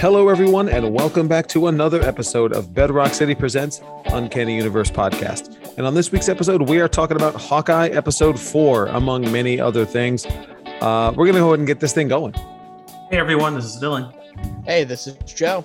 Hello, 0.00 0.28
everyone, 0.28 0.68
and 0.68 0.94
welcome 0.94 1.26
back 1.26 1.48
to 1.48 1.66
another 1.66 2.00
episode 2.02 2.52
of 2.52 2.72
Bedrock 2.72 3.12
City 3.12 3.34
Presents 3.34 3.80
Uncanny 4.06 4.54
Universe 4.54 4.92
Podcast. 4.92 5.56
And 5.76 5.84
on 5.88 5.94
this 5.94 6.12
week's 6.12 6.28
episode, 6.28 6.68
we 6.68 6.78
are 6.80 6.86
talking 6.86 7.16
about 7.16 7.34
Hawkeye 7.34 7.88
Episode 7.88 8.38
4, 8.38 8.86
among 8.86 9.30
many 9.32 9.58
other 9.58 9.84
things. 9.84 10.24
Uh, 10.80 11.12
we're 11.16 11.24
going 11.26 11.34
to 11.34 11.40
go 11.40 11.48
ahead 11.48 11.58
and 11.58 11.66
get 11.66 11.80
this 11.80 11.92
thing 11.92 12.06
going. 12.06 12.32
Hey 13.10 13.16
everyone, 13.18 13.56
this 13.56 13.64
is 13.64 13.82
Dylan. 13.82 14.14
Hey, 14.64 14.84
this 14.84 15.08
is 15.08 15.16
Joe. 15.24 15.64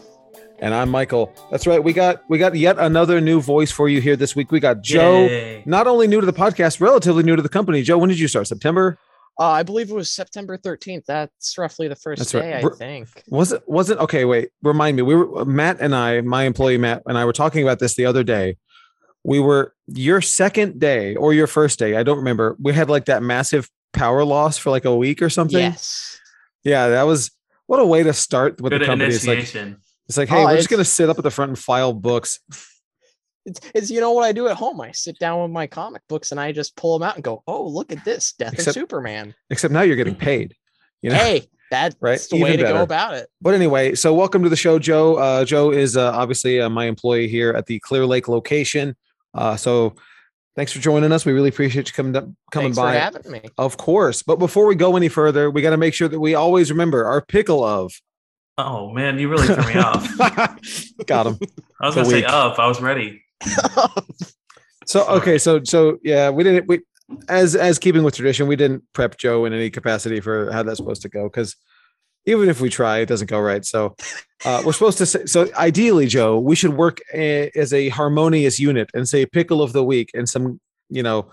And 0.57 0.73
I'm 0.73 0.89
Michael. 0.89 1.31
That's 1.51 1.67
right. 1.67 1.83
We 1.83 1.93
got 1.93 2.23
we 2.27 2.39
got 2.39 2.55
yet 2.55 2.79
another 2.79 3.21
new 3.21 3.39
voice 3.39 3.69
for 3.71 3.87
you 3.87 4.01
here 4.01 4.15
this 4.15 4.35
week. 4.35 4.51
We 4.51 4.59
got 4.59 4.81
Joe, 4.81 5.25
Yay. 5.25 5.61
not 5.67 5.85
only 5.85 6.07
new 6.07 6.19
to 6.21 6.25
the 6.25 6.33
podcast, 6.33 6.81
relatively 6.81 7.21
new 7.21 7.35
to 7.35 7.41
the 7.41 7.49
company. 7.49 7.83
Joe, 7.83 7.97
when 7.99 8.09
did 8.09 8.19
you 8.19 8.27
start? 8.27 8.47
September? 8.47 8.97
Uh, 9.39 9.49
I 9.49 9.63
believe 9.63 9.89
it 9.89 9.93
was 9.95 10.11
September 10.11 10.57
13th. 10.57 11.05
That's 11.05 11.57
roughly 11.57 11.87
the 11.87 11.95
first 11.95 12.19
That's 12.19 12.33
right. 12.35 12.41
day, 12.41 12.53
I 12.59 12.61
We're- 12.61 12.75
think. 12.77 13.07
Was 13.29 13.51
it? 13.51 13.63
Was 13.67 13.89
it? 13.89 13.97
Okay, 13.97 14.25
wait. 14.25 14.49
Remind 14.61 14.95
me. 14.97 15.01
We 15.03 15.15
were 15.15 15.43
Matt 15.45 15.77
and 15.79 15.95
I, 15.95 16.21
my 16.21 16.43
employee 16.43 16.77
Matt 16.77 17.01
and 17.07 17.17
I 17.17 17.25
were 17.25 17.33
talking 17.33 17.63
about 17.63 17.79
this 17.79 17.95
the 17.95 18.05
other 18.05 18.23
day. 18.23 18.57
We 19.23 19.39
were 19.39 19.73
your 19.87 20.21
second 20.21 20.79
day 20.79 21.15
or 21.15 21.33
your 21.33 21.47
first 21.47 21.79
day. 21.79 21.95
I 21.95 22.03
don't 22.03 22.17
remember. 22.17 22.55
We 22.61 22.73
had 22.73 22.89
like 22.89 23.05
that 23.05 23.23
massive 23.23 23.69
power 23.93 24.23
loss 24.23 24.57
for 24.57 24.69
like 24.69 24.85
a 24.85 24.95
week 24.95 25.21
or 25.21 25.29
something. 25.29 25.57
Yes. 25.59 26.19
Yeah, 26.63 26.89
that 26.89 27.03
was 27.03 27.31
what 27.67 27.79
a 27.79 27.85
way 27.85 28.03
to 28.03 28.13
start 28.13 28.61
with 28.61 28.71
Good 28.71 28.81
the 28.81 28.85
company. 28.85 29.13
It's 29.15 29.25
like 29.25 29.39
it's 30.09 30.17
like, 30.17 30.29
hey, 30.29 30.41
Oh, 30.43 30.45
we're 30.45 30.57
just 30.57 30.69
gonna 30.69 30.85
sit 30.85 31.09
up 31.09 31.17
at 31.17 31.23
the 31.23 31.31
front 31.31 31.49
and 31.49 31.57
file 31.57 31.93
books. 31.93 32.39
It's, 33.45 33.59
it's, 33.75 33.91
you 33.91 33.99
know 33.99 34.11
what 34.11 34.23
I 34.23 34.31
do 34.31 34.47
at 34.47 34.55
home? 34.55 34.79
I 34.79 34.91
sit 34.91 35.19
down 35.19 35.41
with 35.41 35.51
my 35.51 35.67
comic 35.67 36.01
books 36.07 36.31
and 36.31 36.39
I 36.39 36.51
just 36.53 36.75
pull 36.77 36.97
them 36.97 37.07
out 37.07 37.15
and 37.15 37.23
go, 37.23 37.43
oh, 37.47 37.67
look 37.67 37.91
at 37.91 38.03
this 38.05 38.33
Death 38.33 38.53
Except- 38.53 38.67
of 38.77 38.81
Superman. 38.81 39.35
Except 39.49 39.73
now 39.73 39.81
you're 39.81 39.95
getting 39.97 40.15
paid. 40.29 40.55
You 41.01 41.09
know. 41.09 41.17
Hey, 41.17 41.47
that's 41.69 41.95
Right? 41.99 42.19
the 42.31 42.39
way 42.39 42.55
to 42.55 42.63
better. 42.63 42.77
go 42.77 42.83
about 42.83 43.15
it. 43.15 43.27
But 43.41 43.53
anyway, 43.55 43.95
so 43.95 44.13
welcome 44.13 44.43
to 44.43 44.49
the 44.49 44.55
show, 44.55 44.79
Joe. 44.79 45.15
Uh, 45.15 45.43
Joe 45.43 45.71
is 45.71 45.97
uh, 45.97 46.11
obviously 46.13 46.61
uh, 46.61 46.69
my 46.69 46.85
employee 46.85 47.27
here 47.27 47.51
at 47.51 47.65
the 47.65 47.79
Clear 47.79 48.05
Lake 48.05 48.27
location. 48.29 48.95
Uh, 49.33 49.57
so 49.57 49.95
thanks 50.55 50.71
for 50.71 50.79
joining 50.79 51.11
us. 51.11 51.25
We 51.25 51.33
really 51.33 51.49
appreciate 51.49 51.87
you 51.89 51.93
coming 51.93 52.15
up, 52.15 52.25
coming 52.51 52.73
Thanks 52.73 52.77
by. 52.77 52.93
for 52.93 52.99
having 52.99 53.31
me. 53.31 53.41
Of 53.57 53.75
course. 53.75 54.23
But 54.23 54.37
before 54.39 54.65
we 54.67 54.75
go 54.75 54.95
any 54.95 55.09
further, 55.09 55.51
we 55.51 55.61
got 55.61 55.71
to 55.71 55.77
make 55.77 55.93
sure 55.93 56.07
that 56.07 56.19
we 56.19 56.35
always 56.35 56.71
remember 56.71 57.05
our 57.05 57.21
pickle 57.21 57.63
of. 57.65 57.91
Oh 58.57 58.91
man, 58.91 59.17
you 59.17 59.29
really 59.29 59.47
threw 59.47 59.65
me 59.73 59.79
off. 59.79 60.07
got 61.07 61.25
him. 61.25 61.39
I 61.81 61.87
was 61.87 61.95
The 61.95 62.01
gonna 62.03 62.05
say 62.05 62.23
up. 62.23 62.59
I 62.59 62.67
was 62.67 62.79
ready. 62.79 63.22
So 64.85 65.05
okay, 65.07 65.37
so 65.37 65.63
so 65.63 65.97
yeah, 66.03 66.29
we 66.29 66.43
didn't 66.43 66.67
we 66.67 66.81
as 67.29 67.55
as 67.55 67.79
keeping 67.79 68.03
with 68.03 68.15
tradition, 68.15 68.47
we 68.47 68.55
didn't 68.55 68.83
prep 68.93 69.17
Joe 69.17 69.45
in 69.45 69.53
any 69.53 69.69
capacity 69.69 70.19
for 70.19 70.51
how 70.51 70.63
that's 70.63 70.77
supposed 70.77 71.01
to 71.03 71.09
go 71.09 71.23
because 71.23 71.55
even 72.25 72.49
if 72.49 72.61
we 72.61 72.69
try, 72.69 72.99
it 72.99 73.07
doesn't 73.07 73.29
go 73.29 73.39
right. 73.39 73.65
So 73.65 73.95
uh, 74.45 74.61
we're 74.65 74.73
supposed 74.73 74.97
to 74.99 75.05
say 75.05 75.25
so. 75.25 75.49
Ideally, 75.55 76.07
Joe, 76.07 76.39
we 76.39 76.55
should 76.55 76.73
work 76.73 76.99
a, 77.13 77.49
as 77.55 77.73
a 77.73 77.89
harmonious 77.89 78.59
unit 78.59 78.89
and 78.93 79.07
say 79.07 79.25
pickle 79.25 79.61
of 79.61 79.73
the 79.73 79.83
week 79.83 80.11
in 80.13 80.27
some 80.27 80.59
you 80.89 81.03
know 81.03 81.29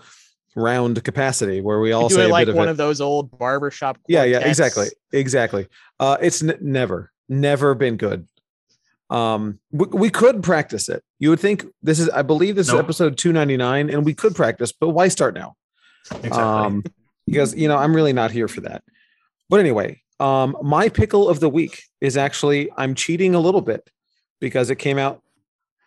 round 0.55 1.01
capacity 1.03 1.61
where 1.61 1.79
we 1.79 1.91
all 1.91 2.09
do 2.09 2.15
say 2.15 2.23
it 2.23 2.29
a 2.29 2.31
like 2.31 2.45
bit 2.45 2.49
of 2.49 2.55
one 2.55 2.67
it. 2.67 2.71
of 2.71 2.77
those 2.77 2.99
old 2.99 3.37
barbershop. 3.37 3.97
yeah 4.07 4.23
yeah 4.23 4.39
exactly 4.39 4.87
exactly 5.13 5.67
uh 6.01 6.17
it's 6.21 6.43
n- 6.43 6.57
never 6.59 7.11
never 7.29 7.73
been 7.73 7.95
good 7.95 8.27
um 9.11 9.59
we, 9.71 9.85
we 9.91 10.09
could 10.09 10.41
practice 10.41 10.87
it 10.89 11.03
you 11.19 11.29
would 11.29 11.39
think 11.39 11.65
this 11.83 11.99
is 11.99 12.09
i 12.09 12.21
believe 12.21 12.55
this 12.55 12.67
Nope. 12.69 12.75
is 12.77 12.79
episode 12.79 13.17
299 13.17 13.89
and 13.89 14.05
we 14.05 14.13
could 14.13 14.33
practice 14.35 14.71
but 14.71 14.89
why 14.89 15.07
start 15.09 15.33
now 15.35 15.53
Exactly. 16.11 16.41
um 16.41 16.83
because 17.27 17.53
you 17.55 17.67
know 17.67 17.77
i'm 17.77 17.93
really 17.95 18.13
not 18.13 18.31
here 18.31 18.47
for 18.47 18.61
that 18.61 18.83
but 19.49 19.59
anyway 19.59 20.01
um 20.19 20.55
my 20.63 20.87
pickle 20.89 21.27
of 21.29 21.39
the 21.41 21.49
week 21.49 21.83
is 21.99 22.15
actually 22.17 22.69
i'm 22.77 22.95
cheating 22.95 23.35
a 23.35 23.39
little 23.39 23.61
bit 23.61 23.87
because 24.39 24.69
it 24.69 24.77
came 24.77 24.97
out 24.97 25.21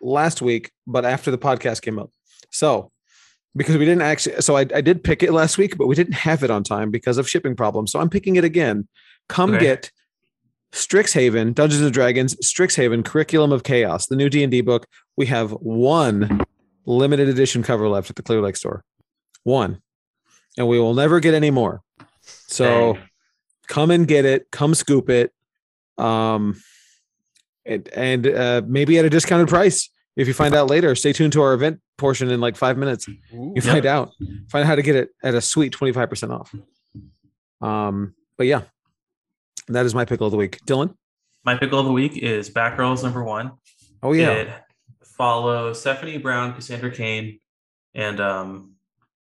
last 0.01 0.41
week 0.41 0.71
but 0.85 1.03
after 1.03 1.31
the 1.31 1.37
podcast 1.37 1.81
came 1.81 1.97
up 1.97 2.11
so 2.51 2.91
because 3.55 3.75
we 3.77 3.85
didn't 3.85 4.01
actually 4.03 4.39
so 4.41 4.55
I, 4.55 4.61
I 4.61 4.81
did 4.81 5.03
pick 5.03 5.23
it 5.23 5.31
last 5.31 5.57
week 5.57 5.77
but 5.77 5.87
we 5.87 5.95
didn't 5.95 6.13
have 6.13 6.43
it 6.43 6.51
on 6.51 6.63
time 6.63 6.91
because 6.91 7.17
of 7.17 7.27
shipping 7.27 7.55
problems 7.55 7.91
so 7.91 7.99
i'm 7.99 8.09
picking 8.09 8.35
it 8.35 8.43
again 8.43 8.87
come 9.29 9.55
Okay. 9.55 9.65
get 9.65 9.91
strixhaven 10.75 11.55
dungeons 11.55 11.81
and 11.81 11.93
dragons 11.93 12.35
strixhaven 12.43 13.03
curriculum 13.05 13.53
of 13.53 13.63
chaos 13.63 14.07
the 14.07 14.15
new 14.15 14.29
d&d 14.29 14.59
book. 14.61 14.85
We 15.15 15.25
have 15.27 15.51
one 15.51 16.41
limited 16.85 17.29
edition 17.29 17.63
cover 17.63 17.87
left 17.87 18.09
at 18.09 18.17
the 18.17 18.21
clear 18.21 18.41
lake 18.41 18.57
store. 18.57 18.83
One. 19.43 19.81
And 20.57 20.67
we 20.67 20.77
will 20.77 20.93
never 20.93 21.21
get 21.21 21.33
any 21.33 21.49
more. 21.49 21.81
So 22.21 22.93
Dang. 22.93 23.03
come 23.67 23.89
and 23.89 24.05
get 24.05 24.25
it. 24.25 24.51
Come 24.51 24.75
scoop 24.75 25.09
it. 25.09 25.31
Um 25.97 26.61
and, 27.65 27.87
and 27.89 28.27
uh, 28.27 28.61
maybe 28.67 28.99
at 28.99 29.05
a 29.05 29.09
discounted 29.09 29.47
price. 29.47 29.89
If 30.17 30.27
you 30.27 30.33
find 30.33 30.53
out 30.53 30.69
later 30.69 30.93
stay 30.95 31.13
tuned 31.13 31.33
to 31.33 31.41
our 31.41 31.53
event 31.53 31.79
portion 31.97 32.29
in 32.29 32.41
like 32.41 32.57
five 32.57 32.77
minutes. 32.77 33.07
Ooh. 33.33 33.53
you 33.55 33.61
find 33.61 33.85
out. 33.85 34.11
Find 34.49 34.63
out 34.63 34.67
how 34.67 34.75
to 34.75 34.81
get 34.81 34.97
it 34.97 35.11
at 35.23 35.35
a 35.35 35.41
sweet 35.41 35.73
25% 35.73 36.37
off. 36.37 36.53
Um 37.65 38.13
but 38.37 38.47
yeah 38.47 38.63
that 39.67 39.85
is 39.85 39.95
my 39.95 40.05
pickle 40.05 40.27
of 40.27 40.31
the 40.31 40.37
week 40.37 40.59
dylan 40.65 40.93
My 41.43 41.55
pickle 41.57 41.79
of 41.79 41.85
the 41.85 41.91
week 41.91 42.17
is 42.17 42.49
Batgirls 42.49 43.03
number 43.03 43.23
one. 43.23 43.51
oh 44.03 44.13
yeah 44.13 44.31
It 44.31 44.49
follows 45.17 45.79
Stephanie 45.79 46.17
Brown, 46.17 46.53
Cassandra 46.53 46.91
Cain, 46.91 47.39
and 47.93 48.19
um, 48.19 48.73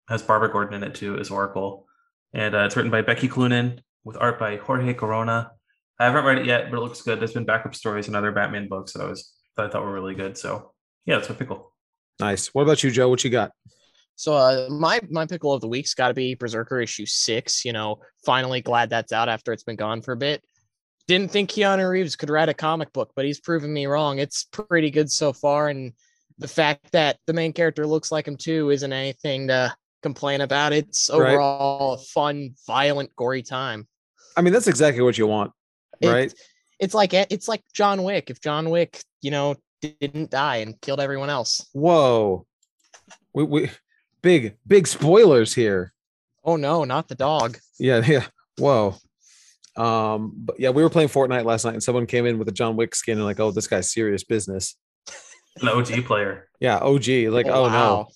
has 0.07 0.21
Barbara 0.21 0.51
Gordon 0.51 0.75
in 0.75 0.83
it 0.89 0.95
too 0.95 1.17
as 1.17 1.29
Oracle. 1.29 1.85
And 2.33 2.55
uh, 2.55 2.59
it's 2.65 2.75
written 2.77 2.91
by 2.91 3.01
Becky 3.01 3.27
Cloonan 3.27 3.79
with 4.05 4.15
art 4.17 4.39
by 4.39 4.55
Jorge 4.57 4.93
Corona. 4.93 5.51
I 5.99 6.05
haven't 6.05 6.23
read 6.25 6.37
it 6.39 6.45
yet, 6.45 6.71
but 6.71 6.77
it 6.77 6.81
looks 6.81 7.01
good. 7.01 7.19
There's 7.19 7.33
been 7.33 7.45
backup 7.45 7.75
stories 7.75 8.07
and 8.07 8.15
other 8.15 8.31
Batman 8.31 8.67
books 8.69 8.93
that 8.93 9.01
I 9.01 9.05
was 9.05 9.33
that 9.57 9.65
I 9.65 9.69
thought 9.69 9.83
were 9.83 9.91
really 9.93 10.15
good. 10.15 10.37
So 10.37 10.71
yeah, 11.05 11.17
that's 11.17 11.29
my 11.29 11.35
pickle. 11.35 11.73
nice 12.19 12.47
what 12.53 12.61
about 12.63 12.83
you 12.83 12.91
joe 12.91 13.09
what 13.09 13.23
you 13.23 13.29
got 13.29 13.51
So 14.15 14.33
uh, 14.33 14.67
my 14.69 14.99
my 15.09 15.25
pickle 15.25 15.53
of 15.53 15.61
the 15.61 15.67
week's 15.67 15.93
got 15.93 16.09
to 16.09 16.13
be 16.13 16.35
Berserker 16.35 16.79
issue 16.79 17.05
six. 17.05 17.65
You 17.65 17.73
know, 17.73 17.99
finally 18.25 18.61
glad 18.61 18.89
that's 18.89 19.11
out 19.11 19.29
after 19.29 19.51
it's 19.53 19.63
been 19.63 19.75
gone 19.75 20.01
for 20.01 20.11
a 20.13 20.17
bit. 20.17 20.43
Didn't 21.07 21.31
think 21.31 21.49
Keanu 21.49 21.89
Reeves 21.89 22.15
could 22.15 22.29
write 22.29 22.49
a 22.49 22.53
comic 22.53 22.93
book, 22.93 23.11
but 23.15 23.25
he's 23.25 23.39
proven 23.39 23.73
me 23.73 23.87
wrong. 23.87 24.19
It's 24.19 24.43
pretty 24.43 24.91
good 24.91 25.11
so 25.11 25.33
far, 25.33 25.69
and 25.69 25.93
the 26.37 26.47
fact 26.47 26.91
that 26.91 27.17
the 27.27 27.33
main 27.33 27.53
character 27.53 27.85
looks 27.87 28.11
like 28.11 28.27
him 28.27 28.37
too 28.37 28.69
isn't 28.69 28.93
anything 28.93 29.47
to 29.47 29.73
complain 30.03 30.41
about. 30.41 30.73
It's 30.73 31.09
Right. 31.09 31.33
overall 31.33 31.93
a 31.93 31.97
fun, 31.97 32.55
violent, 32.67 33.15
gory 33.15 33.41
time. 33.43 33.87
i 34.37 34.41
mean 34.41 34.53
that's 34.53 34.67
exactly 34.67 35.03
what 35.03 35.17
you 35.17 35.27
want 35.27 35.51
right 36.03 36.33
It's 36.79 36.93
like 36.95 37.13
it's 37.13 37.47
like 37.47 37.61
John 37.73 38.01
Wick. 38.03 38.29
If 38.29 38.39
John 38.41 38.69
Wick, 38.69 39.01
you 39.21 39.29
know, 39.31 39.55
didn't 39.81 40.31
die 40.31 40.57
and 40.57 40.79
killed 40.81 40.99
everyone 40.99 41.29
else. 41.29 41.67
whoa 41.73 42.45
we, 43.33 43.43
we 43.43 43.69
big 44.21 44.57
big 44.67 44.87
spoilers 44.87 45.53
here 45.55 45.93
Oh 46.43 46.55
no, 46.55 46.83
not 46.83 47.07
the 47.07 47.15
dog. 47.15 47.59
Yeah, 47.79 48.01
yeah. 48.07 48.25
Whoa. 48.57 48.95
Um, 49.77 50.33
but 50.35 50.59
yeah, 50.59 50.69
we 50.71 50.81
were 50.83 50.89
playing 50.89 51.09
Fortnite 51.09 51.45
last 51.45 51.65
night 51.65 51.75
and 51.75 51.83
someone 51.83 52.05
came 52.05 52.25
in 52.25 52.39
with 52.39 52.47
a 52.49 52.51
John 52.51 52.75
Wick 52.75 52.95
skin 52.95 53.17
and 53.17 53.25
like, 53.25 53.39
oh, 53.39 53.51
this 53.51 53.67
guy's 53.67 53.93
serious 53.93 54.23
business. 54.23 54.75
An 55.61 55.67
OG 55.69 56.05
player. 56.05 56.47
Yeah, 56.59 56.77
OG. 56.79 57.07
Like, 57.29 57.47
oh, 57.47 57.69
no. 57.69 58.07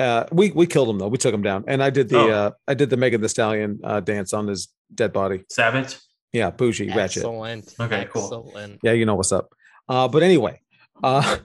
Uh 0.00 0.24
we 0.32 0.52
we 0.52 0.66
killed 0.66 0.88
him 0.88 0.98
though. 0.98 1.08
We 1.08 1.18
took 1.18 1.34
him 1.34 1.42
down. 1.42 1.64
And 1.68 1.82
I 1.82 1.90
did 1.90 2.08
the 2.08 2.18
Oh. 2.18 2.30
uh 2.30 2.50
I 2.66 2.72
did 2.74 2.88
the 2.88 2.96
Megan 2.96 3.20
Thee 3.20 3.28
Stallion 3.28 3.78
uh 3.84 4.00
dance 4.00 4.32
on 4.32 4.46
his 4.46 4.68
dead 4.94 5.12
body. 5.12 5.44
Savage. 5.50 5.98
Yeah, 6.32 6.50
bougie, 6.50 6.88
ratchet. 6.88 7.24
Excellent. 7.24 7.74
Okay, 7.78 8.06
cool. 8.10 8.22
Excellent. 8.24 8.78
Yeah, 8.82 8.92
you 8.92 9.04
know 9.04 9.16
what's 9.16 9.32
up. 9.32 9.52
Uh 9.88 10.08
but 10.08 10.22
anyway, 10.22 10.62
uh 11.02 11.36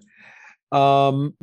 um 0.71 1.35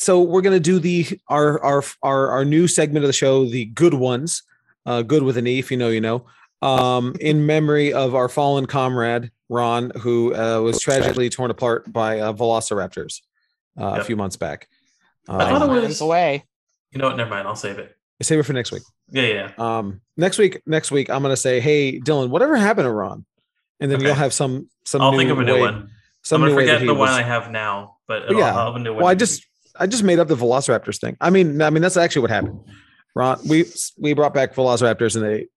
so 0.00 0.22
we're 0.22 0.42
gonna 0.42 0.60
do 0.60 0.78
the 0.78 1.06
our 1.28 1.60
our 1.64 1.82
our 2.04 2.28
our 2.30 2.44
new 2.44 2.68
segment 2.68 3.04
of 3.04 3.08
the 3.08 3.12
show, 3.12 3.44
the 3.44 3.64
good 3.66 3.94
ones, 3.94 4.44
uh 4.86 5.02
good 5.02 5.24
with 5.24 5.36
an 5.36 5.46
E, 5.46 5.58
if 5.58 5.70
you 5.70 5.76
know, 5.76 5.88
you 5.88 6.00
know. 6.00 6.24
Um, 6.62 7.14
in 7.20 7.46
memory 7.54 7.92
of 7.92 8.14
our 8.14 8.28
fallen 8.28 8.66
comrade 8.66 9.30
Ron, 9.48 9.90
who 10.00 10.34
uh, 10.34 10.60
was 10.60 10.80
tragically 10.80 11.28
torn 11.30 11.50
apart 11.50 11.92
by 11.92 12.20
uh, 12.20 12.32
velociraptors 12.32 13.22
uh, 13.80 13.96
a 14.00 14.04
few 14.04 14.14
months 14.16 14.36
back. 14.36 14.68
I 15.28 15.50
thought 15.50 15.62
Um, 15.62 15.76
it 15.76 15.80
was- 15.82 16.00
away. 16.00 16.44
You 16.92 16.98
know 17.00 17.08
what? 17.08 17.16
Never 17.16 17.30
mind. 17.30 17.46
I'll 17.48 17.54
save 17.56 17.78
it. 17.78 17.94
save 18.22 18.38
it 18.38 18.44
for 18.44 18.52
next 18.54 18.72
week. 18.72 18.82
Yeah, 19.10 19.22
yeah. 19.22 19.50
Um, 19.58 20.00
next 20.16 20.38
week, 20.38 20.62
next 20.66 20.90
week, 20.90 21.10
I'm 21.10 21.22
gonna 21.22 21.36
say, 21.36 21.60
hey, 21.60 21.98
Dylan, 22.00 22.30
whatever 22.30 22.56
happened 22.56 22.86
to 22.86 22.90
Ron? 22.92 23.24
And 23.80 23.90
then 23.90 23.98
Okay. 23.98 24.06
you'll 24.06 24.14
have 24.16 24.32
some 24.32 24.68
some. 24.84 25.00
I'll 25.02 25.12
new 25.12 25.18
think 25.18 25.30
of 25.30 25.38
a 25.38 25.44
new 25.44 25.54
way- 25.54 25.60
one. 25.60 25.90
Some 26.22 26.42
I'm 26.42 26.48
gonna 26.48 26.56
way 26.56 26.62
forget 26.66 26.80
the 26.80 26.94
one 26.94 26.98
was- 27.08 27.10
I 27.10 27.22
have 27.22 27.50
now, 27.50 27.96
but 28.08 28.22
But 28.22 28.30
it'll, 28.30 28.40
yeah. 28.40 28.56
I'll 28.56 28.66
have 28.66 28.76
a 28.76 28.78
new 28.78 28.92
one. 28.94 29.02
Well, 29.02 29.06
I 29.10 29.14
just 29.14 29.40
week. 29.40 29.47
I 29.78 29.86
just 29.86 30.02
made 30.02 30.18
up 30.18 30.28
the 30.28 30.36
Velociraptors 30.36 31.00
thing. 31.00 31.16
I 31.20 31.30
mean, 31.30 31.62
I 31.62 31.70
mean 31.70 31.82
that's 31.82 31.96
actually 31.96 32.22
what 32.22 32.30
happened. 32.30 32.60
Ron, 33.14 33.38
we 33.48 33.64
we 33.98 34.12
brought 34.12 34.34
back 34.34 34.54
Velociraptors 34.54 35.16
and 35.16 35.24
they 35.24 35.48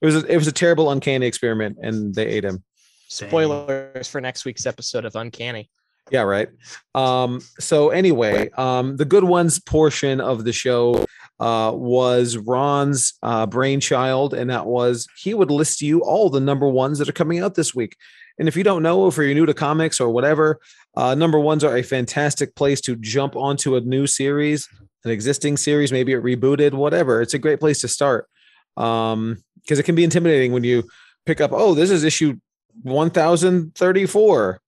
it 0.00 0.06
was 0.06 0.16
a, 0.16 0.26
it 0.26 0.36
was 0.36 0.46
a 0.46 0.52
terrible 0.52 0.90
uncanny 0.90 1.26
experiment 1.26 1.78
and 1.80 2.14
they 2.14 2.26
ate 2.26 2.44
him. 2.44 2.62
Spoilers 3.08 4.08
for 4.08 4.20
next 4.20 4.44
week's 4.44 4.66
episode 4.66 5.04
of 5.04 5.14
Uncanny. 5.14 5.70
Yeah, 6.10 6.22
right. 6.22 6.48
Um, 6.94 7.40
so 7.58 7.90
anyway, 7.90 8.50
um, 8.56 8.96
the 8.96 9.04
good 9.04 9.24
ones 9.24 9.58
portion 9.58 10.20
of 10.20 10.44
the 10.44 10.52
show 10.52 11.06
uh, 11.40 11.72
was 11.74 12.36
Ron's 12.36 13.14
uh, 13.22 13.46
brainchild, 13.46 14.34
and 14.34 14.50
that 14.50 14.66
was 14.66 15.06
he 15.16 15.32
would 15.32 15.50
list 15.50 15.80
you 15.80 16.00
all 16.00 16.28
the 16.28 16.40
number 16.40 16.68
ones 16.68 16.98
that 16.98 17.08
are 17.08 17.12
coming 17.12 17.40
out 17.40 17.54
this 17.54 17.74
week. 17.74 17.96
And 18.38 18.48
if 18.48 18.56
you 18.56 18.64
don't 18.64 18.82
know, 18.82 19.06
if 19.06 19.16
you're 19.16 19.32
new 19.32 19.46
to 19.46 19.54
comics 19.54 20.00
or 20.00 20.08
whatever, 20.08 20.58
uh, 20.96 21.14
number 21.14 21.38
ones 21.38 21.62
are 21.62 21.76
a 21.76 21.82
fantastic 21.82 22.54
place 22.56 22.80
to 22.82 22.96
jump 22.96 23.36
onto 23.36 23.76
a 23.76 23.80
new 23.80 24.06
series, 24.06 24.68
an 25.04 25.10
existing 25.10 25.56
series, 25.56 25.92
maybe 25.92 26.12
it 26.12 26.22
rebooted, 26.22 26.72
whatever. 26.72 27.22
It's 27.22 27.34
a 27.34 27.38
great 27.38 27.60
place 27.60 27.80
to 27.82 27.88
start 27.88 28.28
um, 28.76 29.42
because 29.62 29.78
it 29.78 29.84
can 29.84 29.94
be 29.94 30.04
intimidating 30.04 30.52
when 30.52 30.64
you 30.64 30.84
pick 31.26 31.40
up, 31.40 31.52
oh, 31.52 31.74
this 31.74 31.90
is 31.90 32.04
issue 32.04 32.34
1034. 32.82 34.60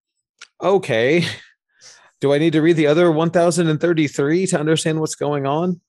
Okay. 0.63 1.25
Do 2.21 2.33
I 2.33 2.39
need 2.39 2.55
to 2.55 2.63
read 2.63 2.77
the 2.77 2.87
other 2.87 3.11
1033 3.11 4.47
to 4.47 4.59
understand 4.59 5.01
what's 5.01 5.15
going 5.15 5.47
on? 5.47 5.81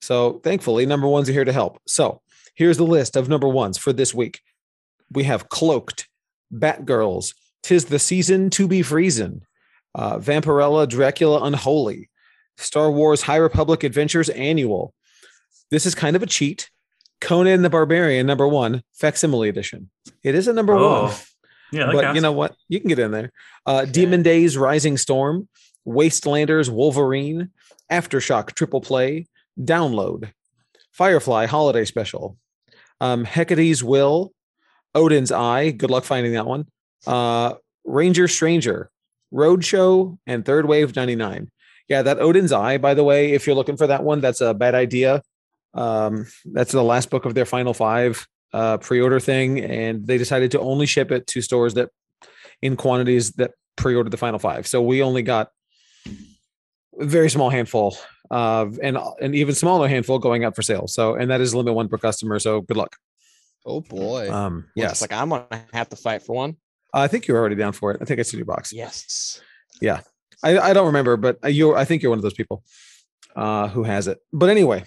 So 0.00 0.40
thankfully, 0.40 0.86
number 0.86 1.06
ones 1.06 1.28
are 1.28 1.32
here 1.32 1.44
to 1.44 1.52
help. 1.52 1.80
So 1.86 2.20
here's 2.56 2.78
the 2.78 2.84
list 2.84 3.16
of 3.16 3.28
number 3.28 3.48
ones 3.48 3.78
for 3.78 3.92
this 3.92 4.12
week. 4.12 4.40
We 5.10 5.24
have 5.24 5.48
Cloaked, 5.48 6.08
Batgirls, 6.52 7.34
Tis 7.62 7.86
the 7.86 7.98
Season 7.98 8.50
to 8.50 8.66
Be 8.68 8.82
Freezing, 8.82 9.42
uh, 9.94 10.18
Vampirella, 10.18 10.88
Dracula 10.88 11.42
Unholy, 11.44 12.10
Star 12.56 12.90
Wars 12.90 13.22
High 13.22 13.36
Republic 13.36 13.84
Adventures 13.84 14.28
Annual. 14.30 14.92
This 15.70 15.86
is 15.86 15.94
kind 15.94 16.16
of 16.16 16.22
a 16.22 16.26
cheat. 16.26 16.70
Conan 17.20 17.62
the 17.62 17.70
Barbarian, 17.70 18.26
number 18.26 18.48
one, 18.48 18.82
facsimile 18.92 19.48
edition. 19.48 19.90
It 20.24 20.34
is 20.34 20.48
a 20.48 20.52
number 20.52 20.74
Oh, 20.74 21.04
one, 21.04 21.12
yeah, 21.72 21.86
but 21.92 22.02
counts. 22.02 22.16
you 22.16 22.20
know 22.20 22.32
what? 22.32 22.54
You 22.68 22.80
can 22.80 22.88
get 22.88 22.98
in 22.98 23.12
there. 23.12 23.30
Uh, 23.64 23.84
Demon 23.84 24.22
Days 24.22 24.58
Rising 24.58 24.96
Storm, 24.98 25.48
Wastelanders 25.86 26.68
Wolverine, 26.68 27.50
Aftershock 27.90 28.54
Triple 28.54 28.80
Play, 28.80 29.26
Download, 29.60 30.32
Firefly 30.90 31.46
Holiday 31.46 31.84
Special, 31.84 32.36
um, 33.00 33.24
Hecate's 33.24 33.82
Will, 33.84 34.32
Odin's 34.94 35.32
Eye. 35.32 35.70
Good 35.70 35.90
luck 35.90 36.04
finding 36.04 36.32
that 36.32 36.46
one. 36.46 36.66
Uh, 37.06 37.54
Ranger 37.84 38.28
Stranger, 38.28 38.90
Roadshow, 39.32 40.18
and 40.26 40.44
Third 40.44 40.66
Wave 40.66 40.94
99. 40.94 41.50
Yeah, 41.88 42.02
that 42.02 42.18
Odin's 42.18 42.52
Eye, 42.52 42.78
by 42.78 42.94
the 42.94 43.04
way, 43.04 43.32
if 43.32 43.46
you're 43.46 43.56
looking 43.56 43.76
for 43.76 43.86
that 43.86 44.04
one, 44.04 44.20
that's 44.20 44.40
a 44.40 44.54
bad 44.54 44.74
idea. 44.74 45.22
Um, 45.74 46.26
that's 46.44 46.72
the 46.72 46.82
last 46.82 47.10
book 47.10 47.24
of 47.24 47.34
their 47.34 47.44
final 47.44 47.74
five 47.74 48.26
uh, 48.52 48.78
pre-order 48.78 49.20
thing, 49.20 49.60
and 49.60 50.06
they 50.06 50.18
decided 50.18 50.50
to 50.52 50.60
only 50.60 50.86
ship 50.86 51.10
it 51.10 51.26
to 51.28 51.40
stores 51.40 51.74
that 51.74 51.90
in 52.60 52.76
quantities 52.76 53.32
that 53.32 53.52
pre-ordered 53.76 54.10
the 54.10 54.16
final 54.16 54.38
five. 54.38 54.66
So 54.66 54.82
we 54.82 55.02
only 55.02 55.22
got 55.22 55.50
a 56.06 57.06
very 57.06 57.30
small 57.30 57.50
handful 57.50 57.96
of 58.30 58.78
and 58.82 58.96
an 59.20 59.34
even 59.34 59.54
smaller 59.54 59.88
handful 59.88 60.18
going 60.18 60.44
out 60.44 60.54
for 60.54 60.62
sale. 60.62 60.86
So 60.86 61.14
and 61.14 61.30
that 61.30 61.40
is 61.40 61.54
limit 61.54 61.74
one 61.74 61.88
per 61.88 61.98
customer. 61.98 62.38
So 62.38 62.60
good 62.60 62.76
luck. 62.76 62.96
Oh 63.64 63.80
boy. 63.80 64.30
Um, 64.30 64.68
yes, 64.74 65.00
like 65.00 65.12
I'm 65.12 65.30
gonna 65.30 65.66
have 65.72 65.88
to 65.90 65.96
fight 65.96 66.22
for 66.22 66.34
one. 66.34 66.56
I 66.94 67.08
think 67.08 67.26
you're 67.26 67.38
already 67.38 67.56
down 67.56 67.72
for 67.72 67.92
it. 67.92 67.98
I 68.02 68.04
think 68.04 68.20
I 68.20 68.22
see 68.22 68.36
your 68.36 68.46
box. 68.46 68.72
Yes. 68.72 69.40
Yeah. 69.80 70.00
I, 70.42 70.58
I 70.58 70.72
don't 70.72 70.86
remember, 70.86 71.16
but 71.16 71.38
you 71.52 71.74
I 71.74 71.84
think 71.84 72.02
you're 72.02 72.10
one 72.10 72.18
of 72.18 72.22
those 72.22 72.34
people 72.34 72.64
uh, 73.36 73.68
who 73.68 73.84
has 73.84 74.08
it. 74.08 74.18
But 74.32 74.50
anyway, 74.50 74.84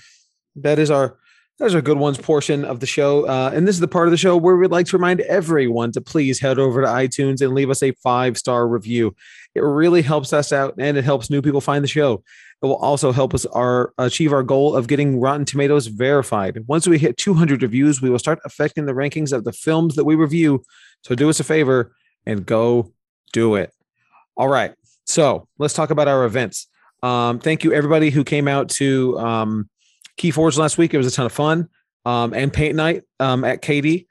that 0.58 0.80
is 0.80 0.92
our 0.92 1.18
that 1.60 1.66
is 1.66 1.76
our 1.76 1.82
good 1.82 1.98
ones 1.98 2.18
portion 2.18 2.66
of 2.66 2.82
the 2.82 2.86
show. 2.86 3.26
Uh, 3.26 3.52
and 3.54 3.66
this 3.66 3.76
is 3.76 3.80
the 3.80 3.88
part 3.88 4.08
of 4.08 4.12
the 4.12 4.18
show 4.18 4.36
where 4.36 4.58
we'd 4.58 4.72
like 4.72 4.88
to 4.88 4.98
remind 4.98 5.22
everyone 5.22 5.92
to 5.94 6.02
please 6.02 6.40
head 6.40 6.60
over 6.60 6.82
to 6.82 6.88
iTunes 6.88 7.42
and 7.42 7.54
leave 7.54 7.70
us 7.70 7.82
a 7.82 7.92
five 8.04 8.38
star 8.38 8.68
review. 8.68 9.16
It 9.56 9.62
really 9.62 10.02
helps 10.02 10.34
us 10.34 10.52
out 10.52 10.76
and 10.78 10.98
it 10.98 11.04
helps 11.04 11.30
new 11.30 11.42
people 11.42 11.62
find 11.62 11.84
the 11.84 11.88
show. 11.88 12.24
It 12.62 12.66
will 12.66 12.76
also 12.76 13.12
help 13.12 13.34
us 13.34 13.46
our 13.48 13.94
achieve 13.98 14.34
our 14.34 14.44
goal 14.44 14.76
of 14.76 14.88
getting 14.88 15.20
Rotten 15.20 15.46
Tomatoes 15.46 15.88
verified. 15.88 16.64
Once 16.68 16.88
we 16.88 16.98
hit 16.98 17.18
200 17.18 17.62
reviews, 17.62 18.02
we 18.02 18.10
will 18.10 18.20
start 18.20 18.40
affecting 18.46 18.86
the 18.86 18.94
rankings 18.94 19.32
of 19.32 19.46
the 19.46 19.54
films 19.54 19.96
that 19.96 20.04
we 20.04 20.16
review. 20.16 20.64
So 21.04 21.16
do 21.16 21.30
us 21.30 21.40
a 21.40 21.44
favor 21.44 21.94
and 22.26 22.46
go 22.46 22.92
do 23.34 23.56
it. 23.56 23.72
All 24.36 24.50
right. 24.50 24.74
So 25.06 25.48
let's 25.58 25.74
talk 25.74 25.90
about 25.90 26.08
our 26.08 26.26
events. 26.26 26.68
Um, 27.04 27.40
thank 27.40 27.64
you 27.64 27.72
everybody 27.72 28.10
who 28.10 28.24
came 28.24 28.48
out 28.48 28.70
to 28.72 29.18
um, 29.20 29.70
KeyForge 30.18 30.58
last 30.58 30.78
week. 30.78 30.94
It 30.94 30.98
was 30.98 31.08
a 31.08 31.12
ton 31.12 31.26
of 31.26 31.32
fun. 31.32 31.70
Um, 32.06 32.34
and 32.34 32.54
paint 32.54 32.76
night 32.76 33.04
um, 33.20 33.44
at 33.44 33.62
Katie 33.62 34.08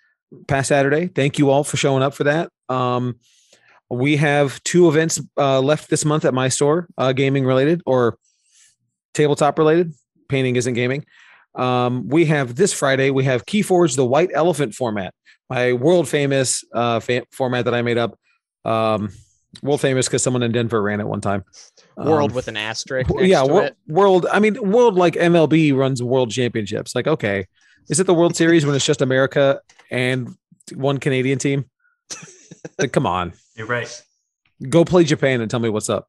past 0.48 0.68
Saturday. 0.68 1.06
Thank 1.08 1.38
you 1.38 1.50
all 1.50 1.64
for 1.64 1.76
showing 1.76 2.02
up 2.02 2.14
for 2.14 2.24
that. 2.24 2.50
Um, 2.68 3.16
we 3.90 4.16
have 4.16 4.62
two 4.64 4.88
events 4.88 5.20
uh, 5.36 5.60
left 5.60 5.90
this 5.90 6.04
month 6.04 6.24
at 6.24 6.34
my 6.34 6.48
store, 6.48 6.88
uh, 6.98 7.12
gaming 7.12 7.44
related 7.44 7.82
or 7.86 8.18
tabletop 9.12 9.58
related. 9.58 9.92
Painting 10.28 10.56
isn't 10.56 10.74
gaming. 10.74 11.04
Um, 11.54 12.08
we 12.08 12.24
have 12.26 12.56
this 12.56 12.72
Friday. 12.72 13.10
We 13.10 13.24
have 13.24 13.46
Keyforge, 13.46 13.96
the 13.96 14.04
White 14.04 14.30
Elephant 14.34 14.74
format, 14.74 15.14
my 15.48 15.72
world 15.72 16.08
famous 16.08 16.64
uh, 16.72 17.00
fa- 17.00 17.26
format 17.30 17.66
that 17.66 17.74
I 17.74 17.82
made 17.82 17.98
up. 17.98 18.18
Um, 18.64 19.10
world 19.62 19.80
famous 19.80 20.06
because 20.06 20.22
someone 20.22 20.42
in 20.42 20.50
Denver 20.50 20.82
ran 20.82 21.00
it 21.00 21.06
one 21.06 21.20
time. 21.20 21.44
World 21.96 22.30
Um, 22.30 22.34
with 22.34 22.48
an 22.48 22.56
asterisk. 22.56 23.10
Next 23.10 23.28
yeah, 23.28 23.42
to 23.42 23.52
wor- 23.52 23.70
world. 23.86 24.26
I 24.32 24.40
mean, 24.40 24.56
world 24.70 24.96
like 24.96 25.14
MLB 25.14 25.76
runs 25.76 26.02
world 26.02 26.30
championships. 26.30 26.94
Like, 26.94 27.06
okay, 27.06 27.46
is 27.88 28.00
it 28.00 28.06
the 28.06 28.14
World 28.14 28.34
Series 28.34 28.66
when 28.66 28.74
it's 28.74 28.86
just 28.86 29.02
America 29.02 29.60
and 29.90 30.34
one 30.74 30.98
Canadian 30.98 31.38
team? 31.38 31.66
Like, 32.78 32.92
come 32.92 33.06
on, 33.06 33.32
You're 33.56 33.66
right. 33.66 34.02
go 34.68 34.84
play 34.84 35.04
Japan 35.04 35.40
and 35.40 35.50
tell 35.50 35.60
me 35.60 35.68
what's 35.68 35.90
up. 35.90 36.08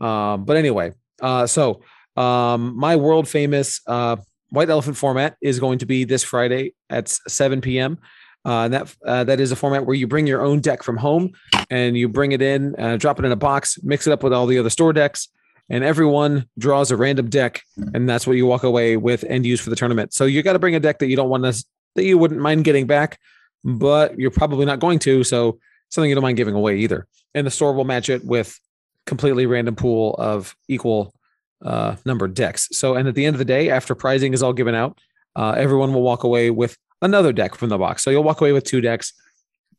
um, 0.00 0.44
but 0.44 0.56
anyway, 0.56 0.92
uh, 1.20 1.46
so 1.46 1.82
um, 2.16 2.76
my 2.76 2.96
world 2.96 3.28
famous 3.28 3.80
uh, 3.86 4.16
White 4.50 4.70
Elephant 4.70 4.96
format 4.96 5.36
is 5.40 5.58
going 5.58 5.78
to 5.78 5.86
be 5.86 6.04
this 6.04 6.22
Friday 6.22 6.74
at 6.90 7.08
7 7.08 7.60
p.m. 7.60 7.98
Uh, 8.46 8.64
and 8.64 8.74
that 8.74 8.96
uh, 9.06 9.24
that 9.24 9.40
is 9.40 9.52
a 9.52 9.56
format 9.56 9.86
where 9.86 9.96
you 9.96 10.06
bring 10.06 10.26
your 10.26 10.42
own 10.42 10.60
deck 10.60 10.82
from 10.82 10.98
home 10.98 11.32
and 11.70 11.96
you 11.96 12.08
bring 12.08 12.32
it 12.32 12.42
in, 12.42 12.74
uh, 12.78 12.96
drop 12.96 13.18
it 13.18 13.24
in 13.24 13.32
a 13.32 13.36
box, 13.36 13.78
mix 13.82 14.06
it 14.06 14.12
up 14.12 14.22
with 14.22 14.32
all 14.32 14.46
the 14.46 14.58
other 14.58 14.68
store 14.70 14.92
decks, 14.92 15.28
and 15.70 15.82
everyone 15.82 16.46
draws 16.58 16.90
a 16.90 16.96
random 16.96 17.30
deck, 17.30 17.62
and 17.94 18.06
that's 18.08 18.26
what 18.26 18.36
you 18.36 18.44
walk 18.44 18.62
away 18.62 18.98
with 18.98 19.24
and 19.28 19.46
use 19.46 19.60
for 19.60 19.70
the 19.70 19.76
tournament. 19.76 20.12
So 20.12 20.26
you 20.26 20.42
got 20.42 20.52
to 20.52 20.58
bring 20.58 20.74
a 20.74 20.80
deck 20.80 20.98
that 20.98 21.06
you 21.06 21.16
don't 21.16 21.30
want 21.30 21.44
to 21.44 21.64
that 21.94 22.04
you 22.04 22.18
wouldn't 22.18 22.40
mind 22.40 22.64
getting 22.64 22.86
back, 22.86 23.18
but 23.64 24.18
you're 24.18 24.30
probably 24.30 24.66
not 24.66 24.80
going 24.80 24.98
to. 25.00 25.24
So 25.24 25.58
something 25.88 26.08
you 26.08 26.14
don't 26.14 26.22
mind 26.22 26.36
giving 26.36 26.54
away 26.54 26.78
either. 26.78 27.06
And 27.34 27.46
the 27.46 27.50
store 27.50 27.72
will 27.72 27.84
match 27.84 28.08
it 28.08 28.24
with 28.24 28.58
completely 29.06 29.46
random 29.46 29.74
pool 29.74 30.14
of 30.18 30.54
equal 30.68 31.14
uh, 31.62 31.96
numbered 32.04 32.34
decks. 32.34 32.68
So, 32.72 32.94
and 32.94 33.08
at 33.08 33.14
the 33.14 33.24
end 33.24 33.34
of 33.34 33.38
the 33.38 33.44
day, 33.44 33.70
after 33.70 33.94
prizing 33.94 34.34
is 34.34 34.42
all 34.42 34.52
given 34.52 34.74
out, 34.74 34.98
uh, 35.34 35.54
everyone 35.56 35.92
will 35.92 36.02
walk 36.02 36.24
away 36.24 36.50
with 36.50 36.76
another 37.02 37.32
deck 37.32 37.54
from 37.54 37.70
the 37.70 37.78
box. 37.78 38.02
So 38.02 38.10
you'll 38.10 38.22
walk 38.22 38.40
away 38.40 38.52
with 38.52 38.64
two 38.64 38.80
decks. 38.80 39.12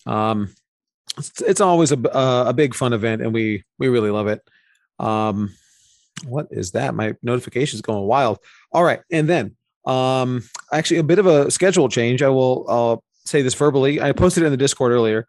Um, 0.06 0.54
it's, 1.18 1.42
it's 1.42 1.62
always 1.62 1.92
a 1.92 1.98
a 2.48 2.54
big 2.54 2.74
fun 2.74 2.94
event, 2.94 3.22
and 3.22 3.34
we 3.34 3.63
we 3.80 3.88
really 3.88 4.10
love 4.10 4.27
it. 4.27 4.42
Um, 5.00 5.54
what 6.27 6.48
is 6.51 6.72
that? 6.72 6.94
My 6.94 7.15
notifications 7.24 7.82
going 7.82 8.06
wild. 8.06 8.39
All 8.72 8.84
right, 8.84 9.01
and 9.12 9.30
then 9.30 9.56
um, 9.86 10.44
actually 10.72 10.98
a 10.98 11.04
bit 11.04 11.20
of 11.20 11.25
a 11.25 11.50
schedule 11.51 11.88
change. 11.89 12.22
I 12.22 12.30
will 12.30 12.65
uh, 12.68 12.98
say 13.25 13.41
this 13.41 13.53
verbally. 13.53 14.01
I 14.01 14.12
posted 14.12 14.44
it 14.44 14.48
in 14.48 14.51
the 14.51 14.58
Discord 14.58 14.91
earlier. 14.91 15.27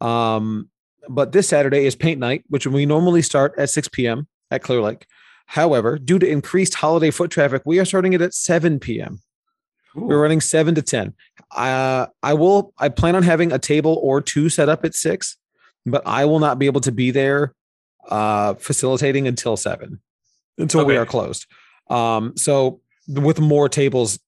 Um, 0.00 0.70
but 1.08 1.32
this 1.32 1.48
Saturday 1.48 1.86
is 1.86 1.94
paint 1.94 2.18
night, 2.18 2.44
which 2.48 2.66
we 2.66 2.86
normally 2.86 3.22
start 3.22 3.54
at 3.58 3.70
6 3.70 3.88
p.m. 3.88 4.26
at 4.50 4.62
Clear 4.62 4.80
Lake. 4.80 5.06
However, 5.46 5.98
due 5.98 6.18
to 6.18 6.26
increased 6.26 6.74
holiday 6.74 7.10
foot 7.10 7.30
traffic, 7.30 7.62
we 7.66 7.78
are 7.78 7.84
starting 7.84 8.14
it 8.14 8.22
at 8.22 8.34
7 8.34 8.80
p.m. 8.80 9.20
We're 9.94 10.20
running 10.20 10.40
7 10.40 10.74
to 10.74 10.82
10. 10.82 11.14
Uh, 11.54 12.06
I 12.22 12.34
will 12.34 12.72
I 12.78 12.88
plan 12.88 13.14
on 13.14 13.22
having 13.22 13.52
a 13.52 13.58
table 13.58 14.00
or 14.02 14.20
two 14.20 14.48
set 14.48 14.68
up 14.68 14.84
at 14.84 14.94
6, 14.94 15.36
but 15.86 16.02
I 16.04 16.24
will 16.24 16.40
not 16.40 16.58
be 16.58 16.66
able 16.66 16.80
to 16.82 16.92
be 16.92 17.10
there 17.10 17.54
uh 18.10 18.52
facilitating 18.54 19.26
until 19.26 19.56
7 19.56 19.98
until 20.58 20.84
we 20.84 20.98
are 20.98 21.06
closed. 21.06 21.46
Um 21.88 22.36
so 22.36 22.82
with 23.08 23.40
more 23.40 23.66
tables 23.66 24.18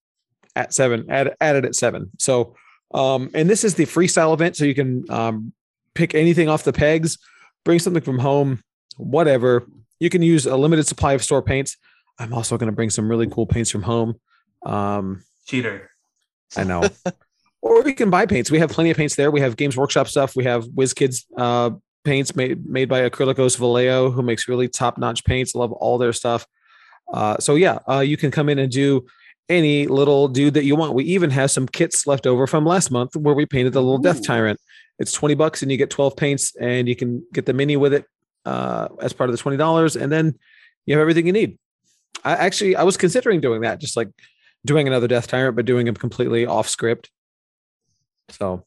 at 0.55 0.73
7 0.73 1.11
add, 1.11 1.37
added 1.43 1.67
at 1.67 1.75
7. 1.75 2.11
So 2.19 2.55
um 2.97 3.31
and 3.35 3.49
this 3.49 3.63
is 3.63 3.75
the 3.75 3.85
freestyle 3.85 4.35
event 4.35 4.57
so 4.57 4.65
you 4.65 4.75
can 4.75 5.05
um 5.11 5.53
pick 5.97 6.15
anything 6.15 6.49
off 6.49 6.63
the 6.63 6.73
pegs, 6.73 7.19
bring 7.65 7.81
something 7.81 8.03
from 8.03 8.19
home, 8.19 8.63
whatever. 8.97 9.67
You 9.99 10.11
can 10.11 10.23
use 10.23 10.47
a 10.47 10.57
limited 10.57 10.87
supply 10.87 11.15
of 11.15 11.25
store 11.25 11.43
paints. 11.43 11.77
I'm 12.19 12.33
also 12.33 12.57
going 12.57 12.69
to 12.69 12.77
bring 12.77 12.91
some 12.91 13.09
really 13.09 13.27
cool 13.27 13.47
paints 13.47 13.71
from 13.71 13.83
home. 13.83 14.21
Um, 14.65 15.25
Cheater. 15.47 15.91
I 16.57 16.65
know. 16.65 16.85
or 17.63 17.83
we 17.83 17.95
can 17.95 18.11
buy 18.11 18.27
paints. 18.27 18.51
We 18.51 18.59
have 18.59 18.71
plenty 18.71 18.91
of 18.91 18.97
paints 18.97 19.17
there. 19.17 19.31
We 19.31 19.41
have 19.41 19.57
Games 19.57 19.77
Workshop 19.77 20.09
stuff. 20.09 20.37
We 20.37 20.45
have 20.45 20.65
WizKids 20.67 21.25
uh, 21.37 21.71
paints 22.05 22.37
made 22.37 22.65
made 22.67 22.89
by 22.89 23.09
Acrylicos 23.09 23.59
Vallejo, 23.59 24.11
who 24.11 24.23
makes 24.23 24.49
really 24.49 24.69
top 24.69 24.99
notch 24.99 25.25
paints. 25.25 25.55
Love 25.55 25.73
all 25.73 25.99
their 25.99 26.13
stuff. 26.13 26.47
Uh, 27.13 27.39
so 27.39 27.55
yeah, 27.55 27.79
uh, 27.89 28.01
you 28.01 28.17
can 28.17 28.31
come 28.31 28.49
in 28.49 28.59
and 28.59 28.71
do 28.71 29.07
any 29.49 29.87
little 29.87 30.29
dude 30.29 30.55
that 30.55 30.65
you 30.65 30.77
want. 30.77 30.95
We 30.95 31.05
even 31.05 31.31
have 31.31 31.51
some 31.51 31.67
kits 31.67 32.07
left 32.07 32.27
over 32.27 32.47
from 32.47 32.65
last 32.65 32.91
month 32.91 33.17
where 33.17 33.35
we 33.35 33.47
painted 33.47 33.73
the 33.73 33.83
little 33.83 33.99
Death 33.99 34.25
Tyrant. 34.27 34.61
It's 34.99 35.13
twenty 35.13 35.35
bucks 35.35 35.63
and 35.63 35.71
you 35.71 35.77
get 35.77 35.91
twelve 35.91 36.17
paints, 36.17 36.55
and 36.57 36.89
you 36.89 36.97
can 36.97 37.25
get 37.33 37.47
the 37.47 37.53
mini 37.53 37.77
with 37.77 37.93
it 37.93 38.07
uh, 38.45 38.89
as 39.01 39.13
part 39.13 39.31
of 39.31 39.37
the 39.37 39.43
twenty 39.43 39.57
dollars, 39.57 39.97
and 39.97 40.11
then 40.11 40.39
you 40.87 40.95
have 40.95 41.01
everything 41.01 41.27
you 41.27 41.33
need. 41.33 41.59
I 42.25 42.33
actually 42.33 42.77
I 42.77 42.83
was 42.83 42.97
considering 42.97 43.41
doing 43.41 43.61
that, 43.61 43.81
just 43.81 43.97
like 43.97 44.09
doing 44.65 44.87
another 44.87 45.07
Death 45.07 45.29
Tyrant, 45.29 45.57
but 45.57 45.65
doing 45.65 45.87
him 45.87 45.95
completely 45.95 46.47
off 46.47 46.69
script. 46.69 47.11
So 48.31 48.65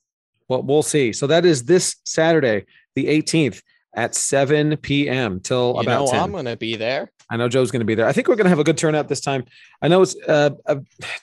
Well, 0.47 0.63
we'll 0.63 0.83
see. 0.83 1.13
So 1.13 1.27
that 1.27 1.45
is 1.45 1.65
this 1.65 1.97
Saturday, 2.05 2.65
the 2.95 3.07
18th 3.07 3.61
at 3.99 4.15
7 4.15 4.77
p.m. 4.77 5.39
till 5.41 5.73
You 5.75 5.81
about 5.81 6.05
know 6.05 6.11
10. 6.11 6.19
I'm 6.19 6.31
gonna 6.31 6.55
be 6.55 6.75
there. 6.75 7.11
I 7.29 7.37
know 7.37 7.47
Joe's 7.47 7.69
going 7.69 7.81
to 7.81 7.85
be 7.85 7.93
there. 7.93 8.07
I 8.07 8.11
think 8.11 8.27
we're 8.27 8.35
going 8.35 8.45
to 8.45 8.49
have 8.49 8.57
a 8.57 8.63
good 8.63 8.77
turnout 8.77 9.07
this 9.07 9.21
time. 9.21 9.45
I 9.83 9.87
know 9.87 10.01
it's 10.01 10.15
uh, 10.27 10.49
uh, 10.65 10.77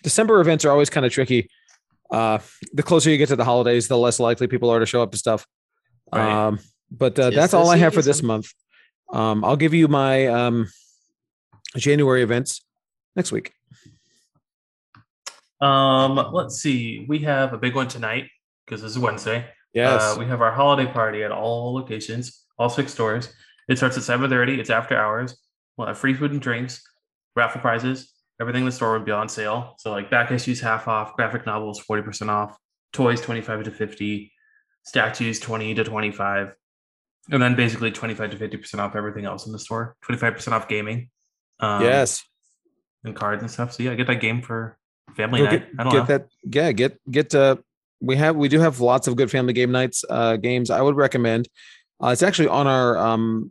December 0.04 0.40
events 0.40 0.64
are 0.64 0.70
always 0.70 0.88
kind 0.88 1.04
of 1.04 1.10
tricky. 1.10 1.50
Uh, 2.12 2.38
the 2.72 2.84
closer 2.84 3.10
you 3.10 3.18
get 3.18 3.28
to 3.30 3.36
the 3.36 3.44
holidays, 3.44 3.88
the 3.88 3.98
less 3.98 4.20
likely 4.20 4.46
people 4.46 4.70
are 4.70 4.78
to 4.78 4.86
show 4.86 5.02
up 5.02 5.10
to 5.10 5.18
stuff. 5.18 5.48
Right. 6.12 6.46
Um, 6.46 6.60
but 6.92 7.18
uh, 7.18 7.30
that's 7.30 7.54
all 7.54 7.68
I 7.68 7.76
have 7.78 7.92
for 7.92 8.02
this 8.02 8.22
month. 8.22 8.52
Um, 9.12 9.44
I'll 9.44 9.56
give 9.56 9.74
you 9.74 9.88
my 9.88 10.26
um, 10.26 10.68
January 11.76 12.22
events 12.22 12.64
next 13.16 13.32
week. 13.32 13.52
Um, 15.60 16.14
let's 16.32 16.60
see. 16.60 17.04
We 17.08 17.20
have 17.20 17.52
a 17.52 17.58
big 17.58 17.74
one 17.74 17.88
tonight 17.88 18.28
because 18.64 18.82
this 18.82 18.92
is 18.92 18.98
Wednesday. 18.98 19.46
Yes. 19.72 20.02
Uh, 20.02 20.16
we 20.18 20.26
have 20.26 20.40
our 20.40 20.52
holiday 20.52 20.90
party 20.90 21.22
at 21.22 21.32
all 21.32 21.74
locations, 21.74 22.45
all 22.58 22.68
six 22.68 22.92
stores. 22.92 23.32
It 23.68 23.76
starts 23.78 23.96
at 23.96 24.02
7:30. 24.04 24.58
It's 24.58 24.70
after 24.70 24.96
hours. 24.96 25.36
We'll 25.76 25.88
have 25.88 25.98
free 25.98 26.14
food 26.14 26.32
and 26.32 26.40
drinks, 26.40 26.82
raffle 27.34 27.60
prizes. 27.60 28.12
Everything 28.40 28.62
in 28.62 28.66
the 28.66 28.72
store 28.72 28.98
will 28.98 29.04
be 29.04 29.12
on 29.12 29.28
sale. 29.28 29.74
So 29.78 29.90
like 29.90 30.10
back 30.10 30.30
issues 30.30 30.60
half 30.60 30.88
off, 30.88 31.16
graphic 31.16 31.46
novels 31.46 31.80
40% 31.80 32.28
off, 32.28 32.56
toys 32.92 33.20
25 33.20 33.64
to 33.64 33.70
50, 33.70 34.32
statues 34.84 35.40
20 35.40 35.74
to 35.74 35.84
25. 35.84 36.54
And 37.30 37.42
then 37.42 37.56
basically 37.56 37.90
25 37.90 38.30
to 38.30 38.36
50% 38.36 38.78
off 38.78 38.94
everything 38.94 39.24
else 39.24 39.46
in 39.46 39.52
the 39.52 39.58
store. 39.58 39.96
25% 40.08 40.52
off 40.52 40.68
gaming. 40.68 41.10
Um, 41.60 41.82
yes. 41.82 42.22
And 43.04 43.16
cards 43.16 43.42
and 43.42 43.50
stuff. 43.50 43.72
So 43.72 43.82
yeah, 43.82 43.94
get 43.94 44.06
that 44.06 44.20
game 44.20 44.42
for 44.42 44.78
family 45.16 45.40
Go 45.40 45.46
night. 45.46 45.50
get, 45.50 45.68
I 45.78 45.82
don't 45.82 45.92
get 45.92 45.98
know. 45.98 46.04
that. 46.04 46.28
Yeah. 46.44 46.72
Get, 46.72 47.10
get, 47.10 47.34
uh, 47.34 47.56
we 48.00 48.16
have, 48.16 48.36
we 48.36 48.48
do 48.48 48.60
have 48.60 48.80
lots 48.80 49.08
of 49.08 49.16
good 49.16 49.30
family 49.30 49.54
game 49.54 49.72
nights, 49.72 50.04
uh, 50.08 50.36
games 50.36 50.70
I 50.70 50.82
would 50.82 50.96
recommend. 50.96 51.48
Uh, 52.02 52.08
it's 52.08 52.22
actually 52.22 52.48
on 52.48 52.66
our, 52.66 52.96
um, 52.98 53.50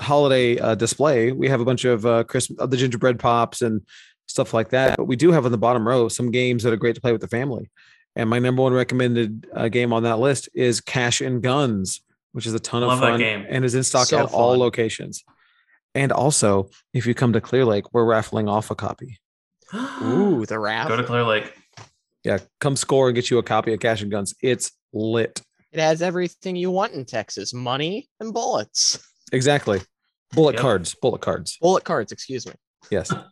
holiday 0.00 0.58
uh, 0.58 0.74
display. 0.74 1.32
We 1.32 1.48
have 1.48 1.60
a 1.60 1.64
bunch 1.64 1.84
of 1.84 2.06
uh, 2.06 2.24
Christmas, 2.24 2.58
uh, 2.58 2.66
the 2.66 2.76
gingerbread 2.76 3.18
pops 3.18 3.62
and 3.62 3.82
stuff 4.26 4.54
like 4.54 4.70
that. 4.70 4.96
But 4.96 5.04
we 5.04 5.16
do 5.16 5.32
have 5.32 5.44
on 5.44 5.52
the 5.52 5.58
bottom 5.58 5.86
row 5.86 6.08
some 6.08 6.30
games 6.30 6.62
that 6.62 6.72
are 6.72 6.76
great 6.76 6.94
to 6.94 7.00
play 7.00 7.12
with 7.12 7.20
the 7.20 7.28
family. 7.28 7.70
And 8.16 8.28
my 8.28 8.38
number 8.38 8.62
one 8.62 8.72
recommended 8.72 9.46
uh, 9.54 9.68
game 9.68 9.92
on 9.92 10.02
that 10.04 10.18
list 10.18 10.48
is 10.54 10.80
Cash 10.80 11.20
and 11.20 11.42
Guns, 11.42 12.02
which 12.32 12.46
is 12.46 12.54
a 12.54 12.60
ton 12.60 12.82
Love 12.82 12.92
of 12.94 13.00
fun 13.00 13.18
game. 13.18 13.46
and 13.48 13.64
is 13.64 13.74
in 13.74 13.84
stock 13.84 14.06
So 14.06 14.18
at 14.18 14.32
all 14.32 14.56
locations. 14.58 15.22
And 15.94 16.12
also, 16.12 16.70
if 16.94 17.06
you 17.06 17.14
come 17.14 17.32
to 17.32 17.40
Clear 17.40 17.64
Lake, 17.64 17.92
we're 17.92 18.04
raffling 18.04 18.48
off 18.48 18.70
a 18.70 18.74
copy. 18.74 19.18
Ooh, 20.02 20.44
the 20.48 20.58
raffle. 20.58 20.96
Go 20.96 21.02
to 21.02 21.06
Clear 21.06 21.24
Lake. 21.24 21.52
Yeah, 22.24 22.38
come 22.60 22.76
score 22.76 23.08
and 23.08 23.14
get 23.14 23.30
you 23.30 23.38
a 23.38 23.42
copy 23.42 23.72
of 23.72 23.80
Cash 23.80 24.02
and 24.02 24.10
Guns. 24.10 24.34
It's 24.42 24.72
lit. 24.92 25.40
It 25.72 25.80
has 25.80 26.02
everything 26.02 26.56
you 26.56 26.70
want 26.70 26.92
in 26.94 27.04
Texas: 27.04 27.52
money 27.54 28.08
and 28.20 28.32
bullets. 28.34 28.98
Exactly. 29.32 29.80
Bullet 30.32 30.54
Yep. 30.54 30.62
cards. 30.62 30.94
Bullet 31.00 31.20
cards. 31.20 31.58
Bullet 31.60 31.84
cards, 31.84 32.12
excuse 32.12 32.46
me. 32.46 32.52
Yes. 32.90 33.12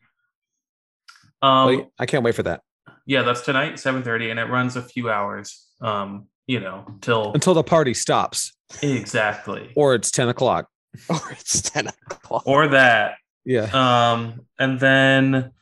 Um, 1.41 1.67
Well, 1.67 1.93
I 2.01 2.07
can't 2.07 2.25
wait 2.25 2.35
for 2.35 2.43
that 2.43 2.63
yeah, 3.09 3.23
that's 3.23 3.41
tonight, 3.41 3.75
7:30, 3.75 4.31
and 4.31 4.39
it 4.39 4.45
runs 4.51 4.77
a 4.77 4.83
few 4.83 5.09
hours. 5.09 5.67
Um, 5.81 6.27
you 6.47 6.61
know, 6.61 6.85
till 7.01 7.33
until 7.33 7.55
the 7.55 7.63
party 7.63 7.95
stops 7.95 8.53
exactly. 8.83 9.73
or 9.77 9.95
it's 9.95 10.11
10 10.11 10.29
o'clock. 10.29 10.67
Or 11.09 11.21
it's 11.31 11.63
ten 11.63 11.87
o'clock. 11.87 12.43
Or 12.47 12.69
that. 12.69 13.15
Yeah. 13.45 13.71
Um, 13.73 14.41
and 14.59 14.79
then 14.81 15.53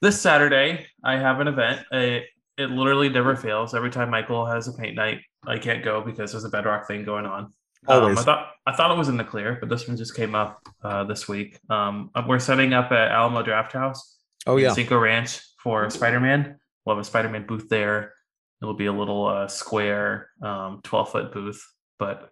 this 0.00 0.20
Saturday, 0.20 0.86
I 1.02 1.16
have 1.16 1.40
an 1.40 1.48
event. 1.48 1.84
It, 1.90 2.24
it 2.56 2.70
literally 2.70 3.08
never 3.08 3.34
fails. 3.36 3.74
Every 3.74 3.90
time 3.90 4.10
Michael 4.10 4.46
has 4.46 4.68
a 4.68 4.72
paint 4.72 4.94
night, 4.94 5.20
I 5.46 5.58
can't 5.58 5.84
go 5.84 6.00
because 6.00 6.32
there's 6.32 6.44
a 6.44 6.48
bedrock 6.48 6.86
thing 6.86 7.04
going 7.04 7.26
on. 7.26 7.52
Um, 7.86 8.16
I 8.16 8.22
thought 8.22 8.52
I 8.66 8.72
thought 8.72 8.90
it 8.90 8.96
was 8.98 9.08
in 9.08 9.16
the 9.16 9.24
clear, 9.24 9.58
but 9.60 9.68
this 9.68 9.86
one 9.86 9.96
just 9.96 10.16
came 10.16 10.34
up 10.34 10.60
uh, 10.82 11.04
this 11.04 11.28
week. 11.28 11.58
Um, 11.68 12.10
we're 12.26 12.38
setting 12.38 12.72
up 12.72 12.92
at 12.92 13.10
Alamo 13.10 13.42
Drafthouse. 13.42 13.98
Oh, 14.46 14.56
yeah. 14.56 14.72
Cinco 14.72 14.98
Ranch 14.98 15.40
for 15.58 15.88
Spider 15.90 16.20
Man. 16.20 16.58
We'll 16.84 16.96
have 16.96 17.02
a 17.02 17.04
Spider 17.04 17.28
Man 17.28 17.46
booth 17.46 17.68
there. 17.68 18.14
It'll 18.62 18.74
be 18.74 18.86
a 18.86 18.92
little 18.92 19.26
uh, 19.26 19.48
square, 19.48 20.30
um, 20.42 20.80
12 20.84 21.12
foot 21.12 21.32
booth, 21.32 21.62
but 21.98 22.30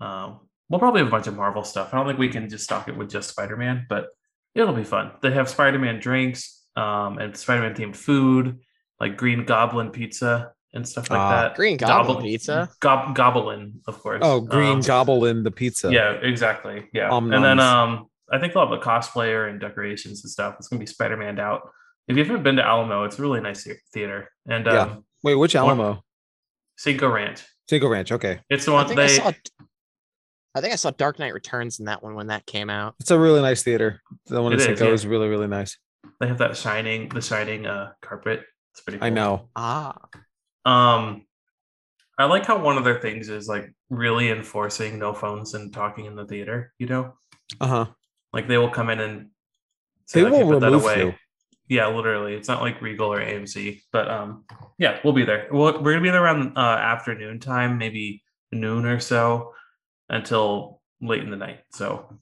um, 0.00 0.40
we'll 0.68 0.78
probably 0.78 1.00
have 1.00 1.08
a 1.08 1.10
bunch 1.10 1.26
of 1.26 1.36
Marvel 1.36 1.64
stuff. 1.64 1.92
I 1.92 1.96
don't 1.96 2.06
think 2.06 2.18
we 2.18 2.28
can 2.28 2.48
just 2.48 2.64
stock 2.64 2.88
it 2.88 2.96
with 2.96 3.10
just 3.10 3.30
Spider 3.30 3.56
Man, 3.56 3.86
but 3.88 4.06
it'll 4.54 4.74
be 4.74 4.84
fun. 4.84 5.12
They 5.22 5.32
have 5.32 5.48
Spider 5.48 5.78
Man 5.78 5.98
drinks 5.98 6.64
um, 6.76 7.18
and 7.18 7.36
Spider 7.36 7.62
Man 7.62 7.74
themed 7.74 7.96
food, 7.96 8.60
like 9.00 9.16
Green 9.16 9.44
Goblin 9.44 9.90
pizza 9.90 10.52
and 10.74 10.88
stuff 10.88 11.10
like 11.10 11.18
Ah. 11.20 11.30
that. 11.42 11.54
Green 11.56 11.76
Goblin 11.76 12.06
Gobble- 12.16 12.22
pizza. 12.22 12.68
Gob- 12.80 13.14
Goblin, 13.14 13.80
of 13.86 13.98
course. 13.98 14.20
Oh, 14.22 14.40
green 14.40 14.76
Um, 14.76 14.80
goblin 14.80 15.42
the 15.42 15.50
pizza. 15.50 15.92
yeah, 15.92 16.12
exactly. 16.12 16.88
Yeah. 16.92 17.10
Om 17.10 17.32
and 17.32 17.44
then 17.44 17.60
um 17.60 18.06
I 18.32 18.38
think 18.38 18.54
they'll 18.54 18.66
have 18.66 18.72
a 18.72 18.82
cosplayer 18.82 19.50
and 19.50 19.60
decorations 19.60 20.24
and 20.24 20.30
stuff. 20.30 20.54
It's 20.58 20.68
gonna 20.68 20.80
be 20.80 20.86
Spider-Man 20.86 21.38
out. 21.38 21.68
If 22.08 22.16
you 22.16 22.24
haven't 22.24 22.42
been 22.42 22.56
to 22.56 22.64
Alamo, 22.66 23.04
it's 23.04 23.18
a 23.18 23.22
really 23.22 23.40
nice 23.40 23.68
theater. 23.92 24.30
And 24.48 24.66
um 24.68 24.74
Yeah. 24.74 24.96
Wait, 25.22 25.34
which 25.34 25.54
Alamo? 25.54 26.02
Cinco 26.78 27.08
Ranch. 27.08 27.44
Cinco 27.68 27.88
Ranch. 27.88 28.10
Okay. 28.10 28.40
It's 28.48 28.64
the 28.64 28.72
I 28.72 28.74
one 28.74 28.86
think 28.86 28.96
they 28.96 29.04
I 29.04 29.06
saw. 29.08 29.32
I 30.54 30.60
think 30.60 30.72
I 30.72 30.76
saw 30.76 30.90
Dark 30.90 31.18
Knight 31.18 31.32
Returns 31.32 31.78
in 31.80 31.86
that 31.86 32.02
one 32.02 32.14
when 32.14 32.26
that 32.26 32.44
came 32.44 32.68
out. 32.68 32.94
It's 33.00 33.10
a 33.10 33.18
really 33.18 33.40
nice 33.40 33.62
theater. 33.62 34.02
The 34.26 34.42
one 34.42 34.52
in 34.52 34.58
It 34.58 34.60
is, 34.62 34.66
Cinco 34.66 34.86
yeah. 34.88 34.92
is 34.92 35.06
really, 35.06 35.28
really 35.28 35.46
nice. 35.46 35.78
they 36.20 36.26
have 36.28 36.38
that 36.38 36.56
shining 36.56 37.08
the 37.08 37.20
shining 37.22 37.66
uh 37.66 37.92
carpet. 38.02 38.42
It's 38.72 38.80
pretty 38.80 38.98
cool. 38.98 39.06
I 39.06 39.10
know. 39.10 39.48
Ah, 39.56 39.96
Um 40.64 41.26
I 42.18 42.26
like 42.26 42.44
how 42.46 42.58
one 42.62 42.76
of 42.76 42.84
their 42.84 43.00
things 43.00 43.28
is 43.28 43.48
like 43.48 43.72
really 43.90 44.30
enforcing 44.30 44.98
no 44.98 45.12
phones 45.14 45.54
and 45.54 45.72
talking 45.72 46.04
in 46.04 46.14
the 46.14 46.26
theater, 46.26 46.72
you 46.78 46.86
know? 46.86 47.14
Uh 47.60 47.66
huh. 47.66 47.86
Like 48.32 48.48
they 48.48 48.58
will 48.58 48.70
come 48.70 48.90
in 48.90 49.00
and 49.00 49.30
They 50.12 50.22
"Okay, 50.22 50.30
will 50.30 50.52
put 50.52 50.60
that 50.60 50.66
remove 50.66 50.82
away." 50.82 50.98
you. 51.06 51.14
Yeah, 51.68 51.86
literally. 51.88 52.34
It's 52.34 52.48
not 52.48 52.60
like 52.60 52.82
Regal 52.82 53.12
or 53.12 53.20
AMC, 53.20 53.80
but 53.92 54.10
um, 54.10 54.44
yeah, 54.78 54.98
we'll 55.02 55.14
be 55.14 55.24
there. 55.24 55.48
We'll, 55.50 55.80
we're 55.82 55.92
gonna 55.92 56.02
be 56.02 56.10
there 56.10 56.22
around 56.22 56.56
uh, 56.56 56.60
afternoon 56.60 57.40
time, 57.40 57.78
maybe 57.78 58.22
noon 58.52 58.84
or 58.84 59.00
so, 59.00 59.54
until 60.10 60.82
late 61.00 61.22
in 61.22 61.30
the 61.30 61.36
night. 61.36 61.60
So 61.72 62.18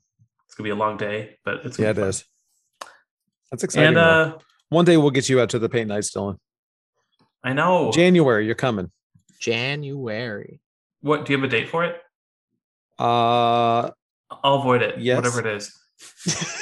it's 0.47 0.55
gonna 0.55 0.67
be 0.67 0.71
a 0.71 0.77
long 0.77 0.97
day, 0.99 1.37
but 1.45 1.67
it's 1.67 1.77
gonna 1.77 1.89
Yeah, 1.89 1.93
be 1.95 1.99
it 1.99 2.03
fun. 2.03 2.09
is. 2.11 2.25
That's 3.51 3.65
exciting. 3.65 3.89
And 3.89 3.97
uh, 3.99 4.39
One 4.69 4.85
day 4.85 4.97
we'll 4.97 5.11
get 5.11 5.29
you 5.29 5.41
out 5.41 5.51
to 5.51 5.59
the 5.59 5.69
paint 5.69 5.89
nights, 5.89 6.15
Dylan. 6.15 6.37
I 7.43 7.53
know. 7.53 7.91
January, 7.93 8.47
you're 8.47 8.55
coming. 8.55 8.91
January. 9.39 10.61
what 11.01 11.25
do 11.25 11.33
you 11.33 11.39
have 11.39 11.49
a 11.49 11.51
date 11.51 11.69
for 11.69 11.85
it? 11.85 11.97
Uh, 12.99 13.91
I'll 14.45 14.57
avoid 14.57 14.83
it. 14.83 14.99
Yes. 14.99 15.17
whatever 15.17 15.41
it 15.41 15.47
is. 15.47 15.75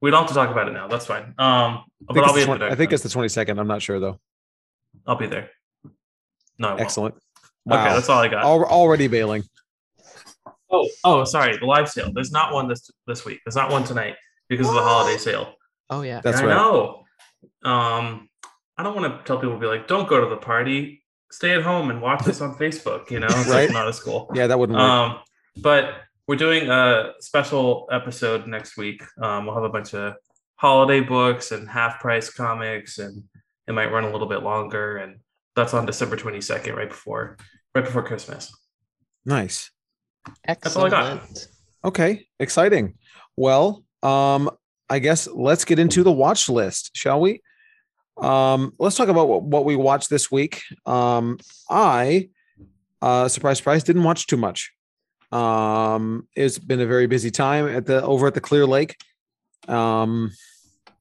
we 0.00 0.10
don't 0.10 0.20
have 0.20 0.28
to 0.28 0.34
talk 0.34 0.50
about 0.50 0.68
it 0.68 0.72
now. 0.72 0.88
That's 0.88 1.06
fine. 1.06 1.34
Um, 1.36 1.36
I 1.38 1.84
but 2.06 2.14
think, 2.14 2.26
I'll 2.26 2.34
it's 2.36 2.46
be 2.46 2.52
the, 2.52 2.58
20 2.58 2.72
I 2.72 2.74
think 2.74 2.92
it's 2.92 3.02
the 3.02 3.08
22nd. 3.10 3.58
I'm 3.60 3.66
not 3.66 3.82
sure 3.82 4.00
though. 4.00 4.18
I'll 5.06 5.16
be 5.16 5.26
there. 5.26 5.50
No, 6.58 6.68
I 6.68 6.70
won't. 6.70 6.80
Excellent. 6.80 7.14
Okay, 7.70 7.84
that's 7.84 8.08
all 8.08 8.20
I 8.20 8.28
got. 8.28 8.44
Al- 8.44 8.64
already 8.64 9.08
bailing. 9.08 9.42
Oh, 10.70 10.88
oh, 11.04 11.24
sorry. 11.24 11.56
The 11.58 11.66
live 11.66 11.88
sale. 11.88 12.10
There's 12.14 12.32
not 12.32 12.52
one 12.52 12.68
this 12.68 12.90
this 13.06 13.24
week. 13.24 13.40
There's 13.44 13.56
not 13.56 13.70
one 13.70 13.84
tonight 13.84 14.14
because 14.48 14.68
of 14.68 14.74
the 14.74 14.82
holiday 14.82 15.18
sale. 15.18 15.52
Oh 15.88 16.02
yeah. 16.02 16.20
That's 16.20 16.38
I 16.38 16.46
right. 16.46 16.56
know. 16.56 17.04
Um, 17.62 18.28
I 18.78 18.82
don't 18.82 18.94
want 18.94 19.18
to 19.18 19.24
tell 19.24 19.38
people 19.38 19.54
to 19.54 19.60
be 19.60 19.66
like, 19.66 19.88
don't 19.88 20.08
go 20.08 20.20
to 20.22 20.28
the 20.28 20.36
party. 20.36 21.02
Stay 21.30 21.54
at 21.54 21.62
home 21.62 21.90
and 21.90 22.00
watch 22.00 22.24
this 22.24 22.40
on 22.40 22.54
Facebook. 22.56 23.10
You 23.10 23.20
know, 23.20 23.26
it's 23.30 23.48
Right. 23.48 23.64
like 23.66 23.72
not 23.72 23.88
as 23.88 23.98
cool. 24.00 24.30
Yeah, 24.34 24.46
that 24.46 24.58
wouldn't 24.58 24.78
work. 24.78 24.84
Um, 24.88 25.18
but 25.58 25.94
we're 26.28 26.36
doing 26.36 26.68
a 26.70 27.12
special 27.20 27.88
episode 27.90 28.46
next 28.46 28.76
week. 28.76 29.02
Um, 29.20 29.46
we'll 29.46 29.54
have 29.54 29.64
a 29.64 29.68
bunch 29.68 29.94
of 29.94 30.14
holiday 30.56 31.00
books 31.00 31.52
and 31.52 31.68
half 31.68 32.00
price 32.00 32.30
comics, 32.30 32.98
and 32.98 33.24
it 33.66 33.72
might 33.72 33.90
run 33.92 34.04
a 34.04 34.10
little 34.12 34.28
bit 34.28 34.42
longer. 34.42 34.98
And 34.98 35.20
that's 35.54 35.72
on 35.74 35.86
December 35.86 36.16
22nd, 36.16 36.74
right 36.76 36.88
before 36.88 37.36
right 37.74 37.84
before 37.84 38.02
Christmas. 38.02 38.52
nice. 39.24 39.70
That's 40.46 40.74
all 40.76 40.86
I 40.86 40.90
got. 40.90 41.12
Excellent. 41.12 41.48
Okay, 41.84 42.26
exciting. 42.40 42.94
Well, 43.36 43.84
um, 44.02 44.50
I 44.90 44.98
guess 44.98 45.28
let's 45.28 45.64
get 45.64 45.78
into 45.78 46.02
the 46.02 46.10
watch 46.12 46.48
list, 46.48 46.90
shall 46.94 47.20
we? 47.20 47.42
Um, 48.18 48.72
let's 48.78 48.96
talk 48.96 49.08
about 49.08 49.28
what, 49.28 49.42
what 49.42 49.64
we 49.64 49.76
watched 49.76 50.10
this 50.10 50.30
week. 50.30 50.62
Um, 50.84 51.38
I, 51.68 52.30
uh, 53.02 53.28
surprise, 53.28 53.58
surprise, 53.58 53.84
didn't 53.84 54.04
watch 54.04 54.26
too 54.26 54.36
much. 54.36 54.72
Um, 55.32 56.28
it's 56.34 56.58
been 56.58 56.80
a 56.80 56.86
very 56.86 57.06
busy 57.06 57.30
time 57.30 57.66
at 57.68 57.86
the 57.86 58.02
over 58.02 58.26
at 58.26 58.34
the 58.34 58.40
Clear 58.40 58.66
Lake. 58.66 58.96
Um, 59.68 60.30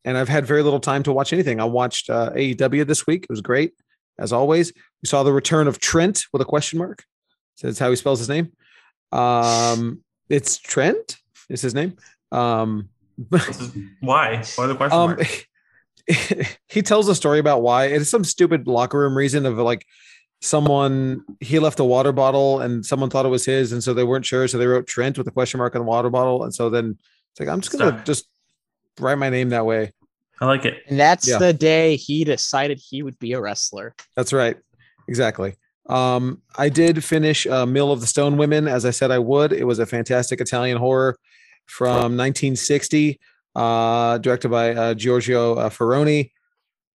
and 0.04 0.18
I've 0.18 0.30
had 0.30 0.46
very 0.46 0.62
little 0.62 0.80
time 0.80 1.04
to 1.04 1.14
watch 1.14 1.34
anything. 1.34 1.60
I 1.60 1.66
watched 1.66 2.10
uh, 2.10 2.32
AEW 2.32 2.86
this 2.86 3.08
week. 3.08 3.24
It 3.24 3.30
was 3.30 3.42
great, 3.42 3.74
as 4.20 4.34
always. 4.34 4.74
We 5.02 5.08
saw 5.08 5.24
the 5.24 5.34
return 5.34 5.68
of 5.68 5.80
Trent 5.80 6.26
with 6.34 6.42
a 6.42 6.46
question 6.46 6.80
mark. 6.80 7.04
So 7.56 7.68
that's 7.68 7.80
how 7.80 7.90
he 7.90 7.96
spells 7.96 8.20
his 8.20 8.30
name. 8.30 8.52
Um, 9.12 10.04
it's 10.30 10.58
Trent 10.58 11.18
is 11.50 11.62
his 11.62 11.74
name. 11.74 11.96
Um, 12.32 12.90
why. 14.00 14.44
Why 14.56 14.68
the 14.68 14.76
question 14.76 15.00
um, 15.00 15.10
mark? 15.12 15.48
he 16.70 16.82
tells 16.82 17.08
a 17.10 17.16
story 17.16 17.40
about 17.40 17.62
why 17.62 17.86
it's 17.86 18.10
some 18.10 18.24
stupid 18.24 18.68
locker 18.68 19.00
room 19.00 19.18
reason 19.18 19.46
of 19.46 19.58
like 19.58 19.86
someone 20.42 21.24
he 21.40 21.60
left 21.60 21.80
a 21.80 21.84
water 21.84 22.12
bottle 22.12 22.62
and 22.62 22.86
someone 22.86 23.10
thought 23.10 23.26
it 23.26 23.30
was 23.30 23.46
his, 23.46 23.72
and 23.72 23.84
so 23.84 23.94
they 23.94 24.04
weren't 24.04 24.26
sure, 24.26 24.48
so 24.48 24.58
they 24.58 24.68
wrote 24.68 24.88
Trent 24.88 25.18
with 25.18 25.28
a 25.28 25.32
question 25.32 25.58
mark 25.58 25.76
on 25.76 25.82
the 25.82 25.88
water 25.88 26.10
bottle, 26.10 26.44
and 26.44 26.54
so 26.54 26.70
then 26.70 26.98
it's 27.32 27.40
like 27.40 27.50
I'm 27.50 27.62
just 27.62 27.78
gonna 27.78 27.92
Stuck. 27.92 28.06
just 28.06 28.28
write 29.00 29.18
my 29.18 29.30
name 29.30 29.50
that 29.50 29.66
way. 29.66 29.92
I 30.42 30.46
like 30.46 30.66
it. 30.66 30.84
And 30.88 31.00
that's 31.00 31.28
Yeah. 31.28 31.38
the 31.38 31.54
day 31.54 31.96
he 31.96 32.24
decided 32.26 32.78
he 32.80 33.02
would 33.02 33.18
be 33.20 33.34
a 33.34 33.42
wrestler. 33.42 33.96
That's 34.16 34.34
right. 34.34 34.58
Exactly. 35.08 35.56
Um, 35.88 36.42
I 36.58 36.68
did 36.70 37.04
finish 37.04 37.46
uh, 37.48 37.66
Mill 37.66 37.92
of 37.92 38.02
the 38.02 38.08
Stone 38.08 38.38
Women 38.38 38.68
as 38.68 38.86
I 38.86 38.90
said 38.90 39.12
I 39.12 39.20
would. 39.20 39.54
It 39.54 39.66
was 39.66 39.80
a 39.80 39.86
fantastic 39.86 40.42
Italian 40.42 40.78
horror 40.78 41.18
from 41.68 42.18
1960, 42.18 43.20
uh, 43.56 44.18
directed 44.20 44.50
by 44.50 44.74
uh, 44.74 44.94
Giorgio 44.94 45.56
uh, 45.56 45.70
Ferroni. 45.70 46.32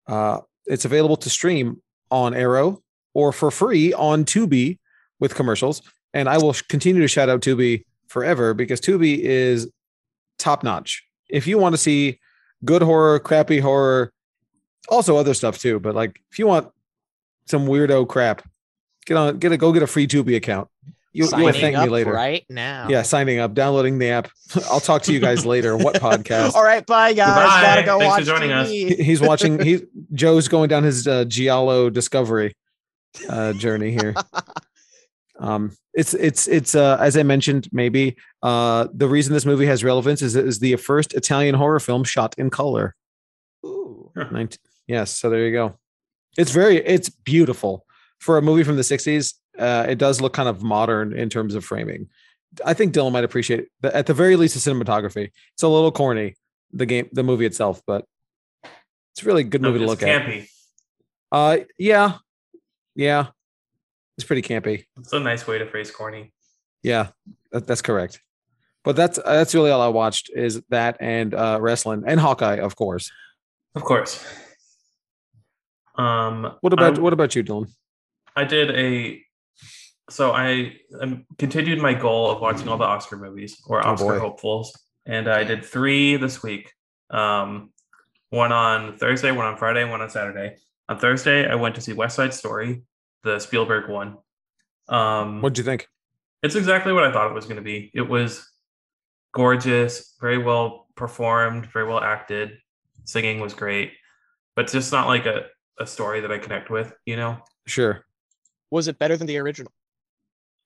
Uh, 0.08 0.40
it's 0.66 0.86
available 0.86 1.18
to 1.18 1.30
stream 1.30 1.82
on 2.12 2.34
Arrow 2.34 2.82
or 3.14 3.32
for 3.32 3.52
free 3.52 3.94
on 3.94 4.26
Tubi 4.26 4.78
with 5.20 5.36
commercials. 5.36 5.82
And 6.14 6.28
I 6.28 6.38
will 6.38 6.56
continue 6.68 7.02
to 7.02 7.08
shout 7.08 7.30
out 7.30 7.42
Tubi 7.42 7.86
forever 8.08 8.54
because 8.54 8.82
Tubi 8.82 9.20
is 9.20 9.70
top 10.38 10.64
notch. 10.64 11.04
If 11.30 11.46
you 11.48 11.58
want 11.58 11.74
to 11.74 11.78
see 11.78 12.20
good 12.66 12.82
horror, 12.82 13.20
crappy 13.20 13.60
horror, 13.60 14.12
also 14.90 15.18
other 15.18 15.34
stuff 15.34 15.60
too, 15.60 15.80
but 15.80 15.94
like 15.94 16.22
if 16.32 16.40
you 16.40 16.48
want 16.48 16.70
some 17.46 17.68
weirdo 17.68 18.08
crap, 18.08 18.48
get 19.06 19.18
on, 19.18 19.38
get 19.38 19.52
a 19.52 19.58
go 19.58 19.72
get 19.72 19.84
a 19.84 19.88
free 19.88 20.08
Tubi 20.08 20.36
account. 20.36 20.68
You, 21.12 21.24
you'll 21.24 21.28
Signing 21.30 21.54
thank 21.54 21.76
me 21.78 21.90
later. 21.90 22.12
right 22.14 22.46
now. 22.50 22.88
Yeah, 22.88 23.02
signing 23.02 23.40
up, 23.40 23.56
downloading 23.56 23.98
the 23.98 24.10
app. 24.10 24.30
I'll 24.70 24.80
talk 24.80 25.02
to 25.04 25.14
you 25.14 25.20
guys 25.20 25.44
later. 25.46 25.76
What 25.76 25.96
podcast? 26.02 26.54
All 26.54 26.64
right, 26.64 26.86
bye 26.86 27.14
guys. 27.14 27.28
Goodbye. 27.36 27.62
Gotta 27.64 27.84
go 27.84 28.00
Thanks 28.00 28.18
for 28.20 28.24
joining 28.26 28.52
us. 28.52 28.70
TV. 28.70 28.96
He- 28.98 29.04
He's 29.04 29.20
watching. 29.22 29.60
He 29.60 29.82
Joe's 30.14 30.48
going 30.48 30.70
down 30.70 30.84
his 30.84 31.08
uh, 31.08 31.26
Giallo 31.26 31.90
discovery 31.90 32.56
uh, 33.28 33.54
journey 33.54 33.92
here. 33.92 34.14
Um, 35.40 35.76
it's 35.94 36.14
it's 36.14 36.48
it's 36.48 36.76
uh, 36.76 36.98
as 37.00 37.18
I 37.18 37.24
mentioned, 37.24 37.70
maybe 37.72 38.16
uh, 38.44 38.88
the 38.94 39.08
reason 39.08 39.34
this 39.34 39.46
movie 39.46 39.66
has 39.66 39.84
relevance 39.84 40.22
is 40.22 40.36
it 40.36 40.46
is 40.46 40.60
the 40.60 40.76
first 40.76 41.14
Italian 41.14 41.56
horror 41.56 41.80
film 41.80 42.04
shot 42.04 42.36
in 42.38 42.50
color. 42.50 42.96
Ooh. 43.66 44.12
19, 44.16 44.50
yes, 44.88 45.12
so 45.16 45.30
there 45.30 45.46
you 45.46 45.52
go. 45.54 45.76
It's 46.38 46.52
very 46.52 46.78
it's 46.78 47.10
beautiful 47.10 47.86
for 48.20 48.38
a 48.38 48.42
movie 48.42 48.64
from 48.64 48.76
the 48.76 48.82
60s. 48.82 49.34
Uh, 49.58 49.86
it 49.90 49.98
does 49.98 50.22
look 50.22 50.34
kind 50.34 50.50
of 50.50 50.62
modern 50.64 51.14
in 51.14 51.30
terms 51.30 51.56
of 51.56 51.66
framing. 51.66 52.10
I 52.66 52.74
think 52.74 52.94
Dylan 52.94 53.12
might 53.12 53.24
appreciate 53.24 53.60
it. 53.60 53.70
At 53.94 54.06
the 54.08 54.14
very 54.14 54.36
least, 54.36 54.54
the 54.54 54.72
cinematography. 54.72 55.32
It's 55.54 55.64
a 55.64 55.68
little 55.68 55.92
corny, 55.92 56.36
the 56.74 56.86
game, 56.86 57.10
the 57.12 57.24
movie 57.24 57.46
itself, 57.46 57.82
but 57.86 58.06
it's 58.64 59.22
a 59.24 59.26
really 59.26 59.44
good 59.44 59.62
movie 59.62 59.80
to 59.80 59.84
it's 59.84 59.90
look 59.90 60.04
at. 60.04 60.24
campy. 60.24 60.48
Uh, 61.32 61.58
yeah, 61.78 62.14
yeah, 62.96 63.28
it's 64.18 64.26
pretty 64.26 64.42
campy. 64.42 64.86
It's 65.00 65.14
a 65.14 65.20
nice 65.20 65.46
way 65.46 65.60
to 65.60 65.66
phrase 65.68 65.92
corny. 65.92 66.34
Yeah, 66.82 67.10
that, 67.52 67.68
that's 67.68 67.82
correct. 67.84 68.22
But 68.84 68.96
that's 68.96 69.20
that's 69.24 69.54
really 69.54 69.70
all 69.72 69.82
I 69.82 69.90
watched 69.90 70.32
is 70.34 70.62
that 70.70 70.98
and 71.02 71.34
uh, 71.34 71.60
wrestling 71.62 72.04
and 72.08 72.20
Hawkeye, 72.20 72.60
of 72.60 72.76
course. 72.76 73.12
Of 73.76 73.84
course. 73.84 74.26
Um, 75.96 76.56
What 76.62 76.74
about 76.74 76.98
I- 76.98 77.02
what 77.02 77.14
about 77.14 77.36
you, 77.36 77.44
Dylan? 77.44 77.70
I 78.36 78.46
did 78.46 78.72
a 78.72 79.22
so 80.10 80.32
I 80.32 80.76
um, 81.02 81.26
continued 81.38 81.80
my 81.80 81.94
goal 81.94 82.32
of 82.32 82.42
watching 82.42 82.68
all 82.68 82.78
the 82.78 82.84
Oscar 82.86 83.18
movies 83.18 83.62
or 83.68 83.86
Oh, 83.86 83.92
Oscar 83.92 84.06
boy. 84.06 84.20
hopefuls, 84.20 84.78
and 85.06 85.28
I 85.30 85.44
did 85.44 85.64
three 85.64 86.18
this 86.18 86.42
week. 86.44 86.72
Um, 87.10 87.72
one 88.30 88.52
on 88.52 88.98
Thursday, 88.98 89.32
one 89.32 89.46
on 89.46 89.58
Friday, 89.58 89.84
one 89.84 90.02
on 90.02 90.10
Saturday. 90.10 90.56
On 90.88 90.98
Thursday, 91.00 91.48
I 91.50 91.56
went 91.56 91.76
to 91.76 91.82
see 91.82 91.94
West 91.94 92.16
Side 92.16 92.34
Story, 92.34 92.82
the 93.24 93.40
Spielberg 93.40 93.90
one. 93.90 94.18
Um, 94.88 95.42
What'd 95.42 95.58
you 95.58 95.64
think? 95.64 95.88
it's 96.42 96.56
exactly 96.56 96.94
what 96.94 97.04
I 97.04 97.12
thought 97.12 97.30
it 97.30 97.34
was 97.34 97.46
going 97.46 97.58
to 97.58 97.62
be. 97.62 97.92
It 97.94 98.02
was 98.08 98.48
gorgeous, 99.34 100.16
very 100.22 100.38
well 100.38 100.88
performed, 100.96 101.68
very 101.72 101.88
well 101.88 102.00
acted. 102.00 102.58
Singing 103.06 103.40
was 103.40 103.54
great, 103.54 103.92
but 104.56 104.66
it's 104.66 104.74
just 104.74 104.92
not 104.92 105.08
like 105.08 105.26
a, 105.26 105.46
a 105.80 105.88
story 105.88 106.22
that 106.22 106.32
I 106.32 106.38
connect 106.38 106.70
with, 106.70 106.94
you 107.06 107.16
know? 107.16 107.38
Sure. 107.66 108.06
Was 108.72 108.88
it 108.88 109.00
better 109.00 109.18
than 109.18 109.26
the 109.28 109.38
original? 109.38 109.72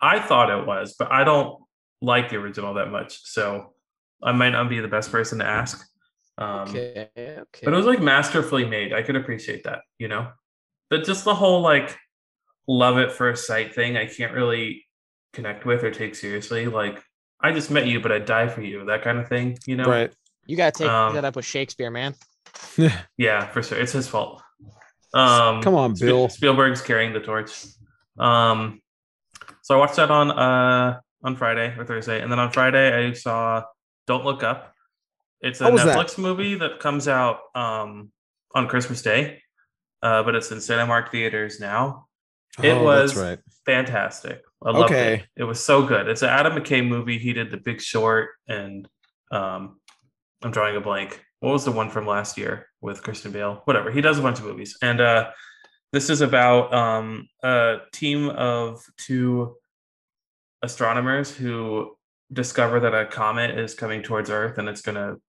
I 0.03 0.19
thought 0.19 0.49
it 0.49 0.67
was, 0.67 0.95
but 0.99 1.11
I 1.11 1.23
don't 1.23 1.63
like 2.01 2.29
the 2.29 2.35
original 2.35 2.73
that 2.73 2.91
much. 2.91 3.21
So 3.23 3.73
I 4.21 4.33
might 4.33 4.49
not 4.49 4.69
be 4.69 4.81
the 4.81 4.87
best 4.89 5.11
person 5.11 5.39
to 5.39 5.45
ask. 5.45 5.81
Um, 6.37 6.69
okay, 6.69 7.09
okay. 7.17 7.61
But 7.63 7.73
it 7.73 7.77
was 7.77 7.85
like 7.85 8.01
masterfully 8.01 8.65
made. 8.65 8.93
I 8.93 9.01
could 9.01 9.15
appreciate 9.15 9.63
that, 9.63 9.79
you 9.97 10.09
know? 10.09 10.29
But 10.89 11.05
just 11.05 11.23
the 11.23 11.33
whole 11.33 11.61
like 11.61 11.97
love 12.67 12.97
at 12.97 13.13
first 13.13 13.47
sight 13.47 13.73
thing, 13.73 13.95
I 13.95 14.05
can't 14.05 14.33
really 14.33 14.85
connect 15.31 15.65
with 15.65 15.83
or 15.83 15.91
take 15.91 16.15
seriously. 16.15 16.67
Like, 16.67 17.01
I 17.39 17.53
just 17.53 17.71
met 17.71 17.87
you, 17.87 18.01
but 18.01 18.11
I'd 18.11 18.25
die 18.25 18.47
for 18.47 18.61
you, 18.61 18.85
that 18.85 19.03
kind 19.03 19.17
of 19.19 19.27
thing, 19.27 19.57
you 19.65 19.75
know? 19.75 19.85
Right. 19.85 20.13
you 20.45 20.57
gotta 20.57 20.71
take 20.71 20.89
um, 20.89 21.15
that 21.15 21.25
up 21.25 21.35
with 21.35 21.45
Shakespeare, 21.45 21.89
man. 21.89 22.13
Yeah, 23.17 23.47
for 23.47 23.63
sure. 23.63 23.79
It's 23.79 23.91
his 23.91 24.07
fault. 24.07 24.41
Um, 25.13 25.61
Come 25.61 25.75
on, 25.75 25.93
Bill. 25.99 26.29
Spielberg's 26.29 26.81
carrying 26.81 27.13
the 27.13 27.19
torch. 27.19 27.65
Um, 28.17 28.81
so 29.63 29.73
I 29.75 29.77
watched 29.79 29.95
that 29.95 30.11
on 30.11 30.29
uh 30.31 30.99
on 31.23 31.35
Friday 31.35 31.73
or 31.77 31.85
Thursday, 31.85 32.21
and 32.21 32.31
then 32.31 32.37
on 32.37 32.51
Friday 32.51 32.93
I 33.09 33.13
saw 33.13 33.63
Don't 34.05 34.23
Look 34.25 34.43
Up. 34.43 34.73
It's 35.41 35.59
a 35.61 35.71
was 35.71 35.83
that? 35.83 35.97
Netflix 35.97 36.17
movie 36.17 36.55
that 36.55 36.79
comes 36.79 37.07
out 37.07 37.39
um 37.55 38.11
on 38.53 38.67
Christmas 38.67 39.01
Day, 39.01 39.41
uh, 40.03 40.21
but 40.23 40.35
it's 40.35 40.51
in 40.51 40.59
Cinemark 40.59 41.09
theaters 41.09 41.59
now. 41.59 42.05
It 42.61 42.73
Oh, 42.77 42.83
was 42.83 43.13
that's 43.15 43.25
right. 43.25 43.39
fantastic. 43.65 44.41
I 44.63 44.69
loved 44.71 44.91
Okay. 44.93 45.13
it. 45.15 45.25
It 45.37 45.43
was 45.45 45.59
so 45.63 45.83
good. 45.85 46.07
It's 46.07 46.21
an 46.21 46.29
Adam 46.29 46.53
McKay 46.53 46.87
movie. 46.87 47.17
He 47.17 47.33
did 47.33 47.49
The 47.51 47.57
Big 47.57 47.81
Short 47.81 48.29
and 48.47 48.87
um, 49.31 49.79
I'm 50.43 50.51
drawing 50.51 50.75
a 50.75 50.81
blank. 50.81 51.19
What 51.39 51.51
was 51.53 51.65
the 51.65 51.71
one 51.71 51.89
from 51.89 52.05
last 52.05 52.37
year 52.37 52.67
with 52.79 53.01
Christian 53.01 53.31
Bale? 53.31 53.61
Whatever. 53.65 53.91
He 53.91 53.99
does 54.01 54.19
a 54.19 54.21
bunch 54.21 54.39
of 54.39 54.45
movies, 54.45 54.77
and 54.81 55.01
uh, 55.01 55.31
this 55.93 56.09
is 56.09 56.21
about 56.21 56.73
um, 56.73 57.29
a 57.43 57.77
team 57.93 58.29
of 58.29 58.83
two 58.97 59.55
astronomers 60.63 61.33
who 61.33 61.95
discover 62.33 62.79
that 62.79 62.95
a 62.95 63.05
comet 63.05 63.57
is 63.57 63.75
coming 63.75 64.01
towards 64.01 64.31
Earth 64.31 64.57
and 64.57 64.67
it's 64.67 64.81
going 64.81 64.95
to 64.95 65.21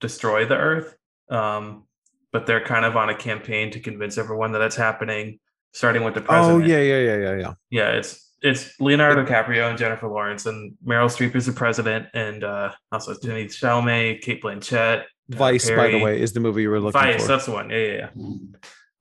destroy 0.00 0.46
the 0.46 0.56
Earth. 0.56 0.94
Um, 1.28 1.84
but 2.32 2.46
they're 2.46 2.64
kind 2.64 2.84
of 2.84 2.96
on 2.96 3.10
a 3.10 3.14
campaign 3.14 3.72
to 3.72 3.80
convince 3.80 4.16
everyone 4.16 4.52
that 4.52 4.62
it's 4.62 4.76
happening, 4.76 5.40
starting 5.72 6.04
with 6.04 6.14
the 6.14 6.20
president. 6.20 6.62
Oh 6.62 6.66
yeah, 6.66 6.80
yeah, 6.80 6.98
yeah, 6.98 7.16
yeah, 7.16 7.36
yeah. 7.36 7.54
yeah, 7.70 7.90
it's 7.90 8.32
it's 8.42 8.78
Leonardo 8.80 9.24
DiCaprio 9.24 9.70
and 9.70 9.78
Jennifer 9.78 10.08
Lawrence, 10.08 10.46
and 10.46 10.74
Meryl 10.84 11.06
Streep 11.06 11.34
is 11.36 11.46
the 11.46 11.52
president, 11.52 12.08
and 12.12 12.42
uh, 12.42 12.72
also 12.90 13.14
Denise 13.14 13.58
Chalamet, 13.58 14.20
Cate 14.20 14.42
Blanchett. 14.42 15.04
Vice, 15.28 15.70
by 15.70 15.88
the 15.88 16.02
way, 16.02 16.20
is 16.20 16.32
the 16.32 16.40
movie 16.40 16.62
you 16.62 16.70
were 16.70 16.80
looking 16.80 17.00
Vice, 17.00 17.14
for. 17.14 17.18
Vice, 17.20 17.28
that's 17.28 17.46
the 17.46 17.52
one. 17.52 17.70
Yeah, 17.70 17.76
yeah, 17.76 18.08
yeah. 18.16 18.48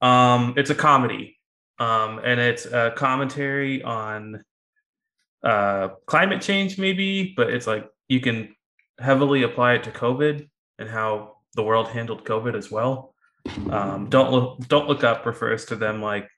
Um, 0.03 0.53
it's 0.57 0.69
a 0.69 0.75
comedy, 0.75 1.39
um, 1.79 2.19
and 2.23 2.39
it's 2.39 2.65
a 2.65 2.93
commentary 2.95 3.81
on 3.81 4.43
uh 5.43 5.89
climate 6.05 6.41
change, 6.41 6.77
maybe, 6.77 7.33
but 7.35 7.49
it's 7.49 7.65
like 7.67 7.89
you 8.09 8.19
can 8.19 8.53
heavily 8.99 9.43
apply 9.43 9.73
it 9.73 9.83
to 9.83 9.91
COVID 9.91 10.47
and 10.79 10.89
how 10.89 11.37
the 11.55 11.63
world 11.63 11.87
handled 11.87 12.25
COVID 12.25 12.55
as 12.55 12.69
well. 12.69 13.15
Um, 13.69 14.09
don't 14.09 14.31
look, 14.31 14.59
don't 14.67 14.87
look 14.87 15.03
up 15.03 15.25
refers 15.25 15.65
to 15.65 15.75
them 15.75 16.01
like 16.01 16.29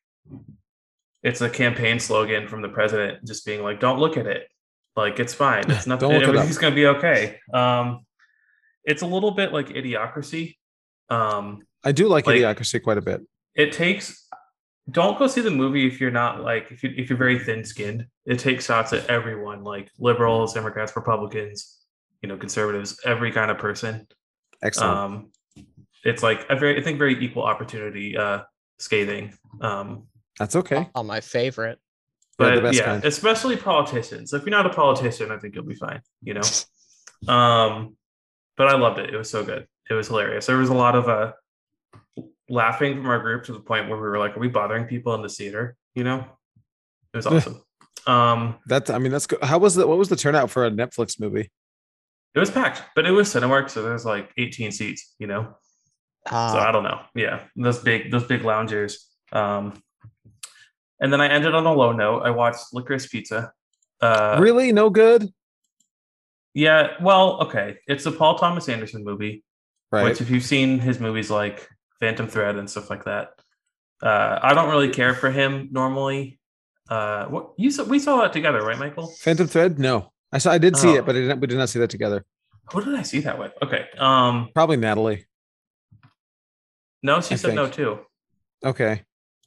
it's 1.24 1.42
a 1.42 1.50
campaign 1.50 2.00
slogan 2.00 2.48
from 2.48 2.62
the 2.62 2.70
president, 2.70 3.26
just 3.26 3.46
being 3.46 3.64
like, 3.64 3.80
"Don't 3.80 4.00
look 4.00 4.16
at 4.18 4.28
it, 4.28 4.48
like 4.96 5.20
it's 5.20 5.34
fine, 5.34 5.64
it's 5.70 5.88
nothing, 5.92 6.10
look 6.10 6.24
it 6.24 6.28
gonna 6.58 6.76
be 6.76 6.88
okay." 6.88 7.40
Um, 7.54 8.06
it's 8.84 9.02
a 9.02 9.08
little 9.08 9.32
bit 9.32 9.52
like 9.52 9.70
Idiocracy. 9.70 10.56
Um, 11.10 11.64
I 11.84 11.92
do 11.92 12.08
like, 12.08 12.28
like- 12.28 12.38
Idiocracy 12.38 12.82
quite 12.84 12.98
a 12.98 13.02
bit. 13.02 13.22
It 13.56 13.72
takes 13.72 14.28
don't 14.92 15.18
go 15.18 15.26
see 15.26 15.42
the 15.42 15.52
movie 15.52 15.88
if 15.88 16.00
you're 16.00 16.12
not 16.12 16.42
like 16.42 16.68
if 16.72 16.84
you 16.84 16.94
if 16.96 17.10
you're 17.10 17.18
very 17.18 17.40
thin 17.40 17.64
skinned. 17.64 18.06
It 18.26 18.40
takes 18.40 18.66
shots 18.66 18.94
at 18.94 19.08
everyone, 19.08 19.64
like 19.64 19.90
liberals, 20.00 20.54
Democrats, 20.54 20.96
Republicans, 20.96 21.80
you 22.22 22.30
know, 22.30 22.38
conservatives, 22.38 23.00
every 23.06 23.32
kind 23.32 23.52
of 23.52 23.58
person. 23.58 24.08
Excellent. 24.64 24.98
Um, 24.98 25.32
it's 26.04 26.22
like 26.22 26.46
a 26.50 26.56
very 26.56 26.80
I 26.80 26.84
think 26.84 27.00
very 27.00 27.24
equal 27.24 27.44
opportunity 27.44 28.16
uh 28.18 28.42
scathing. 28.80 29.34
Um 29.62 30.08
That's 30.38 30.56
okay. 30.56 30.90
Oh, 30.94 31.04
my 31.04 31.22
favorite. 31.22 31.80
Yeah, 32.40 32.50
the 32.50 32.56
but 32.56 32.64
best 32.64 32.78
yeah, 32.78 32.86
kind. 32.86 33.06
especially 33.06 33.58
politicians. 33.58 34.34
If 34.34 34.44
you're 34.44 34.52
not 34.52 34.66
a 34.66 34.70
politician, 34.70 35.32
I 35.32 35.38
think 35.38 35.56
you'll 35.56 35.64
be 35.64 35.76
fine, 35.76 36.02
you 36.22 36.34
know. 36.34 36.42
Um, 37.28 37.96
but 38.56 38.68
I 38.68 38.78
loved 38.78 39.00
it. 39.00 39.12
It 39.12 39.18
was 39.18 39.32
so 39.32 39.44
good. 39.44 39.66
It 39.90 39.94
was 39.94 40.10
hilarious. 40.10 40.46
There 40.46 40.58
was 40.58 40.70
a 40.70 40.76
lot 40.76 40.96
of 40.96 41.10
uh 41.10 41.32
laughing 42.50 42.96
from 42.98 43.08
our 43.08 43.20
group 43.20 43.44
to 43.46 43.54
the 43.54 43.60
point 43.60 43.90
where 43.90 43.98
we 43.98 44.04
were 44.08 44.20
like, 44.20 44.36
"Are 44.38 44.40
we 44.40 44.48
bothering 44.48 44.86
people 44.86 45.14
in 45.16 45.22
the 45.22 45.30
theater?" 45.30 45.76
You 45.96 46.04
know, 46.04 46.26
it 47.14 47.18
was 47.18 47.26
awesome. 47.28 47.62
um, 48.08 48.56
That's 48.68 48.90
I 48.90 48.98
mean 49.00 49.12
that's 49.12 49.28
good. 49.28 49.42
How 49.44 49.58
was 49.58 49.76
the 49.76 49.88
what 49.88 49.98
was 49.98 50.10
the 50.10 50.16
turnout 50.16 50.50
for 50.52 50.66
a 50.66 50.72
Netflix 50.72 51.20
movie? 51.20 51.52
it 52.34 52.40
was 52.40 52.52
packed, 52.52 52.82
but 52.96 53.06
it 53.06 53.12
was 53.12 53.30
Cinemark, 53.34 53.70
so 53.70 53.82
there's 53.82 54.04
like 54.06 54.30
18 54.38 54.72
seats. 54.74 55.16
You 55.20 55.28
know, 55.28 55.56
so 56.30 56.36
Uh, 56.36 56.66
I 56.68 56.72
don't 56.72 56.84
know. 56.84 57.00
Yeah, 57.16 57.44
those 57.56 57.80
big 57.80 58.12
those 58.12 58.26
big 58.26 58.42
loungers. 58.44 59.08
Um, 59.32 59.82
And 61.00 61.12
then 61.12 61.20
I 61.22 61.28
ended 61.28 61.54
on 61.56 61.66
a 61.66 61.74
low 61.74 61.92
note. 61.92 62.22
I 62.24 62.30
watched 62.32 62.74
Licorice 62.74 63.08
Pizza. 63.10 63.52
Uh, 64.02 64.38
really? 64.40 64.72
No 64.72 64.90
good? 64.90 65.30
Yeah. 66.54 66.92
Well, 67.02 67.42
okay. 67.44 67.78
It's 67.88 68.06
a 68.06 68.12
Paul 68.12 68.38
Thomas 68.38 68.70
Anderson 68.70 69.04
movie. 69.04 69.44
Right. 69.92 70.04
Which, 70.06 70.22
if 70.22 70.30
you've 70.30 70.44
seen 70.46 70.80
his 70.80 71.00
movies 71.00 71.30
like 71.30 71.68
Phantom 72.06 72.28
Thread 72.28 72.56
and 72.58 72.70
stuff 72.70 72.92
like 72.92 73.04
that, 73.06 73.30
uh, 74.04 74.38
I 74.42 74.54
don't 74.54 74.70
really 74.70 74.90
care 74.90 75.16
for 75.16 75.32
him 75.32 75.70
normally. 75.72 76.40
Uh, 76.88 77.26
what 77.26 77.54
you 77.58 77.72
saw, 77.72 77.84
we 77.84 77.98
saw 77.98 78.22
that 78.22 78.32
together, 78.32 78.62
right, 78.62 78.78
Michael? 78.78 79.08
Phantom 79.22 79.48
Thread? 79.48 79.80
No. 79.80 80.12
I 80.32 80.38
saw 80.38 80.52
I 80.52 80.60
did 80.60 80.78
see 80.78 80.90
Oh. 80.90 80.96
it, 80.98 81.06
but 81.06 81.16
I 81.16 81.20
didn't, 81.22 81.40
we 81.40 81.48
did 81.48 81.58
not 81.58 81.70
see 81.70 81.80
that 81.80 81.90
together. 81.90 82.24
Who 82.72 82.84
did 82.86 82.94
I 82.94 83.02
see 83.02 83.22
that 83.22 83.40
with? 83.40 83.54
Okay. 83.64 83.88
Um, 83.98 84.50
Probably 84.54 84.78
Natalie. 84.78 85.26
no, 87.02 87.22
she 87.22 87.34
I 87.34 87.38
said 87.38 87.56
no 87.56 87.68
too. 87.70 88.00
Okay. 88.64 89.02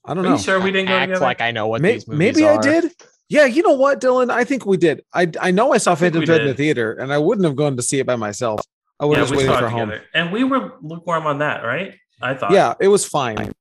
I 0.04 0.14
don't 0.14 0.24
Are 0.26 0.30
know. 0.30 0.36
you 0.36 0.42
sure 0.42 0.60
we 0.60 0.72
didn't 0.72 0.88
go 0.88 0.94
Act 0.94 1.10
together? 1.10 1.24
like 1.24 1.40
I 1.40 1.50
know 1.52 1.68
what 1.68 1.80
May- 1.80 1.94
these 1.94 2.08
movies 2.08 2.18
maybe 2.18 2.48
I 2.48 2.60
did. 2.60 2.92
Yeah, 3.28 3.44
you 3.44 3.62
know 3.62 3.74
what, 3.74 4.00
Dylan? 4.00 4.30
I 4.30 4.42
think 4.44 4.64
we 4.66 4.76
did. 4.78 5.02
I 5.12 5.30
I 5.40 5.50
know 5.50 5.72
I 5.72 5.78
saw 5.78 5.94
think 5.94 6.14
Phantom 6.14 6.26
Thread 6.26 6.40
in 6.40 6.46
the 6.48 6.54
theater, 6.54 6.94
and 6.94 7.12
I 7.12 7.18
wouldn't 7.18 7.44
have 7.44 7.56
gone 7.56 7.76
to 7.76 7.82
see 7.82 7.98
it 8.00 8.06
by 8.06 8.16
myself. 8.16 8.60
I 8.98 9.04
would 9.04 9.16
yeah, 9.18 9.24
have 9.26 9.30
waited 9.36 9.52
for 9.54 9.66
it 9.66 9.70
home. 9.70 9.92
and 10.14 10.32
we 10.32 10.42
were 10.44 10.72
lukewarm 10.82 11.26
on 11.26 11.38
that, 11.38 11.62
right? 11.62 11.94
I 12.20 12.34
thought. 12.34 12.50
Yeah, 12.52 12.74
it 12.80 12.88
was 12.88 13.04
fine. 13.06 13.52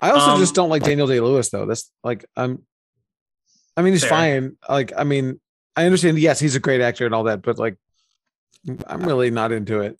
I 0.00 0.10
also 0.10 0.32
Um, 0.32 0.40
just 0.40 0.54
don't 0.54 0.68
like 0.68 0.82
Daniel 0.82 1.06
Day 1.06 1.20
Lewis 1.20 1.50
though. 1.50 1.66
That's 1.66 1.90
like 2.02 2.24
I'm. 2.36 2.64
I 3.76 3.82
mean, 3.82 3.92
he's 3.92 4.02
Fair. 4.02 4.10
fine. 4.10 4.56
Like, 4.68 4.92
I 4.96 5.04
mean, 5.04 5.40
I 5.76 5.84
understand. 5.86 6.18
Yes, 6.18 6.38
he's 6.38 6.54
a 6.56 6.60
great 6.60 6.80
actor 6.80 7.06
and 7.06 7.14
all 7.14 7.24
that, 7.24 7.42
but 7.42 7.58
like, 7.58 7.76
I'm 8.86 9.02
really 9.04 9.30
not 9.30 9.50
into 9.52 9.80
it. 9.80 9.98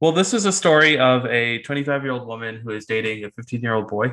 Well, 0.00 0.12
this 0.12 0.32
is 0.32 0.46
a 0.46 0.52
story 0.52 0.98
of 0.98 1.26
a 1.26 1.58
25 1.62 2.02
year 2.02 2.12
old 2.12 2.26
woman 2.26 2.56
who 2.56 2.70
is 2.70 2.86
dating 2.86 3.24
a 3.24 3.30
15 3.32 3.60
year 3.60 3.74
old 3.74 3.88
boy. 3.88 4.12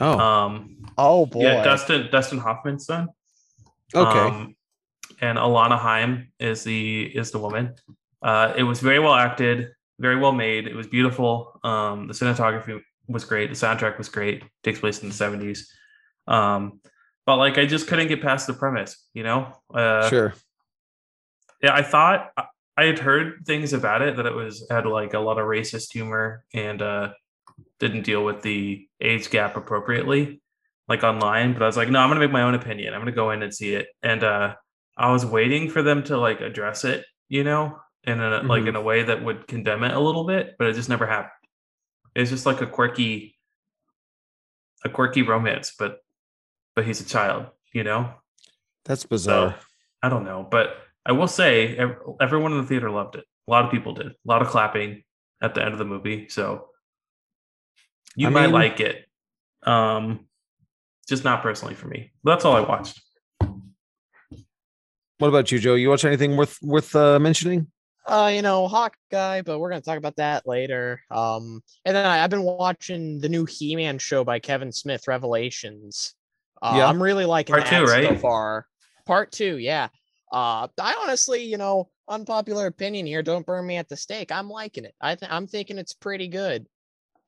Oh, 0.00 0.18
Um, 0.18 0.76
Oh 0.98 1.24
boy. 1.26 1.42
yeah, 1.42 1.64
Dustin 1.64 2.08
Dustin 2.10 2.38
Hoffman's 2.38 2.84
son. 2.86 3.08
okay. 3.94 4.18
Um, 4.18 4.56
and 5.20 5.38
Alana 5.38 5.78
Haim 5.78 6.32
is 6.38 6.64
the 6.64 7.04
is 7.16 7.30
the 7.30 7.38
woman. 7.38 7.74
Uh, 8.20 8.52
it 8.56 8.62
was 8.64 8.80
very 8.80 8.98
well 8.98 9.14
acted, 9.14 9.70
very 9.98 10.16
well 10.16 10.32
made. 10.32 10.66
It 10.66 10.74
was 10.74 10.86
beautiful. 10.86 11.60
Um, 11.64 12.06
the 12.08 12.14
cinematography 12.14 12.80
was 13.08 13.24
great. 13.24 13.50
The 13.50 13.56
soundtrack 13.56 13.98
was 13.98 14.08
great. 14.08 14.42
takes 14.62 14.80
place 14.80 15.02
in 15.02 15.08
the 15.08 15.14
70s. 15.14 15.60
Um, 16.26 16.80
but 17.26 17.36
like, 17.36 17.58
I 17.58 17.66
just 17.66 17.86
couldn't 17.86 18.08
get 18.08 18.22
past 18.22 18.46
the 18.46 18.54
premise. 18.54 18.96
You 19.14 19.22
know. 19.22 19.52
Uh, 19.72 20.08
sure. 20.08 20.34
yeah 21.62 21.74
i 21.74 21.82
thought 21.82 22.30
I- 22.36 22.46
i 22.76 22.84
had 22.84 22.98
heard 22.98 23.44
things 23.46 23.72
about 23.72 24.02
it 24.02 24.16
that 24.16 24.26
it 24.26 24.34
was 24.34 24.66
had 24.70 24.84
like 24.86 25.14
a 25.14 25.20
lot 25.20 25.38
of 25.38 25.46
racist 25.46 25.92
humor 25.92 26.44
and 26.52 26.82
uh 26.82 27.10
didn't 27.78 28.02
deal 28.02 28.24
with 28.24 28.42
the 28.42 28.86
age 29.00 29.30
gap 29.30 29.56
appropriately 29.56 30.40
like 30.88 31.02
online 31.04 31.52
but 31.52 31.62
i 31.62 31.66
was 31.66 31.76
like 31.76 31.88
no 31.88 32.00
i'm 32.00 32.10
gonna 32.10 32.20
make 32.20 32.32
my 32.32 32.42
own 32.42 32.54
opinion 32.54 32.92
i'm 32.92 33.00
gonna 33.00 33.12
go 33.12 33.30
in 33.30 33.42
and 33.42 33.54
see 33.54 33.74
it 33.74 33.86
and 34.02 34.24
uh 34.24 34.54
i 34.98 35.10
was 35.12 35.24
waiting 35.24 35.70
for 35.70 35.82
them 35.82 36.02
to 36.02 36.18
like 36.18 36.40
address 36.40 36.84
it 36.84 37.04
you 37.28 37.44
know 37.44 37.78
in 38.06 38.20
a 38.20 38.42
like 38.42 38.62
Mhm. 38.64 38.68
in 38.68 38.76
a 38.76 38.82
way 38.82 39.02
that 39.02 39.22
would 39.24 39.46
condemn 39.46 39.82
it 39.84 39.92
a 39.94 40.00
little 40.00 40.24
bit 40.26 40.56
but 40.58 40.66
it 40.68 40.74
just 40.74 40.88
never 40.88 41.06
happened 41.06 41.32
it's 42.14 42.30
just 42.30 42.46
like 42.46 42.60
a 42.60 42.66
quirky 42.66 43.36
a 44.84 44.88
quirky 44.88 45.22
romance 45.22 45.74
but 45.78 45.98
but 46.74 46.84
he's 46.84 47.00
a 47.00 47.04
child 47.04 47.46
you 47.72 47.84
know 47.84 48.12
That's 48.84 49.02
so 49.02 49.08
bizarre. 49.08 49.54
I 50.02 50.10
don't 50.10 50.24
know, 50.24 50.46
but 50.48 50.76
I 51.06 51.12
will 51.12 51.28
say 51.28 51.78
everyone 52.20 52.52
in 52.52 52.58
the 52.60 52.66
theater 52.66 52.90
loved 52.90 53.16
it. 53.16 53.24
A 53.48 53.50
lot 53.50 53.64
of 53.64 53.70
people 53.70 53.94
did. 53.94 54.08
A 54.08 54.14
lot 54.26 54.42
of 54.42 54.48
clapping 54.48 55.02
at 55.40 55.54
the 55.54 55.62
end 55.64 55.72
of 55.72 55.78
the 55.78 55.86
movie. 55.86 56.28
So 56.28 56.68
you 58.14 58.26
I 58.26 58.30
might 58.30 58.42
mean- 58.46 58.52
like 58.52 58.80
it. 58.80 59.06
Um 59.62 60.28
just 61.08 61.24
not 61.24 61.42
personally 61.42 61.74
for 61.74 61.88
me. 61.88 62.12
That's 62.22 62.44
all 62.44 62.54
I 62.56 62.60
watched. 62.60 63.00
What 65.18 65.28
about 65.28 65.50
you, 65.52 65.58
Joe? 65.58 65.74
You 65.74 65.88
watch 65.88 66.04
anything 66.04 66.36
worth 66.36 66.58
worth 66.62 66.94
uh, 66.94 67.18
mentioning? 67.18 67.68
Uh, 68.06 68.30
you 68.34 68.42
know, 68.42 68.68
Hawkeye, 68.68 69.42
but 69.42 69.58
we're 69.58 69.70
gonna 69.70 69.80
talk 69.80 69.98
about 69.98 70.16
that 70.16 70.46
later. 70.46 71.00
Um, 71.10 71.62
and 71.84 71.96
then 71.96 72.04
I, 72.04 72.22
I've 72.22 72.30
been 72.30 72.42
watching 72.42 73.18
the 73.18 73.28
new 73.28 73.46
He-Man 73.46 73.98
show 73.98 74.24
by 74.24 74.38
Kevin 74.40 74.72
Smith, 74.72 75.08
Revelations. 75.08 76.14
Uh, 76.60 76.74
Yeah. 76.76 76.86
I'm 76.86 77.02
really 77.02 77.24
liking 77.24 77.54
Part 77.54 77.64
that 77.70 77.80
two, 77.80 77.86
so 77.86 78.16
far. 78.16 78.66
Part 79.06 79.32
two, 79.32 79.56
yeah. 79.56 79.88
Uh, 80.32 80.68
I 80.80 81.00
honestly, 81.02 81.44
you 81.44 81.56
know, 81.56 81.88
unpopular 82.08 82.66
opinion 82.66 83.06
here. 83.06 83.22
Don't 83.22 83.46
burn 83.46 83.66
me 83.66 83.76
at 83.76 83.88
the 83.88 83.96
stake. 83.96 84.30
I'm 84.32 84.50
liking 84.50 84.84
it. 84.84 84.94
I 85.00 85.14
th- 85.14 85.30
I'm 85.30 85.46
thinking 85.46 85.78
it's 85.78 85.94
pretty 85.94 86.28
good. 86.28 86.66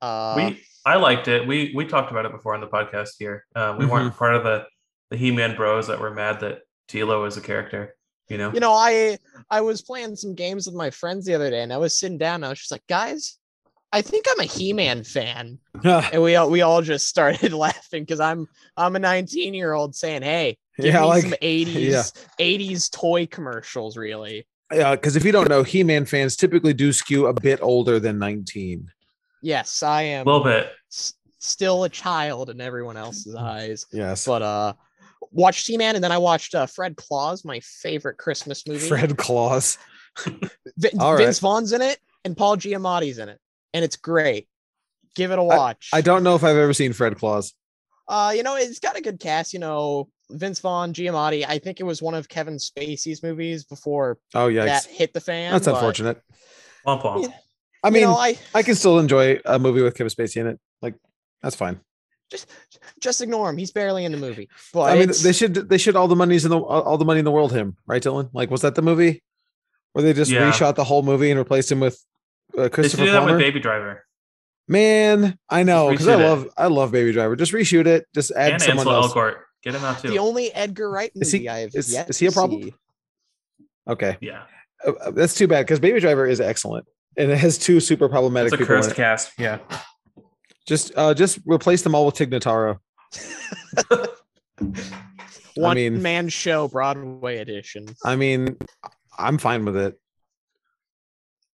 Uh, 0.03 0.35
we 0.37 0.63
I 0.85 0.97
liked 0.97 1.29
it. 1.29 1.47
We 1.47 1.73
we 1.75 1.87
talked 1.87 2.11
about 2.11 2.27
it 2.27 2.33
before 2.33 2.55
on 2.55 2.61
the 2.61 2.67
podcast 2.67 3.11
here. 3.19 3.47
Um, 3.55 3.79
we 3.79 3.87
weren't 3.87 4.15
part 4.17 4.35
of 4.35 4.45
the 4.45 4.67
the 5.11 5.17
He-Man 5.17 5.57
bros 5.57 5.87
that 5.87 6.01
were 6.01 6.11
mad 6.13 6.41
that 6.41 6.61
Teela 6.89 7.21
was 7.23 7.37
a 7.37 7.41
character, 7.41 7.95
you 8.29 8.39
know. 8.39 8.53
you 8.53 8.61
know, 8.61 8.73
I 8.73 9.19
I 9.51 9.61
was 9.61 9.83
playing 9.83 10.17
some 10.17 10.35
games 10.35 10.67
with 10.67 10.75
my 10.75 10.91
friends 10.91 11.25
the 11.25 11.35
other 11.35 11.51
day, 11.51 11.63
and 11.63 11.73
I 11.73 11.77
was 11.79 11.97
sitting 11.97 12.19
down. 12.19 12.37
And 12.37 12.47
I 12.47 12.49
was 12.51 12.59
just 12.59 12.73
like, 12.73 12.87
guys, 12.89 13.39
I 13.93 14.03
think 14.03 14.27
I'm 14.29 14.41
a 14.41 14.45
He-Man 14.45 15.05
fan. 15.05 15.59
and 15.85 16.23
we 16.23 16.37
all 16.37 16.51
we 16.51 16.63
all 16.63 16.83
just 16.83 17.07
started 17.07 17.53
laughing 17.67 18.03
because 18.03 18.21
I'm 18.21 18.49
I'm 18.77 18.97
a 18.97 18.99
19 18.99 19.55
year 19.55 19.73
old 19.73 19.95
saying, 19.95 20.23
"Hey, 20.23 20.59
give 20.77 20.87
Yeah, 20.87 21.01
me 21.03 21.07
like- 21.07 21.23
some 21.23 21.35
80s 21.43 21.75
yeah. 21.75 22.03
80s 22.45 22.91
toy 22.91 23.27
commercials." 23.27 23.97
Really, 23.97 24.47
Yeah, 24.73 24.93
because 24.97 25.15
if 25.17 25.25
you 25.25 25.33
don't 25.33 25.49
know, 25.49 25.63
He-Man 25.63 26.05
fans 26.05 26.35
typically 26.37 26.75
do 26.75 26.93
skew 26.93 27.27
a 27.27 27.33
bit 27.33 27.61
older 27.63 28.01
than 28.01 28.19
19. 28.19 28.89
yes, 29.43 29.83
i 29.83 30.03
am 30.03 30.27
a 30.27 30.31
little 30.31 30.45
bit. 30.45 30.73
s- 30.93 31.15
still 31.39 31.85
a 31.85 31.89
child 31.89 32.51
in 32.51 32.61
everyone 32.61 32.97
else's 32.97 33.37
eyes. 33.37 33.87
Yes. 33.93 34.27
But 34.27 34.43
uh, 34.43 34.73
watched 35.37 35.67
He-Man, 35.67 35.95
and 35.95 36.03
then 36.03 36.13
I 36.13 36.19
watched 36.19 36.55
uh, 36.55 36.67
Fred 36.67 36.97
Claus, 36.97 37.45
my 37.45 37.61
favorite 37.61 38.19
Christmas 38.19 38.67
movie. 38.67 38.89
Fred 38.89 39.17
Claus. 39.17 39.79
Vi- 40.25 40.91
all 40.99 41.13
right. 41.13 41.25
Vince 41.25 41.39
Vaughn's 41.39 41.73
in 41.73 41.83
it, 41.83 41.99
and 42.25 42.37
Paul 42.37 42.57
Giamatti's 42.57 43.19
in 43.19 43.29
it, 43.29 43.39
and 43.75 43.85
it's 43.85 43.97
great. 43.97 44.49
Give 45.15 45.31
it 45.31 45.39
a 45.39 45.43
watch. 45.43 45.91
I 45.93 46.01
don't 46.01 46.23
know 46.23 46.35
if 46.35 46.45
I've 46.45 46.57
ever 46.57 46.73
seen 46.73 46.93
Fred 46.93 47.17
Claus. 47.17 47.55
Uh, 48.09 48.33
you 48.35 48.43
know, 48.43 48.57
it's 48.57 48.81
got 48.81 48.97
a 48.97 49.01
good 49.01 49.19
cast. 49.21 49.53
You 49.53 49.59
know, 49.59 50.09
Vince 50.31 50.61
Vaughn, 50.61 50.93
Giamatti. 50.93 51.45
I 51.47 51.59
think 51.59 51.81
it 51.81 51.85
was 51.85 52.03
one 52.03 52.15
of 52.15 52.29
Kevin 52.29 52.57
Spacey's 52.57 53.23
movies 53.23 53.65
before 53.65 54.19
Oh 54.35 54.49
yeah, 54.49 54.65
that 54.67 54.85
hit 54.87 55.13
the 55.13 55.21
fan. 55.21 55.53
that's 55.53 55.67
but, 55.67 55.75
unfortunate. 55.75 56.23
Womp 56.87 57.03
womp. 57.03 57.23
Yeah. 57.23 57.29
I 57.83 57.89
you 57.89 57.95
mean, 57.95 58.03
know, 58.05 58.17
I 58.17 58.39
I 58.55 58.63
can 58.63 58.75
still 58.75 58.99
enjoy 58.99 59.41
a 59.45 59.59
movie 59.59 59.83
with 59.83 59.95
Kevin 59.95 60.11
Spacey 60.11 60.41
in 60.41 60.47
it. 60.47 60.61
Like 60.83 60.95
that's 61.43 61.57
fine. 61.57 61.81
Just 62.31 62.51
just 63.01 63.21
ignore 63.21 63.49
him. 63.51 63.57
He's 63.57 63.71
barely 63.71 64.05
in 64.05 64.13
the 64.13 64.19
movie. 64.19 64.49
But 64.73 64.93
I 64.93 64.99
mean, 64.99 65.11
they 65.23 65.33
should 65.33 65.55
they 65.55 65.79
should 65.79 65.97
all 65.97 66.09
the 66.09 66.17
money's 66.17 66.45
in 66.45 66.51
the 66.51 66.59
all 66.59 66.83
all 66.83 66.99
the 66.99 67.05
money 67.05 67.19
in 67.21 67.25
the 67.25 67.31
world 67.31 67.53
him, 67.53 67.77
right, 67.87 68.03
Dylan? 68.03 68.31
Like, 68.33 68.51
was 68.51 68.63
that 68.63 68.75
the 68.75 68.83
movie 68.83 69.23
where 69.93 70.03
they 70.03 70.13
just 70.13 70.31
Yeah. 70.31 70.51
reshot 70.51 70.75
the 70.75 70.85
whole 70.85 71.03
movie 71.03 71.31
and 71.31 71.39
replaced 71.39 71.71
him 71.73 71.81
with 71.81 71.95
uh, 72.57 72.57
They 72.57 72.63
should 72.65 72.73
Christopher 72.73 73.05
do 73.05 73.11
that 73.13 73.19
Plummer? 73.19 73.33
with 73.37 73.41
Baby 73.41 73.61
Driver 73.61 74.05
Man, 74.69 75.39
I 75.49 75.63
know 75.63 75.91
because 75.91 76.09
I 76.09 76.17
reshoot 76.17 76.21
it. 76.21 76.23
love 76.29 76.49
I 76.57 76.67
love 76.67 76.91
Baby 76.93 77.13
Driver. 77.13 77.37
Just 77.37 77.53
reshoot 77.53 77.87
it. 77.87 78.07
Just 78.15 78.33
add 78.33 78.53
and 78.55 78.63
someone 78.63 78.87
Ansel 78.89 79.03
else. 79.05 79.13
Elgort. 79.15 79.37
Get 79.63 79.75
him 79.75 79.85
out 79.85 80.01
too. 80.01 80.09
the 80.11 80.19
only 80.19 80.53
Edgar 80.53 80.91
Wright 80.91 81.11
Is 81.15 81.33
movie 81.33 81.45
he- 81.45 81.49
I've 81.49 81.75
is- 81.75 81.93
yet 81.93 82.11
is 82.11 82.19
he 82.19 82.27
a 82.27 82.33
problem? 82.33 82.63
see. 82.63 82.75
Okay, 83.89 84.17
yeah, 84.21 84.43
Uh, 84.85 84.91
uh, 85.01 85.11
that's 85.13 85.35
too 85.35 85.47
bad 85.47 85.65
because 85.65 85.79
Baby 85.79 86.01
Driver 86.01 86.27
is 86.27 86.41
excellent 86.41 86.87
and 87.17 87.31
it 87.31 87.39
has 87.39 87.57
two 87.57 87.79
super 87.79 88.09
problematic 88.09 88.53
it's 88.53 88.55
a 88.55 88.59
people. 88.59 88.75
in 88.75 88.83
cursed 88.83 88.91
it. 88.93 88.97
cast. 88.97 89.33
Yeah, 89.39 89.59
Just 90.67 90.93
uh, 90.97 91.15
just 91.15 91.39
replace 91.47 91.83
them 91.83 91.95
all 91.95 92.07
with 92.07 92.15
Tig 92.17 92.31
Notaro. 92.31 92.79
One 95.55 95.75
mean- 95.77 96.03
man 96.03 96.29
show 96.29 96.69
Broadway 96.69 97.39
edition. 97.39 97.87
I 98.05 98.17
mean, 98.17 98.57
I'm 99.19 99.39
fine 99.39 99.65
with 99.65 99.77
it. 99.77 99.99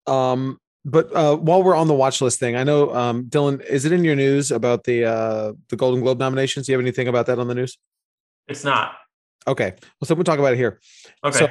Um, 0.07 0.59
but 0.85 1.15
uh, 1.15 1.37
while 1.37 1.63
we're 1.63 1.77
on 1.77 1.87
the 1.87 1.95
watch 1.95 2.21
list 2.21 2.41
thing, 2.41 2.57
I 2.57 2.65
know 2.65 2.93
um, 2.95 3.25
Dylan, 3.27 3.65
is 3.65 3.85
it 3.85 3.93
in 3.93 4.03
your 4.03 4.17
news 4.17 4.51
about 4.51 4.85
the 4.85 5.05
uh, 5.05 5.53
the 5.69 5.77
Golden 5.77 6.01
Globe 6.01 6.19
nominations? 6.19 6.67
Do 6.67 6.73
you 6.73 6.79
have 6.79 6.85
anything 6.85 7.07
about 7.09 7.27
that 7.27 7.39
on 7.39 7.49
the 7.49 7.55
news? 7.55 7.79
it's 8.49 8.65
not 8.65 8.97
Okay, 9.47 9.73
well, 10.01 10.07
so 10.07 10.15
we'll 10.17 10.25
talk 10.25 10.39
about 10.41 10.53
it 10.53 10.57
here. 10.57 10.81
okay. 11.25 11.39
So- 11.39 11.49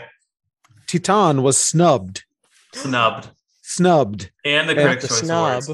Titan 0.87 1.41
was 1.41 1.57
snubbed, 1.57 2.23
Snubbed, 2.73 3.29
snubbed. 3.61 4.29
and 4.43 4.67
the 4.67 4.73
And 4.73 4.81
Critics' 4.81 5.07
Choice 5.07 5.19
snub. 5.19 5.49
Awards. 5.63 5.71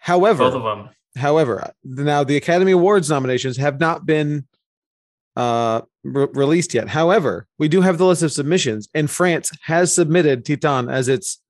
However, 0.00 0.44
Both 0.50 0.54
of 0.54 0.62
them. 0.62 0.90
However, 1.16 1.72
now 1.84 2.24
the 2.24 2.36
Academy 2.36 2.72
Awards 2.72 3.08
nominations 3.08 3.56
have 3.58 3.78
not 3.80 4.04
been 4.06 4.46
uh, 5.36 5.82
re- 6.02 6.28
released 6.32 6.74
yet. 6.74 6.88
However, 6.88 7.46
we 7.58 7.68
do 7.68 7.80
have 7.82 7.98
the 7.98 8.06
list 8.06 8.22
of 8.22 8.32
submissions, 8.32 8.88
and 8.94 9.10
France 9.10 9.50
has 9.62 9.92
submitted 9.94 10.44
Titan 10.44 10.88
as 10.88 11.08
its 11.08 11.40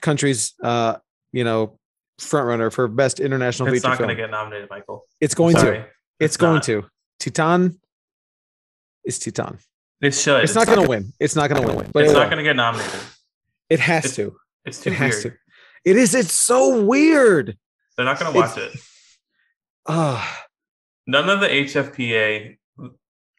country's, 0.00 0.54
uh, 0.62 0.96
you 1.32 1.44
know, 1.44 1.78
frontrunner 2.20 2.72
for 2.72 2.88
best 2.88 3.20
international 3.20 3.68
It's 3.68 3.76
feature 3.78 3.88
not 3.88 3.98
going 3.98 4.08
to 4.10 4.14
get 4.16 4.30
nominated, 4.30 4.68
Michael. 4.70 5.04
it's 5.20 5.34
going 5.34 5.56
Sorry. 5.56 5.78
to. 5.78 5.86
It's, 6.20 6.36
going 6.36 6.54
not. 6.54 6.62
to. 6.64 6.84
Titan 7.18 7.80
is 9.04 9.18
Titan. 9.18 9.58
It 10.00 10.14
should. 10.14 10.42
It's 10.44 10.54
not 10.54 10.66
going 10.66 10.82
to 10.82 10.88
win. 10.88 11.12
It's 11.20 11.34
not 11.36 11.48
going 11.48 11.66
to 11.68 11.74
win. 11.74 11.90
But 11.92 12.04
It's 12.04 12.12
not 12.12 12.26
going 12.26 12.38
to 12.38 12.42
get 12.44 12.56
nominated. 12.56 13.00
it 13.70 13.78
has 13.80 14.04
it's 14.04 14.16
to. 14.16 14.36
It's 14.64 14.80
too 14.80 14.90
It 14.90 14.94
has 14.96 15.12
weird. 15.14 15.22
to. 15.22 15.90
It 15.90 15.96
is. 15.96 16.14
It's 16.14 16.32
so 16.34 16.82
weird. 16.84 17.56
They're 17.96 18.04
not 18.06 18.18
going 18.20 18.32
to 18.32 18.38
It's- 18.38 18.56
watch 18.56 18.64
it. 18.66 18.80
Ah, 19.86 20.44
none 21.06 21.28
of 21.28 21.40
the 21.40 21.48
HFPA, 21.48 22.56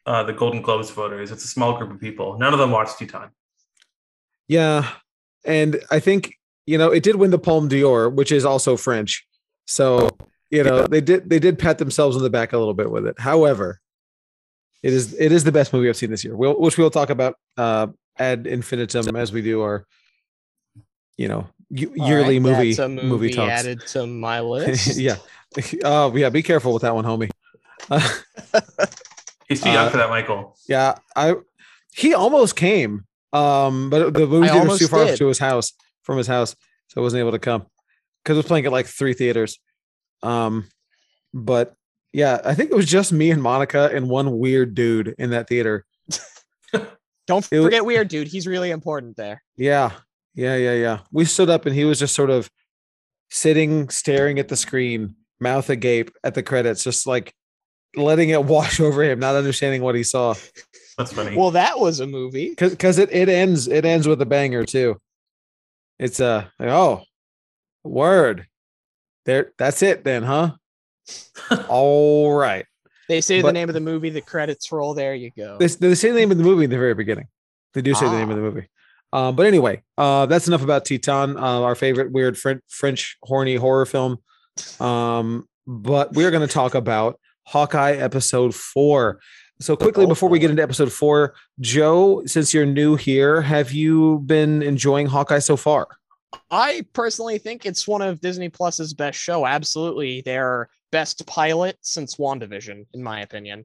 uh, 0.06 0.22
the 0.24 0.32
Golden 0.32 0.62
Globes 0.62 0.90
voters, 0.90 1.30
it's 1.30 1.44
a 1.44 1.48
small 1.48 1.76
group 1.78 1.90
of 1.90 2.00
people. 2.00 2.38
None 2.38 2.52
of 2.52 2.58
them 2.58 2.70
watched 2.70 2.98
Titane. 2.98 3.30
Yeah, 4.48 4.88
and 5.44 5.80
I 5.90 6.00
think 6.00 6.34
you 6.66 6.76
know 6.78 6.90
it 6.90 7.02
did 7.02 7.16
win 7.16 7.30
the 7.30 7.38
Palme 7.38 7.68
d'Or, 7.68 8.10
which 8.10 8.30
is 8.32 8.44
also 8.44 8.76
French. 8.76 9.26
So 9.66 10.10
you 10.50 10.62
know 10.62 10.86
they 10.86 11.00
did 11.00 11.30
they 11.30 11.38
did 11.38 11.58
pat 11.58 11.78
themselves 11.78 12.16
on 12.16 12.22
the 12.22 12.30
back 12.30 12.52
a 12.52 12.58
little 12.58 12.74
bit 12.74 12.90
with 12.90 13.06
it. 13.06 13.18
However, 13.18 13.80
it 14.82 14.92
is 14.92 15.14
it 15.18 15.32
is 15.32 15.44
the 15.44 15.52
best 15.52 15.72
movie 15.72 15.88
I've 15.88 15.96
seen 15.96 16.10
this 16.10 16.24
year, 16.24 16.36
we'll, 16.36 16.60
which 16.60 16.76
we'll 16.76 16.90
talk 16.90 17.08
about 17.08 17.36
uh, 17.56 17.86
ad 18.18 18.46
infinitum 18.46 19.16
as 19.16 19.32
we 19.32 19.40
do 19.40 19.62
our 19.62 19.86
you 21.16 21.28
know 21.28 21.46
y- 21.70 21.86
yearly 21.94 22.38
right, 22.38 22.42
movie, 22.42 22.68
that's 22.74 22.78
a 22.80 22.88
movie 22.90 23.06
movie 23.08 23.30
talks. 23.30 23.50
added 23.50 23.80
to 23.86 24.06
my 24.06 24.40
list. 24.42 24.98
yeah. 24.98 25.16
Oh 25.84 26.14
yeah, 26.16 26.28
be 26.30 26.42
careful 26.42 26.72
with 26.72 26.82
that 26.82 26.94
one, 26.94 27.04
homie. 27.04 27.30
Uh, 27.90 28.00
He's 29.48 29.60
too 29.62 29.70
young 29.70 29.86
Uh, 29.86 29.90
for 29.90 29.96
that, 29.98 30.08
Michael. 30.08 30.56
yeah, 30.68 30.94
I 31.14 31.34
he 31.92 32.14
almost 32.14 32.56
came, 32.56 33.04
um, 33.32 33.90
but 33.90 34.14
the 34.14 34.26
movie 34.26 34.48
theater 34.48 34.68
was 34.68 34.78
too 34.78 34.88
far 34.88 35.04
did. 35.04 35.18
to 35.18 35.26
his 35.28 35.38
house 35.38 35.72
from 36.02 36.16
his 36.18 36.26
house, 36.26 36.56
so 36.88 37.00
I 37.00 37.02
wasn't 37.02 37.20
able 37.20 37.32
to 37.32 37.38
come 37.38 37.66
because 38.22 38.36
it 38.36 38.38
was 38.38 38.46
playing 38.46 38.66
at 38.66 38.72
like 38.72 38.86
three 38.86 39.12
theaters. 39.14 39.58
Um, 40.22 40.68
but 41.34 41.74
yeah, 42.12 42.40
I 42.44 42.54
think 42.54 42.70
it 42.70 42.76
was 42.76 42.86
just 42.86 43.12
me 43.12 43.30
and 43.30 43.42
Monica 43.42 43.90
and 43.92 44.08
one 44.08 44.38
weird 44.38 44.74
dude 44.74 45.14
in 45.18 45.30
that 45.30 45.46
theater. 45.48 45.84
Don't 47.26 47.46
It 47.50 47.58
wa- 47.58 47.64
forget 47.66 47.84
weird 47.84 48.08
dude. 48.08 48.28
He's 48.28 48.46
really 48.46 48.70
important 48.70 49.16
there. 49.16 49.42
Yeah, 49.56 49.92
yeah, 50.34 50.56
yeah, 50.56 50.72
yeah. 50.74 50.98
We 51.12 51.24
stood 51.24 51.50
up 51.50 51.64
and 51.66 51.74
he 51.74 51.84
was 51.84 51.98
just 51.98 52.14
sort 52.14 52.30
of 52.30 52.50
sitting, 53.30 53.88
staring 53.88 54.38
at 54.38 54.48
the 54.48 54.56
screen, 54.56 55.16
mouth 55.40 55.68
agape 55.70 56.10
at 56.22 56.34
the 56.34 56.42
credits, 56.42 56.84
just 56.84 57.06
like 57.06 57.34
letting 57.96 58.30
it 58.30 58.44
wash 58.44 58.80
over 58.80 59.02
him, 59.02 59.18
not 59.18 59.34
understanding 59.36 59.82
what 59.82 59.94
he 59.94 60.02
saw. 60.02 60.34
That's 60.98 61.12
funny. 61.12 61.36
Well, 61.36 61.50
that 61.52 61.78
was 61.80 62.00
a 62.00 62.06
movie. 62.06 62.50
because 62.50 62.70
because 62.70 62.98
it, 62.98 63.10
it 63.12 63.28
ends 63.28 63.66
it 63.68 63.84
ends 63.84 64.06
with 64.06 64.20
a 64.22 64.26
banger 64.26 64.64
too. 64.64 65.00
It's 65.98 66.20
uh 66.20 66.44
like, 66.58 66.68
oh 66.70 67.02
word. 67.82 68.46
There 69.26 69.52
that's 69.58 69.82
it 69.82 70.04
then, 70.04 70.22
huh? 70.22 70.52
All 71.68 72.32
right. 72.34 72.66
They 73.08 73.20
say 73.20 73.42
But- 73.42 73.48
the 73.48 73.52
name 73.54 73.68
of 73.68 73.74
the 73.74 73.80
movie, 73.80 74.10
the 74.10 74.20
credits 74.20 74.70
roll. 74.72 74.94
There 74.94 75.14
you 75.14 75.30
go. 75.36 75.58
They, 75.58 75.66
they 75.66 75.94
say 75.94 76.10
the 76.10 76.18
name 76.18 76.30
of 76.30 76.38
the 76.38 76.44
movie 76.44 76.64
in 76.64 76.70
the 76.70 76.78
very 76.78 76.94
beginning. 76.94 77.28
They 77.74 77.82
do 77.82 77.92
say 77.94 78.06
the 78.06 78.12
name 78.16 78.30
of 78.30 78.36
Ah. 78.36 78.40
the 78.40 78.42
movie. 78.42 78.68
Um, 79.12 79.36
but 79.36 79.46
anyway, 79.46 79.82
uh, 79.98 80.26
that's 80.26 80.48
enough 80.48 80.62
about 80.62 80.84
Titan, 80.84 81.36
uh, 81.36 81.60
our 81.60 81.74
favorite 81.74 82.10
weird 82.12 82.36
French, 82.38 82.62
French 82.68 83.16
horny 83.22 83.56
horror 83.56 83.86
film. 83.86 84.18
Um, 84.80 85.48
but 85.66 86.12
we're 86.12 86.30
going 86.30 86.46
to 86.46 86.52
talk 86.52 86.74
about 86.74 87.18
Hawkeye 87.44 87.92
episode 87.92 88.54
four. 88.54 89.20
So 89.60 89.76
quickly 89.76 90.06
before 90.06 90.28
we 90.28 90.38
get 90.38 90.50
into 90.50 90.62
episode 90.62 90.92
four, 90.92 91.34
Joe, 91.60 92.22
since 92.26 92.52
you're 92.52 92.66
new 92.66 92.96
here, 92.96 93.40
have 93.40 93.72
you 93.72 94.18
been 94.26 94.62
enjoying 94.62 95.06
Hawkeye 95.06 95.38
so 95.38 95.56
far? 95.56 95.86
I 96.50 96.84
personally 96.92 97.38
think 97.38 97.64
it's 97.64 97.86
one 97.86 98.02
of 98.02 98.20
Disney 98.20 98.48
Plus's 98.48 98.92
best 98.94 99.18
show. 99.18 99.46
Absolutely, 99.46 100.22
their 100.22 100.68
best 100.90 101.24
pilot 101.26 101.78
since 101.80 102.16
WandaVision, 102.16 102.86
in 102.92 103.02
my 103.02 103.20
opinion. 103.20 103.64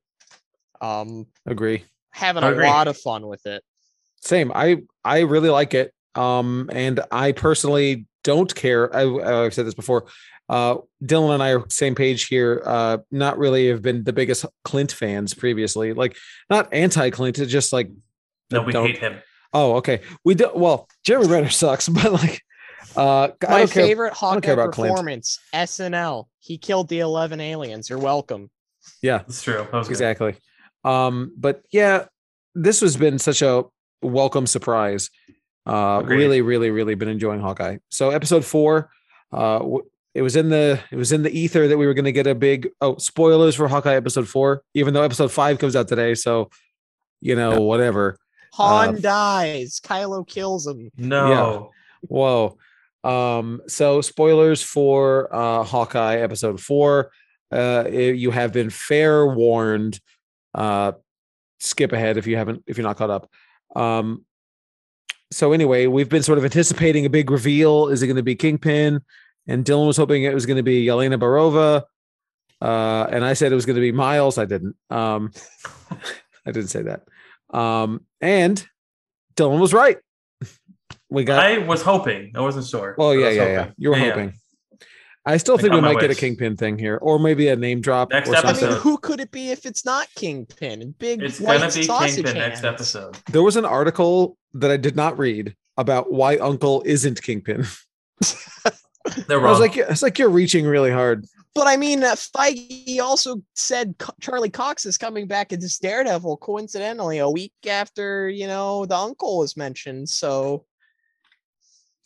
Um, 0.80 1.26
Agree. 1.46 1.84
having 2.12 2.44
a 2.44 2.52
agree. 2.52 2.68
lot 2.68 2.88
of 2.88 2.98
fun 2.98 3.28
with 3.28 3.46
it. 3.46 3.64
Same. 4.22 4.52
I 4.54 4.84
I 5.04 5.22
really 5.22 5.50
like 5.50 5.74
it. 5.74 5.94
Um, 6.16 6.70
and 6.74 7.00
I 7.12 7.32
personally 7.32 8.06
don't 8.24 8.54
care. 8.54 8.96
I, 8.96 9.46
I've 9.46 9.54
said 9.54 9.66
this 9.66 9.74
before. 9.74 10.06
Uh, 10.50 10.78
Dylan 11.04 11.36
and 11.36 11.44
I 11.44 11.52
are 11.54 11.64
same 11.70 11.94
page 11.96 12.26
here. 12.26 12.62
Uh, 12.66 12.98
not 13.12 13.38
really 13.38 13.70
have 13.70 13.82
been 13.82 14.04
the 14.04 14.14
biggest 14.14 14.46
Clint 14.64 14.92
fans 14.92 15.34
previously. 15.34 15.94
Like 15.94 16.18
not 16.50 16.74
anti 16.74 17.10
Clint. 17.12 17.38
It's 17.40 17.52
just 17.52 17.72
like 17.72 17.90
no, 18.52 18.64
we 18.64 18.74
don't- 18.74 18.88
hate 18.88 18.98
him. 18.98 19.22
oh 19.54 19.76
okay. 19.76 20.02
We 20.26 20.36
do 20.36 20.50
well. 20.56 20.88
Jeremy 21.04 21.28
Renner 21.28 21.50
sucks, 21.50 21.88
but 21.90 22.12
like 22.12 22.42
uh, 22.96 23.30
My 23.48 23.66
favorite 23.68 24.14
Hawkeye 24.14 24.40
care 24.42 24.54
about 24.56 24.72
Clint. 24.74 24.92
performance, 24.94 25.40
SNL. 25.54 26.26
He 26.40 26.58
killed 26.58 26.88
the 26.90 27.00
eleven 27.00 27.40
aliens. 27.40 27.90
You're 27.90 28.00
welcome. 28.00 28.50
Yeah, 29.04 29.20
That's 29.20 29.44
true. 29.44 29.58
That 29.58 29.72
was 29.74 29.88
good. 29.88 29.94
exactly. 29.94 30.36
Um, 30.84 31.34
but 31.38 31.62
yeah, 31.72 32.06
this 32.56 32.80
has 32.82 32.98
been 32.98 33.20
such 33.20 33.42
a 33.44 33.64
welcome 34.02 34.48
surprise. 34.48 35.10
Uh, 35.68 36.00
Agreed. 36.02 36.16
really, 36.18 36.42
really, 36.42 36.72
really 36.72 36.96
been 36.96 37.10
enjoying 37.10 37.40
Hawkeye. 37.42 37.78
So 37.90 38.10
episode 38.10 38.44
four, 38.46 38.90
uh, 39.32 39.60
w- 39.60 39.86
it 40.20 40.22
was 40.22 40.36
in 40.36 40.50
the 40.50 40.78
it 40.92 40.98
was 40.98 41.14
in 41.14 41.24
the 41.24 41.32
ether 41.32 41.70
that 41.70 41.78
we 41.78 41.88
were 41.88 41.94
going 41.94 42.04
to 42.04 42.12
get 42.12 42.28
a 42.28 42.36
big 42.36 42.68
oh 42.82 42.98
spoilers 42.98 43.56
for 43.56 43.70
Hawkeye 43.70 43.96
episode 43.96 44.28
four, 44.28 44.64
even 44.74 44.94
though 44.94 45.04
episode 45.04 45.32
five 45.32 45.60
comes 45.60 45.78
out 45.78 45.88
today. 45.88 46.14
So 46.14 46.50
you 47.22 47.36
know 47.38 47.62
whatever. 47.62 48.18
Han 48.54 48.96
Uh, 48.96 49.00
dies. 49.00 49.80
Kylo 49.80 50.28
kills 50.28 50.68
him. 50.68 50.92
No. 50.98 51.72
Whoa. 52.02 52.58
Um, 53.06 53.62
so 53.68 54.02
spoilers 54.02 54.62
for 54.62 55.34
uh 55.34 55.64
Hawkeye 55.64 56.18
episode 56.18 56.60
four. 56.60 57.12
Uh 57.50 57.84
i- 57.86 58.18
you 58.24 58.32
have 58.32 58.52
been 58.52 58.70
fair 58.70 59.26
warned. 59.26 60.02
Uh 60.54 60.92
skip 61.62 61.94
ahead 61.94 62.18
if 62.18 62.28
you 62.28 62.36
haven't 62.36 62.64
if 62.68 62.78
you're 62.78 62.88
not 62.88 62.98
caught 62.98 63.10
up. 63.10 63.30
Um 63.74 64.26
so 65.32 65.54
anyway, 65.54 65.86
we've 65.88 66.10
been 66.10 66.24
sort 66.24 66.40
of 66.40 66.44
anticipating 66.44 67.06
a 67.06 67.10
big 67.10 67.30
reveal. 67.32 67.88
Is 67.88 68.02
it 68.02 68.08
going 68.08 68.18
to 68.18 68.24
be 68.24 68.36
Kingpin? 68.36 69.00
And 69.50 69.66
Dylan 69.66 69.88
was 69.88 69.98
hoping 69.98 70.24
it 70.24 70.34
was 70.34 70.46
going 70.46 70.58
to 70.58 70.64
be 70.64 70.86
Yelena 70.86 71.20
Belova. 71.20 71.84
Uh, 72.62 73.08
and 73.12 73.26
I 73.26 73.34
said 73.34 73.52
it 73.52 73.56
was 73.56 73.66
going 73.66 73.76
to 73.78 73.82
be 73.82 73.92
Miles. 73.92 74.38
I 74.38 74.46
didn't. 74.46 74.76
Um, 74.90 75.32
I 76.46 76.52
didn't 76.52 76.68
say 76.68 76.84
that. 76.84 77.02
Um, 77.58 78.06
and 78.22 78.64
Dylan 79.36 79.60
was 79.60 79.74
right. 79.74 79.98
We 81.10 81.24
got 81.24 81.40
I 81.40 81.58
was 81.58 81.82
hoping. 81.82 82.34
I 82.36 82.42
wasn't 82.42 82.68
sure. 82.68 82.94
well, 82.98 83.10
I 83.10 83.14
yeah, 83.16 83.28
was 83.28 83.36
yeah, 83.38 83.46
yeah. 83.48 83.72
You 83.78 83.90
were 83.90 83.98
Yeah, 83.98 84.04
yeah. 84.04 84.10
hoping. 84.12 84.34
I 85.26 85.38
still 85.38 85.58
think 85.58 85.70
got 85.72 85.76
we 85.78 85.82
my 85.82 85.94
might 85.94 86.02
get 86.02 86.12
a 86.12 86.16
kingpin 86.16 86.56
thing 86.56 86.78
here, 86.78 86.98
or 87.02 87.18
maybe 87.20 87.48
a 87.50 87.56
name 87.56 87.82
drop 87.82 88.12
Next 88.12 88.30
or 88.30 88.36
I 88.36 88.42
something. 88.42 88.56
mean, 88.56 88.72
episode. 88.74 88.82
who 88.82 88.98
could 89.00 89.20
it 89.20 89.32
be 89.32 89.50
if 89.52 89.66
it's 89.66 89.84
not 89.86 90.08
Kingpin? 90.16 90.94
Big 91.00 91.22
It's 91.24 91.40
white 91.40 91.60
gonna 91.60 91.72
be 91.74 91.84
sausage 91.84 92.16
Kingpin 92.26 92.36
next 92.38 92.64
episode. 92.64 93.18
There 93.32 93.44
was 93.44 93.56
an 93.56 93.66
article 93.66 94.38
that 94.54 94.72
I 94.72 94.78
did 94.78 94.96
not 94.96 95.18
read 95.18 95.56
about 95.78 96.12
why 96.12 96.38
Uncle 96.38 96.84
isn't 96.86 97.22
kingpin. 97.22 97.66
They're 99.28 99.46
I 99.46 99.50
was 99.50 99.60
like, 99.60 99.78
it's 99.78 100.02
like 100.02 100.20
you're 100.20 100.30
reaching 100.30 100.66
really 100.66 100.92
hard. 100.92 101.26
But 101.56 101.68
I 101.68 101.78
mean, 101.78 102.04
uh, 102.04 102.16
Feige 102.16 103.00
also 103.00 103.42
said 103.56 103.96
Co- 103.98 104.14
Charlie 104.22 104.50
Cox 104.50 104.86
is 104.86 104.98
coming 104.98 105.28
back 105.28 105.52
as 105.52 105.78
Daredevil, 105.80 106.38
coincidentally, 106.38 107.18
a 107.18 107.30
week 107.30 107.54
after 107.68 108.30
you 108.30 108.48
know 108.48 108.86
the 108.86 108.96
uncle 108.96 109.40
was 109.40 109.58
mentioned. 109.58 110.10
So 110.10 110.66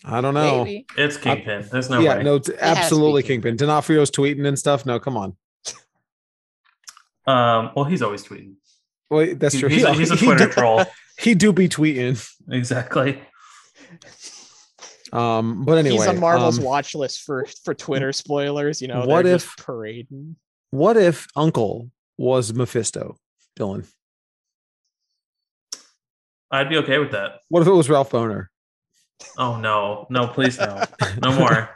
I 0.06 0.22
don't 0.22 0.34
know. 0.34 0.64
maybe 0.64 0.86
it's 0.98 1.18
Kingpin. 1.18 1.68
There's 1.72 1.90
no 1.90 2.00
yeah, 2.00 2.18
way. 2.18 2.24
no, 2.24 2.36
it's 2.36 2.50
be 2.50 2.56
absolutely 2.60 3.24
Kingpin. 3.24 3.58
kingpin. 3.58 3.68
D'Onofrio's 3.68 4.12
tweeting 4.12 4.48
and 4.48 4.58
stuff. 4.58 4.86
No, 4.86 5.00
come 5.00 5.18
on. 5.18 5.36
Um, 7.26 7.72
well, 7.76 7.86
he's 7.86 8.02
always 8.02 8.24
tweeting. 8.24 8.56
Well, 9.10 9.34
that's 9.36 9.54
He- 9.54 9.60
true. 9.62 9.70
He's, 9.70 9.84
a, 9.84 9.94
he's 9.94 10.12
a 10.12 10.16
he 10.18 10.26
Twitter 10.26 10.48
do, 10.48 10.52
troll. 10.52 10.86
he 11.20 11.36
do 11.36 11.54
be 11.54 11.70
tweeting. 11.70 12.26
Exactly. 12.50 13.22
Um, 15.14 15.64
but 15.64 15.78
anyway, 15.78 15.98
he's 15.98 16.08
on 16.08 16.20
Marvel's 16.20 16.58
um, 16.58 16.66
watch 16.66 16.96
list 16.96 17.22
for 17.22 17.46
for 17.64 17.74
Twitter 17.74 18.12
spoilers. 18.12 18.82
You 18.82 18.88
know, 18.88 19.06
what 19.06 19.24
they're 19.24 19.36
just 19.36 19.46
if- 19.46 19.66
parading? 19.66 20.36
what 20.72 20.98
if 20.98 21.28
Uncle 21.36 21.92
was 22.18 22.52
Mephisto, 22.54 23.16
Dylan? 23.58 23.86
I'd 26.52 26.70
be 26.70 26.78
okay 26.78 27.00
with 27.00 27.12
that. 27.12 27.42
What 27.50 27.62
if 27.62 27.68
it 27.68 27.72
was 27.72 27.90
Ralph 27.90 28.12
Bohner? 28.12 28.48
Oh 29.38 29.58
no, 29.58 30.08
no, 30.10 30.28
please 30.28 30.58
no, 30.60 30.82
no 31.22 31.32
more. 31.40 31.70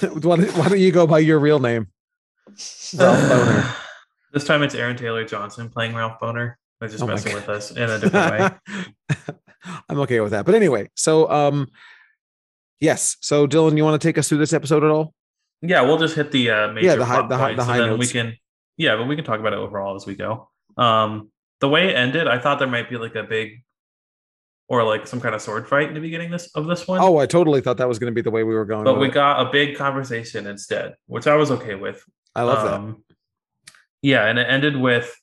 why, 0.00 0.36
don't- 0.36 0.56
why 0.56 0.68
don't 0.68 0.78
you 0.80 0.92
go 0.92 1.06
by 1.06 1.18
your 1.20 1.38
real 1.38 1.58
name? 1.60 1.88
Ralph 2.48 3.18
Bohner. 3.20 3.76
This 4.32 4.44
time 4.44 4.62
it's 4.62 4.74
Aaron 4.74 4.96
Taylor 4.96 5.26
Johnson 5.26 5.68
playing 5.68 5.94
Ralph 5.94 6.18
Bohner. 6.18 6.54
They're 6.80 6.88
just 6.88 7.02
Oh 7.02 7.06
messing 7.06 7.34
with 7.34 7.50
us 7.50 7.70
in 7.70 7.82
a 7.90 7.98
different 7.98 8.30
way. 8.32 8.48
I'm 9.90 10.00
okay 10.00 10.20
with 10.20 10.30
that. 10.30 10.46
But 10.46 10.54
anyway, 10.54 10.88
so 10.96 11.30
um 11.30 11.68
yes. 12.82 13.16
So 13.20 13.46
Dylan, 13.46 13.76
you 13.78 13.84
want 13.84 13.98
to 14.00 14.06
take 14.06 14.18
us 14.18 14.28
through 14.28 14.38
this 14.38 14.52
episode 14.52 14.84
at 14.84 14.90
all? 14.90 15.14
Yeah, 15.62 15.80
we'll 15.82 15.96
just 15.98 16.14
hit 16.16 16.30
the 16.32 16.50
uh, 16.50 16.72
major 16.72 16.86
Yeah, 16.88 16.96
the 16.96 17.04
high- 17.06 17.26
the 17.26 17.38
high- 17.38 17.54
the 17.54 17.64
high 17.64 17.78
then 17.78 17.92
we 17.92 17.98
notes. 17.98 18.12
can. 18.12 18.36
Yeah, 18.76 18.96
but 18.96 19.06
we 19.06 19.16
can 19.16 19.24
talk 19.24 19.38
about 19.40 19.52
it 19.52 19.58
overall 19.60 19.94
as 19.96 20.04
we 20.06 20.14
go. 20.16 20.50
Um, 20.76 21.30
the 21.60 21.68
way 21.68 21.88
it 21.90 21.96
ended, 21.96 22.26
I 22.26 22.38
thought 22.38 22.58
there 22.58 22.66
might 22.68 22.90
be 22.90 22.96
like 22.96 23.14
a 23.14 23.22
big, 23.22 23.62
or 24.68 24.82
like 24.82 25.06
some 25.06 25.20
kind 25.20 25.34
of 25.34 25.40
sword 25.42 25.68
fight 25.68 25.88
in 25.88 25.94
the 25.94 26.00
beginning 26.00 26.30
this 26.30 26.50
of 26.56 26.66
this 26.66 26.88
one. 26.88 27.00
Oh, 27.00 27.18
I 27.18 27.26
totally 27.26 27.60
thought 27.60 27.76
that 27.76 27.86
was 27.88 27.98
going 28.00 28.10
to 28.10 28.14
be 28.14 28.22
the 28.22 28.30
way 28.30 28.42
we 28.42 28.54
were 28.54 28.64
going. 28.64 28.84
but 28.84 28.98
we 28.98 29.08
it. 29.08 29.14
got 29.14 29.46
a 29.46 29.50
big 29.50 29.76
conversation 29.76 30.46
instead, 30.46 30.94
which 31.06 31.26
I 31.26 31.36
was 31.36 31.50
okay 31.52 31.74
with. 31.76 32.02
I 32.34 32.42
love 32.42 32.64
that. 32.64 32.74
Um, 32.74 33.04
Yeah, 34.02 34.26
and 34.26 34.38
it 34.38 34.46
ended 34.48 34.74
with, 34.76 35.14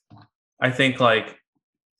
I 0.60 0.70
think, 0.70 1.00
like 1.00 1.36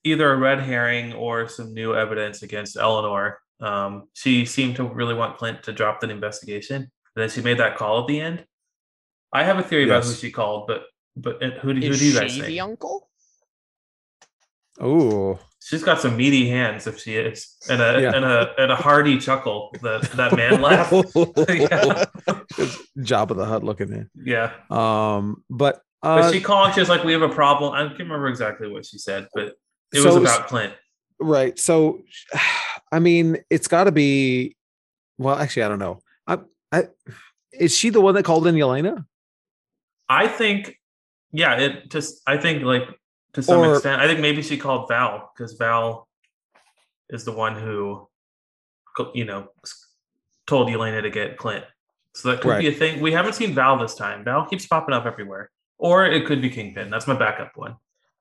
either 0.04 0.32
a 0.32 0.36
red 0.36 0.60
herring 0.60 1.12
or 1.12 1.46
some 1.48 1.74
new 1.74 1.94
evidence 1.94 2.42
against 2.42 2.76
Eleanor. 2.78 3.38
Um, 3.60 4.08
she 4.14 4.44
seemed 4.46 4.76
to 4.76 4.84
really 4.84 5.14
want 5.14 5.36
Clint 5.38 5.62
to 5.64 5.72
drop 5.72 6.00
the 6.00 6.08
investigation, 6.10 6.76
and 6.76 6.90
then 7.16 7.28
she 7.28 7.42
made 7.42 7.58
that 7.58 7.76
call 7.76 8.00
at 8.00 8.06
the 8.06 8.20
end. 8.20 8.44
I 9.32 9.44
have 9.44 9.58
a 9.58 9.62
theory 9.62 9.84
about 9.84 10.04
who 10.04 10.12
she 10.12 10.30
called, 10.30 10.66
but 10.66 10.84
But 11.16 11.42
uh, 11.42 11.50
who 11.60 11.74
do, 11.74 11.80
who 11.80 11.92
Is 11.92 11.98
do 11.98 12.04
you 12.06 12.18
guys 12.18 12.32
she 12.32 12.40
the 12.42 12.60
uncle? 12.60 13.08
Oh, 14.80 15.38
She's 15.62 15.82
got 15.84 16.00
some 16.00 16.16
meaty 16.16 16.48
hands 16.48 16.86
if 16.86 16.98
she 16.98 17.16
is, 17.16 17.56
and 17.68 17.82
a 17.82 18.00
Yeah. 18.00 18.12
and 18.14 18.24
a 18.24 18.54
and 18.56 18.72
a 18.72 18.76
hearty 18.76 19.18
chuckle. 19.18 19.74
That 19.82 20.02
that 20.12 20.34
man 20.34 20.62
laugh. 20.62 20.90
yeah, 20.90 22.04
Jabba 22.98 23.36
the 23.36 23.44
Hutt 23.44 23.62
looking 23.62 23.92
in. 23.92 24.10
yeah. 24.14 24.52
Um, 24.70 25.44
but 25.50 25.82
But 26.00 26.24
uh, 26.24 26.32
she 26.32 26.40
called. 26.40 26.72
She 26.72 26.80
was 26.80 26.88
like, 26.88 27.04
"We 27.04 27.12
have 27.12 27.20
a 27.22 27.28
problem." 27.28 27.74
I 27.74 27.86
can't 27.88 27.98
remember 27.98 28.28
exactly 28.28 28.68
what 28.72 28.86
she 28.86 28.96
said, 28.96 29.28
but 29.34 29.48
it 29.92 30.00
was 30.02 30.14
So- 30.14 30.20
about 30.22 30.48
Clint. 30.48 30.72
right. 31.20 31.58
So, 31.58 32.00
I 32.92 32.98
mean, 32.98 33.38
it's 33.50 33.68
got 33.68 33.84
to 33.84 33.92
be. 33.92 34.56
Well, 35.18 35.36
actually, 35.36 35.64
I 35.64 35.68
don't 35.68 35.78
know. 35.78 36.00
I, 36.26 36.38
I, 36.72 36.88
is 37.52 37.76
she 37.76 37.90
the 37.90 38.00
one 38.00 38.14
that 38.14 38.24
called 38.24 38.46
in 38.46 38.54
Yelena? 38.54 39.04
I 40.08 40.26
think, 40.28 40.78
yeah, 41.30 41.56
it 41.56 41.90
just. 41.90 42.22
I 42.26 42.36
think 42.36 42.62
like 42.62 42.84
to 43.34 43.42
some 43.42 43.60
Or- 43.60 43.74
extent, 43.74 44.00
I 44.00 44.06
think 44.06 44.20
maybe 44.20 44.42
she 44.42 44.56
called 44.56 44.88
Val 44.88 45.30
because 45.34 45.54
Val 45.54 46.08
is 47.10 47.24
the 47.24 47.32
one 47.32 47.56
who, 47.56 48.08
you 49.14 49.24
know, 49.24 49.48
told 50.46 50.70
Elena 50.70 51.02
to 51.02 51.10
get 51.10 51.36
Clint. 51.36 51.64
So 52.14 52.30
that 52.30 52.40
could 52.40 52.58
be 52.58 52.66
a 52.66 52.72
thing. 52.72 53.00
We 53.00 53.12
haven't 53.12 53.34
seen 53.34 53.54
Val 53.54 53.78
this 53.78 53.94
time. 53.94 54.24
Val 54.24 54.44
keeps 54.46 54.66
popping 54.66 54.94
up 54.94 55.06
everywhere, 55.06 55.50
or 55.78 56.06
it 56.06 56.26
could 56.26 56.42
be 56.42 56.50
Kingpin. 56.50 56.90
That's 56.90 57.06
my 57.06 57.16
backup 57.16 57.52
one. 57.54 57.76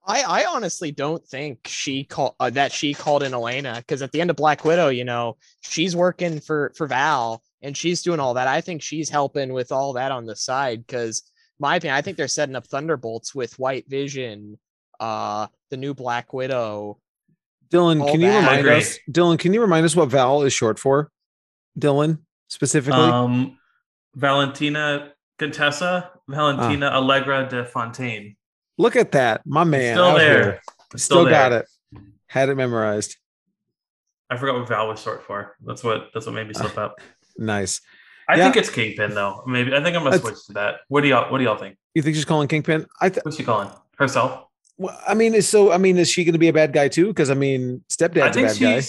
I, 0.09 0.23
I 0.23 0.45
honestly 0.45 0.91
don't 0.91 1.23
think 1.23 1.67
she 1.67 2.03
called 2.03 2.33
uh, 2.39 2.49
that 2.49 2.71
she 2.71 2.95
called 2.95 3.21
in 3.21 3.33
Elena 3.33 3.75
because 3.77 4.01
at 4.01 4.11
the 4.11 4.21
end 4.21 4.31
of 4.31 4.35
Black 4.35 4.65
Widow, 4.65 4.87
you 4.87 5.03
know, 5.03 5.37
she's 5.61 5.95
working 5.95 6.39
for 6.39 6.71
for 6.75 6.87
Val 6.87 7.43
and 7.61 7.77
she's 7.77 8.01
doing 8.01 8.19
all 8.19 8.33
that. 8.33 8.47
I 8.47 8.61
think 8.61 8.81
she's 8.81 9.07
helping 9.07 9.53
with 9.53 9.71
all 9.71 9.93
that 9.93 10.11
on 10.11 10.25
the 10.25 10.35
side 10.35 10.85
because 10.85 11.21
my 11.59 11.75
opinion, 11.75 11.95
I 11.95 12.01
think 12.01 12.17
they're 12.17 12.27
setting 12.27 12.55
up 12.55 12.65
Thunderbolts 12.65 13.35
with 13.35 13.59
White 13.59 13.87
Vision, 13.87 14.57
uh, 14.99 15.45
the 15.69 15.77
new 15.77 15.93
Black 15.93 16.33
Widow. 16.33 16.97
Dylan, 17.69 18.01
All 18.01 18.11
can 18.11 18.21
you 18.21 18.27
that. 18.27 18.39
remind 18.39 18.67
us? 18.67 18.97
Dylan, 19.11 19.37
can 19.37 19.53
you 19.53 19.61
remind 19.61 19.85
us 19.85 19.95
what 19.95 20.09
Val 20.09 20.41
is 20.41 20.53
short 20.53 20.79
for? 20.79 21.11
Dylan 21.77 22.17
specifically. 22.47 22.99
Um, 22.99 23.59
Valentina 24.15 25.13
Contessa, 25.37 26.09
Valentina 26.27 26.87
Allegra 26.87 27.47
de 27.47 27.63
Fontaine. 27.63 28.35
Look 28.79 28.95
at 28.95 29.11
that, 29.11 29.41
my 29.45 29.63
man. 29.63 29.93
still 29.95 30.15
there. 30.15 30.41
here. 30.43 30.61
It's 30.93 31.03
Still, 31.03 31.23
there. 31.25 31.33
got 31.33 31.51
it. 31.51 31.65
Had 32.27 32.49
it 32.49 32.55
memorized. 32.55 33.17
I 34.29 34.37
forgot 34.37 34.57
what 34.57 34.67
Val 34.67 34.87
was 34.87 35.01
short 35.01 35.23
for. 35.23 35.55
That's 35.65 35.83
what 35.83 36.09
that's 36.13 36.25
what 36.25 36.33
made 36.33 36.47
me 36.47 36.53
slip 36.55 36.77
up. 36.77 36.99
Nice. 37.37 37.79
I 38.27 38.35
Yeah. 38.35 38.43
think 38.45 38.57
it's 38.57 38.69
Kingpin 38.69 39.13
though. 39.15 39.43
Maybe 39.47 39.71
I 39.73 39.81
think 39.81 39.95
I'm 39.95 40.03
gonna 40.03 40.11
That's- 40.17 40.21
switch 40.21 40.45
to 40.47 40.53
that. 40.53 40.81
What 40.87 41.01
do 41.01 41.07
y'all 41.07 41.31
What 41.31 41.37
do 41.37 41.43
y'all 41.45 41.57
think? 41.57 41.77
You 41.95 42.01
think 42.01 42.15
she's 42.15 42.25
calling 42.25 42.47
Kingpin? 42.47 42.85
I 42.99 43.09
th- 43.09 43.23
What's 43.23 43.37
she 43.37 43.43
calling 43.43 43.69
herself? 43.97 44.45
well, 44.77 44.99
I 45.07 45.13
mean, 45.13 45.33
is 45.35 45.47
so. 45.47 45.71
I 45.71 45.77
mean, 45.77 45.97
is 45.97 46.09
she 46.09 46.23
going 46.25 46.33
to 46.33 46.39
be 46.39 46.47
a 46.49 46.53
bad 46.53 46.73
guy 46.73 46.87
too? 46.89 47.07
Because 47.07 47.29
I 47.29 47.33
mean, 47.33 47.81
I 47.89 47.93
stepdad's 47.93 48.35
a 48.37 48.41
think 48.47 48.47
bad 48.47 48.59
guy. 48.59 48.81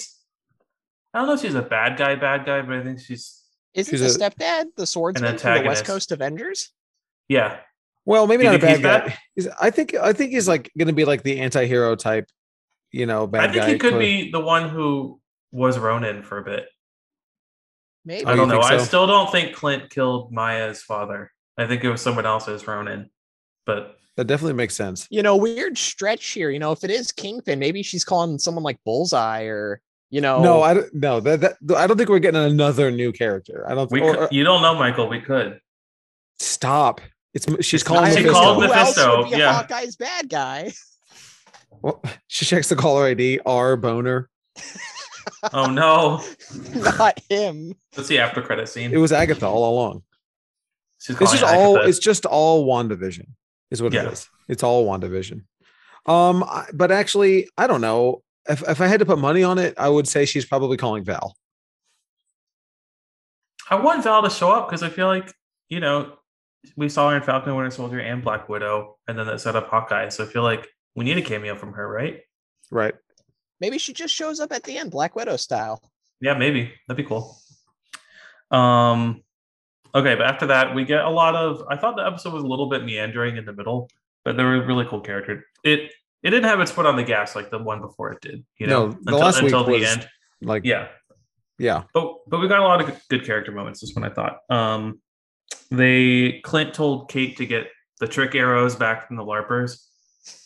I 1.15 1.19
don't 1.19 1.27
know 1.29 1.35
if 1.35 1.41
she's 1.41 1.55
a 1.55 1.63
bad 1.63 1.97
guy, 1.97 2.15
bad 2.17 2.45
guy, 2.45 2.61
but 2.63 2.77
I 2.77 2.83
think 2.85 3.01
she's 3.01 3.43
Isn't 3.75 3.91
She's 3.99 4.17
the 4.17 4.25
a- 4.25 4.31
stepdad 4.31 4.65
the 4.77 4.87
swordsman 4.87 5.39
from 5.39 5.63
the 5.63 5.69
West. 5.69 5.85
Coast 5.85 6.13
Avengers? 6.13 6.71
yeah. 7.29 7.59
Well, 8.07 8.27
maybe 8.27 8.45
not 8.45 8.55
a 8.55 8.59
bad 8.59 8.83
guy. 8.83 9.17
He's, 9.35 9.47
I 9.61 9.71
think. 9.71 9.95
I 9.95 10.13
think 10.13 10.31
he's 10.33 10.49
like 10.49 10.71
going 10.79 10.89
to 10.89 10.95
be 10.95 11.05
like 11.05 11.23
the 11.23 11.41
anti-hero 11.41 11.95
type. 11.97 12.27
You 12.93 13.07
know, 13.07 13.27
bad 13.27 13.51
I 13.51 13.53
think 13.53 13.63
guy. 13.65 13.73
he 13.73 13.79
could 13.79 13.91
cl- 13.91 13.99
be 14.01 14.31
the 14.33 14.41
one 14.41 14.69
who 14.69 15.21
was 15.53 15.79
Ronin 15.79 16.23
for 16.23 16.39
a 16.39 16.45
bit. 16.45 16.67
Maybe. 18.05 18.25
I 18.25 18.35
don't 18.35 18.49
you 18.49 18.55
know. 18.57 18.63
think 18.63 18.81
I 18.81 18.85
still 18.85 19.07
don't 19.07 19.31
think 19.31 19.55
Clint 19.55 19.91
killed 19.91 20.33
Maya's 20.33 20.83
father. 20.83 21.31
I 21.59 21.67
think 21.67 21.85
it 21.85 21.91
was 21.91 22.01
someone 22.01 22.27
else's 22.27 22.67
Ronin. 22.67 23.11
But 23.67 23.99
That 24.17 24.27
definitely 24.27 24.55
makes 24.55 24.75
sense. 24.75 25.07
you 25.11 25.23
know, 25.23 25.37
weird 25.37 25.77
stretch 25.77 26.27
here. 26.31 26.51
You 26.51 26.59
know, 26.59 26.73
if 26.73 26.83
it 26.83 26.91
is 26.91 27.13
Kingpin, 27.13 27.59
maybe 27.59 27.83
she's 27.83 28.05
calling 28.05 28.39
someone 28.39 28.65
like 28.65 28.79
Bullseye 28.85 29.43
or 29.45 29.81
you 30.09 30.21
know. 30.23 30.43
No, 30.43 30.63
I 30.63 30.75
don't. 30.75 30.93
No, 30.95 31.21
that, 31.21 31.41
that 31.43 31.77
I 31.77 31.87
don't 31.87 31.97
think 31.99 32.09
we're 32.09 32.19
getting 32.19 32.41
another 32.43 32.91
new 32.91 33.13
character. 33.13 33.65
I 33.69 33.75
don't. 33.75 33.91
we 33.93 34.01
or- 34.01 34.15
could, 34.15 34.23
or- 34.25 34.29
you 34.33 34.43
don't 34.43 34.63
know, 34.63 34.75
Michael. 34.75 35.09
We 35.09 35.21
could. 35.21 35.61
stop. 36.39 37.01
It's 37.35 37.47
she's 37.65 37.81
It's 37.81 37.83
calling 37.85 38.05
not- 38.05 38.11
she 38.13 38.25
mean, 38.25 38.27
Mephisto. 38.27 38.43
called 38.43 38.57
who 38.57 38.63
else 38.73 38.97
Mephisto, 38.97 39.19
would 39.23 39.31
be 39.31 39.37
yeah. 39.39 39.53
Hawkeye's 39.63 39.97
bad 39.97 40.29
guy? 40.29 40.73
Well, 41.83 42.03
she 42.27 42.45
checks 42.45 42.69
the 42.69 42.77
caller 42.77 43.07
ID. 43.07 43.41
R 43.47 43.77
Bohner. 43.77 44.27
Oh 45.53 45.67
no. 45.67 46.23
Not 46.75 47.21
him. 47.29 47.75
That's 47.95 48.09
the 48.09 48.19
after 48.19 48.43
credit 48.43 48.69
scene. 48.69 48.93
It 48.93 48.99
was 48.99 49.13
Agatha 49.13 49.47
all 49.47 49.73
along. 49.73 50.03
She's 51.01 51.19
It's 51.21 51.31
just 51.31 51.43
calling 51.45 51.59
all. 51.61 51.77
It's 51.77 51.99
just 51.99 52.27
all 52.27 52.67
Wandavision. 52.67 53.27
Is 53.71 53.81
what 53.81 53.93
Yeah. 53.93 54.07
it 54.09 54.13
is. 54.13 54.29
It's 54.49 54.63
all 54.63 54.85
Wandavision. 54.87 55.45
Um, 56.07 56.43
I- 56.45 56.67
but 56.75 56.91
actually, 56.91 57.49
I 57.57 57.67
don't 57.67 57.81
know. 57.81 58.23
If 58.49 58.69
if 58.69 58.81
I 58.81 58.87
had 58.89 58.99
to 59.01 59.07
put 59.07 59.19
money 59.19 59.43
on 59.45 59.59
it, 59.59 59.75
I 59.79 59.89
would 59.89 60.09
say 60.09 60.25
she's 60.27 60.45
probably 60.45 60.77
calling 60.77 61.05
Val. 61.05 61.37
I 63.71 63.77
want 63.77 64.03
Val 64.05 64.23
to 64.23 64.31
show 64.31 64.51
up 64.51 64.69
because 64.69 64.83
I 64.83 64.89
feel 64.89 65.07
like 65.07 65.33
you 65.69 65.81
know 65.81 66.17
we 66.77 66.89
saw 66.89 67.11
her 67.11 67.17
in 67.17 67.23
Falcon 67.23 67.51
and 67.51 67.57
Winter 67.57 67.71
Soldier 67.71 68.01
and 68.01 68.23
Black 68.23 68.49
Widow, 68.49 68.99
and 69.09 69.19
then 69.19 69.27
that 69.27 69.41
set 69.41 69.57
up 69.57 69.69
Hawkeye. 69.69 70.09
So 70.11 70.25
I 70.25 70.27
feel 70.27 70.43
like 70.43 70.69
we 70.95 71.05
need 71.05 71.19
a 71.19 71.23
cameo 71.23 71.55
from 71.57 71.73
her, 71.75 71.89
right? 71.89 72.21
Right. 72.71 72.95
Maybe 73.61 73.79
she 73.79 73.93
just 73.93 74.15
shows 74.15 74.41
up 74.41 74.53
at 74.53 74.63
the 74.65 74.79
end, 74.79 74.91
Black 74.91 75.15
Widow 75.17 75.37
style. 75.37 75.83
Yeah, 76.21 76.35
maybe 76.35 76.73
that'd 76.87 77.03
be 77.03 77.09
cool. 77.09 77.37
Um, 78.51 79.23
okay, 79.95 80.15
but 80.15 80.27
after 80.27 80.47
that, 80.47 80.75
we 80.75 80.85
get 80.85 81.05
a 81.05 81.11
lot 81.11 81.35
of. 81.35 81.63
I 81.71 81.77
thought 81.77 81.97
the 81.97 82.07
episode 82.07 82.33
was 82.33 82.43
a 82.43 82.47
little 82.47 82.69
bit 82.69 82.85
meandering 82.85 83.37
in 83.37 83.45
the 83.45 83.53
middle, 83.53 83.89
but 84.25 84.37
there 84.37 84.47
were 84.47 84.65
really 84.65 84.85
cool 84.87 85.01
character. 85.01 85.45
It 85.65 85.93
it 86.23 86.31
didn't 86.31 86.45
have 86.45 86.61
its 86.61 86.71
foot 86.71 86.87
on 86.87 86.97
the 86.97 87.03
gas 87.05 87.35
like 87.35 87.51
the 87.51 87.59
one 87.59 87.81
before 87.81 88.13
it 88.13 88.21
did. 88.21 88.45
You 88.59 88.67
know, 88.67 88.89
No, 88.89 88.99
the 89.03 89.17
last 89.17 89.41
until 89.41 89.67
week 89.67 89.81
was- 89.83 90.07
Like 90.43 90.65
yeah. 90.65 90.89
Yeah, 91.59 91.67
Yeah. 91.67 91.83
but 91.95 92.15
but 92.27 92.41
we 92.41 92.49
got 92.49 92.61
a 92.61 92.65
lot 92.65 92.81
of 92.81 92.87
good- 92.89 93.01
good 93.09 93.25
character 93.25 93.53
moments. 93.53 93.81
This 93.81 93.95
one 93.95 94.05
I 94.05 94.11
thought. 94.11 94.39
Um, 94.51 95.01
they 95.71 96.41
Clint 96.45 96.75
told 96.75 97.09
Kate 97.11 97.37
to 97.37 97.47
get 97.47 97.69
the 98.01 98.07
trick 98.07 98.35
arrows 98.35 98.75
back 98.77 99.07
from 99.07 99.17
the 99.17 99.25
larpers, 99.25 99.83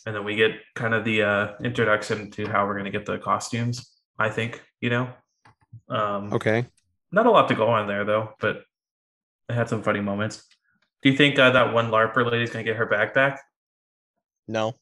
and 0.05 0.15
then 0.15 0.23
we 0.23 0.35
get 0.35 0.51
kind 0.75 0.93
of 0.93 1.03
the 1.05 1.23
uh, 1.23 1.47
introduction 1.63 2.31
to 2.31 2.47
how 2.47 2.65
we're 2.65 2.77
gonna 2.77 2.91
get 2.91 3.05
the 3.05 3.17
costumes. 3.17 3.91
I 4.19 4.29
think 4.29 4.61
you 4.81 4.89
know. 4.89 5.09
Um, 5.89 6.31
Okay. 6.33 6.65
not 7.11 7.25
a 7.25 7.31
lot 7.31 7.47
to 7.49 7.55
go 7.55 7.67
on 7.67 7.87
there 7.87 8.05
though, 8.05 8.29
but 8.39 8.63
it 9.49 9.53
had 9.53 9.67
some 9.69 9.83
funny 9.83 9.99
moments. 10.01 10.43
Do 11.03 11.09
you 11.11 11.17
think 11.17 11.37
uh, 11.37 11.51
that 11.51 11.73
one 11.73 11.91
larper 11.91 12.29
lady's 12.29 12.49
gonna 12.51 12.63
get 12.63 12.77
her 12.77 12.85
bag 12.85 13.13
back? 13.13 13.41
No. 14.47 14.75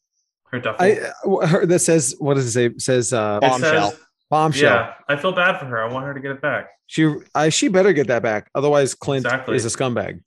Her 0.51 0.59
duffel. 0.59 0.85
I 0.85 0.99
uh, 1.25 1.47
her, 1.47 1.65
that 1.65 1.79
says 1.79 2.15
what 2.19 2.35
does 2.35 2.45
it 2.45 2.51
say? 2.51 2.65
It 2.67 2.81
says 2.81 3.11
uh, 3.13 3.39
It 3.41 3.47
Bombshell. 3.49 3.91
says- 3.91 3.99
bombshell. 4.29 4.73
yeah, 4.73 4.93
I 5.07 5.15
feel 5.15 5.31
bad 5.31 5.59
for 5.59 5.65
her. 5.65 5.83
I 5.83 5.91
want 5.91 6.05
her 6.05 6.13
to 6.13 6.19
get 6.19 6.31
it 6.31 6.41
back. 6.41 6.67
She 6.87 7.13
I 7.35 7.49
she 7.49 7.67
better 7.67 7.93
get 7.93 8.07
that 8.07 8.21
back. 8.23 8.49
Otherwise, 8.55 8.93
Clint 8.95 9.25
Exactly. 9.25 9.55
is 9.55 9.65
a 9.65 9.69
scumbag. 9.69 10.21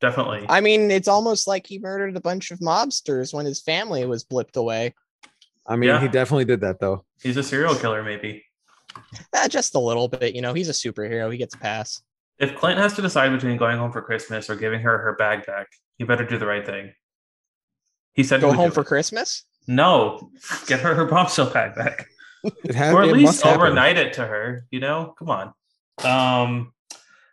Definitely. 0.00 0.46
I 0.48 0.60
mean, 0.60 0.90
it's 0.90 1.08
almost 1.08 1.48
like 1.48 1.66
he 1.66 1.78
murdered 1.78 2.16
a 2.16 2.20
bunch 2.20 2.50
of 2.52 2.60
mobsters 2.60 3.34
when 3.34 3.46
his 3.46 3.60
family 3.60 4.04
was 4.06 4.24
blipped 4.24 4.56
away. 4.56 4.94
I 5.66 5.74
mean, 5.76 5.88
Yeah. 5.88 6.00
he 6.00 6.08
definitely 6.08 6.44
did 6.44 6.60
that 6.60 6.78
though. 6.80 7.04
He's 7.22 7.36
a 7.36 7.42
serial 7.42 7.74
killer, 7.74 8.02
maybe. 8.04 8.44
Eh, 9.34 9.48
just 9.48 9.74
a 9.74 9.78
little 9.80 10.06
bit, 10.08 10.34
you 10.34 10.40
know. 10.40 10.54
He's 10.54 10.68
a 10.68 10.72
superhero. 10.72 11.30
He 11.32 11.38
gets 11.38 11.54
a 11.54 11.58
pass. 11.58 12.00
If 12.38 12.54
Clint 12.56 12.78
has 12.78 12.94
to 12.94 13.02
decide 13.02 13.30
between 13.30 13.56
going 13.56 13.76
home 13.76 13.90
for 13.90 14.00
Christmas 14.00 14.48
or 14.48 14.54
giving 14.54 14.80
her 14.80 14.98
her 14.98 15.14
bag 15.16 15.44
back, 15.46 15.66
he 15.96 16.04
better 16.04 16.24
do 16.24 16.38
the 16.38 16.46
right 16.46 16.64
thing. 16.64 16.92
He 18.12 18.22
said 18.22 18.40
Go 18.40 18.48
would 18.48 18.56
home 18.56 18.70
for 18.70 18.82
it. 18.82 18.86
Christmas. 18.86 19.44
no, 19.66 20.30
get 20.66 20.80
her 20.80 20.94
her 20.94 21.06
bombshell 21.06 21.50
bag 21.50 21.74
back. 21.74 22.06
It 22.64 22.74
has 22.74 22.94
or 22.94 23.02
at 23.02 23.08
it 23.08 23.12
least 23.14 23.24
must 23.24 23.42
happen. 23.42 23.60
overnight 23.60 23.96
it 23.96 24.12
to 24.14 24.26
her. 24.26 24.64
You 24.70 24.80
know, 24.80 25.14
come 25.18 25.30
on. 25.30 25.46
Um, 26.04 26.72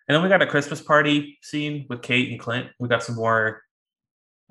and 0.08 0.16
then 0.16 0.22
we 0.24 0.30
got 0.30 0.42
a 0.42 0.48
Christmas 0.48 0.82
party 0.82 1.38
scene 1.42 1.86
with 1.90 2.02
Kate 2.02 2.30
and 2.32 2.40
Clint. 2.40 2.70
We 2.80 2.88
got 2.90 3.04
some 3.04 3.16
more 3.16 3.62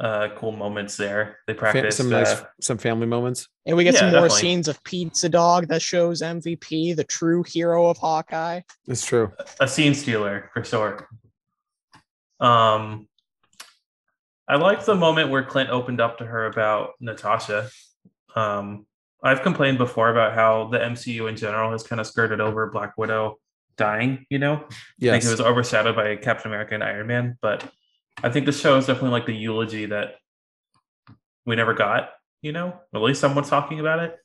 uh 0.00 0.28
cool 0.36 0.50
moments 0.50 0.96
there. 0.96 1.38
They 1.46 1.52
Fa- 1.54 1.60
practiced 1.60 1.98
some 1.98 2.10
nice 2.10 2.32
uh, 2.32 2.44
some 2.60 2.78
family 2.78 3.06
moments. 3.06 3.48
And 3.66 3.76
we 3.76 3.84
get 3.84 3.94
Yeah, 3.94 4.00
some 4.00 4.10
more 4.10 4.22
definitely. 4.22 4.40
scenes 4.40 4.68
of 4.68 4.82
Pizza 4.84 5.28
Dog 5.28 5.68
that 5.68 5.82
shows 5.82 6.20
MVP, 6.22 6.96
the 6.96 7.04
true 7.04 7.44
hero 7.44 7.86
of 7.86 7.96
Hawkeye. 7.98 8.60
It's 8.88 9.06
true. 9.06 9.32
a 9.60 9.68
scene 9.68 9.94
stealer 9.94 10.50
for 10.52 10.64
sure. 10.64 11.08
Um, 12.40 13.08
I 14.48 14.56
like 14.56 14.84
the 14.84 14.94
moment 14.94 15.30
where 15.30 15.44
Clint 15.44 15.70
opened 15.70 16.00
up 16.00 16.18
to 16.18 16.26
her 16.26 16.46
about 16.46 16.90
Natasha. 17.00 17.70
Um, 18.34 18.86
I've 19.24 19.42
complained 19.42 19.78
before 19.78 20.10
about 20.10 20.34
how 20.34 20.68
the 20.68 20.78
MCU 20.78 21.28
in 21.28 21.36
general 21.36 21.72
has 21.72 21.82
kind 21.82 21.98
of 22.00 22.06
skirted 22.06 22.40
over 22.40 22.70
Black 22.70 22.96
Widow 22.98 23.38
dying. 23.76 24.26
You 24.30 24.38
know, 24.38 24.56
I 24.56 24.74
Yes. 24.98 25.12
think 25.12 25.24
it 25.24 25.30
was 25.30 25.40
overshadowed 25.40 25.96
by 25.96 26.16
Captain 26.16 26.50
America 26.50 26.74
and 26.74 26.84
Iron 26.84 27.06
Man, 27.06 27.38
but 27.40 27.64
I 28.22 28.28
think 28.30 28.46
the 28.46 28.52
show 28.52 28.76
is 28.76 28.86
definitely 28.86 29.10
like 29.10 29.26
the 29.26 29.34
eulogy 29.34 29.86
that 29.86 30.16
we 31.46 31.56
never 31.56 31.74
got. 31.74 32.10
You 32.42 32.52
know, 32.52 32.78
at 32.94 33.00
least 33.00 33.20
someone's 33.22 33.48
talking 33.48 33.80
about 33.80 34.00
it. 34.00 34.18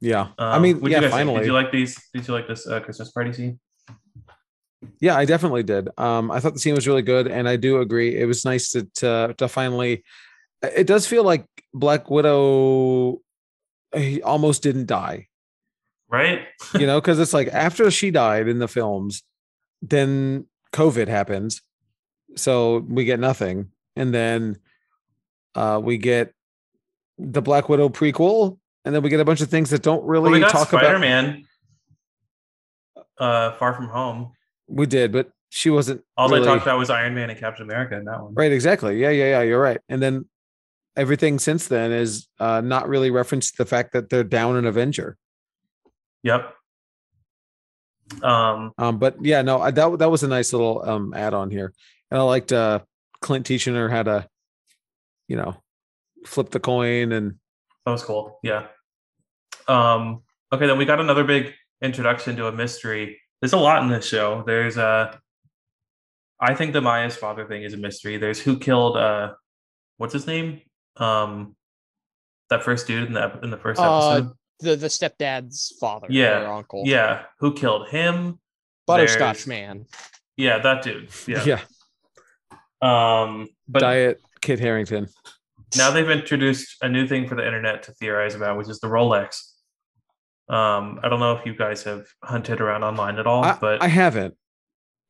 yeah. 0.00 0.28
I 0.38 0.54
Um, 0.56 0.62
mean, 0.62 0.76
what'd 0.76 0.90
you 0.90 0.94
yeah. 0.94 1.00
guys? 1.00 1.10
Finally. 1.10 1.40
did 1.40 1.46
you 1.46 1.52
like 1.52 1.72
these? 1.72 2.00
Did 2.14 2.26
you 2.28 2.32
like 2.32 2.46
this 2.46 2.66
uh, 2.68 2.78
Christmas 2.80 3.10
party 3.10 3.32
scene? 3.32 3.58
Yeah, 5.00 5.16
I 5.16 5.24
definitely 5.24 5.64
did. 5.64 5.88
Um, 5.98 6.30
I 6.30 6.38
thought 6.38 6.52
the 6.52 6.60
scene 6.60 6.74
was 6.76 6.86
really 6.86 7.02
good, 7.02 7.26
and 7.26 7.48
I 7.48 7.56
do 7.56 7.80
agree. 7.80 8.16
It 8.16 8.26
was 8.26 8.44
nice 8.44 8.70
to 8.72 8.84
to, 8.96 9.34
to 9.38 9.48
finally. 9.48 10.04
it 10.62 10.86
does 10.86 11.06
feel 11.08 11.24
like 11.24 11.44
Black 11.74 12.08
Widow 12.08 13.18
he 13.94 14.22
almost 14.22 14.62
didn't 14.62 14.86
die, 14.86 15.28
right? 16.08 16.42
you 16.74 16.86
know, 16.86 17.00
because 17.00 17.18
it's 17.18 17.34
like 17.34 17.48
after 17.52 17.90
she 17.90 18.10
died 18.10 18.48
in 18.48 18.58
the 18.58 18.68
films, 18.68 19.22
then 19.82 20.46
COVID 20.72 21.08
happens, 21.08 21.62
so 22.36 22.78
we 22.88 23.04
get 23.04 23.20
nothing, 23.20 23.70
and 23.94 24.12
then 24.14 24.56
uh, 25.54 25.80
we 25.82 25.98
get 25.98 26.32
the 27.18 27.42
Black 27.42 27.68
Widow 27.68 27.88
prequel, 27.88 28.58
and 28.84 28.94
then 28.94 29.02
we 29.02 29.10
get 29.10 29.20
a 29.20 29.24
bunch 29.24 29.40
of 29.40 29.48
things 29.48 29.70
that 29.70 29.82
don't 29.82 30.04
really 30.04 30.30
Well, 30.30 30.40
we 30.40 30.46
talk 30.46 30.68
Spider 30.68 30.96
about. 30.96 31.00
Man. 31.00 31.44
Uh, 33.18 33.52
Far 33.52 33.72
From 33.74 33.88
Home. 33.88 34.32
We 34.68 34.84
did, 34.86 35.12
but 35.12 35.30
she 35.48 35.70
wasn't. 35.70 36.02
All 36.16 36.28
really- 36.28 36.40
they 36.40 36.46
talked 36.46 36.62
about 36.62 36.78
was 36.78 36.90
Iron 36.90 37.14
Man 37.14 37.30
and 37.30 37.38
Captain 37.38 37.62
America 37.64 37.96
in 37.96 38.04
that 38.04 38.22
one. 38.22 38.34
Right, 38.34 38.52
exactly. 38.52 38.98
Yeah, 39.00 39.10
yeah, 39.10 39.24
yeah. 39.30 39.42
You're 39.42 39.60
right. 39.60 39.80
And 39.88 40.02
then 40.02 40.26
everything 40.96 41.38
since 41.38 41.68
then 41.68 41.92
is 41.92 42.26
uh, 42.40 42.60
not 42.60 42.88
really 42.88 43.10
referenced 43.10 43.58
the 43.58 43.66
fact 43.66 43.92
that 43.92 44.08
they're 44.08 44.24
down 44.24 44.56
an 44.56 44.66
Avenger. 44.66 45.16
Yep. 46.22 46.52
Um, 48.22 48.72
Um, 48.78 48.98
but 48.98 49.16
yeah, 49.20 49.42
no, 49.42 49.60
I, 49.60 49.70
that 49.72 49.98
that 49.98 50.10
was 50.10 50.22
a 50.22 50.28
nice 50.28 50.52
little 50.52 50.82
um 50.88 51.12
add-on 51.14 51.50
here, 51.50 51.72
and 52.10 52.20
I 52.20 52.22
liked 52.22 52.52
uh 52.52 52.80
Clint 53.20 53.46
teaching 53.46 53.74
her 53.74 53.88
how 53.88 54.02
to, 54.02 54.28
you 55.28 55.36
know, 55.36 55.56
flip 56.24 56.50
the 56.50 56.60
coin 56.60 57.12
and 57.12 57.36
that 57.84 57.92
was 57.92 58.02
cool. 58.02 58.38
Yeah. 58.42 58.66
Um, 59.68 60.22
okay, 60.52 60.66
then 60.66 60.78
we 60.78 60.84
got 60.84 61.00
another 61.00 61.24
big 61.24 61.52
introduction 61.80 62.36
to 62.36 62.48
a 62.48 62.52
mystery. 62.52 63.20
There's 63.40 63.52
a 63.52 63.58
lot 63.58 63.82
in 63.82 63.88
this 63.88 64.06
show. 64.06 64.42
There's 64.46 64.76
a. 64.76 65.20
I 66.40 66.54
think 66.54 66.72
the 66.72 66.80
Maya's 66.80 67.16
father 67.16 67.46
thing 67.46 67.62
is 67.62 67.74
a 67.74 67.76
mystery. 67.76 68.18
There's 68.18 68.40
who 68.40 68.58
killed 68.58 68.96
uh 68.96 69.34
what's 69.96 70.12
his 70.12 70.26
name? 70.26 70.60
Um 70.98 71.56
that 72.50 72.62
first 72.62 72.86
dude 72.86 73.08
in 73.08 73.12
the 73.12 73.38
in 73.42 73.50
the 73.50 73.56
first 73.58 73.80
Uh, 73.80 73.84
episode. 74.16 74.32
The 74.60 74.76
the 74.76 74.86
stepdad's 74.86 75.74
father, 75.80 76.06
Yeah, 76.10 76.42
or 76.44 76.52
uncle, 76.54 76.82
Yeah, 76.86 77.24
who 77.40 77.52
killed 77.54 77.88
him? 77.88 78.38
butterscotch 78.86 79.44
there's- 79.44 79.46
man. 79.46 79.86
Yeah, 80.36 80.58
that 80.58 80.82
dude. 80.82 81.10
yeah, 81.26 81.44
Yeah. 81.44 81.60
Um 82.82 83.48
but 83.68 83.80
Diet 83.80 84.20
Kit 84.40 84.58
Harington. 84.60 85.08
now 85.76 85.90
they've 85.90 86.08
introduced 86.08 86.76
a 86.82 86.88
new 86.88 87.06
thing 87.08 87.26
for 87.28 87.34
the 87.34 87.44
internet 87.44 87.82
to 87.84 87.92
theorize 87.92 88.34
about, 88.34 88.56
which 88.58 88.68
is 88.68 88.80
the 88.80 88.86
Rolex. 88.86 89.40
Um, 90.48 91.00
I 91.02 91.08
don't 91.08 91.18
know 91.18 91.32
if 91.34 91.44
you 91.44 91.56
guys 91.56 91.82
have 91.82 92.06
hunted 92.22 92.60
around 92.60 92.84
online 92.84 93.18
at 93.18 93.26
all, 93.26 93.44
I, 93.44 93.58
but 93.60 93.82
I 93.82 93.88
haven't. 93.88 94.36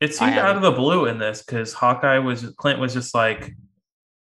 it 0.00 0.14
seemed 0.14 0.32
I 0.34 0.38
out 0.38 0.56
of 0.56 0.62
the 0.62 0.70
blue 0.70 1.04
in 1.06 1.18
this 1.18 1.42
because 1.42 1.74
Hawkeye 1.74 2.18
was 2.18 2.54
Clint 2.56 2.78
was 2.80 2.94
just 2.94 3.14
like, 3.14 3.52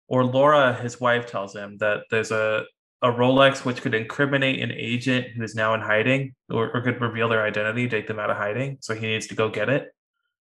or 0.09 0.25
Laura, 0.25 0.75
his 0.75 1.01
wife, 1.01 1.27
tells 1.27 1.55
him 1.55 1.79
that 1.79 2.05
there's 2.11 2.31
a 2.31 2.65
a 3.03 3.09
Rolex 3.09 3.65
which 3.65 3.83
could 3.83 3.95
incriminate 3.95 4.61
an 4.63 4.73
agent 4.73 5.27
who 5.37 5.43
is 5.43 5.55
now 5.55 5.75
in 5.75 5.81
hiding 5.81 6.35
or, 6.51 6.71
or 6.75 6.81
could 6.81 6.99
reveal 7.01 7.29
their 7.29 7.43
identity, 7.43 7.89
take 7.89 8.07
them 8.07 8.19
out 8.19 8.31
of 8.31 8.39
hiding. 8.39 8.79
So 8.81 8.95
he 8.95 9.07
needs 9.07 9.27
to 9.27 9.35
go 9.35 9.51
get 9.51 9.69
it. 9.69 9.91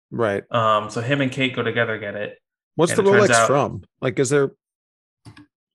Right. 0.10 0.44
Um, 0.52 0.90
so 0.90 1.02
him 1.02 1.22
and 1.22 1.32
Kate 1.32 1.56
go 1.56 1.62
together 1.62 2.00
get 2.00 2.16
it. 2.16 2.40
What's 2.76 2.94
the 2.94 3.04
it 3.04 3.06
Rolex 3.06 3.30
out- 3.30 3.48
from? 3.48 3.84
Like, 4.02 4.18
is 4.20 4.30
there? 4.30 4.52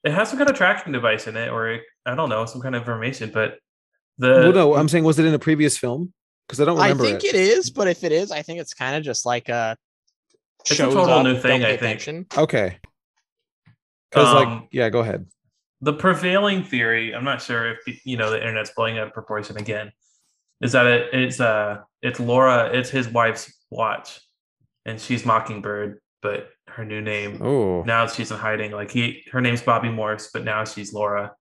It 0.03 0.13
has 0.13 0.29
some 0.29 0.39
kind 0.39 0.51
of 0.51 0.57
tracking 0.57 0.93
device 0.93 1.27
in 1.27 1.37
it, 1.37 1.49
or 1.49 1.69
it, 1.71 1.83
I 2.05 2.15
don't 2.15 2.29
know, 2.29 2.45
some 2.47 2.61
kind 2.61 2.75
of 2.75 2.83
information. 2.83 3.31
But 3.33 3.59
the 4.19 4.29
well, 4.31 4.53
no, 4.53 4.75
I'm 4.77 4.89
saying 4.89 5.05
was 5.05 5.19
it 5.19 5.25
in 5.25 5.35
a 5.35 5.39
previous 5.39 5.77
film? 5.79 6.13
Because 6.47 6.61
I 6.61 6.65
don't 6.65 6.77
remember. 6.77 7.05
I 7.05 7.09
think 7.09 7.25
it. 7.25 7.35
it 7.35 7.37
is, 7.37 7.71
but 7.71 7.89
if 7.89 8.05
it 8.05 8.13
is, 8.13 8.31
I 8.31 8.43
think 8.43 8.61
it's 8.61 8.73
kind 8.75 8.97
of 8.97 9.03
just 9.03 9.27
like 9.27 9.49
a 9.49 9.77
It's 10.61 10.73
a 10.79 10.85
total 10.85 11.11
up, 11.11 11.25
new 11.25 11.39
thing, 11.39 11.65
I 11.65 11.77
think. 11.77 11.81
attention. 12.01 12.27
Okay. 12.37 12.79
Because 14.11 14.35
like, 14.35 14.47
Um, 14.49 14.69
yeah, 14.73 14.89
go 14.91 15.01
ahead. 15.01 15.27
the 15.83 15.93
prevailing 15.93 16.65
theory 16.65 17.15
i'm 17.15 17.25
not 17.25 17.43
sure 17.43 17.73
if 17.73 17.79
you 18.07 18.17
know 18.17 18.31
the 18.31 18.41
internet's 18.41 18.71
blowing 18.75 18.99
out 18.99 19.07
of 19.09 19.13
proportion 19.13 19.57
again 19.59 19.93
is 20.63 20.73
that 20.73 20.87
it, 20.87 21.13
it's 21.13 21.39
uh 21.39 21.79
it's 22.01 22.19
laura 22.19 22.71
it's 22.73 22.89
his 22.89 23.07
wife's 23.09 23.53
watch 23.71 24.19
and 24.87 24.99
she's 24.99 25.27
mockingbird 25.27 26.01
but 26.23 26.49
her 26.69 26.83
new 26.85 27.03
name 27.03 27.41
Oh, 27.43 27.83
now 27.83 28.07
she's 28.07 28.31
in 28.31 28.39
hiding 28.39 28.73
like 28.73 28.91
he 28.91 29.23
her 29.33 29.43
name's 29.43 29.61
bobby 29.61 29.91
morse 29.91 30.31
but 30.33 30.45
now 30.45 30.65
she's 30.65 30.95
laura 30.95 31.33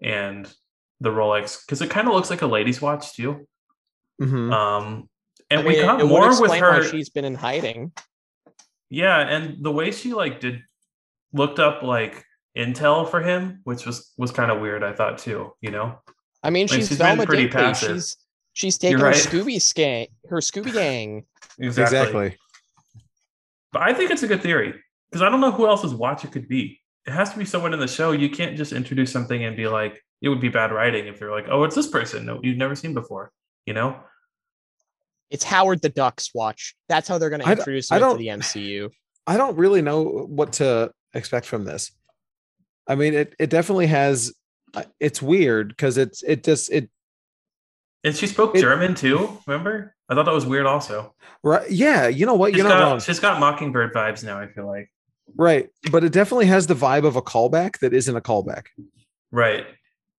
and 0.00 0.46
the 1.00 1.10
rolex 1.10 1.66
because 1.66 1.82
it 1.82 1.90
kind 1.90 2.06
of 2.06 2.14
looks 2.14 2.30
like 2.30 2.42
a 2.42 2.46
lady's 2.46 2.80
watch 2.80 3.12
too 3.14 3.44
mhm. 4.22 4.52
um 4.52 5.08
and 5.50 5.60
I 5.60 5.64
we 5.64 5.70
mean, 5.70 5.82
got 5.82 6.00
it 6.00 6.04
would 6.04 6.10
more 6.10 6.28
with 6.28 6.38
explain 6.40 6.62
why 6.62 6.72
her 6.76 6.84
she's 6.84 7.10
been 7.10 7.24
in 7.26 7.34
hiding. 7.34 7.92
Yeah, 8.88 9.18
and 9.18 9.62
the 9.62 9.70
way 9.72 9.90
she 9.90 10.14
like 10.14 10.40
did 10.40 10.62
looked 11.34 11.58
up 11.58 11.82
like 11.82 12.24
intel 12.56 13.10
for 13.10 13.20
him, 13.20 13.60
which 13.64 13.84
was 13.84 14.12
was 14.16 14.30
kind 14.30 14.50
of 14.50 14.60
weird. 14.60 14.82
I 14.82 14.92
thought 14.94 15.18
too. 15.18 15.52
You 15.60 15.70
know, 15.72 15.98
I 16.42 16.48
mean, 16.50 16.66
Like, 16.68 16.76
she's, 16.80 16.88
she's 16.88 16.98
been 16.98 17.08
Velma 17.08 17.26
pretty 17.26 17.48
Dinkley. 17.48 17.52
passive. 17.52 17.96
She's 17.96 18.16
she's 18.54 18.78
taking 18.78 18.98
You're 18.98 19.08
her. 19.08 19.12
Scooby 19.12 19.74
gang, 19.74 20.06
her 20.30 20.38
Scooby 20.38 20.72
gang. 20.72 21.24
exactly. 21.58 22.36
But 23.72 23.82
I 23.82 23.92
think 23.92 24.10
it's 24.10 24.22
a 24.22 24.28
good 24.28 24.42
theory 24.42 24.74
because 25.10 25.22
I 25.22 25.28
don't 25.28 25.40
know 25.40 25.50
who 25.50 25.66
else's 25.66 25.94
watch 25.94 26.24
it 26.24 26.32
could 26.32 26.48
be. 26.48 26.80
It 27.06 27.12
has 27.12 27.30
to 27.32 27.38
be 27.38 27.44
someone 27.44 27.74
in 27.74 27.80
the 27.80 27.88
show. 27.88 28.12
You 28.12 28.30
can't 28.30 28.56
just 28.56 28.72
introduce 28.72 29.12
something 29.12 29.44
and 29.44 29.56
be 29.56 29.66
like, 29.68 30.00
it 30.22 30.28
would 30.28 30.40
be 30.40 30.48
bad 30.48 30.72
writing 30.72 31.06
if 31.06 31.20
you're 31.20 31.32
like, 31.32 31.46
oh, 31.50 31.64
it's 31.64 31.74
this 31.74 31.88
person 31.88 32.24
no, 32.24 32.40
you've 32.42 32.56
never 32.56 32.74
seen 32.74 32.94
before. 32.94 33.30
You 33.66 33.74
know, 33.74 33.96
It's 35.30 35.44
Howard 35.44 35.82
the 35.82 35.88
Duck's 35.88 36.30
watch. 36.34 36.74
That's 36.88 37.08
how 37.08 37.18
they're 37.18 37.30
going 37.30 37.42
to 37.42 37.50
introduce 37.50 37.90
I 37.90 37.96
him 37.96 38.02
into 38.04 38.08
don't- 38.10 38.18
the 38.18 38.28
MCU. 38.44 38.90
I 39.26 39.36
don't 39.38 39.56
really 39.56 39.80
know 39.82 40.02
what 40.02 40.52
to 40.54 40.92
expect 41.14 41.46
from 41.46 41.64
this. 41.64 41.92
I 42.86 42.94
mean, 42.94 43.14
it 43.14 43.34
it 43.38 43.50
definitely 43.50 43.86
has. 43.88 44.34
uh, 44.74 44.82
It's 45.00 45.22
weird 45.22 45.68
because 45.68 45.96
it's 45.98 46.22
it 46.22 46.44
just 46.44 46.70
it 46.70 46.90
and 48.02 48.14
she 48.14 48.26
spoke 48.26 48.54
It- 48.54 48.60
German 48.60 48.94
too. 48.94 49.38
Remember? 49.46 49.94
I 50.08 50.14
thought 50.14 50.26
that 50.26 50.34
was 50.34 50.44
weird. 50.44 50.66
Also, 50.66 51.14
right. 51.42 51.70
Yeah, 51.70 52.08
you 52.08 52.26
know 52.26 52.34
what? 52.34 52.52
she's 52.52 52.58
You're 52.58 52.68
not 52.68 52.82
wrong. 52.82 53.00
she's 53.00 53.20
got 53.20 53.40
Mockingbird 53.40 53.94
vibes 53.94 54.22
now. 54.22 54.38
I 54.38 54.48
feel 54.48 54.66
like 54.66 54.90
Right, 55.36 55.70
but 55.90 56.04
it 56.04 56.12
definitely 56.12 56.46
has 56.46 56.66
the 56.66 56.74
vibe 56.74 57.04
of 57.06 57.16
a 57.16 57.22
callback 57.22 57.78
that 57.78 57.94
isn't 57.94 58.14
a 58.14 58.20
callback. 58.20 58.64
right. 59.32 59.66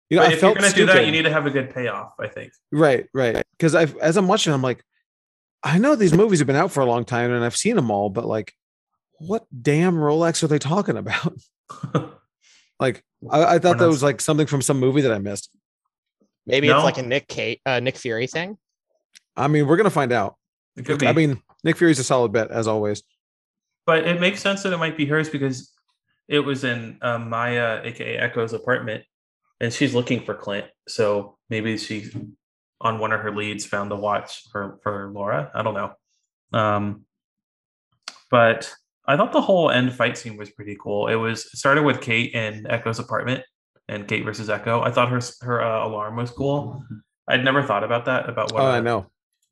You 0.09 0.17
know, 0.17 0.23
but 0.23 0.29
I 0.31 0.33
if 0.33 0.41
you're 0.41 0.51
felt 0.53 0.57
gonna 0.59 0.73
do 0.73 0.85
that, 0.87 1.05
you 1.05 1.11
need 1.11 1.23
to 1.23 1.31
have 1.31 1.45
a 1.47 1.49
good 1.51 1.73
payoff. 1.73 2.13
I 2.19 2.27
think. 2.27 2.51
Right, 2.71 3.07
right. 3.13 3.43
Because 3.57 3.73
I've 3.75 3.95
as 3.97 4.17
I'm 4.17 4.27
watching, 4.27 4.53
I'm 4.53 4.61
like, 4.61 4.83
I 5.63 5.77
know 5.79 5.95
these 5.95 6.13
movies 6.13 6.39
have 6.39 6.47
been 6.47 6.55
out 6.55 6.71
for 6.71 6.81
a 6.81 6.85
long 6.85 7.05
time 7.05 7.31
and 7.31 7.43
I've 7.43 7.55
seen 7.55 7.75
them 7.75 7.89
all, 7.91 8.09
but 8.11 8.25
like, 8.25 8.53
what 9.19 9.45
damn 9.61 9.95
Rolex 9.95 10.43
are 10.43 10.47
they 10.47 10.59
talking 10.59 10.97
about? 10.97 11.33
Like, 12.77 13.05
I, 13.31 13.55
I 13.55 13.59
thought 13.59 13.77
that 13.77 13.87
was 13.87 14.03
like 14.03 14.19
something 14.19 14.47
from 14.47 14.61
some 14.61 14.81
movie 14.81 14.99
that 14.99 15.13
I 15.13 15.17
missed. 15.17 15.49
Maybe 16.45 16.67
No. 16.67 16.75
it's 16.75 16.83
like 16.83 16.97
a 16.97 17.03
Nick 17.03 17.25
Kate, 17.29 17.61
uh, 17.65 17.79
Nick 17.79 17.95
Fury 17.95 18.27
thing. 18.27 18.57
I 19.37 19.47
mean, 19.47 19.65
we're 19.65 19.77
gonna 19.77 19.89
find 19.89 20.11
out. 20.11 20.35
It 20.75 20.85
could 20.85 20.99
be. 20.99 21.07
I 21.07 21.13
mean, 21.13 21.41
Nick 21.63 21.77
Fury's 21.77 21.99
a 21.99 22.03
solid 22.03 22.33
bet 22.33 22.51
as 22.51 22.67
always. 22.67 23.01
but 23.85 24.05
it 24.05 24.19
makes 24.19 24.41
sense 24.41 24.61
that 24.63 24.73
it 24.73 24.77
might 24.77 24.97
be 24.97 25.05
hers 25.05 25.29
because 25.29 25.71
it 26.27 26.39
was 26.41 26.65
in 26.65 26.97
um, 27.01 27.29
Maya, 27.29 27.79
aka 27.85 28.17
Echo's 28.17 28.51
apartment, 28.51 29.05
and 29.61 29.71
she's 29.71 29.95
looking 29.95 30.25
for 30.25 30.33
Clint. 30.33 30.67
So 30.89 31.37
maybe 31.49 31.77
she, 31.77 32.11
on 32.81 32.99
one 32.99 33.13
of 33.13 33.21
her 33.21 33.33
leads, 33.33 33.65
found 33.65 33.89
the 33.89 33.95
watch 33.95 34.49
for 34.51 34.79
for 34.83 35.11
Laura. 35.13 35.49
I 35.55 35.61
don't 35.63 35.75
know. 35.75 35.93
Um, 36.51 37.05
but 38.29 38.73
I 39.07 39.15
thought 39.17 39.31
the 39.31 39.41
whole 39.41 39.69
end 39.69 39.93
fight 39.93 40.17
scene 40.17 40.37
was 40.37 40.49
pretty 40.49 40.77
cool. 40.81 41.07
It 41.07 41.15
was 41.15 41.45
it 41.45 41.57
started 41.57 41.83
with 41.83 42.01
Kate 42.01 42.33
in 42.33 42.65
Echo's 42.69 42.99
apartment 42.99 43.43
and 43.87 44.07
Kate 44.07 44.25
versus 44.25 44.49
Echo. 44.49 44.81
I 44.81 44.91
thought 44.91 45.09
her 45.09 45.19
her 45.41 45.61
uh, 45.61 45.85
alarm 45.87 46.15
was 46.15 46.31
cool. 46.31 46.83
I'd 47.27 47.43
never 47.43 47.61
thought 47.63 47.83
about 47.83 48.05
that 48.05 48.27
about 48.29 48.51
what 48.51 48.61
Oh, 48.63 48.67
a- 48.67 48.71
I 48.77 48.79
know. 48.79 49.07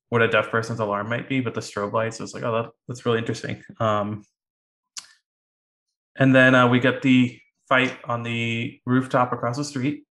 what 0.09 0.21
a 0.21 0.27
deaf 0.27 0.49
person's 0.49 0.79
alarm 0.79 1.09
might 1.09 1.27
be, 1.29 1.39
but 1.41 1.53
the 1.53 1.61
strobe 1.61 1.93
lights 1.93 2.19
was 2.19 2.33
like, 2.33 2.43
oh, 2.43 2.51
that, 2.63 2.69
that's 2.87 3.05
really 3.05 3.19
interesting. 3.19 3.63
Um, 3.79 4.23
and 6.15 6.33
then 6.35 6.53
uh, 6.55 6.67
we 6.67 6.79
get 6.79 7.01
the 7.01 7.39
fight 7.69 7.97
on 8.05 8.23
the 8.23 8.79
rooftop 8.85 9.33
across 9.33 9.57
the 9.57 9.63
street, 9.63 10.05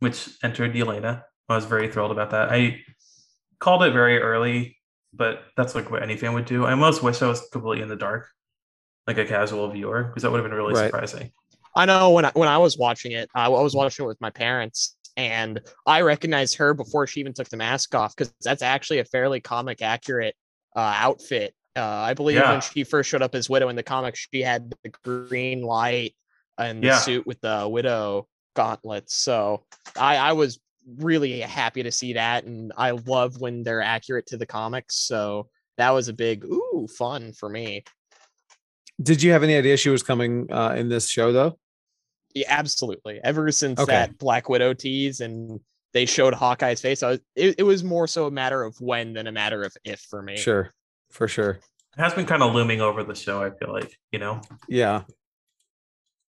which 0.00 0.28
entered 0.44 0.72
Yelena. 0.74 1.22
I 1.48 1.54
was 1.56 1.64
very 1.64 1.90
thrilled 1.90 2.12
about 2.12 2.30
that. 2.30 2.50
I 2.52 2.80
called 3.58 3.82
it 3.82 3.92
very 3.92 4.20
early, 4.20 4.78
but 5.12 5.42
that's 5.56 5.74
like 5.74 5.90
what 5.90 6.02
any 6.02 6.16
fan 6.16 6.34
would 6.34 6.44
do. 6.44 6.64
I 6.66 6.72
almost 6.72 7.02
wish 7.02 7.20
I 7.22 7.26
was 7.26 7.48
completely 7.50 7.82
in 7.82 7.88
the 7.88 7.96
dark, 7.96 8.28
like 9.08 9.18
a 9.18 9.24
casual 9.24 9.68
viewer, 9.70 10.04
because 10.04 10.22
that 10.22 10.30
would 10.30 10.38
have 10.38 10.48
been 10.48 10.56
really 10.56 10.74
Right. 10.74 10.84
surprising. 10.92 11.32
I 11.74 11.86
know 11.86 12.10
when 12.10 12.26
I, 12.26 12.30
when 12.34 12.48
I 12.48 12.58
was 12.58 12.76
watching 12.78 13.12
it, 13.12 13.28
I 13.34 13.48
was 13.48 13.74
watching 13.74 14.04
it 14.04 14.08
with 14.08 14.20
my 14.20 14.30
parents, 14.30 14.96
and 15.16 15.60
I 15.86 16.02
recognized 16.02 16.56
her 16.56 16.74
before 16.74 17.06
she 17.06 17.20
even 17.20 17.32
took 17.32 17.48
the 17.48 17.56
mask 17.56 17.94
off 17.94 18.14
because 18.14 18.32
that's 18.42 18.62
actually 18.62 18.98
a 19.00 19.04
fairly 19.04 19.40
comic 19.40 19.82
accurate 19.82 20.36
uh, 20.76 20.94
outfit. 20.96 21.54
Uh, 21.74 21.84
I 21.84 22.14
believe 22.14 22.36
Yeah. 22.36 22.50
when 22.50 22.60
she 22.60 22.84
first 22.84 23.08
showed 23.08 23.22
up 23.22 23.34
as 23.34 23.48
Widow 23.48 23.68
in 23.70 23.76
the 23.76 23.82
comics, 23.82 24.28
she 24.32 24.42
had 24.42 24.72
the 24.82 24.90
green 25.02 25.62
light 25.62 26.14
and 26.58 26.82
the 26.82 26.88
Yeah. 26.88 26.98
suit 26.98 27.26
with 27.26 27.40
the 27.40 27.66
Widow 27.68 28.28
gauntlets. 28.54 29.14
So 29.14 29.64
I, 29.96 30.16
I 30.16 30.32
was 30.32 30.60
really 30.98 31.40
happy 31.40 31.82
to 31.82 31.92
see 31.92 32.14
that, 32.14 32.44
and 32.44 32.72
I 32.76 32.90
love 32.90 33.40
when 33.40 33.62
they're 33.62 33.82
accurate 33.82 34.26
to 34.26 34.36
the 34.36 34.46
comics. 34.46 34.96
So 34.96 35.48
that 35.76 35.90
was 35.90 36.08
a 36.08 36.12
big 36.12 36.44
ooh 36.44 36.88
fun 36.98 37.32
for 37.32 37.48
me. 37.48 37.84
Did 39.00 39.22
you 39.22 39.32
have 39.32 39.42
any 39.42 39.54
idea 39.56 39.76
she 39.76 39.90
was 39.90 40.02
coming 40.02 40.50
uh, 40.52 40.74
in 40.76 40.88
this 40.88 41.08
show 41.08 41.32
though? 41.32 41.58
Yeah, 42.34 42.46
absolutely. 42.48 43.20
Ever 43.22 43.50
since 43.52 43.78
Okay. 43.80 43.92
that 43.92 44.18
Black 44.18 44.48
Widow 44.48 44.74
tease 44.74 45.20
and 45.20 45.60
they 45.92 46.04
showed 46.04 46.34
Hawkeye's 46.34 46.80
face, 46.80 47.02
I 47.02 47.10
was, 47.10 47.20
it, 47.34 47.54
it 47.58 47.62
was 47.62 47.82
more 47.82 48.06
so 48.06 48.26
a 48.26 48.30
matter 48.30 48.62
of 48.62 48.76
when 48.80 49.14
than 49.14 49.26
a 49.26 49.32
matter 49.32 49.62
of 49.62 49.74
if 49.84 50.00
for 50.00 50.20
me. 50.22 50.36
Sure, 50.36 50.72
for 51.10 51.26
sure. 51.28 51.50
It 51.96 52.00
has 52.02 52.12
been 52.14 52.26
kind 52.26 52.42
of 52.42 52.54
looming 52.54 52.80
over 52.80 53.02
the 53.02 53.14
show. 53.14 53.42
I 53.42 53.50
feel 53.50 53.72
like 53.72 53.96
you 54.12 54.18
know, 54.18 54.40
Yeah, 54.68 55.02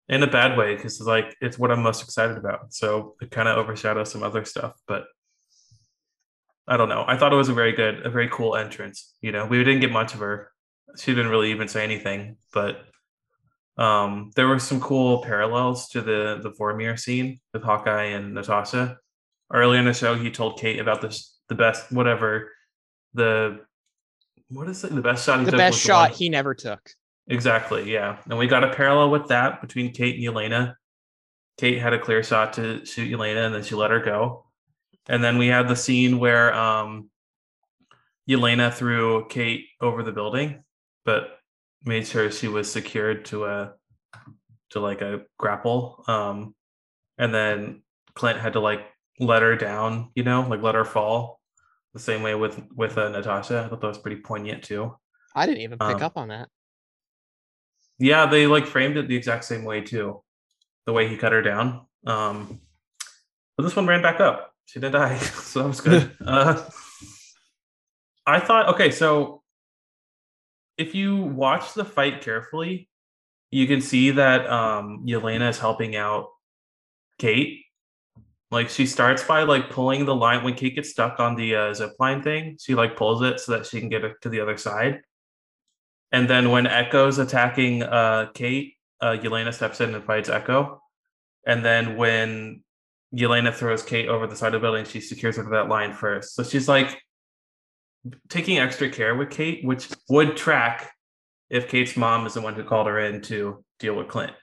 in 0.10 0.24
a 0.24 0.28
bad 0.28 0.58
way, 0.58 0.76
because 0.76 1.00
like 1.02 1.36
it's 1.42 1.60
what 1.60 1.72
I'm 1.72 1.84
most 1.84 2.02
excited 2.04 2.38
about. 2.38 2.74
So 2.74 3.16
it 3.22 3.30
kind 3.32 3.48
of 3.48 3.58
overshadows 3.58 4.12
some 4.12 4.24
other 4.24 4.44
stuff. 4.46 4.74
But 4.88 5.06
I 6.68 6.76
don't 6.78 6.90
know. 6.90 7.04
I 7.08 7.18
thought 7.18 7.34
it 7.34 7.38
was 7.38 7.50
a 7.50 7.54
very 7.54 7.74
good, 7.74 8.06
a 8.06 8.10
very 8.10 8.30
cool 8.30 8.56
entrance. 8.56 9.14
You 9.22 9.32
know, 9.32 9.46
we 9.46 9.58
didn't 9.64 9.82
get 9.82 9.92
much 9.92 10.14
of 10.14 10.22
her. 10.22 10.50
She 10.98 11.14
didn't 11.14 11.32
really 11.32 11.52
even 11.52 11.68
say 11.68 11.84
anything, 11.84 12.38
but 12.52 12.86
um, 13.78 14.32
there 14.36 14.48
were 14.48 14.60
some 14.60 14.80
cool 14.80 15.24
parallels 15.24 15.90
to 15.90 16.02
the 16.02 16.40
the 16.42 16.52
Vormir 16.52 17.00
scene 17.00 17.40
with 17.54 17.64
Hawkeye 17.64 18.06
and 18.16 18.34
Natasha. 18.34 18.98
Early 19.52 19.78
in 19.78 19.86
the 19.86 19.94
show, 19.94 20.16
he 20.16 20.30
told 20.30 20.60
Kate 20.60 20.80
about 20.80 21.02
this 21.02 21.38
the 21.50 21.56
best 21.56 21.92
whatever 21.92 22.52
the 23.14 23.62
what 24.50 24.70
is 24.70 24.84
it 24.84 24.94
the 24.94 25.02
best 25.02 25.26
shot 25.26 25.40
he 25.40 25.46
The 25.46 25.52
took 25.52 25.58
best 25.58 25.76
was 25.76 25.82
the 25.82 25.88
shot 25.88 26.12
he 26.12 26.30
never 26.30 26.54
took. 26.54 26.90
Exactly, 27.28 27.92
yeah. 27.92 28.18
And 28.30 28.38
we 28.38 28.48
got 28.48 28.64
a 28.64 28.74
parallel 28.74 29.10
with 29.10 29.28
that 29.30 29.62
between 29.62 29.94
Kate 29.94 30.16
and 30.16 30.26
Elena. 30.26 30.78
Kate 31.58 31.80
had 31.80 31.94
a 31.94 32.00
clear 32.00 32.24
shot 32.24 32.54
to 32.54 32.86
shoot 32.86 33.12
Elena 33.12 33.42
and 33.42 33.56
then 33.56 33.64
she 33.64 33.76
let 33.76 33.92
her 33.92 34.00
go. 34.00 34.46
And 35.08 35.24
then 35.24 35.38
we 35.38 35.48
had 35.48 35.68
the 35.68 35.76
scene 35.76 36.20
where 36.20 36.54
um 36.54 37.10
Elena 38.30 38.72
threw 38.72 39.28
Kate 39.28 39.66
over 39.82 40.04
the 40.04 40.12
building, 40.12 40.64
but 41.06 41.40
made 41.86 42.08
sure 42.08 42.32
she 42.32 42.48
was 42.48 42.72
secured 42.72 43.26
to 43.26 43.46
a 43.46 43.74
to 44.72 44.80
like 44.80 45.02
a 45.02 45.22
grapple. 45.38 46.04
Um 46.08 46.56
and 47.18 47.34
then 47.34 47.84
Clint 48.16 48.40
had 48.40 48.54
to 48.54 48.60
like 48.60 48.82
let 49.20 49.42
her 49.42 49.56
down, 49.56 50.10
you 50.16 50.24
know, 50.24 50.42
like 50.50 50.62
let 50.62 50.76
her 50.76 50.86
fall. 50.86 51.40
The 51.94 52.00
same 52.00 52.24
way 52.24 52.34
with 52.34 52.60
with 52.76 52.98
uh, 52.98 53.10
Natasha. 53.10 53.64
I 53.66 53.70
thought 53.70 53.82
that 53.82 53.88
was 53.88 54.00
pretty 54.00 54.22
poignant 54.22 54.64
too. 54.64 54.96
I 55.36 55.46
didn't 55.46 55.62
even 55.62 55.78
pick 55.78 55.98
Um, 55.98 56.02
up 56.04 56.18
on 56.18 56.30
that. 56.30 56.50
Yeah, 58.00 58.26
they 58.26 58.48
like 58.48 58.66
framed 58.66 58.98
it 58.98 59.08
the 59.08 59.16
exact 59.16 59.46
same 59.46 59.64
way 59.64 59.82
too. 59.82 60.24
The 60.86 60.94
way 60.94 61.08
he 61.08 61.18
cut 61.18 61.32
her 61.34 61.42
down. 61.44 61.86
Um 62.08 62.60
but 63.56 63.64
this 63.64 63.76
one 63.76 63.86
ran 63.86 64.02
back 64.02 64.20
up. 64.20 64.54
She 64.66 64.80
didn't 64.80 64.94
die. 64.94 65.18
So 65.22 65.62
that 65.62 65.68
was 65.68 65.82
good. 65.82 66.16
uh 66.26 66.68
I 68.26 68.40
thought 68.40 68.70
okay, 68.74 68.90
so 68.90 69.43
if 70.78 70.96
you 70.96 71.18
watch 71.18 71.74
the 71.74 71.86
fight 71.86 72.22
carefully, 72.22 72.90
you 73.52 73.68
can 73.68 73.82
see 73.82 74.12
that 74.12 74.50
um 74.50 75.06
Yelena 75.06 75.50
is 75.50 75.60
helping 75.60 75.96
out 75.96 76.30
Kate. 77.20 77.66
Like 78.52 78.70
she 78.70 78.86
starts 78.86 79.24
by 79.24 79.44
like 79.44 79.70
pulling 79.70 80.06
the 80.06 80.16
line 80.16 80.44
when 80.44 80.54
Kate 80.54 80.76
gets 80.76 80.92
stuck 80.92 81.20
on 81.20 81.36
the 81.36 81.56
uh, 81.56 81.74
zip 81.74 81.94
line 82.00 82.22
thing, 82.22 82.58
she 82.62 82.76
like 82.76 82.96
pulls 82.96 83.24
it 83.24 83.40
so 83.40 83.54
that 83.54 83.66
she 83.66 83.80
can 83.80 83.90
get 83.90 84.04
it 84.04 84.14
to 84.22 84.30
the 84.30 84.42
other 84.42 84.58
side. 84.58 85.02
And 86.12 86.30
then 86.30 86.52
when 86.52 86.68
Echo's 86.68 87.18
attacking 87.18 87.82
uh, 87.82 88.28
Kate, 88.36 88.76
uh, 89.02 89.18
Yelena 89.20 89.52
steps 89.52 89.82
in 89.82 89.96
and 89.96 90.04
fights 90.04 90.30
Echo. 90.30 90.82
And 91.48 91.66
then 91.66 91.98
when 91.98 92.64
Yelena 93.14 93.54
throws 93.54 93.84
Kate 93.84 94.08
over 94.08 94.28
the 94.28 94.36
side 94.36 94.54
of 94.54 94.62
the 94.62 94.66
building, 94.66 94.86
she 94.86 95.02
secures 95.02 95.38
her 95.38 95.44
to 95.44 95.50
that 95.50 95.70
line 95.70 95.94
first. 95.94 96.36
So 96.36 96.44
she's 96.44 96.70
like 96.70 97.03
taking 98.30 98.58
extra 98.60 98.90
care 98.90 99.16
with 99.16 99.30
Kate, 99.30 99.64
which 99.64 99.90
would 100.10 100.36
track 100.38 100.92
if 101.50 101.68
Kate's 101.68 101.96
mom 101.96 102.26
is 102.26 102.34
the 102.34 102.42
one 102.42 102.54
who 102.56 102.64
called 102.64 102.88
her 102.88 103.00
in 103.00 103.22
to 103.24 103.64
deal 103.80 103.96
with 103.96 104.08
Clint. 104.08 104.34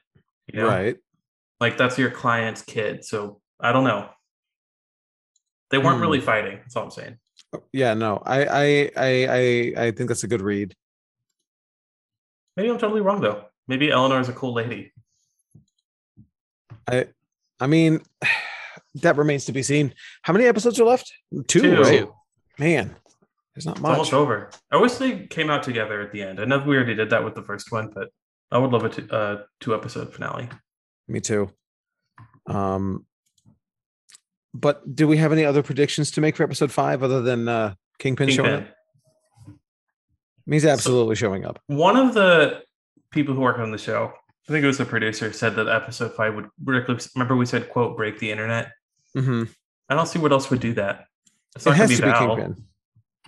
You 0.53 0.61
know? 0.61 0.69
right. 0.69 0.97
Like 1.61 1.77
that's 1.77 1.99
your 1.99 2.11
client's 2.11 2.63
kid. 2.63 3.05
So 3.05 3.41
I 3.61 3.73
don't 3.73 3.85
know. 3.85 4.09
They 5.71 5.79
weren't 5.79 5.97
Hmm. 5.97 6.03
really 6.03 6.21
fighting. 6.21 6.59
That's 6.59 6.75
all 6.77 6.85
I'm 6.85 6.91
saying. 6.91 7.19
Yeah, 7.73 7.95
no, 7.95 8.23
I, 8.25 8.45
I, 8.45 8.91
I, 8.97 9.27
I, 9.27 9.73
I 9.87 9.91
think 9.91 10.09
that's 10.09 10.25
a 10.25 10.29
good 10.29 10.41
read. 10.41 10.75
Maybe 12.57 12.71
I'm 12.71 12.79
totally 12.79 13.01
wrong 13.01 13.21
though. 13.21 13.45
Maybe 13.69 13.91
Eleanor 13.91 14.21
is 14.21 14.29
a 14.29 14.33
cool 14.33 14.55
lady. 14.55 14.93
I, 16.89 17.07
I 17.59 17.67
mean, 17.67 18.01
that 18.97 19.17
remains 19.17 19.45
to 19.47 19.53
be 19.53 19.63
seen. 19.63 19.95
How 20.23 20.33
many 20.33 20.47
episodes 20.47 20.81
are 20.81 20.85
left? 20.85 21.13
Two, 21.49 21.61
Two. 21.61 21.83
right? 21.83 21.99
Two. 22.01 22.15
Man, 22.59 22.95
there's 23.65 23.67
not 23.67 23.79
It's 23.79 23.85
almost 23.85 24.13
over. 24.15 24.51
I 24.71 24.79
wish 24.79 24.95
they 24.95 25.27
came 25.27 25.51
out 25.51 25.63
together 25.63 26.01
at 26.01 26.13
the 26.13 26.23
end. 26.23 26.41
I 26.41 26.45
know 26.45 26.59
we 26.61 26.77
already 26.77 26.95
did 26.95 27.11
that 27.11 27.25
with 27.25 27.35
the 27.35 27.43
first 27.43 27.71
one, 27.71 27.91
but 27.95 28.09
I 28.51 28.59
would 28.59 28.71
love 28.71 28.85
a 28.85 28.89
two, 28.89 29.09
uh, 29.11 29.43
two 29.61 29.75
episode 29.75 30.13
finale. 30.15 30.49
Me 31.09 31.21
too. 31.21 31.51
Um, 32.47 33.05
but 34.55 34.95
do 34.95 35.07
we 35.07 35.19
have 35.19 35.33
any 35.33 35.45
other 35.45 35.63
predictions 35.63 36.11
to 36.13 36.21
make 36.21 36.37
for 36.37 36.43
episode 36.43 36.73
five 36.73 37.03
other 37.03 37.21
than 37.21 37.49
uh, 37.49 37.75
Kingpin, 37.99 38.31
showing 38.31 38.51
up? 38.55 38.69
He's 40.47 40.65
absolutely 40.67 41.15
showing 41.17 41.45
up. 41.45 41.61
One 41.67 41.97
of 41.97 42.15
the 42.15 42.63
people 43.13 43.35
who 43.35 43.41
work 43.41 43.59
on 43.59 43.71
the 43.71 43.79
show, 43.79 44.13
I 44.49 44.53
think 44.53 44.65
it 44.65 44.67
was 44.67 44.79
the 44.79 44.85
producer, 44.87 45.33
said 45.33 45.55
that 45.57 45.69
episode 45.69 46.15
five 46.15 46.35
would 46.35 46.49
remember 46.65 47.37
we 47.37 47.47
said 47.47 47.69
quote 47.69 47.97
break 47.97 48.19
the 48.19 48.31
internet. 48.31 48.73
hmm 49.15 49.45
I 49.89 49.95
don't 49.95 50.07
see 50.07 50.21
what 50.21 50.31
else 50.33 50.51
would 50.51 50.61
do 50.61 50.73
that. 50.75 51.07
It's 51.57 51.67
It 51.67 51.71
not 51.71 51.77
has 51.79 51.91
be 51.91 51.97
to 51.97 52.03
be 52.03 52.09
Val. 52.09 52.37
Kingpin. 52.37 52.65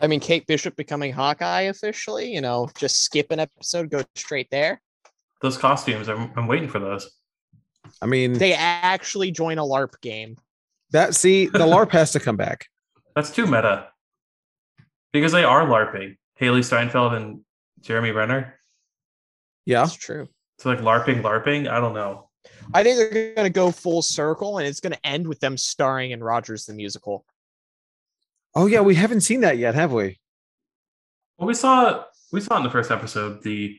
I 0.02 0.08
mean, 0.08 0.18
Kate 0.18 0.46
Bishop 0.48 0.74
becoming 0.74 1.12
Hawkeye 1.12 1.62
officially, 1.62 2.32
you 2.32 2.40
know, 2.40 2.68
just 2.76 3.04
skip 3.04 3.30
an 3.30 3.38
episode, 3.38 3.88
go 3.88 4.02
straight 4.16 4.50
there. 4.50 4.82
Those 5.40 5.56
costumes, 5.56 6.08
I'm, 6.08 6.32
I'm 6.36 6.48
waiting 6.48 6.68
for 6.68 6.80
those. 6.80 7.08
I 8.00 8.06
mean, 8.06 8.32
They 8.32 8.52
actually 8.52 9.30
join 9.30 9.58
a 9.58 9.62
LARP 9.62 10.00
game. 10.00 10.36
that 10.90 11.14
see 11.14 11.46
the 11.46 11.60
LARP 11.60 11.90
has 11.92 12.10
to 12.12 12.20
come 12.20 12.36
back. 12.36 12.66
That's 13.14 13.30
too 13.30 13.46
meta. 13.46 13.88
Because 15.12 15.30
they 15.32 15.44
are 15.44 15.66
LARPing. 15.66 16.16
Hailee 16.40 16.64
Steinfeld 16.64 17.14
and 17.14 17.40
Jeremy 17.80 18.10
Renner. 18.10 18.58
Yeah, 19.66 19.82
That's 19.82 19.94
true. 19.94 20.28
So 20.58 20.70
like 20.70 20.80
LARPing, 20.80 21.22
LARPing. 21.22 21.68
I 21.68 21.78
don't 21.80 21.94
know. 21.94 22.28
I 22.74 22.82
think 22.82 22.96
they're 22.96 23.34
going 23.34 23.46
to 23.46 23.50
go 23.50 23.70
full 23.70 24.02
circle 24.02 24.58
and 24.58 24.66
it's 24.66 24.80
going 24.80 24.92
to 24.92 25.06
end 25.06 25.28
with 25.28 25.38
them 25.38 25.56
starring 25.56 26.10
in 26.10 26.22
Rogers 26.22 26.66
the 26.66 26.72
Musical. 26.72 27.24
Oh 28.54 28.66
yeah, 28.66 28.80
we 28.80 28.94
haven't 28.94 29.22
seen 29.22 29.40
that 29.40 29.58
yet, 29.58 29.74
have 29.74 29.92
we? 29.92 30.18
Well, 31.38 31.48
we 31.48 31.54
saw 31.54 32.04
we 32.32 32.40
saw 32.40 32.56
in 32.58 32.62
the 32.62 32.70
first 32.70 32.90
episode 32.90 33.42
the. 33.42 33.76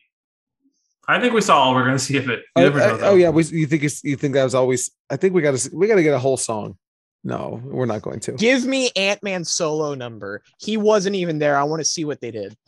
I 1.08 1.20
think 1.20 1.34
we 1.34 1.42
saw 1.42 1.58
all 1.58 1.76
we're 1.76 1.84
going 1.84 1.98
to 1.98 2.04
see 2.04 2.16
of 2.18 2.30
it. 2.30 2.40
You 2.40 2.46
Oh, 2.56 2.62
never 2.64 2.80
know, 2.80 2.86
uh, 2.96 3.00
oh 3.02 3.16
yeah, 3.16 3.30
we, 3.30 3.44
you 3.46 3.68
think 3.68 3.84
it's, 3.84 4.02
you 4.06 4.16
think 4.16 4.34
that 4.36 4.44
was 4.46 4.56
always? 4.56 4.90
I 5.10 5.18
think 5.18 5.34
we 5.34 5.42
got 5.42 5.56
to 5.58 5.70
we 5.76 5.88
got 5.88 5.96
to 5.96 6.04
get 6.04 6.14
a 6.14 6.20
whole 6.20 6.38
song. 6.38 6.78
No, 7.26 7.62
we're 7.64 7.86
not 7.86 8.02
going 8.02 8.20
to. 8.22 8.34
Give 8.34 8.66
me 8.66 8.90
Ant 8.96 9.22
Man 9.24 9.44
solo 9.46 9.96
number. 9.96 10.42
He 10.60 10.78
wasn't 10.78 11.16
even 11.18 11.40
there. 11.40 11.58
I 11.58 11.64
want 11.64 11.80
to 11.82 11.86
see 11.86 12.06
what 12.06 12.20
they 12.22 12.32
did. 12.32 12.56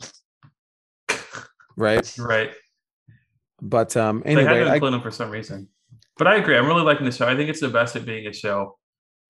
Right, 1.78 2.10
Right. 2.18 2.52
but 3.60 3.94
um, 3.98 4.22
they 4.24 4.32
had 4.32 4.46
anyway, 4.46 4.64
to 4.64 4.70
I, 4.70 4.74
include 4.76 4.94
him 4.94 5.02
for 5.02 5.10
some 5.10 5.28
reason. 5.30 5.68
But 6.16 6.26
I 6.26 6.36
agree. 6.36 6.56
I'm 6.56 6.66
really 6.66 6.80
liking 6.80 7.04
the 7.04 7.12
show. 7.12 7.28
I 7.28 7.36
think 7.36 7.50
it's 7.50 7.60
the 7.60 7.68
best 7.68 7.94
at 7.96 8.06
being 8.06 8.26
a 8.26 8.32
show, 8.32 8.78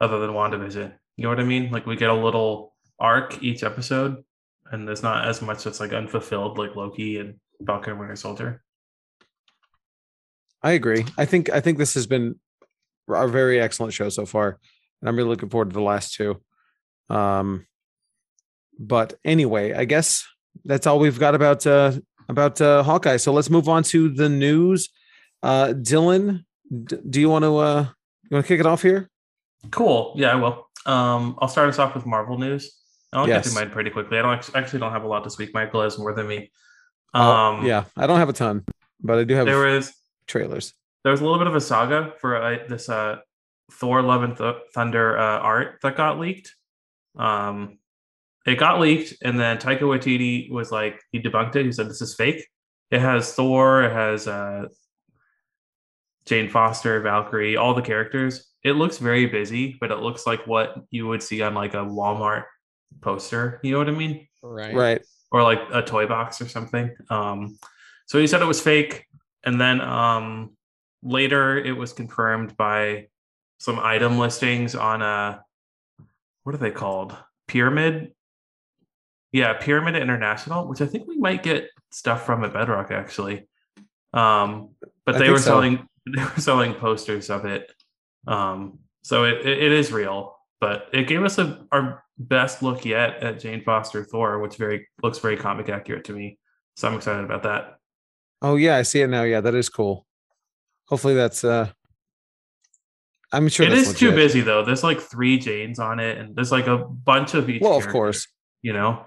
other 0.00 0.20
than 0.20 0.30
WandaVision. 0.30 0.92
You 1.16 1.24
know 1.24 1.30
what 1.30 1.40
I 1.40 1.44
mean? 1.44 1.70
Like 1.70 1.86
we 1.86 1.96
get 1.96 2.10
a 2.10 2.14
little 2.14 2.74
arc 2.98 3.42
each 3.42 3.62
episode, 3.62 4.22
and 4.70 4.86
there's 4.86 5.02
not 5.02 5.26
as 5.26 5.40
much 5.40 5.64
that's 5.64 5.80
like 5.80 5.92
unfulfilled, 5.92 6.58
like 6.58 6.76
Loki 6.76 7.18
and 7.18 7.36
Falcon 7.66 7.92
and 7.92 8.00
Winter 8.00 8.16
Soldier. 8.16 8.62
I 10.62 10.72
agree. 10.72 11.04
I 11.16 11.24
think 11.24 11.50
I 11.50 11.60
think 11.60 11.78
this 11.78 11.94
has 11.94 12.06
been 12.06 12.38
a 13.08 13.28
very 13.28 13.60
excellent 13.60 13.94
show 13.94 14.08
so 14.08 14.26
far, 14.26 14.58
and 15.00 15.08
I'm 15.08 15.16
really 15.16 15.30
looking 15.30 15.48
forward 15.48 15.70
to 15.70 15.74
the 15.74 15.80
last 15.82 16.14
two. 16.14 16.40
Um, 17.08 17.66
but 18.78 19.14
anyway, 19.24 19.72
I 19.72 19.84
guess 19.84 20.26
that's 20.64 20.86
all 20.86 20.98
we've 20.98 21.18
got 21.18 21.34
about 21.34 21.66
uh 21.66 21.92
about 22.28 22.60
uh 22.60 22.82
Hawkeye. 22.82 23.16
So 23.18 23.32
let's 23.32 23.50
move 23.50 23.68
on 23.68 23.82
to 23.84 24.08
the 24.08 24.28
news. 24.28 24.88
Uh, 25.42 25.68
Dylan, 25.68 26.44
d- 26.70 26.98
do 27.08 27.20
you 27.20 27.30
want 27.30 27.44
to 27.44 27.56
uh 27.56 27.86
you 28.24 28.34
want 28.34 28.44
to 28.44 28.48
kick 28.48 28.60
it 28.60 28.66
off 28.66 28.82
here? 28.82 29.08
Cool. 29.70 30.14
Yeah, 30.16 30.32
I 30.32 30.34
will. 30.36 30.65
Um, 30.86 31.36
I'll 31.40 31.48
start 31.48 31.68
us 31.68 31.78
off 31.78 31.94
with 31.94 32.06
Marvel 32.06 32.38
news. 32.38 32.78
I'll 33.12 33.26
get 33.26 33.36
Yes. 33.44 33.52
through 33.52 33.60
mine 33.64 33.70
pretty 33.70 33.90
quickly. 33.90 34.18
I 34.18 34.22
don't 34.22 34.56
actually 34.56 34.78
don't 34.80 34.92
have 34.92 35.04
a 35.04 35.08
lot 35.08 35.24
this 35.24 35.38
week. 35.38 35.52
Michael 35.54 35.82
has 35.82 35.98
more 35.98 36.12
than 36.14 36.26
me. 36.26 36.50
Oh, 37.14 37.20
Um, 37.20 37.66
yeah, 37.66 37.84
I 37.96 38.06
don't 38.06 38.18
have 38.18 38.28
a 38.28 38.32
ton, 38.32 38.64
but 39.00 39.18
I 39.18 39.24
do 39.24 39.34
have 39.34 39.46
There 39.46 39.58
was 39.58 39.92
trailers. 40.26 40.74
there 41.02 41.10
was 41.12 41.20
a 41.20 41.24
little 41.24 41.38
bit 41.38 41.46
of 41.46 41.54
a 41.54 41.60
saga 41.60 42.12
for 42.20 42.36
uh, 42.40 42.58
this 42.68 42.88
uh, 42.88 43.16
Thor: 43.72 44.02
Love 44.02 44.22
and 44.22 44.36
Th- 44.36 44.56
Thunder 44.74 45.18
uh, 45.18 45.38
art 45.38 45.78
that 45.82 45.96
got 45.96 46.18
leaked. 46.18 46.54
Um, 47.16 47.78
it 48.44 48.56
got 48.56 48.80
leaked, 48.80 49.14
and 49.24 49.40
then 49.40 49.58
Taika 49.58 49.80
Waititi 49.80 50.50
was 50.50 50.70
like, 50.70 51.00
he 51.10 51.20
debunked 51.20 51.56
it. 51.56 51.64
He 51.66 51.72
said 51.72 51.88
this 51.88 52.00
is 52.02 52.14
fake. 52.14 52.46
It 52.92 53.00
has 53.00 53.32
Thor. 53.34 53.82
It 53.82 53.92
has 53.92 54.28
uh, 54.28 54.66
Jane 56.26 56.48
Foster, 56.48 57.00
Valkyrie, 57.00 57.56
all 57.56 57.74
the 57.74 57.82
characters. 57.82 58.52
It 58.66 58.72
looks 58.72 58.98
very 58.98 59.26
busy, 59.26 59.76
but 59.80 59.92
it 59.92 59.98
looks 59.98 60.26
like 60.26 60.44
what 60.46 60.76
you 60.90 61.06
would 61.06 61.22
see 61.22 61.40
on 61.40 61.54
like 61.54 61.74
a 61.74 61.84
Walmart 61.84 62.44
poster. 63.00 63.60
You 63.62 63.70
know 63.70 63.78
what 63.78 63.88
I 63.88 63.92
mean? 63.92 64.26
Right. 64.42 64.74
Right. 64.74 65.02
or 65.30 65.44
like 65.44 65.60
a 65.72 65.82
toy 65.82 66.06
box 66.06 66.40
or 66.40 66.48
something. 66.48 66.90
Um, 67.08 67.58
so 68.06 68.18
he 68.18 68.26
said 68.26 68.42
it 68.42 68.46
was 68.46 68.60
fake, 68.60 69.06
and 69.44 69.60
then 69.60 69.80
um, 69.80 70.56
later 71.02 71.56
it 71.56 71.76
was 71.76 71.92
confirmed 71.92 72.56
by 72.56 73.06
some 73.58 73.78
item 73.78 74.18
listings 74.18 74.74
on 74.74 75.00
a 75.00 75.42
what 76.42 76.54
are 76.54 76.58
they 76.58 76.72
called? 76.72 77.16
Pyramid. 77.46 78.12
Yeah, 79.32 79.52
Pyramid 79.54 79.94
International, 79.94 80.66
which 80.66 80.80
I 80.80 80.86
think 80.86 81.06
we 81.06 81.18
might 81.18 81.42
get 81.42 81.70
stuff 81.90 82.26
from 82.26 82.42
at 82.42 82.52
Bedrock 82.52 82.90
actually. 82.90 83.48
Um, 84.12 84.70
but 85.04 85.18
they 85.18 85.30
were 85.30 85.38
so. 85.38 85.44
selling 85.44 85.88
they 86.06 86.22
were 86.22 86.40
selling 86.40 86.74
posters 86.74 87.30
of 87.30 87.44
it. 87.44 87.72
Um, 88.26 88.80
so 89.02 89.24
it, 89.24 89.46
it, 89.46 89.72
is 89.72 89.92
real, 89.92 90.36
but 90.60 90.88
it 90.92 91.06
gave 91.06 91.22
us 91.22 91.38
a 91.38 91.64
our 91.70 92.02
best 92.18 92.62
look 92.62 92.84
yet 92.84 93.22
at 93.22 93.38
Jane 93.38 93.62
Foster 93.62 94.04
Thor, 94.04 94.40
which 94.40 94.56
very 94.56 94.88
looks 95.02 95.18
very 95.18 95.36
comic 95.36 95.68
accurate 95.68 96.04
to 96.04 96.12
me. 96.12 96.38
So 96.76 96.88
I'm 96.88 96.94
excited 96.94 97.24
about 97.24 97.44
that. 97.44 97.78
Oh 98.42 98.56
yeah, 98.56 98.76
I 98.76 98.82
see 98.82 99.00
it 99.00 99.08
now. 99.08 99.22
Yeah, 99.22 99.40
that 99.40 99.54
is 99.54 99.68
cool. 99.68 100.06
Hopefully 100.88 101.14
that's 101.14 101.44
uh 101.44 101.70
I'm 103.32 103.48
sure 103.48 103.66
it 103.66 103.72
is 103.72 103.94
too 103.94 104.12
busy 104.12 104.40
though. 104.40 104.64
There's 104.64 104.84
like 104.84 105.00
three 105.00 105.38
Janes 105.38 105.78
on 105.78 106.00
it, 106.00 106.18
and 106.18 106.34
there's 106.34 106.52
like 106.52 106.66
a 106.66 106.78
bunch 106.78 107.34
of 107.34 107.50
each. 107.50 107.60
Well, 107.60 107.76
of 107.76 107.88
course. 107.88 108.26
you 108.62 108.72
know. 108.72 109.06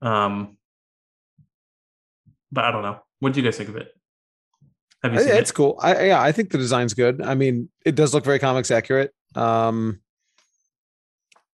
Um, 0.00 0.56
but 2.50 2.64
I 2.64 2.70
don't 2.70 2.82
know. 2.82 3.00
What 3.20 3.32
do 3.32 3.40
you 3.40 3.44
guys 3.44 3.56
think 3.56 3.68
of 3.68 3.76
it? 3.76 3.88
Have 5.02 5.14
you 5.14 5.20
I- 5.20 5.22
seen 5.22 5.32
it's 5.36 5.50
it? 5.50 5.54
cool. 5.54 5.78
I 5.80 6.06
yeah, 6.06 6.20
I 6.22 6.32
think 6.32 6.50
the 6.50 6.58
design's 6.58 6.94
good. 6.94 7.20
I 7.22 7.34
mean, 7.34 7.68
it 7.84 7.94
does 7.94 8.14
look 8.14 8.24
very 8.24 8.38
comics 8.38 8.70
accurate. 8.70 9.12
Um 9.34 10.00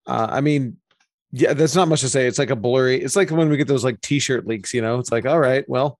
uh, 0.07 0.27
I 0.31 0.41
mean, 0.41 0.79
yeah, 1.33 1.53
there's 1.53 1.77
not 1.77 1.89
much 1.89 2.01
to 2.01 2.09
say. 2.09 2.27
It's 2.27 2.39
like 2.39 2.49
a 2.51 2.57
blurry. 2.57 3.03
It's 3.03 3.15
like 3.15 3.31
when 3.31 3.51
we 3.51 3.59
get 3.59 3.69
those 3.69 3.85
like 3.85 4.01
t-shirt 4.01 4.47
leaks, 4.47 4.73
you 4.73 4.81
know. 4.81 4.99
It's 4.99 5.13
like, 5.13 5.27
all 5.27 5.39
right, 5.39 5.69
well, 5.69 5.99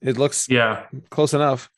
it 0.00 0.16
looks 0.16 0.48
Yeah, 0.48 0.84
close 1.10 1.34
enough. 1.34 1.68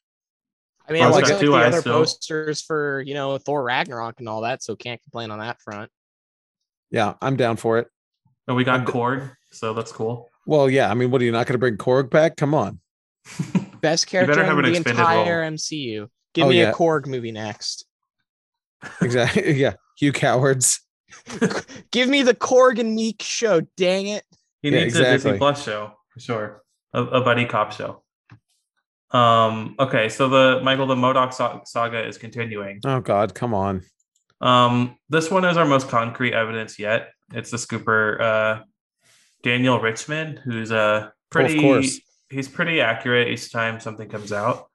I 0.86 0.92
mean, 0.92 1.02
I 1.02 1.06
Sounds 1.06 1.14
like 1.16 1.24
like 1.24 1.34
the 1.34 1.40
Two 1.40 1.54
other 1.54 1.80
still. 1.80 1.92
posters 2.00 2.60
for 2.62 3.00
you 3.02 3.14
know 3.14 3.38
Thor 3.38 3.62
Ragnarok 3.62 4.16
and 4.18 4.28
all 4.28 4.42
that, 4.42 4.62
so 4.62 4.76
can't 4.76 5.02
complain 5.02 5.30
on 5.30 5.38
that 5.38 5.60
front. 5.62 5.90
Yeah, 6.90 7.14
I'm 7.22 7.36
down 7.36 7.56
for 7.56 7.78
it. 7.78 7.88
and 8.46 8.56
we 8.56 8.64
got 8.64 8.80
I'm 8.80 8.86
Korg, 8.86 9.30
so 9.50 9.72
that's 9.74 9.92
cool. 9.92 10.28
Well, 10.46 10.68
yeah, 10.70 10.90
I 10.90 10.94
mean, 10.94 11.10
what 11.10 11.20
are 11.20 11.24
you 11.24 11.32
not 11.32 11.46
going 11.46 11.54
to 11.54 11.58
bring 11.58 11.76
Korg 11.76 12.08
back? 12.10 12.36
Come 12.36 12.54
on. 12.54 12.80
Best 13.80 14.06
character 14.06 14.42
in 14.42 14.62
the 14.62 14.74
entire 14.76 15.40
role. 15.42 15.50
MCU. 15.52 16.08
Give 16.34 16.46
Oh, 16.46 16.48
me 16.50 16.58
yeah. 16.60 16.70
a 16.70 16.74
Korg 16.74 17.06
movie 17.06 17.32
next. 17.32 17.84
Exactly. 19.00 19.52
yeah, 19.60 19.74
you 20.00 20.12
cowards. 20.12 20.80
Give 21.90 22.08
me 22.08 22.22
the 22.22 22.34
Korg 22.34 22.78
and 22.78 22.96
Miek 22.96 23.20
show. 23.22 23.62
Dang 23.76 24.06
it! 24.06 24.22
He 24.62 24.70
Yeah, 24.70 24.84
needs 24.84 24.96
a 24.96 25.02
Disney. 25.02 25.36
Plus 25.38 25.64
show 25.64 25.92
for 26.10 26.20
sure, 26.20 26.62
a, 26.92 27.02
a 27.02 27.20
buddy 27.22 27.44
cop 27.44 27.72
show. 27.72 28.04
Um. 29.10 29.74
Okay, 29.80 30.08
so 30.10 30.28
the 30.28 30.60
Michael 30.62 30.86
the 30.86 30.94
MODOK 30.94 31.66
saga 31.66 32.06
is 32.06 32.18
continuing. 32.18 32.80
Oh 32.84 33.00
God, 33.00 33.34
come 33.34 33.52
on. 33.54 33.82
Um, 34.40 34.96
this 35.08 35.30
one 35.30 35.44
is 35.44 35.56
our 35.56 35.64
most 35.66 35.88
concrete 35.88 36.34
evidence 36.34 36.78
yet. 36.78 37.08
It's 37.32 37.50
the 37.50 37.56
scooper 37.56 38.20
uh, 38.20 38.62
Daniel 39.42 39.80
Richtman, 39.80 40.38
who's 40.44 40.70
a 40.70 41.12
pretty. 41.30 41.56
Of 41.56 41.60
course. 41.62 42.00
He's 42.30 42.48
pretty 42.48 42.80
accurate 42.80 43.28
each 43.28 43.50
time 43.50 43.80
something 43.80 44.08
comes 44.08 44.32
out. 44.32 44.66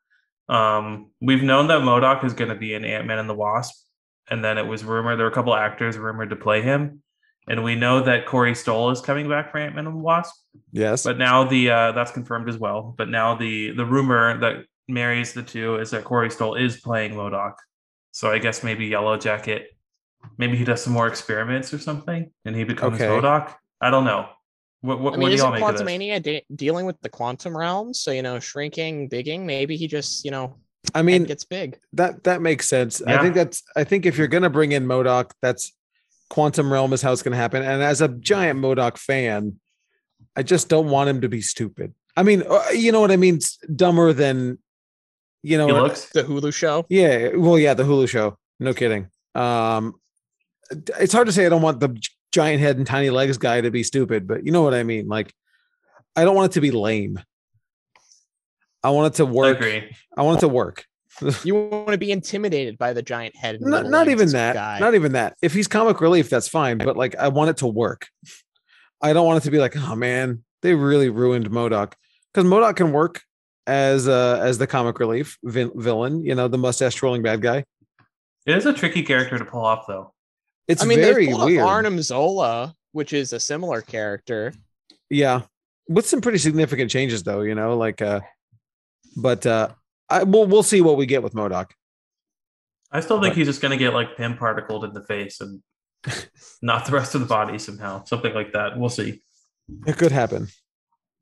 Um, 0.50 1.12
we've 1.22 1.44
known 1.44 1.68
that 1.68 1.82
MODOK 1.82 2.24
is 2.26 2.34
going 2.34 2.50
to 2.50 2.56
be 2.56 2.74
in 2.74 2.84
Ant 2.84 3.06
Man 3.08 3.20
and 3.20 3.30
the 3.30 3.34
Wasp, 3.34 3.86
and 4.30 4.44
then 4.44 4.58
it 4.58 4.66
was 4.68 4.84
rumored 4.84 5.18
there 5.18 5.26
were 5.26 5.32
a 5.32 5.36
couple 5.36 5.56
actors 5.56 5.98
rumored 5.98 6.32
to 6.32 6.36
play 6.36 6.62
him, 6.62 7.02
and 7.48 7.64
we 7.64 7.76
know 7.76 8.02
that 8.04 8.26
Corey 8.26 8.56
Stoll 8.56 8.90
is 8.90 9.02
coming 9.02 9.30
back 9.30 9.52
for 9.52 9.60
Ant 9.60 9.76
Man 9.76 9.88
and 9.88 9.96
the 9.96 10.02
Wasp. 10.02 10.34
Yes. 10.72 11.04
But 11.04 11.18
now 11.18 11.44
the 11.44 11.70
uh, 11.70 11.92
that's 11.94 12.12
confirmed 12.12 12.50
as 12.50 12.58
well. 12.58 12.94
But 12.98 13.10
now 13.10 13.36
the 13.36 13.72
the 13.72 13.86
rumor 13.86 14.38
that 14.40 14.66
marries 14.88 15.34
the 15.34 15.44
two 15.44 15.78
is 15.78 15.92
that 15.92 16.04
Corey 16.04 16.30
Stoll 16.30 16.56
is 16.56 16.82
playing 16.82 17.14
MODOK. 17.14 17.54
So 18.12 18.30
I 18.30 18.40
guess 18.40 18.64
maybe 18.64 18.86
Yellow 18.88 19.18
Jacket, 19.18 19.76
maybe 20.38 20.58
he 20.58 20.66
does 20.66 20.84
some 20.84 20.94
more 20.94 21.08
experiments 21.08 21.74
or 21.74 21.80
something, 21.80 22.32
and 22.46 22.56
he 22.56 22.64
becomes 22.64 22.96
Okay. 23.02 23.08
MODOK. 23.08 23.54
I 23.82 23.90
don't 23.90 24.06
know. 24.06 24.28
What 24.84 25.00
what, 25.00 25.14
I 25.14 25.18
what 25.18 25.20
mean, 25.20 25.30
do 25.30 25.36
isn't 25.36 25.46
y'all 25.46 25.54
make 25.54 25.64
of 25.64 25.78
this? 25.78 25.82
Quantumania 25.82 26.22
de- 26.22 26.46
dealing 26.54 26.86
with 26.86 27.00
the 27.02 27.08
quantum 27.08 27.56
realm? 27.56 27.94
So 27.94 28.12
you 28.12 28.22
know, 28.22 28.38
shrinking, 28.40 29.08
bigging. 29.08 29.46
Maybe 29.46 29.78
he 29.78 29.88
just 29.88 30.26
you 30.26 30.32
know 30.32 30.58
I 30.94 31.02
mean, 31.02 31.24
gets 31.24 31.46
big. 31.46 31.80
that 31.94 32.26
that 32.26 32.42
makes 32.42 32.68
sense. 32.68 33.02
I 33.02 33.18
think 33.22 33.34
that's 33.34 33.64
I 33.78 33.86
think 33.86 34.06
if 34.06 34.18
you're 34.18 34.28
gonna 34.28 34.50
bring 34.50 34.74
in 34.74 34.86
MODOK, 34.86 35.32
that's 35.42 35.72
quantum 36.30 36.72
realm 36.72 36.92
is 36.92 37.02
how 37.02 37.14
it's 37.14 37.24
gonna 37.24 37.38
happen. 37.38 37.64
And 37.64 37.82
as 37.82 38.02
a 38.02 38.10
giant 38.10 38.60
MODOK 38.60 38.98
fan, 38.98 39.58
I 40.36 40.44
just 40.44 40.68
don't 40.68 40.90
want 40.90 41.10
him 41.10 41.22
to 41.22 41.30
be 41.30 41.40
stupid. 41.42 41.94
I 42.18 42.24
mean, 42.24 42.44
uh, 42.48 42.64
you 42.76 42.92
know 42.92 43.00
what 43.00 43.12
I 43.12 43.16
mean? 43.16 43.38
S- 43.38 43.58
Dumber 43.74 44.12
than 44.12 44.60
you 45.44 45.58
know. 45.58 45.68
Looks. 45.68 46.10
The 46.10 46.24
Hulu 46.24 46.54
show. 46.54 46.86
Yeah, 46.90 47.30
well, 47.38 47.58
yeah, 47.58 47.74
the 47.74 47.84
Hulu 47.84 48.10
show. 48.10 48.38
No 48.60 48.74
kidding. 48.74 49.08
Um, 49.34 49.96
it's 51.00 51.14
hard 51.14 51.28
to 51.28 51.34
say 51.34 51.46
I 51.46 51.50
don't 51.50 51.62
want 51.62 51.80
the 51.80 51.88
gi- 51.88 52.10
giant 52.34 52.60
head 52.60 52.78
and 52.78 52.86
tiny 52.86 53.10
legs 53.12 53.38
guy 53.38 53.62
to 53.62 53.72
be 53.72 53.84
stupid, 53.84 54.28
but 54.28 54.46
you 54.46 54.52
know 54.52 54.64
what 54.64 54.74
I 54.74 54.84
mean. 54.84 55.08
Like, 55.08 55.34
I 56.16 56.26
don't 56.26 56.36
want 56.36 56.52
it 56.52 56.56
to 56.56 56.62
be 56.62 56.72
lame. 56.72 57.20
I 58.84 58.90
want 58.90 59.14
it 59.14 59.18
to 59.18 59.26
I 59.26 59.32
work. 59.32 59.58
agree. 59.58 59.96
I 60.18 60.24
want 60.24 60.40
it 60.40 60.42
to 60.42 60.48
work. 60.50 60.86
You 61.44 61.54
want 61.54 61.90
to 61.92 61.98
be 62.00 62.12
intimidated 62.12 62.80
by 62.80 62.92
the 62.94 63.04
giant 63.04 63.36
head. 63.36 63.56
and 63.62 63.66
not, 63.70 63.86
not 63.86 64.08
even 64.10 64.30
that 64.30 64.56
guy. 64.56 64.80
not 64.80 64.96
even 64.96 65.12
that 65.12 65.38
if 65.44 65.54
he's 65.54 65.68
comic 65.68 66.02
relief 66.02 66.28
that's 66.28 66.48
fine 66.48 66.80
but 66.80 66.98
like 66.98 67.16
i 67.18 67.28
want 67.28 67.52
it 67.52 67.58
to 67.58 67.68
work 67.68 68.08
i 69.00 69.14
don't 69.14 69.28
want 69.28 69.38
it 69.38 69.44
to 69.46 69.52
be 69.52 69.60
like 69.60 69.76
oh 69.78 69.96
man 69.96 70.44
they 70.64 70.74
really 70.74 71.10
ruined 71.10 71.52
MODOK 71.52 71.94
because 72.34 72.50
MODOK 72.50 72.76
can 72.78 72.92
work 72.92 73.22
as 73.68 74.08
uh 74.08 74.40
as 74.42 74.58
the 74.58 74.66
comic 74.66 74.98
relief 75.00 75.38
vil- 75.44 75.72
villain 75.76 76.26
you 76.26 76.34
know 76.34 76.48
the 76.48 76.58
mustache 76.58 76.96
trolling 76.96 77.22
bad 77.22 77.44
guy 77.44 77.64
It 78.48 78.58
is 78.58 78.66
a 78.66 78.74
tricky 78.74 79.04
character 79.04 79.38
to 79.38 79.46
pull 79.46 79.64
off, 79.64 79.86
though. 79.88 80.16
It's 80.68 80.82
I 80.84 80.86
mean, 80.86 81.00
very 81.00 81.26
they 81.28 81.32
pulled 81.34 81.46
weird 81.46 81.62
off 81.64 81.70
Arnim 81.70 82.02
Zola, 82.02 82.76
which 82.94 83.12
is 83.14 83.34
a 83.34 83.40
similar 83.40 83.82
character. 83.82 84.54
yeah 85.10 85.42
with 85.90 86.08
some 86.08 86.22
pretty 86.22 86.38
significant 86.38 86.90
changes 86.90 87.24
though 87.24 87.42
you 87.42 87.54
know 87.56 87.76
like 87.78 88.02
uh 88.02 88.22
but 89.18 89.46
uh 89.46 89.68
i 90.10 90.24
we'll, 90.24 90.46
we'll 90.48 90.64
see 90.64 90.80
what 90.80 90.96
we 90.96 91.06
get 91.06 91.22
with 91.22 91.34
MODOK 91.34 91.72
I 92.90 93.00
still 93.02 93.20
think 93.20 93.32
But- 93.34 93.38
he's 93.40 93.48
just 93.48 93.62
going 93.62 93.72
to 93.72 93.78
get 93.78 93.94
like 93.94 94.16
Pym 94.16 94.38
particled 94.38 94.86
in 94.86 94.94
the 94.94 95.04
face 95.04 95.42
and 95.42 95.62
not 96.62 96.86
the 96.86 96.92
rest 96.94 97.16
of 97.16 97.22
the 97.22 97.28
body 97.28 97.58
somehow, 97.58 98.04
something 98.06 98.34
like 98.34 98.54
that. 98.54 98.78
We'll 98.78 98.90
see. 98.90 99.22
it 99.88 99.98
could 99.98 100.12
happen 100.12 100.48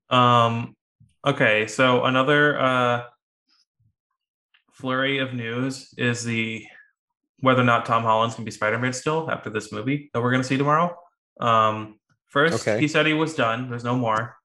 Um, 0.10 0.76
okay, 1.26 1.66
so 1.68 2.04
another 2.06 2.60
uh, 2.60 3.04
flurry 4.74 5.20
of 5.20 5.34
news 5.34 5.94
is 5.98 6.24
the 6.24 6.66
whether 7.42 7.62
or 7.62 7.66
not 7.66 7.86
Tom 7.86 8.04
Holland's 8.04 8.36
gonna 8.36 8.46
be 8.46 8.52
Spider-Man 8.52 8.94
still 8.94 9.30
after 9.30 9.50
this 9.50 9.72
movie 9.72 10.10
that 10.14 10.22
we're 10.22 10.32
gonna 10.32 10.44
see 10.44 10.58
tomorrow. 10.58 10.96
Um, 11.40 12.00
first, 12.28 12.68
Okay. 12.68 12.80
he 12.80 12.88
said 12.88 13.06
he 13.06 13.14
was 13.14 13.36
done. 13.36 13.70
There's 13.70 13.84
no 13.84 13.96
more. 13.96 14.38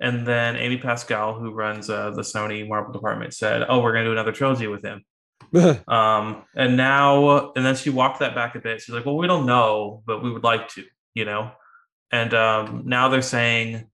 And 0.00 0.26
then 0.26 0.56
Amy 0.56 0.78
Pascal, 0.78 1.34
who 1.34 1.52
runs 1.52 1.88
uh, 1.88 2.10
the 2.10 2.22
Sony 2.22 2.68
Marvel 2.68 2.92
department, 2.92 3.32
said, 3.32 3.64
"Oh, 3.68 3.80
we're 3.80 3.92
gonna 3.92 4.04
do 4.04 4.12
another 4.12 4.32
trilogy 4.32 4.66
with 4.66 4.82
him." 4.84 5.04
Um, 5.88 6.44
and 6.56 6.76
now, 6.76 7.52
and 7.54 7.64
then 7.64 7.76
she 7.76 7.90
walked 7.90 8.18
that 8.20 8.34
back 8.34 8.54
a 8.56 8.60
bit. 8.60 8.80
She's 8.80 8.94
like, 8.94 9.06
well, 9.06 9.16
we 9.16 9.26
don't 9.26 9.46
know, 9.46 10.02
but 10.06 10.22
we 10.22 10.32
would 10.32 10.42
like 10.42 10.68
to, 10.70 10.84
you 11.14 11.24
know? 11.24 11.52
And 12.10 12.34
um, 12.34 12.82
now 12.86 13.08
they're 13.08 13.22
saying 13.22 13.88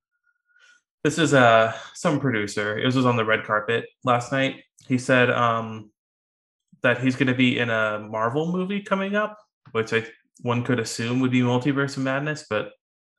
this 1.05 1.19
is 1.19 1.35
uh, 1.35 1.75
some 1.95 2.21
producer. 2.21 2.79
It 2.79 2.87
was 2.87 3.05
on 3.05 3.17
the 3.17 3.25
red 3.25 3.45
carpet 3.45 3.87
last 4.05 4.33
night. 4.33 4.63
He 4.87 4.99
said 4.99 5.31
um, 5.31 5.91
that 6.83 7.01
he's 7.01 7.17
going 7.17 7.29
to 7.29 7.35
be 7.35 7.59
in 7.59 7.71
a 7.71 7.99
Marvel 7.99 8.51
movie 8.53 8.83
coming 8.83 9.15
up, 9.15 9.39
which 9.73 9.93
I 9.93 10.05
one 10.43 10.65
could 10.65 10.81
assume 10.81 11.21
would 11.21 11.31
be 11.31 11.41
Multiverse 11.41 11.97
of 11.97 12.03
Madness, 12.03 12.47
but 12.49 12.71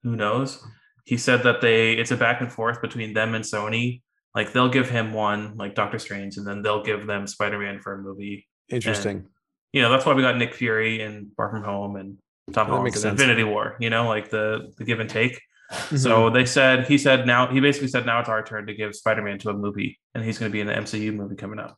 who 0.04 0.16
knows? 0.16 0.64
He 1.06 1.18
said 1.18 1.44
that 1.44 1.62
they 1.62 1.94
it's 1.94 2.12
a 2.12 2.18
back 2.18 2.42
and 2.42 2.52
forth 2.52 2.82
between 2.82 3.14
them 3.14 3.36
and 3.36 3.46
Sony. 3.46 4.02
Like 4.34 4.54
they'll 4.54 4.70
give 4.70 4.90
him 4.90 5.14
one, 5.14 5.58
like 5.58 5.76
Doctor 5.76 6.00
Strange, 6.00 6.38
and 6.38 6.48
then 6.48 6.62
they'll 6.62 6.84
give 6.84 7.06
them 7.06 7.28
Spider 7.28 7.60
Man 7.60 7.80
for 7.80 7.94
a 7.94 8.02
movie 8.02 8.48
interesting 8.70 9.28
you 9.74 9.82
know 9.82 9.90
that's 9.90 10.06
why 10.06 10.14
we 10.14 10.22
got 10.22 10.38
Nick 10.38 10.54
Fury 10.54 11.02
and 11.02 11.32
Far 11.38 11.50
From 11.50 11.64
Home 11.64 11.96
and 11.96 12.18
Tom 12.54 12.68
That 12.68 12.74
Holland 12.74 12.88
and 12.88 12.96
sense. 12.96 13.20
Infinity 13.20 13.44
War. 13.44 13.78
You 13.80 13.90
know, 13.90 14.08
like 14.08 14.30
the 14.30 14.72
the 14.78 14.84
give 14.84 15.00
and 15.00 15.10
take. 15.10 15.40
Mm-hmm. 15.72 15.98
So 15.98 16.30
they 16.30 16.46
said 16.46 16.88
he 16.88 16.98
said 16.98 17.26
now 17.26 17.48
he 17.48 17.60
basically 17.60 17.88
said 17.88 18.06
now 18.06 18.20
it's 18.20 18.30
our 18.30 18.44
turn 18.44 18.68
to 18.68 18.74
give 18.74 18.96
Spider 18.96 19.22
Man 19.22 19.40
to 19.40 19.50
a 19.50 19.54
movie, 19.54 20.00
and 20.14 20.24
he's 20.24 20.38
going 20.38 20.52
to 20.52 20.54
be 20.54 20.60
in 20.60 20.68
the 20.68 20.74
MCU 20.74 21.14
movie 21.14 21.36
coming 21.36 21.60
up. 21.60 21.78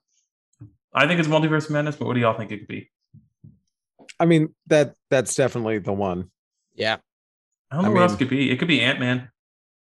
I 0.94 1.08
think 1.08 1.20
it's 1.20 1.28
Multiverse 1.30 1.66
of 1.66 1.72
Madness, 1.72 1.96
but 1.96 2.06
what 2.08 2.14
do 2.14 2.20
y'all 2.20 2.38
think 2.38 2.52
it 2.52 2.60
could 2.60 2.68
be? 2.68 2.89
i 4.20 4.26
mean 4.26 4.54
that 4.68 4.94
that's 5.10 5.34
definitely 5.36 5.80
the 5.80 5.91
one 5.94 6.30
Yeah. 6.76 6.98
I 7.72 7.76
don't 7.78 7.86
I 7.86 7.88
know 7.88 7.94
what 7.96 8.02
else 8.04 8.12
mean- 8.12 8.16
it 8.16 8.20
could 8.20 8.30
be. 8.30 8.52
It 8.52 8.58
could 8.60 8.68
be 8.68 8.80
Ant 8.82 9.00
Man, 9.00 9.30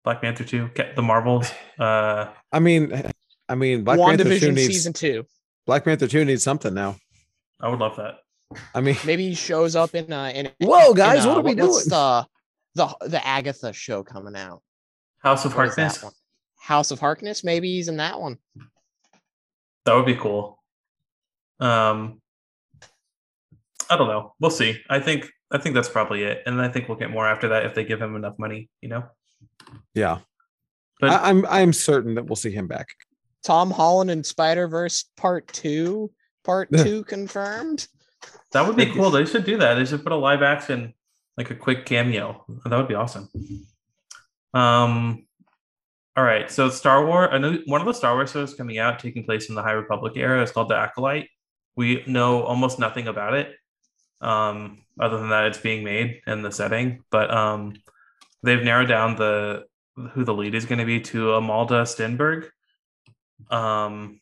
Black 0.04 0.22
Panther 0.22 0.42
two, 0.44 0.70
the 0.94 1.02
Marvels. 1.02 1.50
Uh, 1.78 2.32
i 2.50 2.58
mean 2.58 3.02
i 3.50 3.54
mean 3.54 3.84
black 3.84 3.98
panther 3.98 4.24
2 4.24 4.50
needs 4.52 4.66
season 4.66 4.92
two. 4.94 5.26
black 5.66 5.84
panther 5.84 6.06
2 6.08 6.24
needs 6.24 6.42
something 6.42 6.72
now 6.72 6.96
I 7.60 7.68
would 7.68 7.78
love 7.78 7.96
that. 7.96 8.20
i 8.74 8.80
mean 8.80 8.96
Maybe 9.04 9.28
he 9.28 9.34
shows 9.34 9.76
up 9.76 9.94
in 9.94 10.10
uh 10.10 10.32
in 10.34 10.50
Whoa, 10.60 10.90
in, 10.92 10.96
guys, 10.96 11.26
uh, 11.26 11.28
what 11.28 11.38
are 11.38 11.42
we 11.42 11.54
what's 11.54 11.84
doing? 11.86 11.90
The 11.90 12.26
the 12.74 13.08
the 13.08 13.26
Agatha 13.26 13.72
show 13.74 14.02
coming 14.02 14.34
out. 14.36 14.62
House 15.18 15.44
of 15.44 15.54
What 15.54 15.68
is 15.68 15.76
that 15.76 15.96
Harkness. 15.96 16.14
House 16.58 16.90
of 16.90 17.00
Harkness. 17.00 17.44
Maybe 17.44 17.68
he's 17.74 17.88
in 17.88 17.98
that 17.98 18.18
one. 18.20 18.38
That 19.84 19.94
would 19.94 20.06
be 20.06 20.14
cool. 20.16 20.55
Um, 21.60 22.20
I 23.88 23.96
don't 23.96 24.08
know. 24.08 24.34
We'll 24.40 24.50
see. 24.50 24.80
I 24.90 25.00
think 25.00 25.28
I 25.50 25.58
think 25.58 25.74
that's 25.74 25.88
probably 25.88 26.22
it, 26.24 26.42
and 26.46 26.60
I 26.60 26.68
think 26.68 26.88
we'll 26.88 26.98
get 26.98 27.10
more 27.10 27.26
after 27.26 27.48
that 27.48 27.64
if 27.66 27.74
they 27.74 27.84
give 27.84 28.00
him 28.02 28.16
enough 28.16 28.38
money. 28.38 28.68
You 28.80 28.88
know. 28.88 29.04
Yeah. 29.94 30.18
But 31.00 31.10
I, 31.10 31.28
I'm 31.30 31.46
I'm 31.46 31.72
certain 31.72 32.14
that 32.14 32.26
we'll 32.26 32.36
see 32.36 32.50
him 32.50 32.66
back. 32.66 32.88
Tom 33.44 33.70
Holland 33.70 34.10
and 34.10 34.24
Spider 34.24 34.66
Verse 34.66 35.04
Part 35.16 35.46
Two, 35.48 36.10
Part 36.44 36.68
Two 36.76 37.04
confirmed. 37.04 37.86
that 38.52 38.66
would 38.66 38.76
be 38.76 38.86
cool. 38.86 39.10
They 39.10 39.24
should 39.24 39.44
do 39.44 39.58
that. 39.58 39.74
They 39.74 39.84
should 39.84 40.02
put 40.02 40.12
a 40.12 40.16
live 40.16 40.42
action, 40.42 40.94
like 41.36 41.50
a 41.50 41.54
quick 41.54 41.86
cameo. 41.86 42.44
That 42.64 42.76
would 42.76 42.88
be 42.88 42.94
awesome. 42.94 43.28
Um. 44.52 45.26
All 46.16 46.24
right. 46.24 46.50
So 46.50 46.70
Star 46.70 47.04
Wars. 47.06 47.28
I 47.30 47.38
know 47.38 47.58
one 47.66 47.80
of 47.80 47.86
the 47.86 47.92
Star 47.92 48.14
Wars 48.14 48.32
shows 48.32 48.54
coming 48.54 48.78
out, 48.78 48.98
taking 48.98 49.22
place 49.22 49.48
in 49.48 49.54
the 49.54 49.62
High 49.62 49.72
Republic 49.72 50.14
era, 50.16 50.42
is 50.42 50.50
called 50.50 50.70
The 50.70 50.76
Acolyte. 50.76 51.28
We 51.76 52.02
know 52.06 52.42
almost 52.42 52.78
nothing 52.78 53.06
about 53.06 53.34
it, 53.34 53.54
um, 54.20 54.82
other 54.98 55.18
than 55.18 55.28
that 55.28 55.44
it's 55.46 55.58
being 55.58 55.84
made 55.84 56.22
and 56.26 56.44
the 56.44 56.50
setting. 56.50 57.02
But 57.10 57.30
um, 57.30 57.74
they've 58.42 58.62
narrowed 58.62 58.88
down 58.88 59.16
the 59.16 59.64
who 60.12 60.24
the 60.24 60.34
lead 60.34 60.54
is 60.54 60.64
going 60.66 60.78
to 60.78 60.84
be 60.84 61.00
to 61.00 61.26
Amandla 61.28 61.84
Stenberg. 61.86 62.48
Um, 63.54 64.20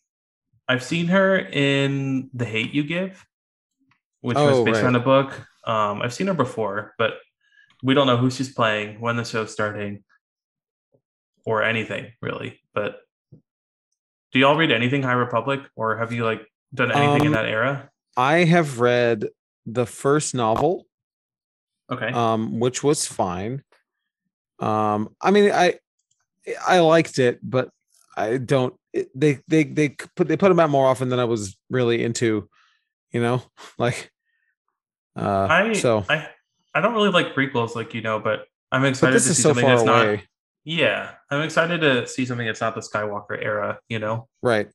I've 0.69 0.83
seen 0.83 1.07
her 1.09 1.39
in 1.39 2.31
The 2.33 2.45
Hate 2.45 2.73
You 2.73 2.85
Give, 2.85 3.25
which 4.21 4.37
was 4.37 4.59
Oh, 4.59 4.65
based 4.65 4.83
right. 4.83 4.87
on 4.87 4.97
a 4.97 5.01
book. 5.01 5.47
Um, 5.67 6.01
I've 6.03 6.15
seen 6.15 6.27
her 6.29 6.35
before, 6.35 6.95
but 6.99 7.15
we 7.83 7.95
don't 7.95 8.07
know 8.07 8.17
who 8.17 8.31
she's 8.31 8.53
playing, 8.53 9.01
when 9.01 9.17
the 9.17 9.25
show's 9.25 9.53
starting, 9.53 10.05
or 11.45 11.63
anything 11.63 12.13
really. 12.23 12.61
But 12.73 13.01
do 14.33 14.39
y'all 14.39 14.57
read 14.57 14.73
anything 14.73 15.03
High 15.03 15.13
Republic, 15.13 15.61
or 15.77 15.97
have 15.97 16.13
you 16.13 16.25
like 16.25 16.47
done 16.75 16.91
anything 16.93 17.21
in 17.23 17.27
Um, 17.29 17.33
that 17.35 17.47
era? 17.47 17.91
I 18.17 18.45
have 18.45 18.81
read 18.81 19.29
the 19.67 19.87
first 19.87 20.35
novel, 20.35 20.87
Okay. 21.91 22.09
um, 22.13 22.61
which 22.61 22.83
was 22.83 23.07
fine. 23.07 23.63
Um, 24.59 25.15
I 25.21 25.31
mean, 25.31 25.51
I 25.51 25.79
I 26.67 26.81
liked 26.81 27.19
it, 27.19 27.39
but 27.43 27.71
I 28.17 28.37
don't. 28.39 28.75
It, 28.93 29.09
they 29.15 29.39
they 29.49 29.65
they 29.65 29.89
put 30.17 30.29
they 30.29 30.37
put 30.37 30.49
them 30.49 30.61
out 30.61 30.71
more 30.71 30.87
often 30.87 31.09
than 31.09 31.19
I 31.19 31.25
was 31.25 31.57
really 31.71 32.05
into. 32.05 32.49
You 33.13 33.21
know, 33.23 33.43
like. 33.79 34.11
Uh, 35.17 35.47
I 35.49 35.73
so, 35.75 36.05
I 36.09 36.29
I 36.75 36.81
don't 36.81 36.95
really 36.95 37.11
like 37.11 37.35
prequels, 37.35 37.75
like 37.77 37.95
you 37.95 38.03
know, 38.03 38.19
but 38.19 38.47
I'm 38.73 38.83
but 38.83 38.89
excited 38.89 39.15
this 39.15 39.25
to 39.25 39.31
is 39.31 39.37
see 39.37 39.43
so 39.43 39.49
something 39.51 39.65
far 39.65 39.75
that's 39.77 39.87
not. 39.87 40.03
away, 40.07 40.25
Yeah, 40.65 41.11
I'm 41.31 41.43
excited 41.43 41.81
to 41.83 42.07
see 42.09 42.27
something 42.27 42.47
that's 42.47 42.61
not 42.61 42.75
the 42.75 42.81
Skywalker 42.81 43.41
era. 43.41 43.79
You 43.89 43.99
know. 44.01 44.29
right? 44.43 44.69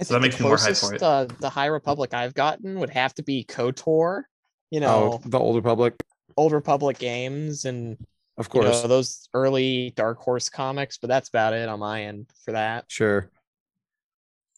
I 0.00 0.04
So 0.04 0.14
that 0.14 0.20
think 0.20 0.22
makes 0.32 0.36
the 0.36 0.42
me 0.44 0.48
more 0.48 0.56
hyped 0.56 0.60
for 0.80 0.86
closest 0.88 0.92
it. 0.94 1.02
uh, 1.02 1.26
the 1.40 1.50
High 1.50 1.66
Republic 1.66 2.14
I've 2.14 2.34
gotten 2.34 2.78
would 2.80 2.90
have 2.90 3.14
to 3.14 3.22
be 3.22 3.44
KOTOR. 3.44 4.22
You 4.70 4.80
Oh, 4.80 4.80
know, 4.80 5.20
the 5.24 5.38
Old 5.38 5.56
Republic, 5.56 5.94
Old 6.36 6.52
Republic 6.52 6.98
games 6.98 7.64
and 7.64 7.96
of 8.36 8.46
you 8.46 8.50
course. 8.50 8.82
know, 8.82 8.88
those 8.88 9.28
early 9.34 9.92
Dark 9.96 10.18
Horse 10.18 10.48
comics, 10.48 10.98
but 10.98 11.08
that's 11.08 11.28
about 11.30 11.52
it 11.54 11.68
on 11.68 11.80
my 11.80 12.04
end 12.04 12.30
for 12.44 12.52
that. 12.52 12.84
Sure. 12.88 13.30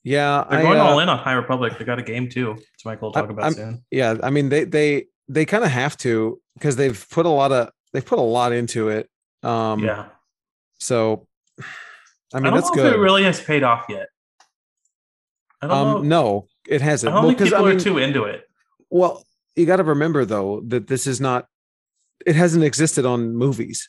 Yeah, 0.03 0.45
They're 0.49 0.61
I, 0.61 0.63
going 0.63 0.79
uh, 0.79 0.85
all 0.85 0.99
in 1.01 1.09
on 1.09 1.19
High 1.19 1.33
Republic. 1.35 1.79
They 1.79 1.85
got 1.85 1.99
a 1.99 2.03
game 2.03 2.29
too, 2.29 2.55
which 2.55 2.85
Michael 2.85 3.11
will 3.11 3.19
I- 3.19 3.21
talk 3.21 3.31
about 3.31 3.45
I'm- 3.45 3.53
soon. 3.55 3.85
yeah 3.91 4.17
i 4.23 4.31
mean 4.31 4.49
they 4.49 4.65
they 4.65 5.07
they 5.29 5.45
kind 5.45 5.63
of 5.65 5.71
have 5.71 5.97
to 5.99 6.41
because 6.55 6.77
they've 6.77 7.07
put 7.11 7.25
a 7.27 7.31
lot 7.31 7.53
of 7.53 7.71
they've 7.93 8.05
put 8.05 8.19
a 8.19 8.23
lot 8.23 8.53
into 8.53 8.89
it 8.89 9.09
um 9.43 9.85
yeah, 9.85 10.07
so 10.79 11.27
i 11.59 11.65
I, 12.39 12.41
mean 12.41 12.45
don't 12.45 12.55
that's 12.55 12.69
know 12.71 12.75
good 12.83 12.87
if 12.87 12.95
it 12.95 12.99
really 12.99 13.25
has 13.25 13.41
paid 13.41 13.63
off 13.63 13.87
yet. 13.89 14.09
Um 15.63 16.09
no 16.09 16.47
it 16.69 16.81
hasn't 16.81 17.13
I 17.13 17.17
don't 17.17 17.25
well, 17.25 17.35
think 17.37 17.49
people 17.51 17.65
I 17.65 17.69
mean, 17.69 17.77
are 17.77 17.81
too 17.81 17.99
into 17.99 18.25
it. 18.25 18.49
well 18.89 19.25
you 19.57 19.67
got 19.67 19.77
to 19.77 19.85
remember 19.85 20.25
though 20.25 20.63
that 20.69 20.87
this 20.87 21.07
is 21.07 21.21
not 21.21 21.47
it 22.27 22.37
hasn't 22.37 22.65
existed 22.65 23.05
on 23.07 23.35
movies 23.35 23.89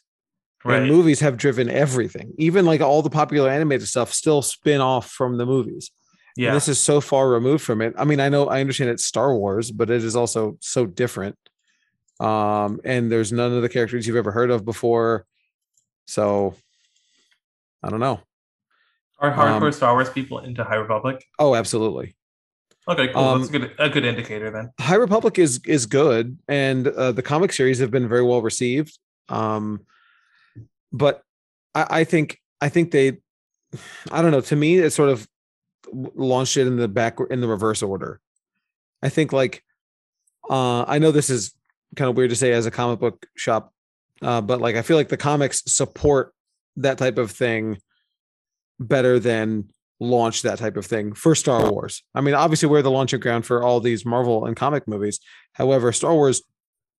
Right. 0.64 0.82
and 0.84 0.88
movies 0.92 1.22
have 1.22 1.38
driven 1.38 1.70
everything 1.72 2.34
even 2.38 2.66
like 2.66 2.82
all 2.82 3.02
the 3.02 3.10
popular 3.10 3.50
animated 3.50 3.88
stuff 3.88 4.14
still 4.14 4.42
spin 4.44 4.80
off 4.80 5.10
from 5.10 5.38
the 5.38 5.46
movies 5.46 5.90
And 6.38 6.44
yeah. 6.46 6.54
this 6.54 6.68
is 6.68 6.78
so 6.80 7.02
far 7.02 7.30
removed 7.30 7.64
from 7.64 7.82
it. 7.82 7.94
I 7.98 8.06
mean, 8.06 8.20
I 8.20 8.30
know 8.30 8.48
I 8.48 8.62
understand 8.62 8.90
it's 8.92 9.04
Star 9.06 9.36
Wars, 9.36 9.72
but 9.72 9.90
it 9.90 10.04
is 10.04 10.16
also 10.16 10.58
so 10.62 10.86
different. 10.86 11.36
Um, 12.20 12.80
and 12.86 13.12
there's 13.12 13.32
none 13.34 13.52
of 13.52 13.62
the 13.64 13.70
characters 13.70 14.06
you've 14.08 14.16
ever 14.16 14.32
heard 14.32 14.50
of 14.52 14.64
before. 14.64 15.26
So 16.06 16.54
I 17.84 17.90
don't 17.90 18.00
know. 18.00 18.22
Are 19.22 19.32
hardcore 19.32 19.68
um, 19.68 19.72
Star 19.72 19.94
Wars 19.94 20.10
people 20.10 20.40
into 20.40 20.64
High 20.64 20.76
Republic? 20.76 21.24
Oh, 21.38 21.54
absolutely. 21.54 22.16
Okay, 22.88 23.10
cool. 23.10 23.24
um, 23.24 23.40
That's 23.40 23.50
a 23.54 23.60
good 23.60 23.76
a 23.78 23.90
good 23.90 24.06
indicator 24.06 24.50
then. 24.50 24.72
High 24.80 24.96
Republic 24.96 25.38
is 25.38 25.62
is 25.66 25.86
good, 25.86 26.40
and 26.48 26.88
uh, 26.88 27.12
the 27.12 27.22
comic 27.22 27.54
series 27.54 27.78
have 27.80 27.92
been 27.92 28.10
very 28.10 28.24
well 28.24 28.42
received. 28.42 28.98
Um, 29.30 29.82
but 30.92 31.22
I, 31.76 32.02
I 32.02 32.04
think 32.04 32.40
I 32.60 32.70
think 32.70 32.90
they, 32.90 33.20
I 34.12 34.24
don't 34.24 34.32
know. 34.32 34.42
To 34.42 34.56
me, 34.56 34.80
it 34.80 34.90
sort 34.90 35.10
of 35.10 35.28
launched 35.94 36.58
it 36.58 36.66
in 36.66 36.78
the 36.78 36.88
back 36.88 37.20
in 37.30 37.42
the 37.42 37.48
reverse 37.48 37.84
order. 37.84 38.20
I 39.04 39.10
think 39.10 39.32
like, 39.32 39.64
uh, 40.50 40.84
I 40.88 40.98
know 40.98 41.12
this 41.12 41.30
is 41.30 41.54
kind 41.96 42.10
of 42.10 42.18
weird 42.18 42.32
to 42.32 42.36
say 42.36 42.52
as 42.54 42.66
a 42.66 42.72
comic 42.72 43.00
book 43.00 43.28
shop, 43.36 43.72
uh, 44.24 44.42
but 44.42 44.60
like 44.60 44.76
I 44.76 44.82
feel 44.82 44.98
like 44.98 45.10
the 45.10 45.18
comics 45.18 45.62
support 45.68 46.34
that 46.78 46.98
type 46.98 47.20
of 47.20 47.30
thing 47.30 47.78
better 48.88 49.20
than 49.20 49.70
launch 50.00 50.42
that 50.42 50.58
type 50.58 50.78
of 50.78 50.86
thing 50.86 51.14
for 51.14 51.36
Star 51.36 51.72
Wars. 51.72 52.04
I 52.16 52.22
mean, 52.22 52.34
obviously 52.34 52.68
we're 52.68 52.82
the 52.82 52.92
launching 52.92 53.20
ground 53.20 53.46
for 53.46 53.64
all 53.64 53.80
these 53.80 54.06
Marvel 54.06 54.46
and 54.46 54.56
comic 54.56 54.88
movies. 54.88 55.20
However, 55.54 55.92
Star 55.92 56.14
Wars 56.14 56.42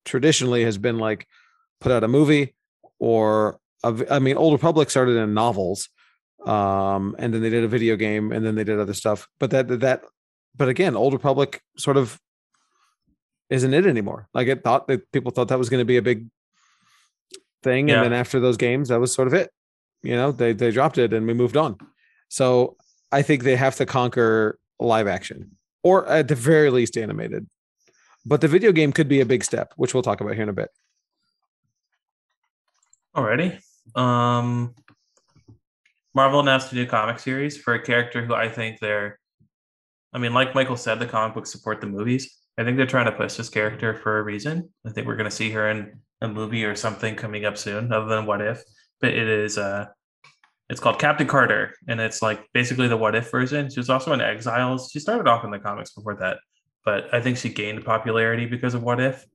traditionally 0.04 0.64
has 0.64 0.78
been 0.78 0.98
like 0.98 1.26
put 1.80 1.90
out 1.92 2.04
a 2.04 2.08
movie 2.08 2.54
or 3.00 3.58
a 3.82 4.06
I 4.10 4.18
mean, 4.20 4.36
Old 4.36 4.52
Republic 4.52 4.88
started 4.90 5.16
in 5.16 5.34
novels, 5.34 5.88
um, 6.46 7.16
and 7.18 7.34
then 7.34 7.42
they 7.42 7.50
did 7.50 7.64
a 7.64 7.68
video 7.68 7.96
game, 7.96 8.30
and 8.30 8.46
then 8.46 8.54
they 8.54 8.64
did 8.64 8.78
other 8.78 8.94
stuff. 8.94 9.26
But 9.40 9.50
that 9.50 9.80
that, 9.80 10.04
but 10.56 10.68
again, 10.68 10.94
Old 10.94 11.12
Republic 11.12 11.60
sort 11.76 11.96
of 11.96 12.20
isn't 13.50 13.74
it 13.74 13.86
anymore. 13.86 14.28
Like 14.32 14.46
it 14.48 14.62
thought 14.62 14.86
that 14.88 15.10
people 15.12 15.32
thought 15.32 15.48
that 15.48 15.58
was 15.58 15.68
going 15.68 15.80
to 15.80 15.84
be 15.84 15.96
a 15.96 16.02
big 16.02 16.26
thing, 17.64 17.88
Yeah. 17.88 17.96
and 17.96 18.04
then 18.04 18.12
after 18.12 18.38
those 18.38 18.56
games, 18.56 18.88
that 18.88 19.00
was 19.00 19.12
sort 19.12 19.26
of 19.28 19.34
it. 19.34 19.50
You 20.02 20.16
know, 20.16 20.32
they 20.32 20.52
they 20.52 20.70
dropped 20.70 20.98
it, 20.98 21.12
and 21.12 21.26
we 21.26 21.34
moved 21.34 21.56
on. 21.56 21.78
So 22.28 22.76
I 23.10 23.22
think 23.22 23.42
they 23.42 23.56
have 23.56 23.76
to 23.76 23.86
conquer 23.86 24.58
live 24.80 25.06
action, 25.06 25.52
or 25.82 26.06
at 26.08 26.28
the 26.28 26.34
very 26.34 26.70
least 26.70 26.96
animated. 26.96 27.46
But 28.24 28.40
the 28.40 28.48
video 28.48 28.72
game 28.72 28.92
could 28.92 29.08
be 29.08 29.20
a 29.20 29.26
big 29.26 29.44
step, 29.44 29.72
which 29.76 29.94
we'll 29.94 30.02
talk 30.02 30.20
about 30.20 30.34
here 30.34 30.44
in 30.44 30.48
a 30.48 30.52
bit. 30.52 30.70
Alrighty. 33.14 33.60
Um, 33.94 34.74
Marvel 36.14 36.40
announced 36.40 36.72
a 36.72 36.74
new 36.74 36.86
comic 36.86 37.18
series 37.18 37.58
for 37.58 37.74
a 37.74 37.82
character 37.82 38.24
who 38.24 38.34
I 38.34 38.48
think 38.48 38.78
they're. 38.80 39.18
I 40.12 40.18
mean, 40.18 40.34
like 40.34 40.54
Michael 40.54 40.76
said, 40.76 40.98
the 40.98 41.06
comic 41.06 41.34
books 41.34 41.50
support 41.50 41.80
the 41.80 41.86
movies. 41.86 42.38
I 42.58 42.64
think 42.64 42.76
they're 42.76 42.86
trying 42.86 43.06
to 43.06 43.12
push 43.12 43.34
this 43.34 43.48
character 43.48 43.94
for 43.94 44.18
a 44.18 44.22
reason. 44.22 44.68
I 44.86 44.90
think 44.90 45.06
we're 45.06 45.16
going 45.16 45.30
to 45.30 45.34
see 45.34 45.50
her 45.50 45.70
in 45.70 46.00
a 46.20 46.28
movie 46.28 46.64
or 46.64 46.74
something 46.76 47.16
coming 47.16 47.44
up 47.46 47.56
soon, 47.56 47.92
other 47.92 48.06
than 48.06 48.26
What 48.26 48.42
If. 48.42 48.62
But 49.02 49.12
it 49.12 49.28
is 49.28 49.58
uh, 49.58 49.88
it's 50.70 50.80
called 50.80 50.98
Captain 50.98 51.26
Carter, 51.26 51.74
and 51.86 52.00
it's 52.00 52.22
like 52.22 52.48
basically 52.54 52.88
the 52.88 52.96
What 52.96 53.14
If 53.14 53.30
version. 53.30 53.68
She 53.68 53.78
was 53.78 53.90
also 53.90 54.14
in 54.14 54.22
Exiles. 54.22 54.90
She 54.90 55.00
started 55.00 55.28
off 55.28 55.44
in 55.44 55.50
the 55.50 55.58
comics 55.58 55.92
before 55.92 56.14
that, 56.16 56.38
but 56.82 57.12
I 57.12 57.20
think 57.20 57.36
she 57.36 57.50
gained 57.50 57.84
popularity 57.84 58.46
because 58.46 58.72
of 58.72 58.82
What 58.82 58.98
If. 58.98 59.26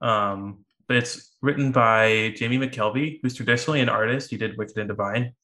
Um, 0.00 0.64
but 0.88 0.96
it's 0.96 1.36
written 1.42 1.70
by 1.70 2.34
Jamie 2.36 2.58
McKelvie, 2.58 3.20
who's 3.22 3.34
traditionally 3.34 3.80
an 3.80 3.88
artist. 3.88 4.30
He 4.30 4.36
did 4.36 4.56
Wicked 4.58 4.78
and 4.78 4.88
Divine. 4.88 5.34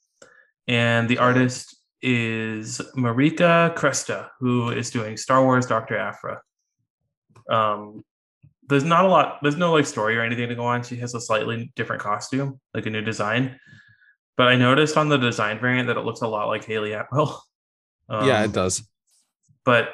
And 0.66 1.08
the 1.08 1.18
artist 1.18 1.76
is 2.00 2.80
Marika 2.96 3.74
Cresta, 3.76 4.30
who 4.40 4.70
is 4.70 4.90
doing 4.90 5.16
Star 5.16 5.44
Wars 5.44 5.66
Dr. 5.66 5.96
Aphra. 5.96 6.40
Um, 7.48 8.02
there's 8.68 8.84
not 8.84 9.04
a 9.04 9.08
lot, 9.08 9.38
there's 9.42 9.56
no 9.56 9.72
like 9.72 9.86
story 9.86 10.16
or 10.16 10.22
anything 10.22 10.48
to 10.48 10.54
go 10.54 10.64
on. 10.64 10.82
She 10.82 10.96
has 10.96 11.14
a 11.14 11.20
slightly 11.20 11.72
different 11.76 12.02
costume, 12.02 12.60
like 12.72 12.86
a 12.86 12.90
new 12.90 13.02
design. 13.02 13.58
But 14.36 14.48
I 14.48 14.56
noticed 14.56 14.96
on 14.96 15.08
the 15.08 15.16
design 15.16 15.60
variant 15.60 15.88
that 15.88 15.96
it 15.96 16.04
looks 16.04 16.22
a 16.22 16.28
lot 16.28 16.48
like 16.48 16.64
Hayley 16.64 16.92
Atwell. 16.92 17.44
yeah, 18.10 18.38
Um, 18.40 18.44
it 18.44 18.52
does. 18.52 18.82
but 19.64 19.90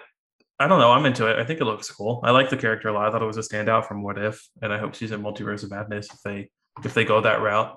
I 0.59 0.67
don't 0.69 0.79
know. 0.79 0.93
I'm 0.93 1.07
into 1.07 1.27
it. 1.27 1.39
I 1.39 1.45
think 1.45 1.61
it 1.61 1.65
looks 1.65 1.91
cool. 1.91 2.21
I 2.23 2.33
like 2.33 2.51
the 2.51 2.57
character 2.57 2.89
a 2.89 2.93
lot. 2.93 3.09
I 3.09 3.11
thought 3.11 3.23
it 3.23 3.27
was 3.27 3.39
a 3.39 3.41
standout 3.41 3.87
from 3.87 4.03
What 4.03 4.19
If, 4.19 4.47
and 4.61 4.73
I 4.73 4.79
hope 4.79 4.95
she's 4.95 5.11
in 5.11 5.23
Multiverse 5.23 5.63
of 5.63 5.71
Madness 5.71 6.09
if 6.13 6.21
they 6.23 6.51
if 6.85 6.93
they 6.95 7.05
go 7.05 7.21
that 7.23 7.41
route. 7.41 7.77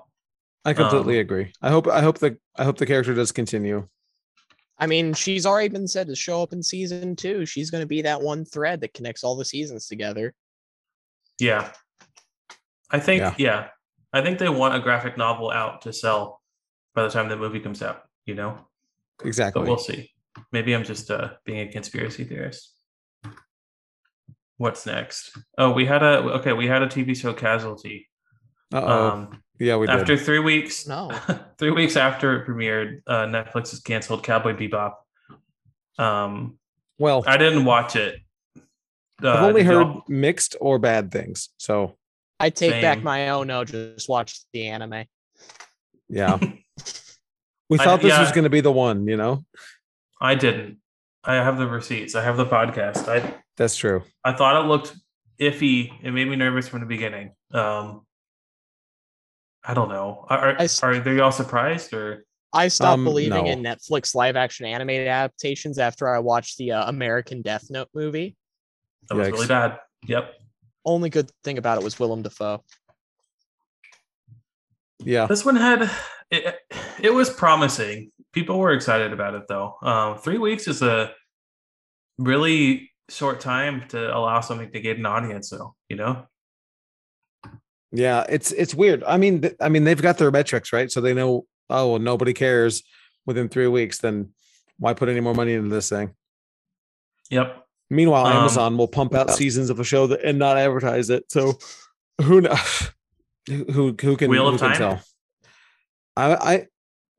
I 0.66 0.72
completely 0.74 1.16
um, 1.16 1.20
agree. 1.20 1.52
I 1.62 1.70
hope 1.70 1.86
I 1.88 2.02
hope 2.02 2.18
the 2.18 2.38
I 2.56 2.64
hope 2.64 2.76
the 2.78 2.86
character 2.86 3.14
does 3.14 3.32
continue. 3.32 3.88
I 4.78 4.86
mean, 4.86 5.14
she's 5.14 5.46
already 5.46 5.68
been 5.68 5.86
said 5.86 6.08
to 6.08 6.16
show 6.16 6.42
up 6.42 6.52
in 6.52 6.62
season 6.62 7.16
two. 7.16 7.46
She's 7.46 7.70
going 7.70 7.82
to 7.82 7.86
be 7.86 8.02
that 8.02 8.20
one 8.20 8.44
thread 8.44 8.80
that 8.80 8.92
connects 8.92 9.22
all 9.22 9.36
the 9.36 9.44
seasons 9.44 9.86
together. 9.86 10.34
Yeah, 11.38 11.72
I 12.90 13.00
think 13.00 13.20
Yeah. 13.20 13.34
yeah. 13.38 13.68
I 14.12 14.22
think 14.22 14.38
they 14.38 14.48
want 14.48 14.74
a 14.76 14.80
graphic 14.80 15.16
novel 15.18 15.50
out 15.50 15.82
to 15.82 15.92
sell 15.92 16.40
by 16.94 17.02
the 17.02 17.10
time 17.10 17.28
the 17.28 17.36
movie 17.36 17.58
comes 17.60 17.82
out. 17.82 18.02
You 18.26 18.34
know, 18.36 18.58
Exactly. 19.24 19.60
but 19.62 19.68
we'll 19.68 19.78
see. 19.78 20.10
Maybe 20.52 20.72
I'm 20.74 20.84
just 20.84 21.10
uh, 21.10 21.30
being 21.44 21.68
a 21.68 21.70
conspiracy 21.72 22.24
theorist. 22.24 22.72
what's 24.56 24.86
next? 24.86 25.36
Oh, 25.58 25.72
we 25.72 25.84
had 25.86 26.02
a 26.02 26.18
okay. 26.38 26.52
We 26.52 26.66
had 26.66 26.82
a 26.82 26.86
TV 26.86 27.16
show 27.16 27.32
Casualty. 27.32 28.08
Uh 28.72 28.80
oh. 28.82 29.08
Um, 29.10 29.42
yeah, 29.60 29.76
we 29.76 29.86
did. 29.86 29.96
after 29.96 30.16
three 30.16 30.40
weeks, 30.40 30.86
No. 30.86 31.10
three 31.58 31.70
weeks 31.70 31.96
after 31.96 32.36
it 32.42 32.46
premiered, 32.48 33.02
uh, 33.06 33.26
Netflix 33.26 33.70
has 33.70 33.80
canceled 33.80 34.24
Cowboy 34.24 34.54
Bebop. 34.56 34.94
Um, 35.96 36.58
well, 36.98 37.22
I 37.26 37.36
didn't 37.36 37.64
watch 37.64 37.94
it. 37.94 38.16
Uh, 39.22 39.30
I've 39.32 39.42
only 39.44 39.62
did 39.62 39.66
heard 39.68 39.86
y'all- 39.86 40.02
mixed 40.08 40.56
or 40.60 40.78
bad 40.78 41.10
things. 41.12 41.50
So 41.58 41.96
I 42.40 42.50
take 42.50 42.80
back 42.82 43.02
my 43.02 43.30
oh 43.30 43.42
no, 43.44 43.64
just 43.64 44.08
watch 44.08 44.40
the 44.52 44.68
anime. 44.68 45.04
yeah. 46.08 46.38
We 47.70 47.78
I- 47.78 47.84
thought 47.84 48.02
this 48.02 48.16
was 48.18 48.30
going 48.32 48.44
to 48.44 48.50
be 48.50 48.60
the 48.60 48.70
one, 48.70 49.08
you 49.08 49.16
know? 49.16 49.44
I 50.20 50.34
didn't. 50.34 50.78
I 51.24 51.36
have 51.36 51.56
the 51.56 51.66
receipts. 51.66 52.14
I 52.14 52.22
have 52.22 52.36
the 52.36 52.44
podcast. 52.44 53.08
I 53.08 53.34
That's 53.56 53.74
true. 53.74 54.02
I 54.22 54.34
thought 54.34 54.62
it 54.62 54.68
looked 54.68 54.94
iffy. 55.40 55.90
It 56.02 56.10
made 56.12 56.28
me 56.28 56.36
nervous 56.36 56.68
from 56.68 56.80
the 56.80 56.86
beginning. 56.86 57.32
Um, 57.52 58.02
I 59.64 59.72
don't 59.72 59.88
know. 59.88 60.26
Are 60.28 60.58
are, 60.58 60.66
are 60.82 60.98
they 61.00 61.20
all 61.20 61.32
surprised 61.32 61.94
or? 61.94 62.24
I 62.52 62.68
stopped 62.68 62.98
Um, 62.98 63.04
believing 63.04 63.44
no. 63.44 63.50
in 63.50 63.62
Netflix 63.62 64.14
live 64.14 64.36
action 64.36 64.66
animated 64.66 65.08
adaptations 65.08 65.78
after 65.78 66.06
I 66.14 66.18
watched 66.18 66.58
the 66.58 66.72
uh, 66.72 66.88
American 66.88 67.40
Death 67.42 67.68
Note 67.70 67.88
movie. 67.94 68.36
That 69.08 69.16
was 69.16 69.30
really 69.30 69.46
bad. 69.46 69.78
Yep. 70.06 70.34
Only 70.84 71.10
good 71.10 71.30
thing 71.42 71.58
about 71.58 71.78
it 71.78 71.84
was 71.84 71.98
Willem 71.98 72.22
Dafoe. 72.22 72.62
Yeah. 74.98 75.26
This 75.26 75.44
one 75.44 75.56
had 75.56 75.90
it. 76.30 76.56
It 77.00 77.10
was 77.12 77.30
promising. 77.30 78.10
People 78.32 78.58
were 78.58 78.72
excited 78.72 79.12
about 79.12 79.34
it 79.34 79.44
though. 79.48 79.76
Um, 79.82 80.18
three 80.18 80.38
weeks 80.38 80.66
is 80.68 80.82
a 80.82 81.12
really 82.18 82.90
short 83.08 83.40
time 83.40 83.86
to 83.88 84.14
allow 84.14 84.40
something 84.40 84.70
to 84.72 84.80
get 84.80 84.98
an 84.98 85.06
audience. 85.06 85.50
though. 85.50 85.74
you 85.88 85.96
know. 85.96 86.26
Yeah, 87.92 88.24
it's 88.28 88.50
it's 88.52 88.74
weird. 88.74 89.04
I 89.04 89.18
mean, 89.18 89.42
th- 89.42 89.56
I 89.60 89.68
mean, 89.68 89.84
they've 89.84 90.00
got 90.00 90.18
their 90.18 90.30
metrics 90.30 90.72
right, 90.72 90.90
so 90.90 91.00
they 91.00 91.14
know. 91.14 91.46
Oh, 91.70 91.92
well, 91.92 91.98
nobody 91.98 92.32
cares 92.32 92.82
within 93.24 93.48
three 93.48 93.68
weeks. 93.68 93.98
Then 93.98 94.30
why 94.78 94.94
put 94.94 95.08
any 95.08 95.20
more 95.20 95.34
money 95.34 95.54
into 95.54 95.70
this 95.70 95.88
thing? 95.88 96.14
Yep. 97.30 97.63
Meanwhile, 97.94 98.26
Um, 98.26 98.36
Amazon 98.38 98.76
will 98.76 98.88
pump 98.88 99.14
out 99.14 99.30
seasons 99.30 99.70
of 99.70 99.80
a 99.80 99.84
show 99.84 100.06
that 100.08 100.22
and 100.24 100.38
not 100.38 100.56
advertise 100.56 101.10
it. 101.10 101.24
So 101.30 101.58
who 102.22 102.40
knows? 102.40 102.58
Who 103.48 103.64
who 103.66 103.94
who 104.00 104.16
can 104.16 104.30
Wheel 104.30 104.48
who 104.48 104.54
of 104.54 104.60
can 104.60 104.70
Time? 104.70 104.78
tell? 104.78 105.00
I 106.16 106.34
I 106.54 106.66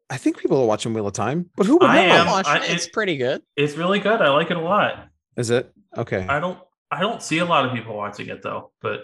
I 0.10 0.18
think 0.18 0.40
people 0.40 0.60
are 0.60 0.66
watching 0.66 0.92
Wheel 0.92 1.06
of 1.06 1.14
Time, 1.14 1.52
but 1.56 1.68
who 1.68 1.74
would 1.78 1.84
I 1.88 1.98
am. 2.00 2.26
I'm 2.28 2.32
watching 2.32 2.52
I- 2.64 2.66
it. 2.66 2.72
It's 2.72 2.88
pretty 2.90 3.16
good. 3.18 3.44
It's 3.56 3.76
really 3.76 4.00
good. 4.00 4.22
I 4.22 4.30
like 4.30 4.50
it 4.50 4.58
a 4.58 4.62
lot. 4.62 5.08
Is 5.38 5.52
it 5.52 5.72
okay? 5.96 6.26
I 6.28 6.40
don't. 6.40 6.58
I 6.90 7.00
don't 7.02 7.22
see 7.22 7.38
a 7.40 7.46
lot 7.46 7.66
of 7.66 7.74
people 7.74 7.96
watching 7.96 8.30
it 8.30 8.42
though. 8.42 8.72
But 8.82 9.02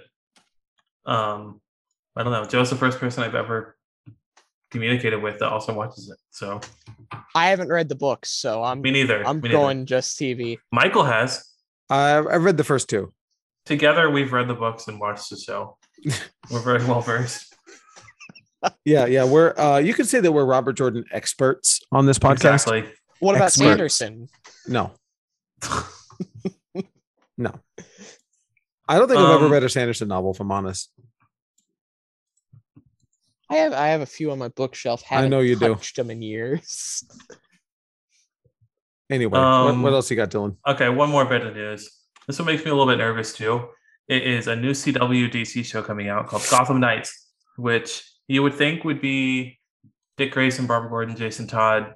um, 1.06 1.62
I 2.16 2.24
don't 2.24 2.32
know. 2.34 2.46
Joe's 2.46 2.72
the 2.72 2.76
first 2.76 2.98
person 3.00 3.24
I've 3.24 3.36
ever 3.36 3.78
communicated 4.72 5.22
with 5.22 5.38
that 5.40 5.50
also 5.50 5.74
watches 5.76 6.10
it. 6.10 6.18
So 6.32 6.60
I 7.36 7.50
haven't 7.50 7.70
read 7.70 7.88
the 7.90 7.96
books, 7.96 8.32
so 8.32 8.64
I'm 8.64 8.82
me 8.82 8.90
neither. 8.90 9.24
I'm 9.28 9.38
me 9.42 9.50
neither. 9.50 9.60
going 9.60 9.86
just 9.86 10.18
TV. 10.20 10.58
Michael 10.72 11.04
has. 11.04 11.46
I 11.92 12.18
I've 12.18 12.44
read 12.44 12.58
the 12.58 12.64
first 12.64 12.90
two. 12.90 13.14
Together, 13.66 14.10
we've 14.10 14.34
read 14.34 14.48
the 14.48 14.56
books 14.56 14.88
and 14.88 15.00
watched 15.00 15.30
the 15.30 15.38
show. 15.38 15.78
We're 16.52 16.62
very 16.62 16.84
well 16.86 17.02
versed. 17.02 17.54
Yeah, 18.86 19.06
yeah. 19.06 19.24
We're 19.26 19.54
uh, 19.58 19.78
you 19.78 19.94
could 19.94 20.08
say 20.08 20.20
that 20.20 20.32
we're 20.32 20.46
Robert 20.46 20.74
Jordan 20.74 21.04
experts 21.12 21.80
on 21.92 22.06
this 22.06 22.18
podcast. 22.20 22.54
Exactly. 22.68 22.86
What 23.20 23.36
about 23.36 23.46
Expert. 23.48 23.64
Sanderson? 23.64 24.28
No, 24.68 24.92
no. 27.38 27.54
I 28.88 28.98
don't 29.00 29.08
think 29.08 29.20
I've 29.20 29.36
ever 29.36 29.46
Um, 29.46 29.52
read 29.52 29.64
a 29.64 29.70
Sanderson 29.70 30.08
novel. 30.08 30.32
If 30.32 30.40
I'm 30.40 30.52
honest. 30.52 30.92
I 33.50 33.56
have 33.56 33.74
I 33.74 33.88
have 33.90 34.02
a 34.02 34.06
few 34.06 34.32
on 34.32 34.38
my 34.40 34.48
bookshelf. 34.50 35.04
I 35.10 35.16
Haven't 35.16 35.32
know 35.32 35.40
you 35.40 35.56
do. 35.56 35.74
touched 35.76 35.96
them 35.96 36.10
in 36.12 36.22
years. 36.22 37.04
Anyway, 39.12 39.32
what, 39.32 39.42
Um, 39.42 39.84
what 39.84 39.94
else 39.94 40.10
you 40.10 40.16
got, 40.16 40.32
Dylan? 40.32 40.56
Okay, 40.68 40.90
one 40.90 41.10
more 41.10 41.26
bit 41.26 41.46
of 41.46 41.54
news. 41.54 41.90
This 42.28 42.40
one 42.40 42.46
makes 42.46 42.64
me 42.64 42.72
a 42.72 42.74
little 42.74 42.92
bit 42.92 42.98
nervous 42.98 43.34
too. 43.34 43.68
It 44.08 44.24
is 44.26 44.48
a 44.48 44.56
new 44.56 44.72
CW 44.72 45.30
DC 45.30 45.64
show 45.66 45.84
coming 45.84 46.08
out 46.08 46.28
called 46.28 46.46
Gotham 46.50 46.80
Knights, 46.80 47.28
which 47.58 48.04
you 48.28 48.42
would 48.42 48.54
think 48.56 48.84
would 48.84 49.02
be 49.02 49.60
Dick 50.18 50.32
Grayson, 50.32 50.66
Barbara 50.66 50.90
Gordon, 50.90 51.16
Jason 51.16 51.48
Todd, 51.48 51.94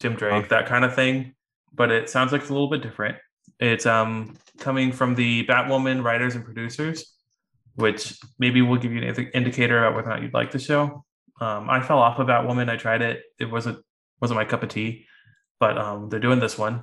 Tim 0.00 0.14
Drake, 0.14 0.48
that 0.48 0.66
kind 0.66 0.84
of 0.84 0.94
thing. 0.94 1.34
But 1.72 1.90
it 1.90 2.08
sounds 2.10 2.32
like 2.32 2.40
it's 2.40 2.50
a 2.50 2.54
little 2.54 2.70
bit 2.70 2.82
different. 2.82 3.18
It's 3.58 3.84
um 3.86 4.36
coming 4.58 4.92
from 4.92 5.14
the 5.14 5.46
Batwoman 5.46 6.02
writers 6.02 6.34
and 6.34 6.44
producers, 6.44 7.12
which 7.74 8.18
maybe 8.38 8.62
will 8.62 8.78
give 8.78 8.92
you 8.92 9.02
an 9.02 9.30
indicator 9.34 9.78
about 9.84 9.94
whether 9.96 10.08
or 10.08 10.14
not 10.14 10.22
you'd 10.22 10.34
like 10.34 10.50
the 10.50 10.58
show. 10.58 11.04
Um, 11.40 11.70
I 11.70 11.80
fell 11.82 11.98
off 11.98 12.18
of 12.18 12.26
Batwoman. 12.26 12.68
I 12.70 12.76
tried 12.76 13.02
it. 13.02 13.22
It 13.38 13.50
wasn't 13.50 13.78
wasn't 14.20 14.38
my 14.38 14.44
cup 14.44 14.62
of 14.62 14.68
tea, 14.68 15.06
but 15.60 15.78
um, 15.78 16.08
they're 16.08 16.18
doing 16.20 16.40
this 16.40 16.58
one 16.58 16.82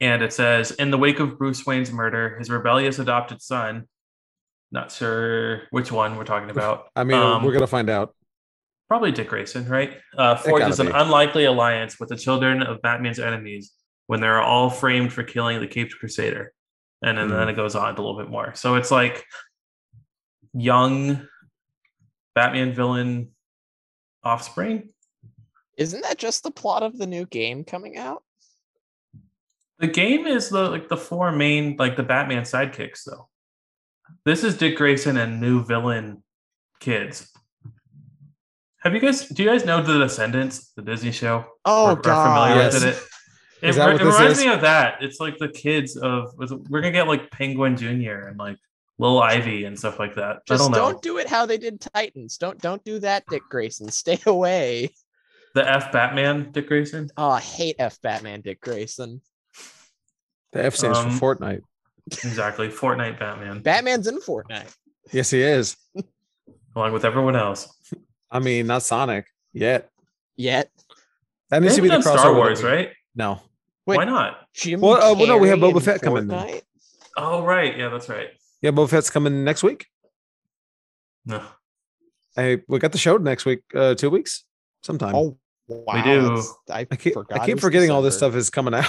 and 0.00 0.22
it 0.22 0.32
says 0.32 0.70
in 0.72 0.90
the 0.90 0.98
wake 0.98 1.20
of 1.20 1.38
bruce 1.38 1.64
wayne's 1.66 1.92
murder 1.92 2.36
his 2.38 2.50
rebellious 2.50 2.98
adopted 2.98 3.40
son 3.40 3.86
not 4.72 4.90
sure 4.90 5.62
which 5.70 5.92
one 5.92 6.16
we're 6.16 6.24
talking 6.24 6.50
about 6.50 6.88
I 6.96 7.04
mean, 7.04 7.18
um, 7.18 7.44
we're 7.44 7.52
gonna 7.52 7.66
find 7.66 7.90
out. 7.90 8.14
probably 8.88 9.12
dick 9.12 9.28
grayson 9.28 9.68
right 9.68 9.98
uh, 10.18 10.36
forges 10.36 10.80
an 10.80 10.86
be. 10.86 10.92
unlikely 10.94 11.44
alliance 11.44 12.00
with 12.00 12.08
the 12.08 12.16
children 12.16 12.62
of 12.62 12.80
batman's 12.82 13.18
enemies 13.20 13.72
when 14.06 14.20
they're 14.20 14.40
all 14.42 14.68
framed 14.70 15.12
for 15.12 15.22
killing 15.22 15.60
the 15.60 15.66
caped 15.68 15.94
crusader 15.98 16.52
and 17.04 17.16
then, 17.18 17.28
Hmm. 17.28 17.34
then 17.36 17.48
it 17.48 17.54
goes 17.56 17.74
on 17.76 17.94
a 17.94 17.96
little 17.96 18.16
bit 18.18 18.28
more 18.30 18.54
so 18.54 18.74
it's 18.76 18.90
like 18.90 19.24
young 20.54 21.26
batman 22.34 22.72
villain 22.74 23.28
offspring 24.24 24.88
Isn't 25.82 26.02
that 26.02 26.16
just 26.18 26.42
the 26.44 26.50
plot 26.50 26.82
of 26.82 26.96
the 26.98 27.06
new 27.06 27.26
game 27.26 27.64
coming 27.64 27.96
out? 27.98 28.22
The 29.78 29.88
game 29.88 30.26
is 30.26 30.48
the 30.48 30.70
like 30.70 30.88
the 30.88 30.96
four 30.96 31.32
main 31.32 31.76
like 31.76 31.96
the 31.96 32.02
Batman 32.04 32.42
sidekicks 32.44 33.00
though. 33.04 33.28
This 34.24 34.44
is 34.44 34.56
Dick 34.56 34.76
Grayson 34.76 35.16
and 35.16 35.40
new 35.40 35.64
villain 35.64 36.22
kids. 36.78 37.28
Have 38.78 38.94
you 38.94 39.00
guys? 39.00 39.26
Do 39.28 39.42
you 39.42 39.48
guys 39.48 39.64
know 39.64 39.82
the 39.82 39.98
Descendants, 39.98 40.72
the 40.76 40.82
Disney 40.82 41.10
show? 41.12 41.44
Oh 41.64 41.86
Or- 41.86 41.90
or 41.92 42.02
familiar 42.02 42.54
god. 42.54 42.72
with 42.74 42.74
Yes. 42.74 42.82
it? 42.82 43.08
It, 43.62 43.68
Is 43.70 43.76
that 43.76 43.86
re- 43.86 43.92
what 43.94 44.02
it 44.02 44.04
reminds 44.04 44.38
is? 44.38 44.44
me 44.44 44.52
of 44.52 44.60
that. 44.62 45.02
It's 45.02 45.20
like 45.20 45.38
the 45.38 45.48
kids 45.48 45.96
of 45.96 46.32
we're 46.36 46.80
gonna 46.80 46.90
get 46.92 47.06
like 47.08 47.30
Penguin 47.30 47.76
Junior 47.76 48.26
and 48.28 48.38
like 48.38 48.58
Lil 48.98 49.20
Ivy 49.20 49.64
and 49.64 49.76
stuff 49.78 49.98
like 49.98 50.14
that. 50.16 50.36
I 50.36 50.40
Just 50.46 50.62
don't 50.64 50.70
know. 50.72 50.78
don't 50.92 51.02
do 51.02 51.18
it 51.18 51.28
how 51.28 51.46
they 51.46 51.58
did 51.58 51.80
Titans. 51.80 52.38
Don't 52.38 52.60
don't 52.60 52.82
do 52.84 52.98
that, 53.00 53.24
Dick 53.28 53.42
Grayson. 53.50 53.88
Stay 53.90 54.18
away. 54.26 54.90
The 55.54 55.68
F 55.68 55.92
Batman, 55.92 56.50
Dick 56.52 56.68
Grayson. 56.68 57.10
Oh, 57.16 57.30
I 57.30 57.40
hate 57.40 57.76
F 57.78 58.00
Batman 58.02 58.40
Dick 58.40 58.60
Grayson. 58.60 59.20
The 60.52 60.64
F 60.64 60.74
stands 60.76 60.98
Um, 60.98 61.10
for 61.12 61.36
Fortnite. 61.36 61.60
Exactly, 62.06 62.68
Fortnite 62.68 63.18
Batman, 63.18 63.60
Batman's 63.62 64.06
in 64.06 64.18
Fortnite. 64.20 64.74
Yes, 65.12 65.30
he 65.30 65.42
is. 65.42 65.76
along 66.76 66.92
with 66.92 67.04
everyone 67.04 67.36
else. 67.36 67.68
I 68.30 68.38
mean, 68.38 68.66
not 68.66 68.82
Sonic 68.82 69.26
yet. 69.52 69.90
Yet. 70.36 70.70
That 71.50 71.60
They 71.60 71.66
needs 71.66 71.76
to 71.76 71.82
be 71.82 71.88
haven't 71.88 72.04
the 72.04 72.10
crossover. 72.10 72.18
Star 72.18 72.34
Wars, 72.34 72.62
right? 72.62 72.90
No. 73.14 73.40
Wait, 73.86 73.96
Why 73.98 74.04
not? 74.04 74.38
Jim 74.54 74.80
Well, 74.80 74.94
uh, 74.94 75.14
well, 75.14 75.26
no, 75.26 75.38
we 75.38 75.48
have 75.48 75.58
Carrey 75.58 75.72
Boba 75.72 75.76
in 75.76 75.80
Fett 75.82 76.00
coming 76.02 76.26
then. 76.28 76.60
Oh, 77.16 77.42
right. 77.42 77.76
Yeah, 77.76 77.88
that's 77.90 78.08
right. 78.08 78.28
Yeah, 78.62 78.70
Boba 78.70 78.88
Fett's 78.88 79.10
coming 79.10 79.44
next 79.44 79.62
week. 79.62 79.86
No. 81.26 81.42
Hey, 82.34 82.62
we 82.68 82.78
got 82.78 82.92
the 82.92 82.98
show 82.98 83.16
next 83.18 83.44
week, 83.44 83.60
uh, 83.74 83.94
two 83.94 84.08
weeks, 84.08 84.44
sometime. 84.82 85.14
Oh, 85.14 85.36
wow. 85.86 86.02
do. 86.02 86.42
I, 86.70 86.86
I 86.90 86.96
keep, 86.96 87.14
forgot 87.14 87.40
I 87.40 87.46
keep 87.46 87.56
was 87.56 87.62
forgetting 87.62 87.90
all 87.90 88.02
this 88.02 88.16
stuff 88.16 88.34
is 88.34 88.50
coming 88.50 88.74
out. 88.82 88.86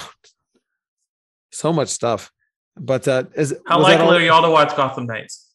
so 1.52 1.72
much 1.72 1.88
stuff. 1.88 2.30
But 2.76 3.06
uh, 3.06 3.24
is 3.34 3.56
How 3.66 3.80
likely 3.80 4.04
all- 4.04 4.14
are 4.14 4.20
y'all 4.20 4.42
to 4.42 4.50
watch 4.50 4.76
Gotham 4.76 5.06
Knights? 5.06 5.52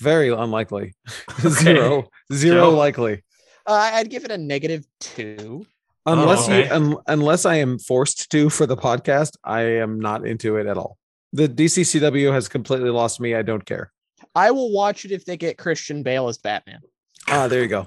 Very 0.00 0.28
unlikely. 0.30 0.94
Okay. 1.44 1.48
Zero, 1.50 2.08
zero 2.32 2.70
Joe? 2.70 2.70
likely. 2.70 3.22
Uh, 3.66 3.90
I'd 3.94 4.08
give 4.10 4.24
it 4.24 4.30
a 4.30 4.38
negative 4.38 4.84
two. 5.00 5.66
Unless 6.06 6.44
okay. 6.44 6.66
you, 6.66 6.72
un, 6.72 6.96
unless 7.06 7.44
I 7.46 7.56
am 7.56 7.78
forced 7.78 8.30
to 8.30 8.50
for 8.50 8.66
the 8.66 8.76
podcast, 8.76 9.36
I 9.42 9.62
am 9.62 9.98
not 9.98 10.26
into 10.26 10.56
it 10.56 10.66
at 10.66 10.76
all. 10.76 10.98
The 11.32 11.48
DCCW 11.48 12.32
has 12.32 12.48
completely 12.48 12.90
lost 12.90 13.20
me. 13.20 13.34
I 13.34 13.42
don't 13.42 13.64
care. 13.64 13.90
I 14.34 14.50
will 14.50 14.72
watch 14.72 15.04
it 15.04 15.12
if 15.12 15.24
they 15.24 15.36
get 15.36 15.58
Christian 15.58 16.02
Bale 16.02 16.28
as 16.28 16.38
Batman. 16.38 16.80
Ah, 17.28 17.48
there 17.48 17.62
you 17.62 17.68
go. 17.68 17.86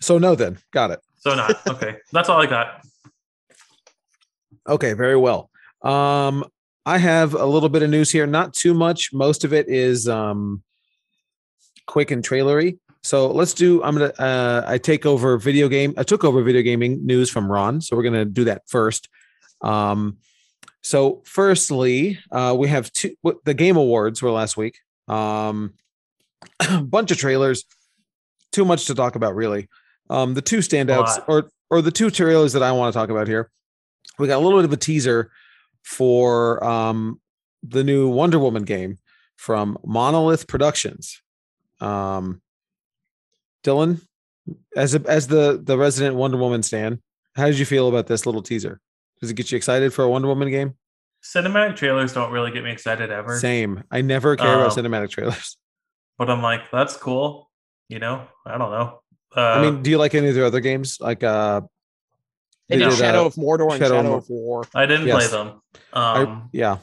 So 0.00 0.18
no, 0.18 0.34
then 0.34 0.58
got 0.72 0.90
it. 0.90 1.00
So 1.18 1.34
not 1.34 1.66
okay. 1.66 1.96
That's 2.12 2.28
all 2.28 2.40
I 2.40 2.46
got. 2.46 2.84
Okay, 4.68 4.92
very 4.92 5.16
well. 5.16 5.50
Um, 5.82 6.44
I 6.84 6.98
have 6.98 7.34
a 7.34 7.46
little 7.46 7.68
bit 7.68 7.82
of 7.82 7.90
news 7.90 8.10
here, 8.10 8.26
not 8.26 8.54
too 8.54 8.74
much. 8.74 9.12
Most 9.12 9.44
of 9.44 9.52
it 9.52 9.68
is 9.68 10.08
um 10.08 10.62
quick 11.86 12.10
and 12.10 12.22
trailery. 12.24 12.78
So 13.02 13.28
let's 13.30 13.54
do. 13.54 13.82
I'm 13.82 13.94
gonna. 13.94 14.12
Uh, 14.18 14.64
I 14.66 14.78
take 14.78 15.06
over 15.06 15.38
video 15.38 15.68
game. 15.68 15.94
I 15.96 16.02
took 16.02 16.24
over 16.24 16.42
video 16.42 16.62
gaming 16.62 17.04
news 17.06 17.30
from 17.30 17.50
Ron, 17.50 17.80
so 17.80 17.96
we're 17.96 18.02
gonna 18.02 18.24
do 18.24 18.44
that 18.44 18.62
first. 18.68 19.08
Um, 19.62 20.18
So, 20.80 21.22
firstly, 21.24 22.18
uh, 22.30 22.54
we 22.58 22.68
have 22.68 22.90
two. 22.92 23.14
The 23.44 23.54
Game 23.54 23.76
Awards 23.76 24.22
were 24.22 24.30
last 24.30 24.56
week. 24.56 24.78
Um, 25.08 25.74
bunch 26.82 27.10
of 27.10 27.18
trailers. 27.18 27.64
Too 28.52 28.64
much 28.64 28.86
to 28.86 28.94
talk 28.94 29.14
about, 29.16 29.34
really. 29.34 29.68
Um, 30.10 30.34
the 30.34 30.42
two 30.42 30.58
standouts, 30.58 31.22
or 31.28 31.50
or 31.70 31.82
the 31.82 31.90
two 31.90 32.10
trailers 32.10 32.52
that 32.54 32.62
I 32.62 32.72
want 32.72 32.92
to 32.92 32.98
talk 32.98 33.10
about 33.10 33.28
here. 33.28 33.50
We 34.18 34.26
got 34.26 34.36
a 34.38 34.44
little 34.44 34.58
bit 34.58 34.64
of 34.64 34.72
a 34.72 34.76
teaser 34.76 35.30
for 35.84 36.62
um, 36.64 37.20
the 37.62 37.84
new 37.84 38.08
Wonder 38.08 38.38
Woman 38.38 38.64
game 38.64 38.98
from 39.36 39.78
Monolith 39.84 40.48
Productions. 40.48 41.20
Um, 41.80 42.40
Dylan, 43.64 44.00
as 44.76 44.94
a, 44.94 45.02
as 45.06 45.28
the 45.28 45.60
the 45.62 45.76
resident 45.78 46.16
Wonder 46.16 46.36
Woman 46.38 46.62
stan, 46.62 47.00
how 47.36 47.46
did 47.46 47.58
you 47.58 47.66
feel 47.66 47.88
about 47.88 48.06
this 48.06 48.26
little 48.26 48.42
teaser? 48.42 48.80
Does 49.20 49.30
it 49.30 49.34
get 49.34 49.50
you 49.50 49.56
excited 49.56 49.92
for 49.92 50.04
a 50.04 50.08
Wonder 50.08 50.28
Woman 50.28 50.50
game? 50.50 50.74
Cinematic 51.22 51.76
trailers 51.76 52.12
don't 52.12 52.30
really 52.30 52.52
get 52.52 52.62
me 52.62 52.70
excited 52.70 53.10
ever. 53.10 53.38
Same. 53.38 53.82
I 53.90 54.00
never 54.02 54.36
care 54.36 54.54
about 54.54 54.72
Oh. 54.78 54.80
cinematic 54.80 55.10
trailers. 55.10 55.56
But 56.16 56.30
I'm 56.30 56.42
like, 56.42 56.70
that's 56.72 56.96
cool. 56.96 57.48
You 57.88 57.98
know, 58.00 58.26
I 58.44 58.58
don't 58.58 58.70
know. 58.72 59.00
Uh, 59.36 59.40
I 59.40 59.62
mean, 59.62 59.82
do 59.82 59.90
you 59.90 59.98
like 59.98 60.14
any 60.14 60.28
of 60.28 60.34
their 60.34 60.44
other 60.46 60.60
games? 60.60 60.98
Like 61.00 61.22
uh 61.22 61.62
they 62.68 62.74
And 62.82 62.90
did, 62.90 62.98
Shadow 62.98 63.22
uh, 63.22 63.26
of 63.26 63.34
Mordor 63.34 63.70
and 63.70 63.78
Shadow 63.80 63.96
Shadow, 63.96 64.14
of 64.14 64.24
of 64.24 64.30
War. 64.30 64.64
I 64.74 64.86
didn't 64.86 65.06
yes. 65.06 65.28
play 65.28 65.38
them. 65.38 65.60
I- 65.92 66.22
Um, 66.22 66.50
yeah. 66.52 66.78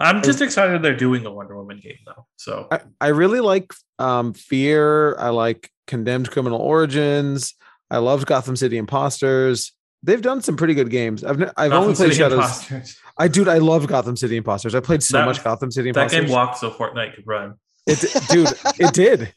I'm 0.00 0.22
just 0.22 0.40
excited 0.40 0.80
they're 0.82 0.94
doing 0.96 1.26
a 1.26 1.32
Wonder 1.32 1.56
Woman 1.56 1.80
game 1.82 1.98
though. 2.06 2.26
So 2.36 2.68
I, 2.70 2.80
I 3.00 3.08
really 3.08 3.40
like 3.40 3.72
um 3.98 4.32
Fear. 4.32 5.16
I 5.18 5.30
like 5.30 5.70
Condemned 5.88 6.30
Criminal 6.30 6.60
Origins. 6.60 7.54
I 7.90 7.98
loved 7.98 8.26
Gotham 8.26 8.54
City 8.54 8.78
Impostors. 8.78 9.72
They've 10.04 10.22
done 10.22 10.40
some 10.42 10.56
pretty 10.56 10.74
good 10.74 10.90
games. 10.90 11.24
I've 11.24 11.38
ne- 11.40 11.50
I've 11.56 11.72
only 11.72 11.94
played 11.94 12.12
City 12.12 12.14
Shadows. 12.18 12.38
Imposters. 12.38 12.96
I 13.18 13.26
dude, 13.26 13.48
I 13.48 13.58
love 13.58 13.88
Gotham 13.88 14.16
City 14.16 14.36
Impostors. 14.36 14.76
I 14.76 14.80
played 14.80 15.02
so 15.02 15.18
That- 15.18 15.26
much 15.26 15.42
Gotham 15.42 15.72
City 15.72 15.90
That 15.90 16.02
Imposters. 16.02 16.24
game 16.26 16.30
walked 16.32 16.58
so 16.58 16.70
Fortnite 16.70 17.16
could 17.16 17.26
run. 17.26 17.54
It, 17.86 17.98
dude, 18.30 18.52
it 18.78 18.92
did. 19.02 19.34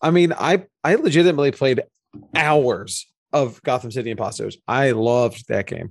I 0.00 0.10
mean, 0.12 0.32
I 0.32 0.64
I 0.84 0.94
legitimately 0.94 1.50
played 1.50 1.82
hours 2.34 3.06
of 3.32 3.62
Gotham 3.62 3.90
City 3.90 4.10
Impostors. 4.10 4.58
I 4.66 4.92
loved 4.92 5.48
that 5.48 5.66
game. 5.66 5.90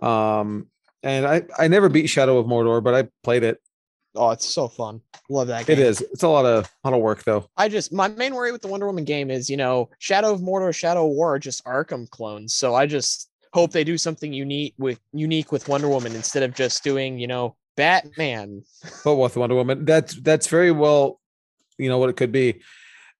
Um, 0.00 0.66
and 1.02 1.26
I 1.26 1.42
I 1.58 1.68
never 1.68 1.88
beat 1.88 2.08
Shadow 2.08 2.38
of 2.38 2.46
Mordor, 2.46 2.82
but 2.82 2.94
I 2.94 3.08
played 3.22 3.42
it. 3.42 3.58
Oh, 4.14 4.30
it's 4.30 4.46
so 4.46 4.68
fun. 4.68 5.00
Love 5.30 5.48
that 5.48 5.66
game. 5.66 5.78
It 5.78 5.82
is. 5.82 6.00
It's 6.00 6.22
a 6.22 6.28
lot 6.28 6.44
of 6.44 6.70
a 6.84 6.88
lot 6.88 6.96
of 6.96 7.02
work 7.02 7.24
though. 7.24 7.48
I 7.56 7.68
just 7.68 7.92
my 7.92 8.08
main 8.08 8.34
worry 8.34 8.52
with 8.52 8.62
the 8.62 8.68
Wonder 8.68 8.86
Woman 8.86 9.04
game 9.04 9.30
is, 9.30 9.48
you 9.48 9.56
know, 9.56 9.88
Shadow 9.98 10.32
of 10.32 10.40
Mordor, 10.40 10.74
Shadow 10.74 11.06
of 11.06 11.12
War 11.12 11.34
are 11.34 11.38
just 11.38 11.64
Arkham 11.64 12.08
clones. 12.10 12.54
So 12.54 12.74
I 12.74 12.86
just 12.86 13.30
hope 13.52 13.72
they 13.72 13.84
do 13.84 13.98
something 13.98 14.32
unique 14.32 14.74
with 14.78 15.00
unique 15.12 15.50
with 15.50 15.68
Wonder 15.68 15.88
Woman 15.88 16.14
instead 16.14 16.42
of 16.42 16.54
just 16.54 16.84
doing, 16.84 17.18
you 17.18 17.26
know, 17.26 17.56
Batman. 17.76 18.62
But 19.04 19.16
with 19.16 19.36
Wonder 19.36 19.54
Woman, 19.54 19.84
that's 19.84 20.20
that's 20.20 20.46
very 20.46 20.72
well, 20.72 21.20
you 21.78 21.88
know 21.88 21.98
what 21.98 22.10
it 22.10 22.16
could 22.16 22.32
be. 22.32 22.60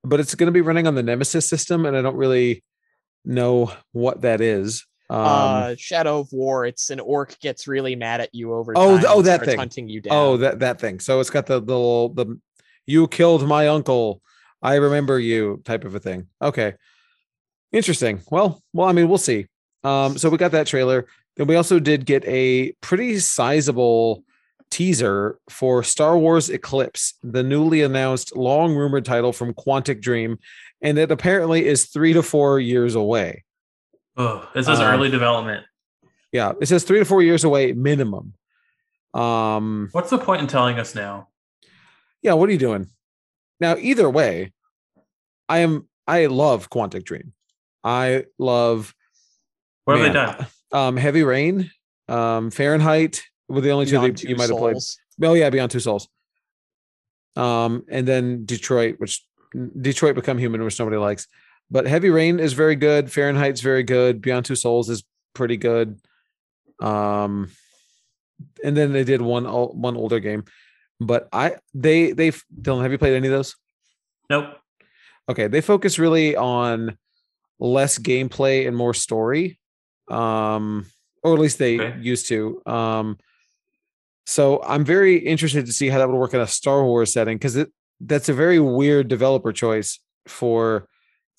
But 0.04 0.20
it's 0.20 0.34
going 0.34 0.48
to 0.48 0.52
be 0.52 0.60
running 0.60 0.86
on 0.86 0.94
the 0.94 1.02
Nemesis 1.02 1.48
system, 1.48 1.86
and 1.86 1.96
I 1.96 2.02
don't 2.02 2.16
really 2.16 2.64
know 3.24 3.72
what 3.92 4.22
that 4.22 4.40
is. 4.40 4.84
Um, 5.10 5.18
uh 5.20 5.74
Shadow 5.78 6.20
of 6.20 6.32
War, 6.32 6.64
it's 6.64 6.90
an 6.90 6.98
orc 6.98 7.38
gets 7.40 7.68
really 7.68 7.94
mad 7.94 8.20
at 8.20 8.30
you 8.34 8.54
over 8.54 8.72
Oh, 8.74 8.96
th- 8.96 9.06
oh, 9.08 9.22
that 9.22 9.44
thing. 9.44 9.58
hunting 9.58 9.88
you 9.88 10.00
down. 10.00 10.12
Oh, 10.14 10.36
that 10.38 10.60
that 10.60 10.80
thing. 10.80 11.00
So 11.00 11.20
it's 11.20 11.30
got 11.30 11.46
the 11.46 11.60
the 11.60 11.76
little 11.76 12.08
the 12.08 12.40
you 12.86 13.06
killed 13.08 13.46
my 13.46 13.68
uncle. 13.68 14.22
I 14.62 14.76
remember 14.76 15.18
you 15.20 15.60
type 15.64 15.84
of 15.84 15.94
a 15.94 16.00
thing. 16.00 16.28
Okay. 16.40 16.74
Interesting. 17.72 18.22
Well, 18.30 18.62
well, 18.72 18.88
I 18.88 18.92
mean, 18.92 19.08
we'll 19.08 19.18
see. 19.18 19.46
Um, 19.84 20.18
so 20.18 20.30
we 20.30 20.36
got 20.38 20.52
that 20.52 20.66
trailer. 20.66 21.06
Then 21.36 21.46
we 21.46 21.56
also 21.56 21.78
did 21.78 22.04
get 22.06 22.24
a 22.26 22.72
pretty 22.80 23.18
sizable 23.18 24.24
teaser 24.72 25.38
for 25.48 25.82
Star 25.84 26.18
Wars 26.18 26.48
Eclipse, 26.50 27.14
the 27.22 27.42
newly 27.42 27.82
announced 27.82 28.34
long 28.34 28.74
rumored 28.74 29.04
title 29.04 29.32
from 29.32 29.54
Quantic 29.54 30.00
Dream, 30.00 30.38
and 30.80 30.98
it 30.98 31.10
apparently 31.12 31.66
is 31.66 31.84
three 31.84 32.12
to 32.14 32.22
four 32.22 32.58
years 32.58 32.94
away. 32.96 33.44
Oh, 34.16 34.48
this 34.54 34.66
is 34.66 34.80
Um, 34.80 34.86
early 34.86 35.10
development. 35.10 35.64
Yeah, 36.32 36.52
it 36.60 36.66
says 36.66 36.82
three 36.84 36.98
to 36.98 37.04
four 37.04 37.22
years 37.22 37.44
away 37.44 37.72
minimum. 37.72 38.34
Um, 39.14 39.90
What's 39.92 40.10
the 40.10 40.18
point 40.18 40.40
in 40.40 40.46
telling 40.48 40.78
us 40.78 40.94
now? 40.94 41.28
yeah, 42.22 42.32
what 42.32 42.48
are 42.48 42.52
you 42.52 42.58
doing? 42.58 42.86
Now, 43.60 43.76
either 43.76 44.08
way, 44.08 44.52
I 45.48 45.58
am 45.58 45.88
I 46.06 46.26
love 46.26 46.70
Quantic 46.70 47.04
Dream. 47.04 47.32
I 47.84 48.24
love 48.38 48.94
What 49.84 49.98
have 49.98 50.06
they 50.06 50.12
done? 50.12 50.46
um 50.72 50.96
Heavy 50.96 51.22
Rain, 51.22 51.70
um 52.08 52.50
Fahrenheit 52.50 53.22
were 53.52 53.60
the 53.60 53.70
only 53.70 53.86
two 53.86 54.00
that 54.00 54.22
you 54.22 54.36
might 54.36 54.48
have 54.50 54.58
played. 54.58 54.76
Oh 55.22 55.34
yeah, 55.34 55.50
Beyond 55.50 55.70
Two 55.70 55.80
Souls. 55.80 56.08
Um, 57.36 57.84
and 57.88 58.06
then 58.06 58.44
Detroit, 58.44 58.96
which 58.98 59.24
Detroit 59.80 60.14
Become 60.14 60.38
Human, 60.38 60.62
which 60.64 60.78
nobody 60.78 60.96
likes. 60.96 61.26
But 61.70 61.86
Heavy 61.86 62.10
Rain 62.10 62.40
is 62.40 62.52
very 62.52 62.76
good. 62.76 63.06
Fahrenheit's 63.06 63.60
very 63.60 63.82
good. 63.82 64.20
Beyond 64.20 64.44
Two 64.46 64.56
Souls 64.56 64.90
is 64.90 65.04
pretty 65.34 65.56
good. 65.56 65.98
Um, 66.80 67.50
and 68.64 68.76
then 68.76 68.92
they 68.92 69.04
did 69.04 69.22
one 69.22 69.46
ol- 69.46 69.72
one 69.74 69.96
older 69.96 70.18
game, 70.20 70.44
but 71.00 71.28
I 71.32 71.56
they 71.74 72.12
they 72.12 72.30
Dylan, 72.32 72.82
have 72.82 72.92
you 72.92 72.98
played 72.98 73.14
any 73.14 73.28
of 73.28 73.32
those? 73.32 73.54
Nope. 74.28 74.56
Okay, 75.28 75.46
they 75.46 75.60
focus 75.60 75.98
really 75.98 76.34
on 76.36 76.98
less 77.60 77.98
gameplay 77.98 78.66
and 78.66 78.76
more 78.76 78.92
story. 78.94 79.58
Um, 80.08 80.86
or 81.22 81.34
at 81.34 81.38
least 81.40 81.58
they 81.58 81.78
Okay. 81.78 82.00
used 82.00 82.26
to. 82.28 82.60
Um, 82.66 83.18
so 84.32 84.62
I'm 84.64 84.82
very 84.82 85.16
interested 85.18 85.66
to 85.66 85.72
see 85.74 85.90
how 85.90 85.98
that 85.98 86.08
would 86.08 86.16
work 86.16 86.32
in 86.32 86.40
a 86.40 86.46
Star 86.46 86.82
Wars 86.86 87.12
setting 87.12 87.36
because 87.36 87.66
that's 88.00 88.30
a 88.30 88.32
very 88.32 88.58
weird 88.58 89.08
developer 89.08 89.52
choice 89.52 90.00
for 90.26 90.88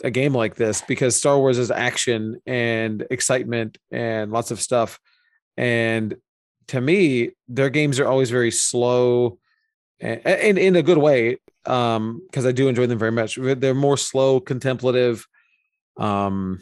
a 0.04 0.12
game 0.12 0.36
like 0.36 0.54
this 0.54 0.82
because 0.82 1.16
Star 1.16 1.40
Wars 1.40 1.58
is 1.58 1.72
action 1.72 2.40
and 2.46 3.04
excitement 3.10 3.80
and 3.92 4.32
lots 4.32 4.52
of 4.52 4.62
stuff. 4.62 5.00
And 5.58 6.18
to 6.68 6.80
me, 6.80 7.32
their 7.48 7.72
games 7.72 8.00
are 8.00 8.08
always 8.08 8.30
very 8.30 8.52
slow 8.52 9.40
and, 10.00 10.22
and 10.28 10.60
in 10.60 10.76
a 10.76 10.84
good 10.84 11.00
way 11.00 11.38
um 11.66 12.22
because 12.28 12.46
i 12.46 12.52
do 12.52 12.68
enjoy 12.68 12.86
them 12.86 13.00
very 13.00 13.12
much 13.12 13.40
they're 13.42 13.74
more 13.74 13.96
slow 13.96 14.42
contemplative 14.42 15.26
um 15.98 16.60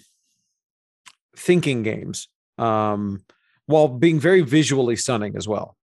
thinking 1.35 1.81
games 1.81 2.27
um 2.59 3.23
while 3.65 3.87
being 3.87 4.19
very 4.19 4.41
visually 4.41 4.95
stunning 4.95 5.35
as 5.35 5.47
well 5.47 5.75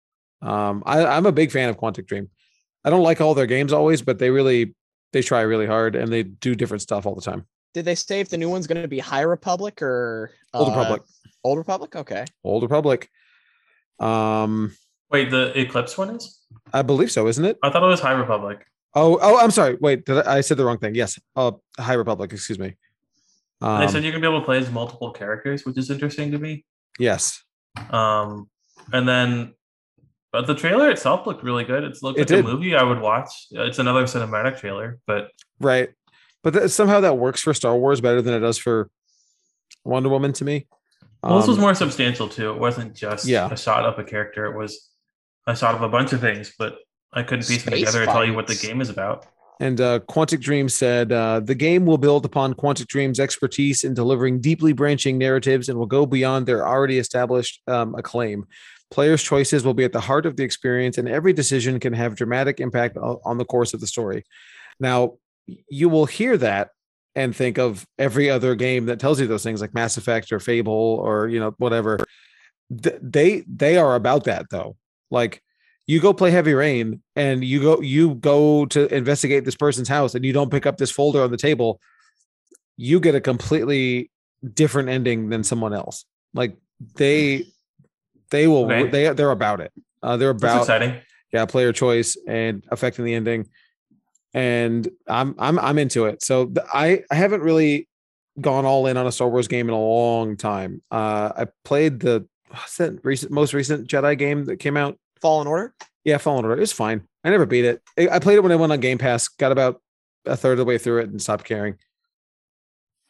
um 0.42 0.82
I, 0.86 1.04
i'm 1.06 1.26
a 1.26 1.32
big 1.32 1.50
fan 1.50 1.68
of 1.68 1.76
quantic 1.78 2.06
dream 2.06 2.28
i 2.84 2.90
don't 2.90 3.02
like 3.02 3.20
all 3.20 3.34
their 3.34 3.46
games 3.46 3.72
always 3.72 4.02
but 4.02 4.18
they 4.18 4.30
really 4.30 4.74
they 5.12 5.22
try 5.22 5.40
really 5.40 5.66
hard 5.66 5.96
and 5.96 6.12
they 6.12 6.22
do 6.22 6.54
different 6.54 6.82
stuff 6.82 7.06
all 7.06 7.14
the 7.14 7.22
time 7.22 7.46
Did 7.74 7.84
they 7.84 7.94
say 7.94 8.20
if 8.20 8.28
the 8.28 8.38
new 8.38 8.48
one's 8.50 8.66
going 8.66 8.82
to 8.82 8.88
be 8.88 8.98
High 8.98 9.22
Republic 9.22 9.82
or 9.82 10.30
old 10.54 10.68
uh, 10.68 10.70
republic 10.72 11.02
Old 11.44 11.58
Republic? 11.58 11.96
Okay. 11.96 12.24
old 12.44 12.62
republic 12.62 13.10
um 14.00 14.72
Wait, 15.10 15.30
the 15.30 15.58
Eclipse 15.58 15.96
one 15.98 16.10
is? 16.16 16.40
i 16.72 16.82
believe 16.82 17.10
so 17.10 17.26
isn't 17.26 17.44
it 17.44 17.58
I 17.62 17.70
thought 17.70 17.82
it 17.82 17.86
was 17.86 18.00
High 18.00 18.12
Republic. 18.12 18.64
oh 18.94 19.18
oh 19.20 19.38
i'm 19.38 19.50
sorry 19.50 19.76
wait 19.80 20.04
did 20.04 20.18
I, 20.26 20.36
I 20.36 20.40
said 20.42 20.56
the 20.56 20.64
wrong 20.64 20.78
thing 20.78 20.94
yes 20.94 21.18
uh 21.36 21.52
high 21.78 21.94
republic 21.94 22.32
excuse 22.32 22.58
me 22.58 22.76
And 23.60 23.80
they 23.82 23.86
um, 23.86 23.90
said 23.90 24.02
you're 24.04 24.12
gonna 24.12 24.20
be 24.22 24.28
able 24.28 24.40
to 24.40 24.44
play 24.46 24.58
as 24.58 24.70
multiple 24.70 25.10
characters, 25.10 25.64
which 25.66 25.76
is 25.78 25.90
interesting 25.90 26.30
to 26.32 26.38
me. 26.38 26.64
yes 27.00 27.42
Um, 27.90 28.48
and 28.92 29.06
then, 29.08 29.54
but 30.38 30.46
the 30.46 30.54
trailer 30.54 30.88
itself 30.88 31.26
looked 31.26 31.42
really 31.42 31.64
good. 31.64 31.82
It's 31.82 32.02
looked 32.02 32.18
It 32.18 32.22
like 32.22 32.28
did. 32.28 32.44
a 32.44 32.48
movie 32.48 32.76
I 32.76 32.82
would 32.84 33.00
watch. 33.00 33.28
It's 33.50 33.78
another 33.80 34.04
cinematic 34.04 34.58
trailer, 34.60 34.98
but 35.06 35.30
Right. 35.60 35.90
But 36.44 36.52
that, 36.52 36.68
somehow 36.70 37.00
that 37.00 37.18
works 37.18 37.40
for 37.42 37.52
Star 37.52 37.76
Wars 37.76 38.00
better 38.00 38.22
than 38.22 38.32
it 38.34 38.38
does 38.40 38.56
for 38.58 38.88
Wonder 39.84 40.08
Woman 40.08 40.32
to 40.34 40.44
me. 40.44 40.66
well, 41.22 41.38
this 41.38 41.48
was 41.48 41.56
Um, 41.56 41.62
more 41.62 41.74
substantial 41.74 42.28
too. 42.28 42.50
It 42.52 42.58
wasn't 42.58 42.94
just 42.94 43.26
Yeah. 43.26 43.48
a 43.50 43.56
shot 43.56 43.84
of 43.84 43.98
a 43.98 44.04
character. 44.04 44.46
It 44.46 44.56
was 44.56 44.88
a 45.48 45.56
shot 45.56 45.74
of 45.74 45.82
a 45.82 45.88
bunch 45.88 46.12
of 46.12 46.20
things, 46.20 46.52
but 46.56 46.78
I 47.12 47.22
couldn't 47.24 47.46
piece 47.48 47.64
them 47.64 47.72
Space 47.72 47.86
together 47.86 48.02
and 48.04 48.10
tell 48.12 48.24
you 48.24 48.34
what 48.34 48.46
the 48.46 48.54
game 48.54 48.80
is 48.80 48.88
about. 48.90 49.26
And 49.60 49.80
uh, 49.80 49.98
Quantic 50.08 50.40
Dream 50.40 50.68
said 50.68 51.10
uh, 51.10 51.40
the 51.40 51.54
game 51.56 51.84
will 51.86 51.98
build 51.98 52.24
upon 52.24 52.54
Quantic 52.54 52.86
Dream's 52.86 53.18
expertise 53.18 53.82
in 53.82 53.92
delivering 53.94 54.40
deeply 54.40 54.72
branching 54.72 55.18
narratives 55.18 55.68
and 55.68 55.76
will 55.76 55.86
go 55.86 56.06
beyond 56.06 56.46
their 56.46 56.64
already 56.64 56.98
established 56.98 57.60
um, 57.66 57.96
acclaim. 57.96 58.46
Players' 58.90 59.22
choices 59.22 59.64
will 59.64 59.74
be 59.74 59.84
at 59.84 59.92
the 59.92 60.00
heart 60.00 60.26
of 60.26 60.36
the 60.36 60.44
experience, 60.44 60.98
and 60.98 61.08
every 61.08 61.32
decision 61.32 61.78
can 61.78 61.92
have 61.92 62.16
dramatic 62.16 62.60
impact 62.60 62.96
on 62.96 63.38
the 63.38 63.44
course 63.44 63.74
of 63.74 63.80
the 63.80 63.86
story. 63.86 64.24
Now, 64.80 65.14
you 65.68 65.88
will 65.88 66.06
hear 66.06 66.36
that 66.38 66.70
and 67.14 67.34
think 67.34 67.58
of 67.58 67.86
every 67.98 68.30
other 68.30 68.54
game 68.54 68.86
that 68.86 69.00
tells 69.00 69.20
you 69.20 69.26
those 69.26 69.42
things, 69.42 69.60
like 69.60 69.74
Mass 69.74 69.96
Effect 69.96 70.32
or 70.32 70.40
Fable 70.40 70.72
or 70.72 71.28
you 71.28 71.40
know 71.40 71.54
whatever. 71.58 71.98
They 72.70 73.44
they 73.46 73.76
are 73.76 73.94
about 73.94 74.24
that 74.24 74.46
though. 74.50 74.76
Like 75.10 75.42
you 75.88 76.00
go 76.00 76.12
play 76.12 76.30
heavy 76.30 76.54
rain 76.54 77.02
and 77.16 77.42
you 77.42 77.60
go 77.60 77.80
you 77.80 78.14
go 78.14 78.66
to 78.66 78.94
investigate 78.94 79.44
this 79.44 79.56
person's 79.56 79.88
house 79.88 80.14
and 80.14 80.24
you 80.24 80.32
don't 80.32 80.50
pick 80.50 80.66
up 80.66 80.76
this 80.76 80.90
folder 80.90 81.22
on 81.22 81.32
the 81.32 81.36
table 81.36 81.80
you 82.76 83.00
get 83.00 83.16
a 83.16 83.20
completely 83.20 84.10
different 84.54 84.88
ending 84.88 85.30
than 85.30 85.42
someone 85.42 85.74
else 85.74 86.04
like 86.34 86.56
they 86.94 87.44
they 88.30 88.46
will 88.46 88.64
Okay. 88.66 88.88
they 88.88 89.12
they're 89.12 89.30
about 89.30 89.60
it 89.60 89.72
Uh, 90.02 90.16
they're 90.16 90.32
That's 90.32 90.42
about 90.44 90.60
exciting. 90.62 91.00
yeah 91.32 91.44
player 91.46 91.72
choice 91.72 92.16
and 92.26 92.64
affecting 92.70 93.04
the 93.04 93.14
ending, 93.14 93.48
and 94.34 94.88
I'm 95.06 95.34
I'm 95.38 95.58
I'm 95.58 95.78
into 95.78 96.06
it. 96.06 96.22
So 96.22 96.46
the, 96.46 96.64
I 96.72 97.02
I 97.10 97.14
haven't 97.14 97.42
really 97.42 97.88
gone 98.40 98.64
all 98.64 98.86
in 98.86 98.96
on 98.96 99.06
a 99.06 99.12
Star 99.12 99.28
Wars 99.28 99.48
game 99.48 99.68
in 99.68 99.74
a 99.74 99.80
long 99.80 100.36
time. 100.36 100.80
Uh, 100.90 101.32
I 101.36 101.46
played 101.64 102.00
the 102.00 102.26
what's 102.50 102.76
that 102.76 103.04
recent 103.04 103.32
most 103.32 103.52
recent 103.54 103.88
Jedi 103.88 104.16
game 104.16 104.44
that 104.46 104.56
came 104.58 104.76
out. 104.76 104.96
Fallen 105.20 105.46
Order. 105.48 105.74
Yeah, 106.04 106.18
Fallen 106.18 106.44
Order. 106.44 106.56
It 106.58 106.60
was 106.60 106.72
fine. 106.72 107.02
I 107.24 107.30
never 107.30 107.46
beat 107.46 107.64
it. 107.64 107.82
I 107.98 108.08
I 108.16 108.18
played 108.20 108.36
it 108.36 108.42
when 108.42 108.52
it 108.52 108.58
went 108.58 108.72
on 108.72 108.80
Game 108.80 108.98
Pass. 108.98 109.26
Got 109.28 109.50
about 109.52 109.82
a 110.24 110.36
third 110.36 110.52
of 110.52 110.58
the 110.58 110.64
way 110.64 110.78
through 110.78 111.00
it 111.00 111.10
and 111.10 111.20
stopped 111.20 111.44
caring. 111.44 111.76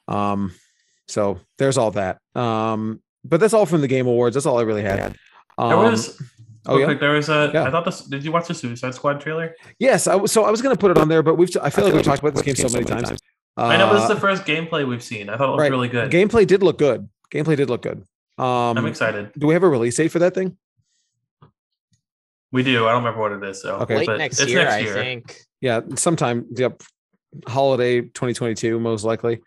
Um, 0.09 0.55
so 1.07 1.39
there's 1.59 1.77
all 1.79 1.91
that. 1.93 2.19
Um, 2.35 3.03
but 3.25 3.41
that's 3.41 3.55
all 3.55 3.66
from 3.66 3.81
the 3.81 3.89
Game 3.89 4.07
Awards. 4.07 4.35
That's 4.35 4.47
all 4.47 4.59
I 4.59 4.62
really 4.62 4.83
had. 4.83 5.16
Um, 5.59 5.69
There 5.69 5.79
was. 5.79 6.21
oh, 6.66 6.73
real 6.75 6.81
yeah? 6.81 6.87
quick, 6.87 7.01
there 7.01 7.12
was 7.12 7.29
a. 7.29 7.51
Yeah. 7.53 7.64
I 7.64 7.71
thought 7.71 7.85
this. 7.85 8.03
Did 8.03 8.25
you 8.25 8.33
watch 8.33 8.49
the 8.49 8.55
Suicide 8.55 8.95
Squad 8.95 9.21
trailer? 9.21 9.55
yes. 9.79 10.07
I, 10.07 10.14
was- 10.16 10.33
so 10.33 10.45
I 10.45 10.51
was 10.51 10.62
going 10.62 10.75
to 10.75 10.79
put 10.81 10.91
it 10.91 10.99
on 10.99 11.09
there, 11.09 11.23
but 11.23 11.35
we've. 11.37 11.51
I 11.62 11.71
feel 11.71 11.85
like 11.85 11.95
we've 11.95 12.03
talked 12.03 12.21
about 12.21 12.35
this 12.35 12.43
game 12.43 12.55
so 12.57 12.69
many 12.69 12.85
times. 12.85 13.19
I 13.57 13.77
know 13.77 13.93
this 13.93 14.05
is 14.05 14.11
Uh, 14.11 14.14
the 14.14 14.21
first 14.21 14.45
gameplay 14.45 14.87
we've 14.87 15.03
seen. 15.03 15.29
I 15.29 15.37
thought 15.37 15.47
it 15.49 15.51
looked 15.51 15.61
right. 15.62 15.71
really 15.71 15.89
good. 15.89 16.12
Gameplay 16.12 16.47
did 16.47 16.62
look 16.62 16.79
good. 16.79 17.09
Gameplay 17.33 17.57
did 17.57 17.69
look 17.69 17.83
good. 17.83 18.05
Um, 18.39 18.79
I'm 18.79 18.87
excited. 18.87 19.33
do 19.37 19.49
we 19.49 19.55
have 19.55 19.64
a 19.64 19.69
release 19.69 19.97
date 19.97 20.12
for 20.12 20.21
that 20.21 20.33
thing? 20.33 20.57
We 22.53 22.62
do. 22.62 22.87
I 22.87 22.93
don't 22.93 23.03
remember 23.05 23.21
what 23.21 23.33
it 23.33 23.43
is. 23.51 23.61
So 23.62 23.77
Okay. 23.81 23.97
Late 23.99 24.07
but 24.07 24.19
next 24.19 24.41
it's 24.41 24.51
year, 24.51 24.62
next 24.64 24.75
I 24.75 24.79
year. 24.79 24.95
think. 24.95 25.41
Yeah, 25.61 25.81
sometime. 25.97 26.47
Yep, 26.55 26.83
holiday 27.47 28.01
2022, 28.03 28.79
most 28.81 29.05
likely. 29.05 29.41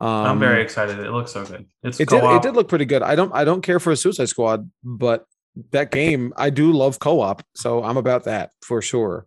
Um, 0.00 0.08
I'm 0.08 0.38
very 0.38 0.62
excited. 0.62 0.98
It 0.98 1.10
looks 1.10 1.32
so 1.32 1.44
good. 1.44 1.66
It's 1.82 1.98
It 2.00 2.08
did. 2.08 2.16
It 2.18 2.20
co-op. 2.20 2.42
did 2.42 2.54
look 2.54 2.68
pretty 2.68 2.84
good. 2.84 3.02
I 3.02 3.14
don't. 3.14 3.32
I 3.34 3.44
don't 3.44 3.62
care 3.62 3.80
for 3.80 3.90
a 3.92 3.96
Suicide 3.96 4.28
Squad, 4.28 4.70
but 4.84 5.24
that 5.70 5.90
game, 5.90 6.34
I 6.36 6.50
do 6.50 6.70
love 6.72 6.98
co-op, 6.98 7.42
so 7.54 7.82
I'm 7.82 7.96
about 7.96 8.24
that 8.24 8.50
for 8.62 8.82
sure. 8.82 9.26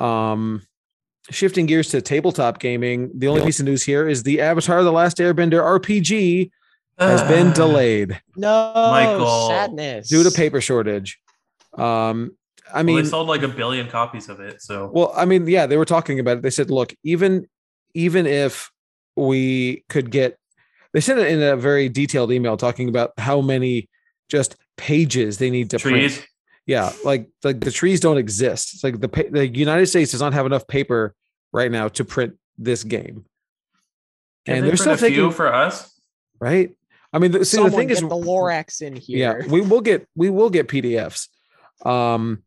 Um, 0.00 0.62
shifting 1.30 1.66
gears 1.66 1.88
to 1.90 2.02
tabletop 2.02 2.58
gaming, 2.58 3.12
the 3.14 3.28
only 3.28 3.42
piece 3.44 3.60
of 3.60 3.66
news 3.66 3.84
here 3.84 4.08
is 4.08 4.24
the 4.24 4.40
Avatar: 4.40 4.82
The 4.82 4.90
Last 4.92 5.18
Airbender 5.18 5.62
RPG 5.62 6.50
has 6.98 7.22
been 7.28 7.48
Ah. 7.48 7.54
delayed 7.54 8.20
No, 8.36 8.72
Michael. 8.74 9.48
sadness. 9.48 10.08
due 10.08 10.22
to 10.24 10.30
paper 10.32 10.60
shortage. 10.60 11.20
Um, 11.76 12.36
I 12.72 12.78
Well, 12.78 12.84
mean, 12.84 12.96
they 12.96 13.04
sold 13.04 13.28
like 13.28 13.42
a 13.42 13.48
billion 13.48 13.88
copies 13.88 14.28
of 14.28 14.40
it. 14.40 14.60
So 14.62 14.90
Well, 14.92 15.12
I 15.16 15.24
mean, 15.24 15.46
yeah, 15.46 15.66
they 15.66 15.76
were 15.76 15.84
talking 15.84 16.18
about 16.18 16.38
it. 16.38 16.42
They 16.42 16.50
said, 16.50 16.70
look, 16.70 16.94
even 17.04 17.46
even 17.94 18.26
if 18.26 18.70
we 19.16 19.84
could 19.88 20.10
get 20.10 20.38
they 20.92 21.00
sent 21.00 21.18
it 21.18 21.28
in 21.28 21.42
a 21.42 21.56
very 21.56 21.88
detailed 21.88 22.32
email 22.32 22.56
talking 22.56 22.88
about 22.88 23.12
how 23.18 23.40
many 23.40 23.88
just 24.28 24.56
pages 24.76 25.38
they 25.38 25.50
need 25.50 25.70
to 25.70 25.78
trees. 25.78 26.16
print. 26.18 26.28
Yeah, 26.66 26.92
like 27.04 27.28
like 27.42 27.60
the 27.60 27.70
trees 27.70 28.00
don't 28.00 28.16
exist. 28.16 28.74
It's 28.74 28.84
like 28.84 29.00
the 29.00 29.08
the 29.30 29.46
United 29.46 29.86
States 29.86 30.12
does 30.12 30.20
not 30.20 30.32
have 30.32 30.46
enough 30.46 30.66
paper 30.66 31.14
right 31.52 31.70
now 31.70 31.88
to 31.88 32.04
print 32.04 32.34
this 32.56 32.84
game. 32.84 33.26
Can 34.46 34.56
and 34.56 34.64
they 34.64 34.68
they're 34.68 34.76
still 34.76 34.96
print 34.96 35.02
a 35.02 35.14
few 35.14 35.22
taking 35.24 35.32
for 35.32 35.52
us. 35.52 35.92
right. 36.38 36.74
I 37.12 37.18
mean, 37.18 37.30
the, 37.30 37.44
see, 37.44 37.56
Someone 37.56 37.70
the 37.70 37.76
thing 37.76 37.88
get 37.88 37.98
is, 37.98 38.00
the 38.00 38.08
Lorax 38.08 38.82
in 38.82 38.96
here. 38.96 39.40
yeah, 39.40 39.46
we 39.46 39.60
will 39.60 39.80
get 39.80 40.08
we 40.16 40.30
will 40.30 40.50
get 40.50 40.66
PDFs. 40.68 41.28
Um, 41.86 42.42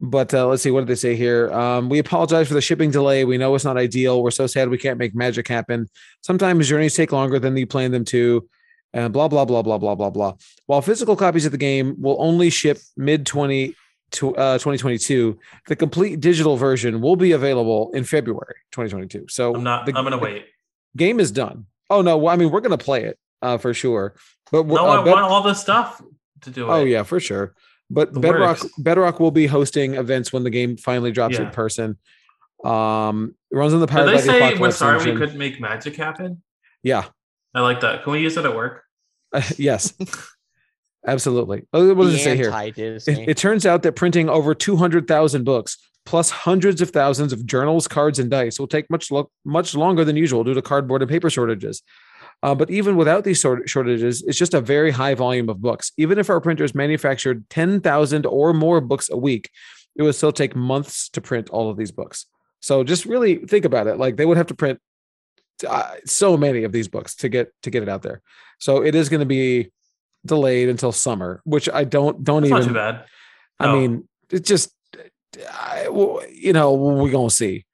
but 0.00 0.34
uh, 0.34 0.46
let's 0.48 0.62
see, 0.62 0.70
what 0.70 0.80
did 0.80 0.88
they 0.88 0.94
say 0.96 1.16
here? 1.16 1.52
Um, 1.52 1.88
we 1.88 1.98
apologize 1.98 2.48
for 2.48 2.54
the 2.54 2.60
shipping 2.60 2.90
delay. 2.90 3.24
We 3.24 3.38
know 3.38 3.54
it's 3.54 3.64
not 3.64 3.76
ideal. 3.76 4.22
We're 4.22 4.30
so 4.30 4.46
sad 4.46 4.68
we 4.68 4.78
can't 4.78 4.98
make 4.98 5.14
magic 5.14 5.48
happen. 5.48 5.88
Sometimes 6.22 6.68
journeys 6.68 6.94
take 6.94 7.12
longer 7.12 7.38
than 7.38 7.56
you 7.56 7.66
plan 7.66 7.90
them 7.92 8.04
to. 8.06 8.48
And 8.92 9.12
blah 9.12 9.26
blah 9.26 9.44
blah 9.44 9.62
blah 9.62 9.78
blah 9.78 9.94
blah 9.96 10.10
blah. 10.10 10.34
While 10.66 10.80
physical 10.80 11.16
copies 11.16 11.46
of 11.46 11.52
the 11.52 11.58
game 11.58 11.96
will 12.00 12.16
only 12.20 12.48
ship 12.50 12.78
mid 12.96 13.26
20 13.26 13.74
to 14.12 14.36
uh 14.36 14.54
2022, 14.58 15.36
the 15.66 15.74
complete 15.74 16.20
digital 16.20 16.56
version 16.56 17.00
will 17.00 17.16
be 17.16 17.32
available 17.32 17.90
in 17.92 18.04
February 18.04 18.54
2022. 18.70 19.26
So 19.28 19.54
I'm 19.54 19.64
not. 19.64 19.86
the, 19.86 19.96
I'm 19.96 20.04
gonna 20.04 20.18
wait. 20.18 20.44
game 20.96 21.18
is 21.18 21.32
done. 21.32 21.66
Oh 21.90 22.02
no, 22.02 22.16
well, 22.18 22.32
I 22.32 22.36
mean 22.36 22.50
we're 22.52 22.60
gonna 22.60 22.78
play 22.78 23.02
it 23.04 23.18
uh 23.42 23.58
for 23.58 23.74
sure. 23.74 24.14
But 24.52 24.66
No, 24.66 24.76
uh, 24.86 25.00
I 25.00 25.04
bet- 25.04 25.12
want 25.14 25.24
all 25.24 25.42
the 25.42 25.54
stuff 25.54 26.00
to 26.42 26.50
do 26.50 26.66
it. 26.70 26.72
Oh 26.72 26.84
yeah, 26.84 27.02
for 27.02 27.18
sure. 27.18 27.54
But 27.90 28.12
The 28.14 28.20
Bedrock 28.20 28.62
works. 28.62 28.74
Bedrock 28.78 29.20
will 29.20 29.30
be 29.30 29.46
hosting 29.46 29.94
events 29.94 30.32
when 30.32 30.42
the 30.42 30.50
game 30.50 30.76
finally 30.76 31.12
drops 31.12 31.38
in 31.38 31.50
person. 31.50 31.98
Um, 32.64 33.34
it 33.50 33.56
runs 33.56 33.74
on 33.74 33.80
the 33.80 33.86
power. 33.86 34.06
Did 34.06 34.12
Powered 34.12 34.22
they 34.22 34.26
by 34.26 34.32
the 34.32 34.38
say 34.38 34.40
we're 34.40 34.48
Apocalypse 34.48 34.76
sorry 34.76 35.12
we 35.12 35.18
couldn't 35.18 35.38
make 35.38 35.60
magic 35.60 35.96
happen? 35.96 36.42
Yeah. 36.82 37.04
I 37.54 37.60
like 37.60 37.80
that. 37.80 38.02
Can 38.02 38.12
we 38.12 38.20
use 38.20 38.36
it 38.36 38.44
at 38.44 38.54
work? 38.54 38.84
yes. 39.58 39.92
Absolutely. 41.06 41.66
Oh, 41.72 41.94
what 41.94 42.04
does 42.04 42.14
it 42.14 42.18
say 42.20 42.36
here? 42.36 42.50
It, 42.52 43.06
it 43.06 43.36
turns 43.36 43.66
out 43.66 43.82
that 43.82 43.92
printing 43.92 44.28
over 44.30 44.54
200,000 44.54 45.44
books 45.44 45.76
plus 46.06 46.30
hundreds 46.30 46.80
of 46.80 46.90
thousands 46.90 47.32
of 47.32 47.44
journals, 47.46 47.88
cards, 47.88 48.18
and 48.18 48.30
dice 48.30 48.58
will 48.58 48.66
take 48.66 48.88
much 48.90 49.10
lo- 49.10 49.30
much 49.44 49.74
longer 49.74 50.04
than 50.04 50.16
usual 50.16 50.44
due 50.44 50.54
to 50.54 50.62
cardboard 50.62 51.02
and 51.02 51.10
paper 51.10 51.30
shortages. 51.30 51.82
Uh, 52.42 52.54
but 52.54 52.70
even 52.70 52.96
without 52.96 53.24
these 53.24 53.40
sort 53.40 53.68
shortages, 53.68 54.22
it's 54.22 54.38
just 54.38 54.54
a 54.54 54.60
very 54.60 54.90
high 54.90 55.14
volume 55.14 55.48
of 55.48 55.62
books. 55.62 55.92
Even 55.96 56.18
if 56.18 56.28
our 56.28 56.40
printers 56.40 56.74
manufactured 56.74 57.48
10,000 57.48 58.26
or 58.26 58.52
more 58.52 58.80
books 58.80 59.08
a 59.10 59.16
week, 59.16 59.50
it 59.96 60.02
would 60.02 60.14
still 60.14 60.32
take 60.32 60.54
months 60.54 61.08
to 61.10 61.20
print 61.20 61.48
all 61.50 61.70
of 61.70 61.76
these 61.76 61.92
books. 61.92 62.26
So 62.60 62.84
just 62.84 63.06
really 63.06 63.36
think 63.36 63.64
about 63.64 63.86
it. 63.86 63.96
Like 63.98 64.16
they 64.16 64.26
would 64.26 64.36
have 64.36 64.48
to 64.48 64.54
print 64.54 64.80
uh, 65.66 65.94
so 66.04 66.36
many 66.36 66.64
of 66.64 66.72
these 66.72 66.88
books 66.88 67.14
to 67.16 67.28
get 67.28 67.52
to 67.62 67.70
get 67.70 67.82
it 67.82 67.88
out 67.88 68.02
there. 68.02 68.20
So 68.58 68.82
it 68.82 68.94
is 68.94 69.08
going 69.08 69.20
to 69.20 69.26
be 69.26 69.70
delayed 70.26 70.68
until 70.68 70.92
summer, 70.92 71.40
which 71.44 71.68
I 71.72 71.84
don't 71.84 72.24
don't 72.24 72.42
not 72.48 72.58
even 72.58 72.68
too 72.68 72.74
bad. 72.74 73.04
I 73.60 73.72
mean, 73.72 74.08
it 74.30 74.44
just, 74.44 74.70
I, 75.50 75.88
you 76.32 76.52
know, 76.52 76.74
we're 76.74 77.10
gonna 77.10 77.30
see. 77.30 77.66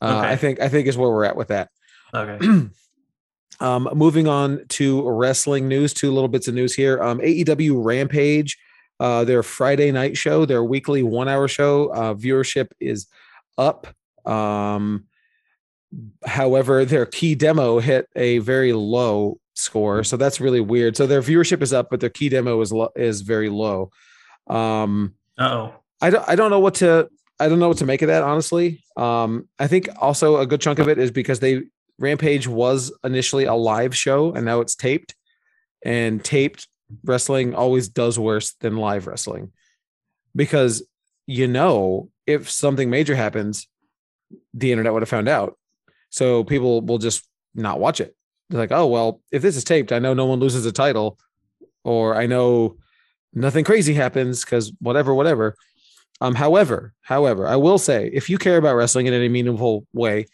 Uh, 0.00 0.20
I 0.24 0.36
think 0.36 0.60
I 0.60 0.68
think 0.68 0.86
is 0.86 0.96
where 0.96 1.10
we're 1.10 1.24
at 1.24 1.36
with 1.36 1.48
that. 1.48 1.70
Okay. 2.14 2.46
um, 3.60 3.88
moving 3.94 4.28
on 4.28 4.64
to 4.68 5.08
wrestling 5.08 5.68
news, 5.68 5.94
two 5.94 6.12
little 6.12 6.28
bits 6.28 6.48
of 6.48 6.54
news 6.54 6.74
here. 6.74 7.02
Um, 7.02 7.20
AEW 7.20 7.84
Rampage, 7.84 8.58
uh, 9.00 9.24
their 9.24 9.42
Friday 9.42 9.90
night 9.92 10.16
show, 10.16 10.44
their 10.44 10.62
weekly 10.62 11.02
one-hour 11.02 11.48
show, 11.48 11.92
uh, 11.92 12.14
viewership 12.14 12.68
is 12.80 13.06
up. 13.56 13.86
Um, 14.24 15.06
however, 16.26 16.84
their 16.84 17.06
key 17.06 17.34
demo 17.34 17.78
hit 17.78 18.08
a 18.16 18.38
very 18.38 18.72
low 18.72 19.38
score, 19.54 20.04
so 20.04 20.16
that's 20.16 20.40
really 20.40 20.60
weird. 20.60 20.96
So 20.96 21.06
their 21.06 21.22
viewership 21.22 21.62
is 21.62 21.72
up, 21.72 21.88
but 21.90 22.00
their 22.00 22.10
key 22.10 22.28
demo 22.28 22.60
is 22.60 22.72
lo- 22.72 22.92
is 22.96 23.22
very 23.22 23.48
low. 23.48 23.90
Um, 24.48 25.14
oh. 25.38 25.74
I 26.00 26.10
don't 26.10 26.28
I 26.28 26.36
don't 26.36 26.50
know 26.50 26.60
what 26.60 26.74
to 26.76 27.08
I 27.40 27.48
don't 27.48 27.58
know 27.58 27.68
what 27.68 27.78
to 27.78 27.86
make 27.86 28.02
of 28.02 28.08
that 28.08 28.22
honestly. 28.22 28.84
Um 28.96 29.48
I 29.58 29.66
think 29.66 29.88
also 30.00 30.38
a 30.38 30.46
good 30.46 30.60
chunk 30.60 30.78
of 30.78 30.88
it 30.88 30.98
is 30.98 31.10
because 31.10 31.40
they 31.40 31.62
Rampage 31.98 32.46
was 32.46 32.92
initially 33.04 33.44
a 33.44 33.54
live 33.54 33.96
show 33.96 34.32
and 34.32 34.44
now 34.44 34.60
it's 34.60 34.74
taped 34.74 35.14
and 35.84 36.22
taped 36.22 36.68
wrestling 37.04 37.54
always 37.54 37.88
does 37.88 38.18
worse 38.18 38.54
than 38.60 38.76
live 38.76 39.06
wrestling 39.06 39.52
because 40.34 40.86
you 41.26 41.48
know 41.48 42.10
if 42.26 42.50
something 42.50 42.90
major 42.90 43.16
happens 43.16 43.66
the 44.54 44.72
internet 44.72 44.92
would 44.92 45.02
have 45.02 45.08
found 45.08 45.28
out. 45.28 45.56
So 46.10 46.44
people 46.44 46.80
will 46.80 46.98
just 46.98 47.28
not 47.54 47.80
watch 47.80 48.00
it. 48.00 48.14
They're 48.48 48.60
like, 48.60 48.72
"Oh, 48.72 48.86
well, 48.86 49.20
if 49.32 49.42
this 49.42 49.56
is 49.56 49.64
taped, 49.64 49.92
I 49.92 49.98
know 49.98 50.14
no 50.14 50.26
one 50.26 50.40
loses 50.40 50.66
a 50.66 50.72
title 50.72 51.18
or 51.84 52.14
I 52.14 52.26
know 52.26 52.76
nothing 53.32 53.64
crazy 53.64 53.94
happens 53.94 54.44
cuz 54.44 54.72
whatever 54.80 55.14
whatever." 55.14 55.56
Um, 56.20 56.34
however, 56.34 56.94
however, 57.02 57.46
I 57.46 57.56
will 57.56 57.78
say 57.78 58.10
if 58.12 58.30
you 58.30 58.38
care 58.38 58.56
about 58.56 58.76
wrestling 58.76 59.06
in 59.06 59.12
any 59.12 59.28
meaningful 59.28 59.86
way, 59.92 60.26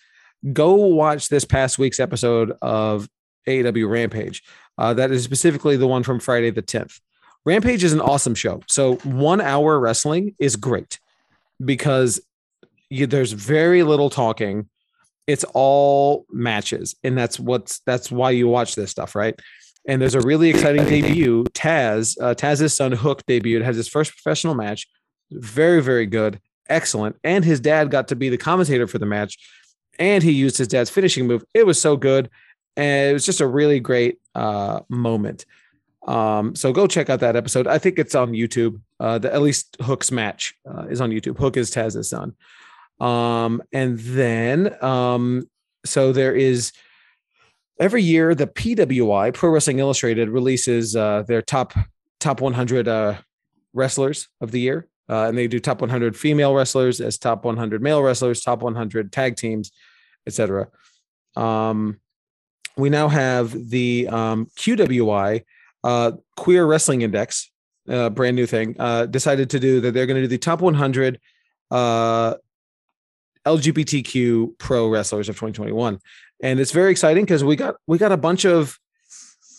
go 0.52 0.74
watch 0.74 1.28
this 1.28 1.44
past 1.44 1.78
week's 1.78 2.00
episode 2.00 2.52
of 2.62 3.08
AEW 3.46 3.88
Rampage. 3.88 4.42
Uh, 4.78 4.94
that 4.94 5.10
is 5.10 5.24
specifically 5.24 5.76
the 5.76 5.86
one 5.86 6.02
from 6.02 6.18
Friday 6.18 6.50
the 6.50 6.62
10th. 6.62 7.00
Rampage 7.44 7.84
is 7.84 7.92
an 7.92 8.00
awesome 8.00 8.34
show. 8.34 8.62
So 8.68 8.96
one 8.96 9.40
hour 9.40 9.78
wrestling 9.78 10.34
is 10.38 10.56
great 10.56 10.98
because 11.64 12.20
you, 12.88 13.06
there's 13.06 13.32
very 13.32 13.82
little 13.82 14.10
talking. 14.10 14.68
It's 15.26 15.44
all 15.52 16.26
matches, 16.30 16.96
and 17.04 17.16
that's 17.16 17.38
what's 17.38 17.80
that's 17.80 18.10
why 18.10 18.30
you 18.30 18.48
watch 18.48 18.74
this 18.74 18.90
stuff, 18.90 19.14
right? 19.14 19.38
And 19.86 20.00
there's 20.00 20.14
a 20.14 20.20
really 20.20 20.50
exciting 20.50 20.84
debut. 20.84 21.44
Taz, 21.52 22.16
uh, 22.20 22.34
Taz's 22.34 22.76
son 22.76 22.92
Hook 22.92 23.24
debuted, 23.26 23.64
has 23.64 23.76
his 23.76 23.88
first 23.88 24.12
professional 24.12 24.54
match 24.54 24.86
very 25.32 25.82
very 25.82 26.06
good 26.06 26.40
excellent 26.68 27.16
and 27.24 27.44
his 27.44 27.60
dad 27.60 27.90
got 27.90 28.08
to 28.08 28.16
be 28.16 28.28
the 28.28 28.38
commentator 28.38 28.86
for 28.86 28.98
the 28.98 29.06
match 29.06 29.38
and 30.02 30.22
he 30.22 30.32
used 30.32 30.58
his 30.58 30.66
dad's 30.66 30.90
finishing 30.90 31.28
move. 31.28 31.44
It 31.54 31.64
was 31.64 31.80
so 31.80 31.96
good. 31.96 32.28
And 32.76 33.10
it 33.10 33.12
was 33.12 33.24
just 33.24 33.40
a 33.40 33.46
really 33.46 33.78
great 33.78 34.18
uh 34.34 34.80
moment. 34.88 35.46
Um 36.06 36.56
so 36.56 36.72
go 36.72 36.86
check 36.88 37.08
out 37.08 37.20
that 37.20 37.36
episode. 37.36 37.66
I 37.68 37.78
think 37.78 37.98
it's 37.98 38.14
on 38.14 38.32
youtube. 38.32 38.80
Uh 38.98 39.18
the, 39.18 39.32
at 39.32 39.42
least 39.42 39.76
hook's 39.80 40.10
match 40.10 40.54
uh, 40.68 40.86
is 40.88 41.00
on 41.00 41.10
youtube. 41.10 41.38
Hook 41.38 41.56
is 41.56 41.70
taz's 41.70 42.10
son. 42.10 42.34
Um 42.98 43.62
and 43.72 43.98
then 44.00 44.82
um 44.82 45.48
so 45.84 46.12
there 46.12 46.34
is 46.34 46.72
every 47.78 48.02
year 48.02 48.34
the 48.34 48.46
pwi 48.46 49.32
pro 49.32 49.50
wrestling 49.50 49.78
illustrated 49.78 50.28
releases 50.28 50.96
uh 50.96 51.22
their 51.28 51.42
top 51.42 51.74
top 52.18 52.40
100 52.40 52.88
uh 52.88 53.18
wrestlers 53.72 54.28
of 54.40 54.50
the 54.50 54.60
year. 54.60 54.88
Uh, 55.08 55.26
and 55.28 55.36
they 55.36 55.46
do 55.46 55.60
top 55.60 55.80
100 55.80 56.16
female 56.16 56.54
wrestlers 56.54 57.00
as 57.00 57.18
top 57.18 57.44
100 57.44 57.82
male 57.82 58.02
wrestlers, 58.02 58.40
top 58.40 58.62
100 58.62 59.12
tag 59.12 59.36
teams, 59.36 59.70
etc. 60.26 60.68
Um, 61.36 62.00
we 62.76 62.90
now 62.90 63.08
have 63.08 63.70
the 63.70 64.08
um, 64.08 64.46
QWI 64.56 65.44
uh, 65.84 66.12
Queer 66.36 66.64
Wrestling 66.64 67.02
Index, 67.02 67.50
uh, 67.88 68.10
brand 68.10 68.36
new 68.36 68.46
thing. 68.46 68.76
Uh, 68.78 69.06
decided 69.06 69.50
to 69.50 69.60
do 69.60 69.80
that. 69.80 69.92
They're 69.92 70.06
going 70.06 70.16
to 70.16 70.22
do 70.22 70.28
the 70.28 70.38
top 70.38 70.60
100 70.60 71.20
uh, 71.70 72.34
LGBTQ 73.46 74.58
pro 74.58 74.88
wrestlers 74.88 75.28
of 75.28 75.34
2021, 75.34 75.98
and 76.42 76.60
it's 76.60 76.70
very 76.70 76.90
exciting 76.90 77.24
because 77.24 77.42
we 77.42 77.56
got 77.56 77.76
we 77.86 77.98
got 77.98 78.12
a 78.12 78.16
bunch 78.16 78.44
of 78.44 78.78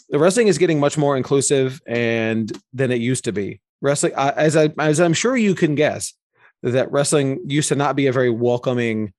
the 0.10 0.20
wrestling 0.20 0.48
is 0.48 0.58
getting 0.58 0.80
much 0.80 0.98
more 0.98 1.18
inclusive 1.18 1.82
and 1.86 2.52
than 2.74 2.92
it 2.92 3.02
used 3.02 3.26
to 3.26 3.32
be. 3.32 3.60
Wrestling, 3.82 4.14
as 4.16 4.56
I 4.56 4.70
as 4.80 5.02
I'm 5.02 5.14
sure 5.14 5.36
you 5.36 5.56
can 5.56 5.76
guess, 5.76 6.14
that 6.62 6.90
wrestling 6.92 7.42
used 7.46 7.70
to 7.70 7.76
not 7.76 7.96
be 7.98 8.08
a 8.08 8.14
very 8.14 8.30
welcoming 8.30 9.14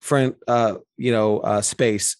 friend, 0.00 0.34
uh, 0.48 0.76
you 0.96 1.12
know, 1.12 1.40
uh, 1.40 1.60
space 1.60 2.16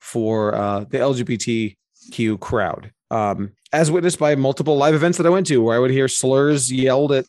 for 0.00 0.54
uh, 0.54 0.80
the 0.80 0.98
LGBTQ 0.98 2.40
crowd, 2.40 2.92
um, 3.10 3.52
as 3.72 3.90
witnessed 3.90 4.18
by 4.18 4.34
multiple 4.34 4.76
live 4.76 4.94
events 4.94 5.18
that 5.18 5.26
I 5.26 5.30
went 5.30 5.46
to, 5.48 5.62
where 5.62 5.76
I 5.76 5.78
would 5.78 5.90
hear 5.90 6.08
slurs 6.08 6.70
yelled 6.72 7.12
at, 7.12 7.26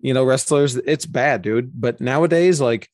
you 0.00 0.14
know, 0.14 0.24
wrestlers. 0.24 0.76
It's 0.76 1.06
bad, 1.06 1.42
dude. 1.42 1.72
But 1.74 2.00
nowadays, 2.00 2.60
like 2.60 2.88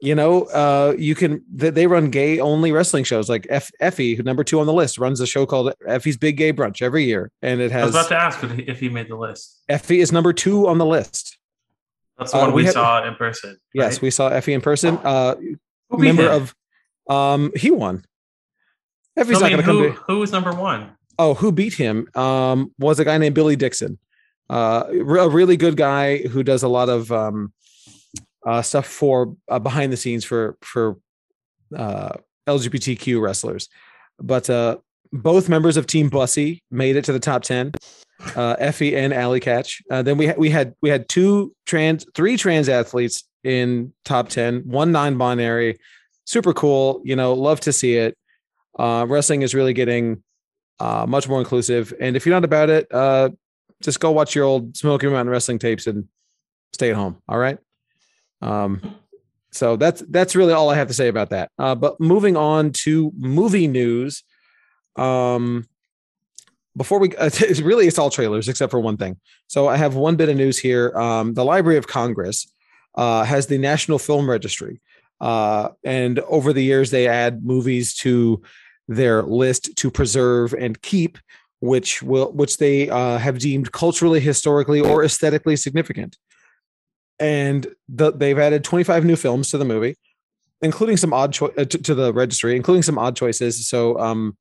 you 0.00 0.14
know, 0.14 0.44
uh, 0.44 0.94
you 0.96 1.14
can 1.16 1.44
they, 1.52 1.70
they 1.70 1.86
run 1.88 2.10
gay 2.10 2.38
only 2.38 2.70
wrestling 2.70 3.02
shows 3.02 3.28
like 3.28 3.46
F, 3.50 3.70
Effy, 3.82 4.16
who 4.16 4.22
number 4.22 4.44
two 4.44 4.60
on 4.60 4.66
the 4.66 4.72
list, 4.72 4.96
runs 4.96 5.20
a 5.20 5.26
show 5.26 5.44
called 5.44 5.72
Effy's 5.88 6.16
Big 6.16 6.36
Gay 6.36 6.52
Brunch 6.52 6.82
every 6.82 7.04
year, 7.04 7.32
and 7.42 7.60
it 7.60 7.72
has. 7.72 7.82
I 7.82 7.86
was 7.86 7.94
about 7.94 8.08
to 8.08 8.16
ask 8.16 8.44
if 8.44 8.52
he- 8.52 8.62
if 8.62 8.80
he 8.80 8.88
made 8.88 9.08
the 9.08 9.16
list. 9.16 9.60
Effy 9.68 9.98
is 9.98 10.12
number 10.12 10.32
two 10.32 10.68
on 10.68 10.78
the 10.78 10.86
list. 10.86 11.27
That's 12.18 12.32
the 12.32 12.38
Uh, 12.38 12.40
one 12.46 12.50
we 12.52 12.62
we 12.62 12.64
had- 12.64 12.74
saw 12.74 13.06
in 13.06 13.14
person. 13.14 13.56
Yes, 13.74 14.00
we 14.00 14.10
saw 14.10 14.30
Effy 14.30 14.52
in 14.54 14.60
person. 14.60 14.96
Uh, 14.98 15.36
Who 15.90 15.98
member 15.98 16.24
him? 16.30 16.42
of, 16.42 16.54
um, 17.14 17.52
he 17.56 17.70
won. 17.70 18.04
Effy's 19.18 19.38
So, 19.38 19.46
I 19.46 19.50
not 19.50 19.56
mean, 19.58 19.66
going 19.66 19.82
to 19.82 19.88
come. 19.96 19.96
To, 20.06 20.12
who 20.12 20.18
was 20.18 20.32
number 20.32 20.52
one? 20.52 20.90
oh, 21.18 21.34
who 21.34 21.50
beat 21.52 21.74
him? 21.74 22.08
Um, 22.14 22.72
was 22.78 22.98
a 23.00 23.04
guy 23.04 23.18
named 23.18 23.34
Billy 23.34 23.56
Dixon. 23.56 23.98
Uh, 24.50 24.84
a 24.88 25.28
really 25.28 25.56
good 25.56 25.76
guy 25.76 26.18
who 26.18 26.42
does 26.42 26.62
a 26.62 26.68
lot 26.68 26.88
of 26.88 27.10
um, 27.12 27.52
uh, 28.46 28.62
stuff 28.62 28.86
for 28.86 29.34
uh, 29.48 29.58
behind 29.58 29.92
the 29.92 29.96
scenes 29.96 30.24
for 30.24 30.56
for 30.62 30.96
uh, 31.76 32.12
LGBTQ 32.48 33.20
wrestlers. 33.20 33.68
But 34.20 34.48
uh, 34.48 34.78
both 35.12 35.48
members 35.48 35.76
of 35.76 35.86
Team 35.86 36.08
Bussy 36.08 36.62
made 36.70 36.96
it 36.96 37.04
to 37.04 37.12
the 37.12 37.20
top 37.20 37.42
ten. 37.42 37.72
Uh, 38.20 38.56
Effy 38.56 38.96
and 38.96 39.14
Allie 39.14 39.40
Katch. 39.40 39.80
Uh, 39.90 40.02
then 40.02 40.18
we 40.18 40.26
had 40.26 40.38
we 40.38 40.50
had 40.50 40.74
we 40.82 40.90
had 40.90 41.08
two 41.08 41.54
trans, 41.66 42.04
three 42.14 42.36
trans 42.36 42.68
athletes 42.68 43.24
in 43.44 43.92
top 44.04 44.28
ten. 44.28 44.60
One 44.66 44.90
non-binary. 44.92 45.78
Super 46.24 46.52
cool. 46.52 47.00
You 47.04 47.16
know, 47.16 47.32
love 47.32 47.60
to 47.60 47.72
see 47.72 47.96
it. 47.96 48.16
Uh, 48.78 49.06
wrestling 49.08 49.42
is 49.42 49.54
really 49.54 49.72
getting 49.72 50.22
uh, 50.80 51.06
much 51.08 51.28
more 51.28 51.38
inclusive. 51.38 51.94
And 52.00 52.16
if 52.16 52.26
you're 52.26 52.34
not 52.34 52.44
about 52.44 52.70
it, 52.70 52.92
uh, 52.92 53.30
just 53.82 54.00
go 54.00 54.10
watch 54.10 54.34
your 54.34 54.44
old 54.44 54.76
Smoky 54.76 55.06
Mountain 55.06 55.30
wrestling 55.30 55.58
tapes 55.58 55.86
and 55.86 56.08
stay 56.72 56.90
at 56.90 56.96
home. 56.96 57.22
All 57.28 57.38
right. 57.38 57.58
Um, 58.42 58.96
so 59.52 59.76
that's 59.76 60.02
that's 60.08 60.36
really 60.36 60.52
all 60.52 60.70
I 60.70 60.74
have 60.74 60.88
to 60.88 60.94
say 60.94 61.08
about 61.08 61.30
that. 61.30 61.50
Uh, 61.58 61.74
but 61.74 62.00
moving 62.00 62.36
on 62.36 62.72
to 62.72 63.12
movie 63.16 63.68
news. 63.68 64.22
Um, 64.98 65.66
before 66.76 66.98
we, 66.98 67.10
it's 67.20 67.60
really 67.60 67.86
it's 67.86 67.98
all 67.98 68.10
trailers 68.10 68.48
except 68.48 68.70
for 68.70 68.80
one 68.80 68.96
thing. 68.96 69.18
So 69.48 69.68
I 69.68 69.76
have 69.76 69.94
one 69.94 70.16
bit 70.16 70.28
of 70.28 70.36
news 70.36 70.58
here. 70.58 70.96
Um, 70.96 71.34
the 71.34 71.44
Library 71.44 71.76
of 71.76 71.86
Congress 71.86 72.50
uh, 72.94 73.24
has 73.24 73.46
the 73.46 73.58
National 73.58 73.98
Film 73.98 74.28
Registry, 74.28 74.80
uh, 75.20 75.70
and 75.84 76.20
over 76.20 76.52
the 76.52 76.62
years 76.62 76.90
they 76.90 77.06
add 77.06 77.44
movies 77.44 77.94
to 77.96 78.42
their 78.86 79.22
list 79.22 79.76
to 79.76 79.90
preserve 79.90 80.54
and 80.54 80.80
keep, 80.80 81.18
which 81.60 82.02
will 82.02 82.32
which 82.32 82.56
they 82.56 82.88
uh, 82.88 83.18
have 83.18 83.38
deemed 83.38 83.72
culturally, 83.72 84.20
historically, 84.20 84.80
or 84.80 85.04
aesthetically 85.04 85.56
significant. 85.56 86.16
And 87.20 87.66
the, 87.88 88.12
they've 88.12 88.38
added 88.38 88.62
25 88.62 89.04
new 89.04 89.16
films 89.16 89.50
to 89.50 89.58
the 89.58 89.64
movie, 89.64 89.96
including 90.62 90.96
some 90.96 91.12
odd 91.12 91.32
cho- 91.32 91.52
uh, 91.58 91.64
to, 91.64 91.78
to 91.78 91.94
the 91.94 92.12
registry, 92.12 92.54
including 92.54 92.82
some 92.82 92.96
odd 92.96 93.16
choices. 93.16 93.66
So 93.66 93.98
um, 93.98 94.36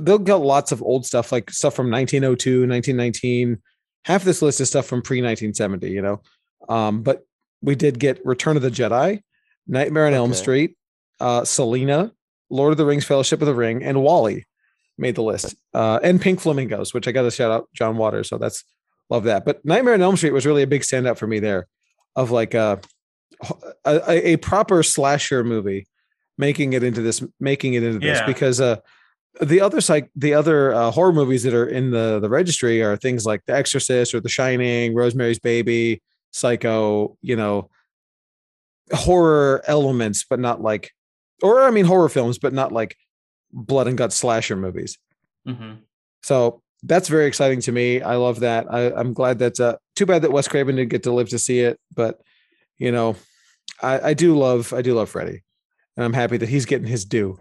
they'll 0.00 0.18
get 0.18 0.34
lots 0.36 0.72
of 0.72 0.82
old 0.82 1.06
stuff, 1.06 1.32
like 1.32 1.50
stuff 1.50 1.74
from 1.74 1.90
1902, 1.90 2.60
1919. 2.68 3.60
Half 4.04 4.24
this 4.24 4.42
list 4.42 4.60
is 4.60 4.68
stuff 4.68 4.86
from 4.86 5.02
pre 5.02 5.18
1970, 5.22 5.90
you 5.90 6.02
know. 6.02 6.22
Um, 6.68 7.02
but 7.02 7.24
we 7.60 7.74
did 7.74 7.98
get 7.98 8.24
Return 8.24 8.56
of 8.56 8.62
the 8.62 8.70
Jedi, 8.70 9.22
Nightmare 9.66 10.06
on 10.06 10.14
Elm 10.14 10.34
Street, 10.34 10.76
uh, 11.20 11.44
Selena, 11.44 12.12
Lord 12.50 12.72
of 12.72 12.78
the 12.78 12.84
Rings, 12.86 13.04
Fellowship 13.04 13.40
of 13.40 13.46
the 13.46 13.54
Ring, 13.54 13.82
and 13.82 14.02
WALL-E 14.02 14.44
made 14.98 15.14
the 15.14 15.22
list. 15.22 15.54
Uh, 15.72 16.00
and 16.02 16.20
Pink 16.20 16.40
Flamingos, 16.40 16.92
which 16.92 17.06
I 17.06 17.12
got 17.12 17.22
to 17.22 17.30
shout 17.30 17.50
out 17.50 17.68
John 17.74 17.96
Waters. 17.96 18.28
So 18.28 18.38
that's 18.38 18.64
love 19.10 19.24
that. 19.24 19.44
But 19.44 19.64
Nightmare 19.64 19.94
on 19.94 20.02
Elm 20.02 20.16
Street 20.16 20.32
was 20.32 20.46
really 20.46 20.62
a 20.62 20.66
big 20.66 20.82
standout 20.82 21.16
for 21.18 21.26
me 21.26 21.38
there, 21.38 21.66
of 22.16 22.30
like 22.30 22.54
a 22.54 22.80
a, 23.84 24.28
a 24.32 24.36
proper 24.38 24.82
slasher 24.82 25.42
movie 25.44 25.86
making 26.38 26.72
it 26.72 26.82
into 26.82 27.02
this, 27.02 27.22
making 27.40 27.74
it 27.74 27.82
into 27.82 27.98
this 27.98 28.18
Yeah. 28.18 28.26
because 28.26 28.60
uh 28.60 28.76
the 29.40 29.60
other 29.60 29.80
side, 29.80 30.08
the 30.14 30.34
other 30.34 30.74
uh, 30.74 30.90
horror 30.90 31.12
movies 31.12 31.42
that 31.44 31.54
are 31.54 31.66
in 31.66 31.90
the 31.90 32.20
the 32.20 32.28
registry 32.28 32.82
are 32.82 32.96
things 32.96 33.24
like 33.24 33.44
The 33.46 33.54
Exorcist 33.54 34.14
or 34.14 34.20
The 34.20 34.28
Shining, 34.28 34.94
Rosemary's 34.94 35.38
Baby, 35.38 36.02
Psycho. 36.32 37.16
You 37.22 37.36
know, 37.36 37.70
horror 38.92 39.62
elements, 39.66 40.24
but 40.28 40.38
not 40.38 40.60
like, 40.60 40.92
or 41.42 41.62
I 41.62 41.70
mean, 41.70 41.84
horror 41.84 42.08
films, 42.08 42.38
but 42.38 42.52
not 42.52 42.72
like 42.72 42.96
blood 43.52 43.88
and 43.88 43.98
guts 43.98 44.16
slasher 44.16 44.56
movies. 44.56 44.98
hmm 45.46 45.74
So 46.22 46.62
that's 46.82 47.08
very 47.08 47.26
exciting 47.26 47.60
to 47.62 47.72
me. 47.72 48.02
I 48.02 48.16
love 48.16 48.40
that. 48.40 48.66
I, 48.72 48.92
I'm 48.92 49.12
glad 49.12 49.38
that's 49.38 49.60
uh, 49.60 49.76
too 49.94 50.06
bad 50.06 50.22
that 50.22 50.32
Wes 50.32 50.48
Craven 50.48 50.76
didn't 50.76 50.90
get 50.90 51.04
to 51.04 51.12
live 51.12 51.28
to 51.30 51.38
see 51.38 51.60
it, 51.60 51.78
but 51.94 52.20
you 52.78 52.90
know, 52.90 53.16
I, 53.80 54.10
I 54.10 54.14
do 54.14 54.36
love 54.36 54.72
I 54.72 54.82
do 54.82 54.94
love 54.94 55.08
Freddy, 55.08 55.42
and 55.96 56.04
I'm 56.04 56.12
happy 56.12 56.36
that 56.36 56.48
he's 56.48 56.66
getting 56.66 56.86
his 56.86 57.04
due. 57.04 57.38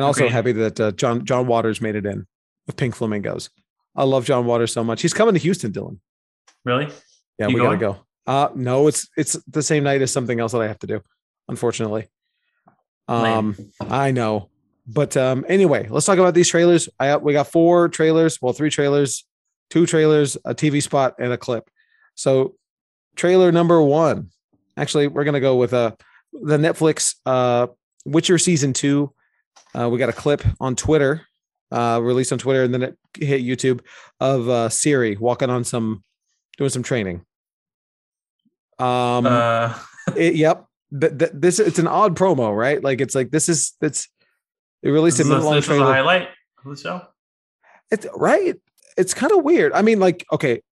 And 0.00 0.06
also 0.06 0.22
Agreed. 0.22 0.32
happy 0.32 0.52
that 0.52 0.80
uh, 0.80 0.90
John 0.92 1.26
John 1.26 1.46
Waters 1.46 1.82
made 1.82 1.94
it 1.94 2.06
in 2.06 2.26
with 2.66 2.76
Pink 2.76 2.94
Flamingos. 2.94 3.50
I 3.94 4.04
love 4.04 4.24
John 4.24 4.46
Waters 4.46 4.72
so 4.72 4.82
much. 4.82 5.02
He's 5.02 5.12
coming 5.12 5.34
to 5.34 5.38
Houston, 5.40 5.72
Dylan. 5.72 5.98
Really? 6.64 6.88
Yeah, 7.38 7.48
You 7.48 7.56
we 7.56 7.60
gotta 7.60 7.76
go. 7.76 7.98
Uh 8.26 8.48
no, 8.54 8.86
it's 8.86 9.08
it's 9.18 9.34
the 9.46 9.62
same 9.62 9.84
night 9.84 10.00
as 10.00 10.10
something 10.10 10.40
else 10.40 10.52
that 10.52 10.62
I 10.62 10.68
have 10.68 10.78
to 10.78 10.86
do, 10.86 11.02
unfortunately. 11.48 12.08
Um, 13.08 13.56
I 13.78 14.10
know. 14.12 14.48
But 14.86 15.18
um, 15.18 15.44
anyway, 15.48 15.86
let's 15.90 16.06
talk 16.06 16.18
about 16.18 16.32
these 16.32 16.48
trailers. 16.48 16.88
I 16.98 17.18
we 17.18 17.34
got 17.34 17.48
four 17.48 17.90
trailers, 17.90 18.40
well, 18.40 18.54
three 18.54 18.70
trailers, 18.70 19.26
two 19.68 19.84
trailers, 19.84 20.38
a 20.46 20.54
TV 20.54 20.82
spot, 20.82 21.16
and 21.18 21.30
a 21.30 21.36
clip. 21.36 21.68
So, 22.14 22.54
trailer 23.16 23.52
number 23.52 23.82
one. 23.82 24.30
Actually, 24.78 25.08
we're 25.08 25.24
gonna 25.24 25.40
go 25.40 25.56
with 25.56 25.74
uh 25.74 25.92
the 26.32 26.56
Netflix 26.56 27.16
uh 27.26 27.66
Witcher 28.06 28.38
season 28.38 28.72
two. 28.72 29.12
Uh, 29.74 29.88
we 29.88 29.98
got 29.98 30.08
a 30.08 30.12
clip 30.14 30.42
on 30.60 30.76
Twitter, 30.76 31.26
uh, 31.70 32.00
released 32.02 32.32
on 32.32 32.38
Twitter, 32.38 32.64
and 32.64 32.74
then 32.74 32.82
it 32.82 32.98
hit 33.18 33.42
YouTube 33.42 33.80
of 34.20 34.48
uh 34.48 34.68
Ciri 34.68 35.18
walking 35.18 35.50
on 35.50 35.64
some 35.64 36.04
doing 36.56 36.70
some 36.70 36.82
training. 36.82 37.24
Um 38.78 39.26
uh, 39.26 39.78
it, 40.16 40.34
yep. 40.34 40.66
Th- 40.98 41.16
th- 41.16 41.30
this 41.34 41.58
it's 41.58 41.78
an 41.78 41.86
odd 41.86 42.16
promo, 42.16 42.56
right? 42.56 42.82
Like 42.82 43.00
it's 43.00 43.14
like 43.14 43.30
this 43.30 43.48
is 43.48 43.74
it's 43.80 44.08
they 44.82 44.90
released 44.90 45.18
this, 45.18 45.26
a 45.26 45.30
minute 45.30 45.44
long 45.44 45.54
this 45.56 45.66
trailer. 45.66 45.92
highlight 45.92 46.28
of 46.64 46.70
the 46.70 46.76
show. 46.76 47.02
It's 47.90 48.06
right. 48.14 48.54
It's 48.96 49.14
kind 49.14 49.32
of 49.32 49.44
weird. 49.44 49.72
I 49.72 49.82
mean, 49.82 49.98
like, 50.00 50.26
okay, 50.32 50.62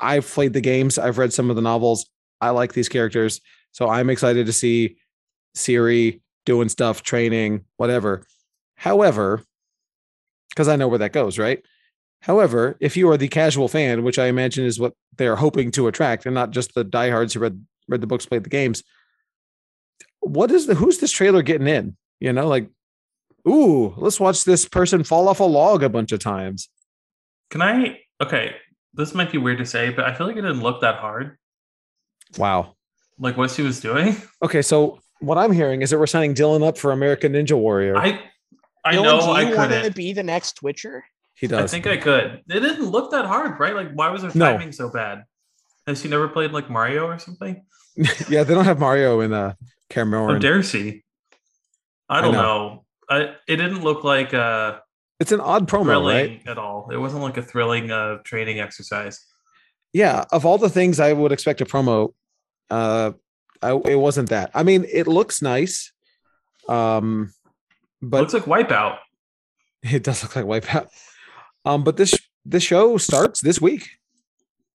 I've 0.00 0.26
played 0.26 0.52
the 0.52 0.60
games, 0.60 0.98
I've 0.98 1.18
read 1.18 1.32
some 1.32 1.50
of 1.50 1.56
the 1.56 1.62
novels. 1.62 2.06
I 2.40 2.50
like 2.50 2.72
these 2.72 2.88
characters, 2.88 3.40
so 3.70 3.88
I'm 3.88 4.10
excited 4.10 4.46
to 4.46 4.52
see 4.52 4.96
Ciri 5.56 6.20
doing 6.44 6.68
stuff, 6.68 7.02
training, 7.02 7.64
whatever. 7.76 8.24
However, 8.82 9.44
because 10.50 10.66
I 10.66 10.74
know 10.74 10.88
where 10.88 10.98
that 10.98 11.12
goes, 11.12 11.38
right? 11.38 11.64
However, 12.18 12.76
if 12.80 12.96
you 12.96 13.08
are 13.10 13.16
the 13.16 13.28
casual 13.28 13.68
fan, 13.68 14.02
which 14.02 14.18
I 14.18 14.26
imagine 14.26 14.64
is 14.66 14.80
what 14.80 14.94
they're 15.16 15.36
hoping 15.36 15.70
to 15.72 15.86
attract, 15.86 16.26
and 16.26 16.34
not 16.34 16.50
just 16.50 16.74
the 16.74 16.82
diehards 16.82 17.34
who 17.34 17.38
read 17.38 17.64
read 17.86 18.00
the 18.00 18.08
books, 18.08 18.26
played 18.26 18.42
the 18.42 18.50
games, 18.50 18.82
what 20.18 20.50
is 20.50 20.66
the 20.66 20.74
who's 20.74 20.98
this 20.98 21.12
trailer 21.12 21.42
getting 21.42 21.68
in? 21.68 21.96
You 22.18 22.32
know, 22.32 22.48
like, 22.48 22.68
ooh, 23.46 23.94
let's 23.98 24.18
watch 24.18 24.42
this 24.42 24.66
person 24.68 25.04
fall 25.04 25.28
off 25.28 25.38
a 25.38 25.44
log 25.44 25.84
a 25.84 25.88
bunch 25.88 26.10
of 26.10 26.18
times. 26.18 26.68
Can 27.50 27.62
I? 27.62 28.00
Okay, 28.20 28.56
this 28.94 29.14
might 29.14 29.30
be 29.30 29.38
weird 29.38 29.58
to 29.58 29.64
say, 29.64 29.90
but 29.90 30.06
I 30.06 30.12
feel 30.12 30.26
like 30.26 30.36
it 30.36 30.42
didn't 30.42 30.60
look 30.60 30.80
that 30.80 30.96
hard. 30.96 31.38
Wow. 32.36 32.74
Like 33.16 33.36
what 33.36 33.52
she 33.52 33.62
was 33.62 33.78
doing. 33.78 34.16
Okay, 34.42 34.60
so 34.60 34.98
what 35.20 35.38
I'm 35.38 35.52
hearing 35.52 35.82
is 35.82 35.90
that 35.90 36.00
we're 36.00 36.08
signing 36.08 36.34
Dylan 36.34 36.66
up 36.66 36.76
for 36.76 36.90
American 36.90 37.34
Ninja 37.34 37.56
Warrior. 37.56 37.96
I 37.96 38.20
I 38.84 38.94
Dylan, 38.94 39.02
know 39.04 39.20
do 39.20 39.26
I 39.30 39.40
you 39.42 39.56
want 39.56 39.70
to 39.70 39.76
couldn't. 39.78 39.96
be 39.96 40.12
the 40.12 40.22
next 40.22 40.56
Twitcher? 40.56 41.04
He 41.34 41.46
does. 41.46 41.60
I 41.64 41.66
think 41.66 41.86
I 41.86 41.96
could. 41.96 42.42
It 42.48 42.60
didn't 42.60 42.90
look 42.90 43.10
that 43.12 43.24
hard, 43.24 43.58
right? 43.58 43.74
Like, 43.74 43.92
why 43.94 44.08
was 44.10 44.22
their 44.22 44.32
No. 44.34 44.52
timing 44.52 44.72
so 44.72 44.90
bad? 44.90 45.24
Has 45.86 46.02
he 46.02 46.08
never 46.08 46.28
played 46.28 46.52
like 46.52 46.68
Mario 46.70 47.06
or 47.06 47.18
something? 47.18 47.64
yeah, 48.28 48.42
they 48.44 48.54
don't 48.54 48.64
have 48.64 48.78
Mario 48.78 49.20
in 49.20 49.32
uh 49.32 49.50
How 49.50 49.56
Cameron. 49.90 50.40
dare 50.40 50.62
she? 50.62 51.04
I 52.08 52.18
I 52.18 52.20
don't 52.20 52.32
know. 52.32 52.42
know. 52.42 52.84
I 53.08 53.18
it 53.48 53.56
didn't 53.56 53.82
look 53.82 54.04
like 54.04 54.32
uh 54.34 54.78
It's 55.20 55.32
an 55.32 55.40
odd 55.40 55.68
promo, 55.68 55.84
thrilling 55.84 56.14
right? 56.14 56.42
at 56.46 56.58
all. 56.58 56.88
It 56.90 56.96
wasn't 56.98 57.22
like 57.22 57.36
a 57.36 57.42
thrilling 57.42 57.90
uh 57.90 58.18
training 58.24 58.60
exercise. 58.60 59.24
Yeah, 59.92 60.24
of 60.32 60.46
all 60.46 60.58
the 60.58 60.70
things 60.70 61.00
I 61.00 61.12
would 61.12 61.32
expect 61.32 61.60
a 61.60 61.66
promo, 61.66 62.14
uh, 62.70 63.12
I, 63.60 63.72
it 63.74 63.96
wasn't 63.96 64.30
that. 64.30 64.50
I 64.54 64.62
mean, 64.62 64.86
it 64.90 65.06
looks 65.06 65.42
nice, 65.42 65.92
um, 66.66 67.30
but 68.02 68.20
looks 68.20 68.34
like 68.34 68.44
Wipeout. 68.44 68.98
it 69.82 70.02
does 70.02 70.22
look 70.22 70.36
like 70.36 70.44
Wipeout. 70.44 70.88
Um, 71.64 71.84
but 71.84 71.96
this 71.96 72.18
this 72.44 72.62
show 72.62 72.96
starts 72.98 73.40
this 73.40 73.60
week. 73.60 73.88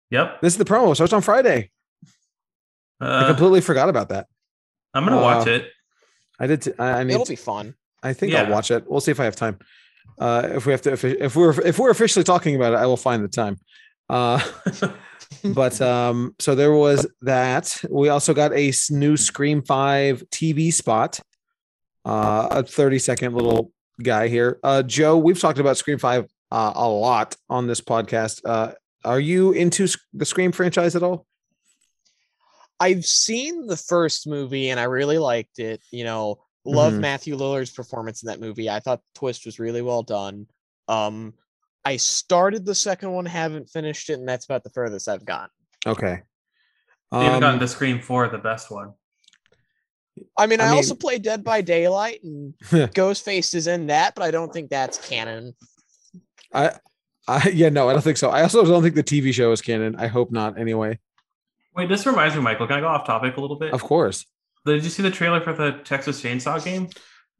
Yep. 0.09 0.41
This 0.41 0.53
is 0.53 0.57
the 0.57 0.65
promo. 0.65 0.91
It 0.91 0.95
starts 0.95 1.13
on 1.13 1.21
Friday. 1.21 1.69
I 2.99 3.05
Uh, 3.05 3.27
completely 3.27 3.61
forgot 3.61 3.89
about 3.89 4.09
that. 4.09 4.27
I'm 4.93 5.03
gonna 5.05 5.21
watch 5.21 5.47
uh, 5.47 5.51
it. 5.51 5.71
I 6.39 6.47
did. 6.47 6.61
T- 6.61 6.71
I 6.79 7.01
I 7.01 7.03
mean, 7.03 7.15
It'll 7.15 7.25
be 7.25 7.35
fun. 7.35 7.75
I 8.01 8.13
think 8.13 8.33
I'll 8.33 8.49
watch 8.49 8.71
it. 8.71 8.89
We'll 8.89 9.01
see 9.01 9.11
if 9.11 9.19
I 9.19 9.25
have 9.25 9.35
time. 9.35 9.59
Uh, 10.17 10.49
if 10.53 10.65
we 10.65 10.71
have 10.71 10.81
to, 10.83 10.93
if, 10.93 11.03
if 11.03 11.35
we're 11.35 11.59
if 11.61 11.77
we're 11.77 11.89
officially 11.91 12.23
talking 12.23 12.55
about 12.55 12.73
it, 12.73 12.77
I 12.77 12.85
will 12.85 12.97
find 12.97 13.23
the 13.23 13.27
time. 13.27 13.59
Uh, 14.09 14.41
but 15.43 15.79
um, 15.81 16.35
so 16.39 16.55
there 16.55 16.73
was 16.73 17.05
that. 17.21 17.81
We 17.89 18.09
also 18.09 18.33
got 18.33 18.53
a 18.53 18.71
new 18.89 19.17
Scream 19.17 19.61
Five 19.61 20.23
TV 20.31 20.71
spot. 20.73 21.19
Uh, 22.07 22.47
a 22.51 22.63
thirty 22.63 22.99
second 22.99 23.34
little 23.35 23.71
guy 24.01 24.27
here. 24.29 24.59
Uh, 24.63 24.81
Joe, 24.81 25.17
we've 25.17 25.39
talked 25.39 25.59
about 25.59 25.75
Scream 25.77 25.97
Five 25.97 26.25
uh, 26.51 26.71
a 26.75 26.88
lot 26.88 27.35
on 27.49 27.67
this 27.67 27.81
podcast. 27.81 28.41
Uh, 28.45 28.71
are 29.03 29.19
you 29.19 29.51
into 29.51 29.88
the 30.13 30.25
Scream 30.25 30.51
franchise 30.53 30.95
at 30.95 31.03
all? 31.03 31.25
I've 32.79 33.05
seen 33.05 33.65
the 33.67 33.75
first 33.75 34.27
movie 34.27 34.69
and 34.69 34.79
I 34.79 34.84
really 34.84 35.17
liked 35.17 35.59
it. 35.59 35.81
You 35.91 36.03
know, 36.05 36.38
love 36.63 36.93
Mhm. 36.93 36.99
Matthew 36.99 37.35
Lillard's 37.35 37.71
performance 37.71 38.23
in 38.23 38.27
that 38.27 38.39
movie. 38.39 38.69
I 38.69 38.79
thought 38.79 38.99
the 39.13 39.19
twist 39.19 39.45
was 39.45 39.59
really 39.59 39.81
well 39.81 40.03
done. 40.03 40.47
Um, 40.88 41.34
I 41.84 41.97
started 41.97 42.65
the 42.65 42.75
second 42.75 43.11
one, 43.13 43.25
haven't 43.25 43.69
finished 43.69 44.09
it, 44.09 44.13
and 44.19 44.29
that's 44.29 44.45
about 44.45 44.63
the 44.63 44.69
furthest 44.69 45.09
I've 45.09 45.25
gotten. 45.25 45.49
Okay. 45.85 46.21
You 47.11 47.17
haven't 47.19 47.39
gotten 47.41 47.53
Um, 47.55 47.59
to 47.59 47.67
Scream 47.67 47.99
Four, 48.01 48.27
the 48.29 48.38
best 48.38 48.69
one. 48.71 48.93
I 50.38 50.48
mean, 50.48 50.61
I 50.61 50.68
I, 50.68 50.69
also 50.69 50.95
play 50.95 51.19
Dead 51.19 51.44
by 51.44 51.61
Daylight, 51.61 52.23
and 52.23 52.53
Ghostface 52.64 53.53
is 53.56 53.68
in 53.68 53.88
that, 53.88 54.15
but 54.15 54.23
I 54.23 54.31
don't 54.31 54.52
think 54.52 54.69
that's 54.69 54.98
canon. 55.07 55.53
I, 56.53 56.72
I, 57.27 57.49
yeah, 57.49 57.69
no, 57.69 57.89
I 57.89 57.94
don't 57.94 58.02
think 58.02 58.18
so. 58.18 58.30
I 58.30 58.41
also 58.44 58.64
don't 58.64 58.84
think 58.84 58.95
the 58.95 59.03
TV 59.03 59.34
show 59.34 59.52
is 59.52 59.61
canon. 59.61 59.95
I 59.98 60.07
hope 60.07 60.31
not. 60.31 60.57
Anyway, 60.60 60.99
Wait, 61.76 61.89
this 61.89 62.06
reminds 62.07 62.35
me, 62.35 62.41
Michael. 62.41 62.65
Can 62.65 62.77
I 62.77 62.80
go 62.80 62.88
off 62.88 63.06
topic 63.06 63.38
a 63.38 63.41
little 63.41 63.57
bit? 63.57 63.72
of 63.73 63.84
course. 63.84 64.26
Did 64.65 64.84
you 64.84 64.89
see 64.89 65.03
the 65.03 65.11
trailer 65.11 65.39
for 65.41 65.53
the 65.53 65.80
Texas 65.84 66.22
Chainsaw 66.22 66.64
game? 66.64 66.89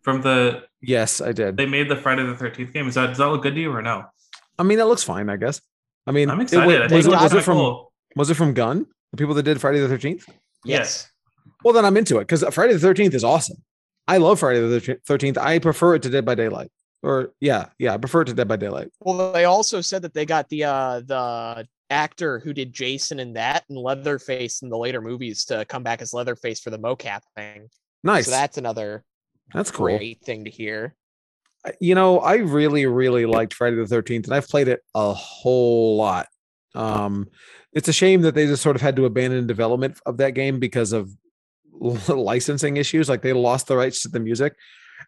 From 0.02 0.22
the 0.22 0.64
Yes, 0.80 1.20
I 1.20 1.34
did. 1.34 1.58
they 1.58 1.66
made 1.66 1.90
the 1.90 1.96
Friday 1.98 2.24
the 2.24 2.36
Thirteenth 2.36 2.72
game. 2.72 2.88
Is 2.88 2.96
that 2.96 3.08
does 3.08 3.18
that 3.18 3.28
look 3.28 3.42
good 3.44 3.56
to 3.56 3.60
you 3.62 3.72
or 3.74 3.82
no? 3.82 4.06
I 4.58 4.64
mean, 4.64 4.78
that 4.78 4.86
looks 4.88 5.04
fine. 5.04 5.30
I 5.30 5.36
guess. 5.36 5.60
I 6.06 6.12
mean, 6.12 6.30
I'm 6.30 6.40
excited. 6.40 6.66
wa- 6.66 6.74
I 6.74 6.96
was, 6.96 7.06
it, 7.06 7.12
it 7.12 7.22
was 7.22 7.34
it 7.34 7.42
from 7.44 7.58
cool. 7.58 7.92
was 8.16 8.30
it 8.30 8.36
from 8.36 8.54
Gun? 8.54 8.86
The 9.12 9.18
people 9.18 9.34
that 9.34 9.44
did 9.44 9.60
Friday 9.60 9.80
the 9.80 9.90
Thirteenth. 9.90 10.30
Yes. 10.64 11.10
Well, 11.64 11.74
then 11.74 11.86
I'm 11.86 11.98
into 11.98 12.18
it 12.18 12.28
because 12.28 12.44
Friday 12.54 12.74
the 12.74 12.80
Thirteenth 12.80 13.14
is 13.14 13.24
awesome. 13.24 13.58
I 14.08 14.18
love 14.18 14.40
Friday 14.40 14.60
the 14.60 15.00
Thirteenth. 15.06 15.38
I 15.38 15.60
prefer 15.60 15.96
it 15.96 16.04
to 16.04 16.10
Dead 16.10 16.26
by 16.26 16.36
Daylight. 16.36 16.72
Or 17.04 17.34
yeah, 17.40 17.68
yeah, 17.78 17.94
I 17.94 17.98
prefer 17.98 18.22
it 18.22 18.26
to 18.26 18.34
Dead 18.34 18.48
by 18.48 18.56
Daylight. 18.56 18.90
Well, 19.00 19.32
they 19.32 19.46
also 19.46 19.82
said 19.82 20.02
that 20.02 20.14
they 20.14 20.26
got 20.26 20.50
the 20.50 20.64
uh 20.66 21.02
the 21.02 21.68
actor 21.90 22.40
who 22.40 22.54
did 22.54 22.74
Jason 22.74 23.20
in 23.20 23.34
that 23.34 23.64
and 23.70 23.78
Leatherface 23.78 24.62
in 24.62 24.70
the 24.70 24.78
later 24.78 25.02
movies 25.02 25.46
to 25.46 25.64
come 25.66 25.84
back 25.84 26.02
as 26.02 26.14
Leatherface 26.14 26.60
for 26.60 26.70
the 26.70 26.80
mocap 26.80 27.22
thing. 27.36 27.70
Nice. 28.04 28.26
So 28.26 28.32
that's 28.32 28.58
another 28.58 29.04
That's 29.54 29.72
cool. 29.72 29.88
great 29.88 30.22
thing 30.24 30.46
to 30.46 30.50
hear. 30.50 30.96
You 31.80 31.96
know, 31.96 32.20
I 32.20 32.36
really, 32.36 32.86
really 32.86 33.26
liked 33.26 33.54
Friday 33.54 33.76
the 33.76 33.88
Thirteenth, 33.88 34.26
and 34.26 34.34
I've 34.34 34.48
played 34.48 34.68
it 34.68 34.82
a 34.96 35.14
whole 35.14 35.98
lot. 35.98 36.28
Um, 36.76 37.28
it's 37.74 37.88
a 37.88 37.94
shame 37.94 38.22
that 38.22 38.36
they 38.36 38.46
just 38.46 38.62
sort 38.62 38.76
of 38.76 38.82
had 38.82 38.96
to 38.98 39.06
abandon 39.06 39.48
development 39.48 40.00
of 40.06 40.18
that 40.18 40.32
game 40.32 40.60
because 40.60 40.94
of 40.94 41.10
licensing 42.08 42.78
issues. 42.78 43.10
Like 43.10 43.22
they 43.22 43.34
lost 43.34 43.68
the 43.68 43.78
rights 43.78 44.02
to 44.04 44.10
the 44.10 44.20
music. 44.20 44.56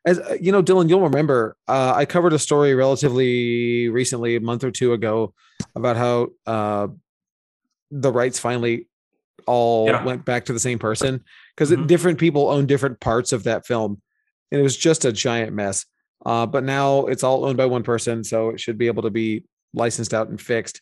As 0.05 0.19
uh, 0.19 0.37
you 0.39 0.51
know, 0.51 0.61
Dylan, 0.63 0.87
you'll 0.89 1.01
remember 1.01 1.55
uh, 1.67 1.93
I 1.95 2.05
covered 2.05 2.33
a 2.33 2.39
story 2.39 2.73
relatively 2.75 3.89
recently, 3.89 4.35
a 4.35 4.39
month 4.41 4.63
or 4.63 4.71
two 4.71 4.93
ago, 4.93 5.33
about 5.75 5.97
how 5.97 6.29
uh, 6.45 6.87
the 7.91 8.11
rights 8.11 8.39
finally 8.39 8.87
all 9.45 9.87
Yeah. 9.87 10.03
went 10.03 10.25
back 10.25 10.45
to 10.45 10.53
the 10.53 10.59
same 10.59 10.77
person 10.79 11.23
because 11.55 11.71
Mhm. 11.71 11.87
different 11.87 12.19
people 12.19 12.49
own 12.49 12.65
different 12.67 12.99
parts 12.99 13.31
of 13.33 13.43
that 13.43 13.65
film, 13.65 14.01
and 14.51 14.59
it 14.59 14.63
was 14.63 14.77
just 14.77 15.05
a 15.05 15.11
giant 15.11 15.53
mess. 15.53 15.85
Uh, 16.25 16.45
but 16.45 16.63
now 16.63 17.05
it's 17.07 17.23
all 17.23 17.45
owned 17.45 17.57
by 17.57 17.65
one 17.65 17.81
person, 17.83 18.23
so 18.23 18.49
it 18.49 18.59
should 18.59 18.77
be 18.77 18.87
able 18.87 19.01
to 19.03 19.09
be 19.09 19.43
licensed 19.73 20.13
out 20.13 20.29
and 20.29 20.39
fixed. 20.39 20.81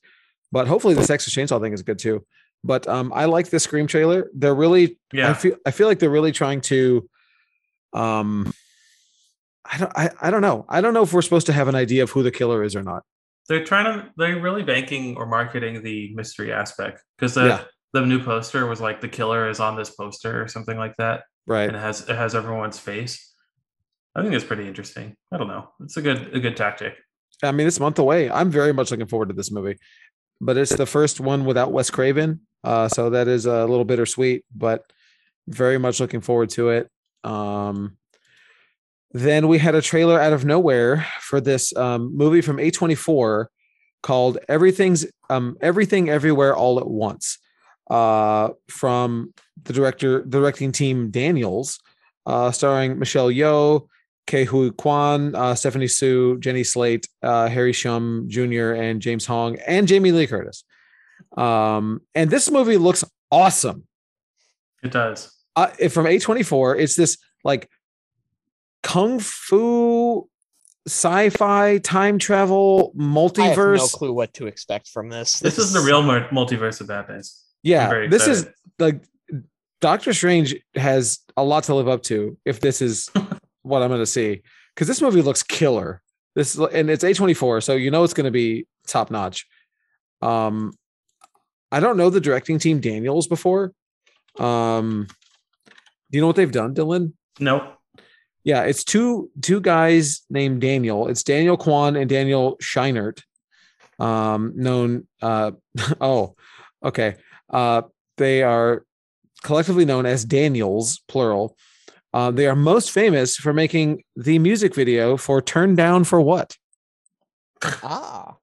But 0.52 0.68
hopefully, 0.68 0.96
the 0.96 1.06
Texas 1.06 1.34
Chainsaw 1.34 1.62
thing 1.62 1.74
is 1.74 1.82
good 1.82 2.00
too. 2.00 2.26
But 2.64 2.88
um, 2.88 3.12
I 3.14 3.26
like 3.26 3.50
the 3.50 3.60
Scream 3.60 3.88
trailer. 3.88 4.30
They're 4.34 4.56
really 4.56 4.98
yeah. 5.14 5.30
I 5.30 5.34
feel 5.34 5.56
I 5.66 5.72
feel 5.72 5.88
like 5.88 6.00
they're 6.00 6.10
really 6.10 6.32
trying 6.32 6.62
to 6.62 7.08
um 7.94 8.52
I 9.66 9.78
don't 9.78 9.92
I, 9.96 10.10
I 10.22 10.30
don't 10.32 10.42
know. 10.42 10.66
I 10.70 10.82
don't 10.82 10.94
know 10.94 11.04
if 11.04 11.14
we're 11.14 11.22
supposed 11.22 11.46
to 11.48 11.54
have 11.54 11.68
an 11.68 11.76
idea 11.76 12.04
of 12.04 12.12
who 12.12 12.24
the 12.24 12.32
killer 12.32 12.64
is 12.64 12.76
or 12.76 12.84
not. 12.84 13.04
They're 13.48 13.64
trying 13.64 13.86
to 13.86 14.10
they're 14.18 14.40
really 14.42 14.64
banking 14.64 15.16
or 15.18 15.26
marketing 15.26 15.84
the 15.84 16.14
mystery 16.16 16.52
aspect 16.52 17.02
because 17.18 17.34
the 17.36 17.46
Yeah. 17.46 17.64
the 17.94 18.06
new 18.06 18.22
poster 18.24 18.66
was 18.66 18.82
like 18.82 19.02
the 19.02 19.08
killer 19.08 19.50
is 19.50 19.60
on 19.60 19.76
this 19.78 19.90
poster 19.92 20.42
or 20.42 20.48
something 20.48 20.78
like 20.78 20.96
that, 20.98 21.24
Right. 21.46 21.68
and 21.68 21.76
it 21.76 21.80
has 21.80 22.02
it 22.10 22.16
has 22.16 22.36
everyone's 22.36 22.80
face. 22.80 23.34
I 24.16 24.22
think 24.24 24.34
it's 24.34 24.44
pretty 24.46 24.68
interesting. 24.68 25.16
I 25.32 25.38
don't 25.38 25.48
know. 25.48 25.70
It's 25.82 25.96
a 25.96 26.02
good 26.02 26.34
a 26.36 26.40
good 26.40 26.58
tactic. 26.58 26.96
I 27.44 27.52
mean, 27.52 27.68
it's 27.68 27.78
a 27.78 27.82
month 27.82 28.00
away. 28.00 28.30
I'm 28.32 28.50
very 28.50 28.74
much 28.74 28.90
looking 28.92 29.06
forward 29.08 29.30
to 29.30 29.36
this 29.36 29.52
movie. 29.52 29.78
But 30.42 30.58
it's 30.58 30.76
the 30.76 30.86
first 30.88 31.20
one 31.20 31.46
without 31.46 31.72
Wes 31.72 31.90
Craven. 31.90 32.42
Uh, 32.68 32.88
so 32.90 33.10
that 33.12 33.28
is 33.28 33.46
a 33.46 33.66
little 33.66 33.86
bittersweet, 33.86 34.44
but 34.54 34.84
very 35.48 35.78
much 35.78 36.00
looking 36.00 36.22
forward 36.22 36.50
to 36.50 36.70
it. 36.70 36.92
Um 37.24 37.98
then 39.12 39.48
we 39.48 39.58
had 39.58 39.74
a 39.74 39.82
trailer 39.82 40.20
out 40.20 40.34
of 40.34 40.46
nowhere 40.46 41.08
for 41.22 41.40
this 41.40 41.76
um, 41.76 42.16
movie 42.16 42.42
from 42.42 42.58
A24 42.58 43.46
called 44.04 44.38
Everything's 44.50 45.06
um, 45.30 45.58
Everything 45.62 46.10
Everywhere 46.10 46.56
All 46.56 46.78
at 46.80 46.88
Once 46.88 47.40
uh, 47.90 48.50
from 48.70 49.34
the 49.64 49.74
director, 49.74 50.24
directing 50.24 50.72
team 50.72 51.10
Daniels, 51.10 51.80
uh, 52.26 52.52
starring 52.52 53.00
Michelle 53.00 53.30
Yeoh, 53.30 53.88
Ke 54.28 54.46
Huy 54.46 54.72
Quan, 54.72 55.34
uh, 55.36 55.56
Stephanie 55.56 55.88
Hsu, 55.88 56.38
Jenny 56.40 56.64
Slate, 56.64 57.08
uh, 57.24 57.48
Harry 57.48 57.74
Shum 57.74 58.26
Jr., 58.28 58.74
and 58.74 59.02
James 59.02 59.26
Hong, 59.26 59.58
and 59.66 59.88
Jamie 59.88 60.12
Lee 60.12 60.28
Curtis. 60.28 60.64
Um, 61.36 62.02
and 62.16 62.30
this 62.30 62.50
movie 62.50 62.78
looks 62.78 63.04
awesome 63.32 63.88
It 64.84 64.92
does. 64.92 65.32
uh, 65.56 65.72
it- 65.80 65.90
from 65.90 66.06
A24. 66.06 66.80
It's 66.80 66.96
this 66.96 67.18
like 67.44 67.70
kung 68.84 69.20
fu 69.20 70.28
sci-fi 70.88 71.80
time 71.80 72.18
travel 72.18 72.94
I 72.98 73.04
have 73.04 73.12
multiverse. 73.58 73.78
no 73.80 73.88
clue 73.88 74.14
what 74.14 74.34
to 74.36 74.48
expect 74.48 74.88
from 74.88 75.10
this. 75.10 75.40
This 75.40 75.58
is 75.58 75.74
the 75.74 75.82
real 75.82 76.02
multiverse 76.04 76.80
of 76.80 76.88
badness. 76.88 77.44
Yeah, 77.64 78.08
this 78.10 78.28
is 78.28 78.48
like 78.80 79.04
Doctor 79.82 80.14
Strange 80.14 80.56
has 80.76 81.20
a 81.36 81.44
lot 81.44 81.66
to 81.66 81.76
live 81.76 81.88
up 81.90 82.04
to 82.04 82.38
if 82.46 82.62
this 82.62 82.82
is 82.82 83.10
what 83.64 83.82
I'm 83.82 83.90
going 83.90 84.00
to 84.00 84.06
see 84.06 84.42
because 84.74 84.88
this 84.88 85.02
movie 85.02 85.22
looks 85.22 85.44
killer. 85.44 86.02
This 86.36 86.56
and 86.58 86.90
it's 86.90 87.04
A24, 87.04 87.64
so 87.64 87.74
you 87.74 87.92
know 87.92 88.04
it's 88.04 88.14
going 88.14 88.26
to 88.26 88.32
be 88.32 88.68
top 88.88 89.12
notch. 89.12 89.46
Um, 90.22 90.72
I 91.72 91.80
don't 91.80 91.98
know 91.98 92.10
the 92.10 92.22
directing 92.22 92.60
team 92.60 92.80
Daniels 92.80 93.28
before. 93.28 93.74
Um, 94.40 95.08
do 96.12 96.18
you 96.18 96.22
know 96.22 96.28
what 96.28 96.36
they've 96.36 96.52
done, 96.52 96.74
Dylan? 96.74 97.14
No. 97.40 97.74
Yeah, 98.44 98.64
it's 98.64 98.84
two 98.84 99.30
two 99.42 99.60
guys 99.60 100.22
named 100.30 100.62
Daniel. 100.62 101.10
It's 101.10 101.24
Daniel 101.24 101.58
Kwan 101.58 101.98
and 101.98 102.10
Daniel 102.10 102.58
Scheinert. 102.62 103.22
Um, 104.00 104.54
known 104.56 105.08
uh 105.22 105.52
oh, 106.02 106.36
okay. 106.84 107.16
Uh 107.50 107.82
they 108.18 108.44
are 108.44 108.86
collectively 109.44 109.86
known 109.86 110.06
as 110.06 110.26
Daniels, 110.26 111.02
plural. 111.08 111.58
Uh, 112.14 112.32
they 112.32 112.48
are 112.48 112.56
most 112.56 112.92
famous 112.92 113.36
for 113.36 113.54
making 113.54 114.04
the 114.16 114.40
music 114.40 114.74
video 114.74 115.18
for 115.18 115.42
Turn 115.42 115.76
Down 115.76 116.04
for 116.04 116.20
What? 116.22 116.56
ah. 117.64 118.36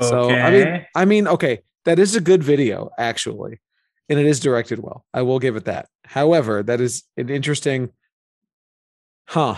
So 0.00 0.30
I 0.30 0.50
mean, 0.50 0.86
I 0.94 1.04
mean, 1.04 1.28
okay, 1.28 1.60
that 1.84 1.98
is 1.98 2.14
a 2.16 2.20
good 2.20 2.42
video 2.42 2.90
actually, 2.98 3.60
and 4.08 4.18
it 4.18 4.26
is 4.26 4.40
directed 4.40 4.78
well. 4.80 5.04
I 5.14 5.22
will 5.22 5.38
give 5.38 5.56
it 5.56 5.64
that. 5.66 5.88
However, 6.04 6.62
that 6.62 6.80
is 6.80 7.02
an 7.16 7.28
interesting, 7.30 7.90
huh? 9.28 9.56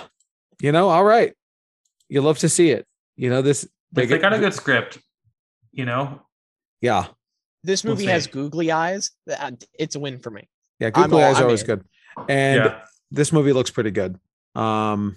You 0.60 0.72
know, 0.72 0.88
all 0.88 1.05
right, 1.05 1.34
you 2.09 2.20
love 2.22 2.38
to 2.38 2.48
see 2.48 2.70
it. 2.70 2.86
You 3.16 3.30
know 3.30 3.42
this 3.42 3.64
If 3.64 3.70
they 3.92 4.06
get- 4.06 4.20
got 4.20 4.32
a 4.32 4.38
good 4.38 4.55
script, 4.55 4.98
you 5.72 5.84
know, 5.84 6.22
yeah, 6.80 7.06
This 7.62 7.82
We'll 7.84 7.94
movie 7.94 8.06
has 8.06 8.26
googly 8.26 8.70
eyes. 8.70 9.10
It's 9.78 9.96
a 9.96 10.01
win 10.01 10.18
for 10.18 10.30
me. 10.30 10.48
yeah. 10.80 10.90
I'm 10.94 11.12
Eyes 11.14 11.36
are 11.36 11.38
I'm 11.38 11.42
always 11.44 11.60
in. 11.62 11.66
good, 11.66 11.84
and 12.28 12.64
yeah. 12.64 12.80
this 13.10 13.32
movie 13.32 13.52
looks 13.52 13.70
pretty 13.70 13.90
good. 13.90 14.18
Um, 14.55 15.16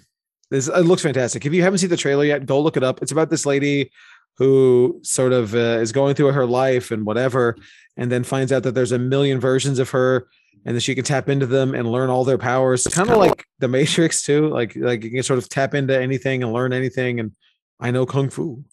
this 0.50 0.66
it 0.68 0.80
looks 0.86 1.02
fantastic. 1.02 1.44
If 1.44 1.52
you 1.52 1.62
haven't 1.62 1.78
seen 1.78 1.90
the 1.90 1.96
trailer 1.96 2.24
yet, 2.24 2.46
go 2.46 2.60
look 2.60 2.76
it 2.76 2.82
up. 2.82 3.02
It's 3.02 3.12
about 3.12 3.28
this 3.30 3.44
lady 3.46 3.90
who 4.36 5.00
sort 5.02 5.32
of 5.32 5.54
uh, 5.54 5.78
is 5.80 5.92
going 5.92 6.14
through 6.14 6.32
her 6.32 6.46
life 6.46 6.90
and 6.90 7.04
whatever, 7.04 7.56
and 7.96 8.10
then 8.12 8.24
finds 8.24 8.52
out 8.52 8.62
that 8.62 8.74
there's 8.74 8.92
a 8.92 8.98
million 8.98 9.40
versions 9.40 9.78
of 9.78 9.90
her, 9.90 10.28
and 10.64 10.74
then 10.74 10.80
she 10.80 10.94
can 10.94 11.04
tap 11.04 11.28
into 11.28 11.46
them 11.46 11.74
and 11.74 11.90
learn 11.90 12.10
all 12.10 12.24
their 12.24 12.38
powers. 12.38 12.86
Kind 12.86 13.10
of 13.10 13.18
like 13.18 13.44
the 13.58 13.68
Matrix 13.68 14.22
too. 14.22 14.48
Like 14.48 14.76
like 14.76 15.02
you 15.04 15.10
can 15.10 15.22
sort 15.22 15.38
of 15.38 15.48
tap 15.48 15.74
into 15.74 15.98
anything 15.98 16.42
and 16.42 16.52
learn 16.52 16.72
anything. 16.72 17.20
And 17.20 17.32
I 17.80 17.90
know 17.90 18.06
kung 18.06 18.30
fu. 18.30 18.64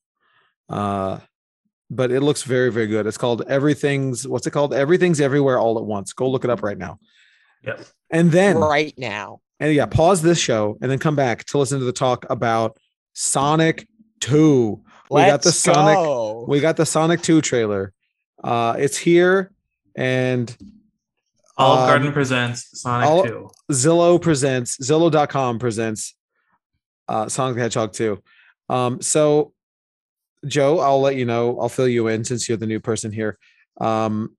Uh, 0.70 1.20
but 1.90 2.12
it 2.12 2.22
looks 2.22 2.44
very 2.44 2.72
very 2.72 2.88
good. 2.88 3.08
It's 3.08 3.18
called 3.18 3.44
Everything's. 3.48 4.28
What's 4.28 4.48
it 4.48 4.52
called? 4.52 4.74
Everything's 4.74 5.22
Everywhere 5.22 5.60
All 5.60 5.78
at 5.78 5.86
Once. 5.86 6.14
Go 6.14 6.30
look 6.30 6.44
it 6.44 6.50
up 6.50 6.64
right 6.64 6.78
now. 6.78 7.00
Yep. 7.64 7.86
And 8.12 8.32
then 8.32 8.58
right 8.58 8.94
now. 8.98 9.42
and 9.60 9.74
yeah, 9.74 9.86
pause 9.86 10.22
this 10.22 10.40
show 10.40 10.78
and 10.82 10.92
then 10.92 11.00
come 11.00 11.16
back 11.16 11.46
to 11.46 11.58
listen 11.58 11.80
to 11.80 11.86
the 11.86 11.92
talk 11.92 12.26
about 12.30 12.78
Sonic 13.14 13.88
2. 14.22 14.82
We 15.10 15.22
got 15.22 15.42
the 15.42 15.52
Sonic- 15.52 15.96
go. 15.96 16.46
We 16.48 16.60
got 16.60 16.78
the 16.78 16.86
Sonic 16.86 17.22
2 17.22 17.42
trailer. 17.42 17.94
Uh 18.44 18.76
it's 18.78 18.98
here 18.98 19.52
and 19.96 20.56
Olive 21.58 21.80
um, 21.82 21.88
Garden 21.88 22.12
presents 22.12 22.82
Sonic 22.82 23.08
Ol- 23.10 23.24
2. 23.24 23.50
Zillow 23.72 24.22
presents 24.22 24.78
Zillow.com 24.78 25.60
presents 25.60 26.16
uh 27.08 27.30
Sonic 27.30 27.56
the 27.56 27.62
Hedgehog 27.62 27.94
2. 27.94 28.22
Um 28.70 29.02
so 29.02 29.54
Joe, 30.46 30.80
I'll 30.80 31.02
let 31.02 31.16
you 31.16 31.26
know, 31.26 31.60
I'll 31.60 31.70
fill 31.70 31.88
you 31.88 32.08
in 32.08 32.24
since 32.24 32.48
you're 32.48 32.58
the 32.58 32.68
new 32.68 32.80
person 32.80 33.12
here. 33.12 33.38
Um 33.80 34.36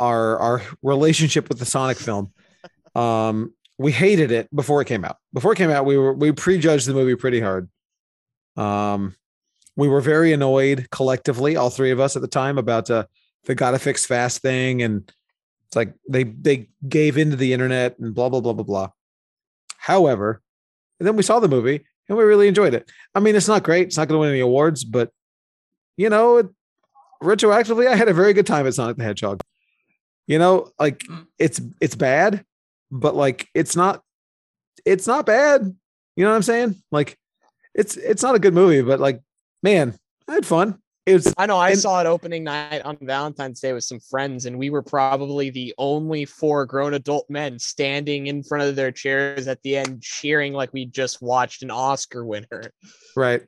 our 0.00 0.38
our 0.38 0.62
relationship 0.82 1.48
with 1.48 1.58
the 1.58 1.64
Sonic 1.64 1.96
film. 1.98 2.32
Um 2.94 3.54
we 3.78 3.92
hated 3.92 4.32
it 4.32 4.54
before 4.54 4.82
it 4.82 4.86
came 4.86 5.04
out. 5.04 5.16
Before 5.32 5.52
it 5.52 5.56
came 5.56 5.70
out, 5.70 5.86
we 5.86 5.96
were 5.96 6.12
we 6.12 6.32
prejudged 6.32 6.86
the 6.86 6.94
movie 6.94 7.14
pretty 7.16 7.40
hard. 7.40 7.68
Um 8.56 9.14
we 9.78 9.86
were 9.86 10.00
very 10.00 10.32
annoyed 10.32 10.88
collectively, 10.90 11.54
all 11.56 11.70
three 11.70 11.92
of 11.92 12.00
us 12.00 12.16
at 12.16 12.22
the 12.22 12.28
time, 12.28 12.58
about 12.58 12.90
uh, 12.90 13.04
the 13.44 13.54
gotta 13.54 13.78
fix 13.78 14.04
fast 14.04 14.42
thing 14.42 14.82
and 14.82 15.10
it's 15.68 15.76
like 15.76 15.94
they 16.08 16.24
they 16.24 16.68
gave 16.88 17.16
into 17.16 17.36
the 17.36 17.52
internet 17.52 17.98
and 17.98 18.14
blah 18.14 18.28
blah 18.28 18.40
blah 18.40 18.54
blah 18.54 18.64
blah. 18.64 18.88
However, 19.76 20.42
and 20.98 21.06
then 21.06 21.14
we 21.14 21.22
saw 21.22 21.38
the 21.40 21.48
movie 21.48 21.84
and 22.08 22.18
we 22.18 22.24
really 22.24 22.48
enjoyed 22.48 22.74
it. 22.74 22.90
I 23.14 23.20
mean, 23.20 23.36
it's 23.36 23.48
not 23.48 23.62
great; 23.62 23.86
it's 23.86 23.96
not 23.96 24.08
going 24.08 24.16
to 24.16 24.20
win 24.20 24.30
any 24.30 24.40
awards, 24.40 24.82
but 24.82 25.12
you 25.96 26.08
know, 26.08 26.38
it, 26.38 26.48
retroactively, 27.22 27.86
I 27.86 27.96
had 27.96 28.08
a 28.08 28.14
very 28.14 28.32
good 28.32 28.46
time 28.46 28.66
at 28.66 28.74
Sonic 28.74 28.96
the 28.96 29.04
Hedgehog. 29.04 29.42
You 30.26 30.38
know, 30.38 30.70
like 30.78 30.98
Mm. 31.00 31.26
it's 31.38 31.60
it's 31.80 31.94
bad, 31.94 32.44
but 32.90 33.14
like 33.14 33.48
it's 33.54 33.76
not 33.76 34.02
it's 34.84 35.06
not 35.06 35.26
bad. 35.26 35.62
You 36.16 36.24
know 36.24 36.30
what 36.30 36.36
I'm 36.36 36.42
saying? 36.42 36.74
Like 36.90 37.16
it's 37.74 37.96
it's 37.96 38.22
not 38.22 38.34
a 38.34 38.40
good 38.40 38.54
movie, 38.54 38.82
but 38.82 38.98
like 39.00 39.20
man, 39.62 39.96
I 40.28 40.34
had 40.34 40.46
fun. 40.46 40.78
It 41.06 41.14
was 41.14 41.34
I 41.38 41.46
know. 41.46 41.56
I 41.56 41.70
and- 41.70 41.78
saw 41.78 42.00
it 42.00 42.06
opening 42.06 42.44
night 42.44 42.82
on 42.82 42.98
Valentine's 43.00 43.60
Day 43.60 43.72
with 43.72 43.84
some 43.84 43.98
friends, 43.98 44.44
and 44.44 44.58
we 44.58 44.68
were 44.68 44.82
probably 44.82 45.48
the 45.48 45.74
only 45.78 46.26
four 46.26 46.66
grown 46.66 46.92
adult 46.92 47.30
men 47.30 47.58
standing 47.58 48.26
in 48.26 48.42
front 48.42 48.64
of 48.64 48.76
their 48.76 48.92
chairs 48.92 49.48
at 49.48 49.62
the 49.62 49.78
end, 49.78 50.02
cheering 50.02 50.52
like 50.52 50.70
we 50.74 50.84
just 50.84 51.22
watched 51.22 51.62
an 51.62 51.70
Oscar 51.70 52.26
winner. 52.26 52.72
Right. 53.16 53.42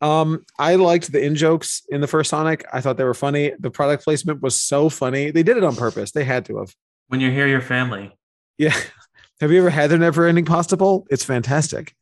Um, 0.00 0.44
I 0.58 0.76
liked 0.76 1.12
the 1.12 1.22
in 1.22 1.34
jokes 1.34 1.82
in 1.90 2.00
the 2.00 2.06
first 2.06 2.30
Sonic. 2.30 2.64
I 2.72 2.80
thought 2.80 2.96
they 2.96 3.04
were 3.04 3.14
funny. 3.14 3.52
The 3.58 3.70
product 3.70 4.04
placement 4.04 4.40
was 4.40 4.58
so 4.58 4.88
funny. 4.88 5.30
They 5.30 5.42
did 5.42 5.58
it 5.58 5.64
on 5.64 5.76
purpose. 5.76 6.12
They 6.12 6.24
had 6.24 6.46
to 6.46 6.58
have. 6.58 6.74
When 7.08 7.20
you 7.20 7.30
hear 7.30 7.46
your 7.46 7.60
family. 7.60 8.16
Yeah. 8.56 8.74
Have 9.40 9.50
you 9.50 9.58
ever 9.58 9.70
had 9.70 9.90
their 9.90 9.98
never 9.98 10.26
ending 10.26 10.44
pasta 10.44 10.76
bowl? 10.76 11.06
It's 11.10 11.24
fantastic. 11.24 11.94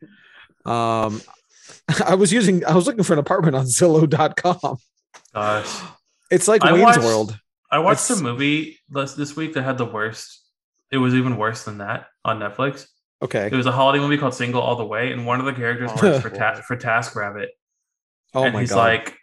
Um, 0.65 1.21
I 2.07 2.15
was 2.15 2.33
using, 2.33 2.65
I 2.65 2.75
was 2.75 2.87
looking 2.87 3.03
for 3.05 3.13
an 3.13 3.19
apartment 3.19 3.57
on 3.57 3.65
Zillow.com. 3.67 4.77
Gosh. 5.35 5.81
It's 6.31 6.49
like 6.49 6.63
I 6.63 6.73
Wayne's 6.73 6.83
watched- 6.85 7.01
World. 7.01 7.39
I 7.71 7.79
watched 7.79 8.05
It's- 8.11 8.21
a 8.21 8.23
movie 8.23 8.79
this, 8.89 9.15
this 9.15 9.35
week 9.37 9.55
that 9.55 9.63
had 9.63 9.79
the 9.79 9.87
worst. 9.87 10.41
It 10.91 10.99
was 10.99 11.15
even 11.15 11.37
worse 11.39 11.65
than 11.65 11.79
that 11.79 12.07
on 12.25 12.39
Netflix. 12.39 12.87
Okay. 13.23 13.47
It 13.47 13.55
was 13.55 13.67
a 13.67 13.73
holiday 13.73 13.99
movie 14.03 14.19
called 14.19 14.35
Single 14.35 14.61
All 14.61 14.77
the 14.77 14.85
Way, 14.85 15.13
and 15.13 15.25
one 15.27 15.41
of 15.41 15.47
the 15.47 15.53
characters 15.55 15.91
Oh, 15.95 16.03
works 16.03 16.23
for 16.23 16.29
ta- 16.31 16.61
for 16.67 16.77
TaskRabbit, 16.77 17.47
Oh 18.35 18.45
and 18.45 18.53
my 18.53 18.61
he's 18.61 18.71
God. 18.71 18.77
like, 18.79 19.17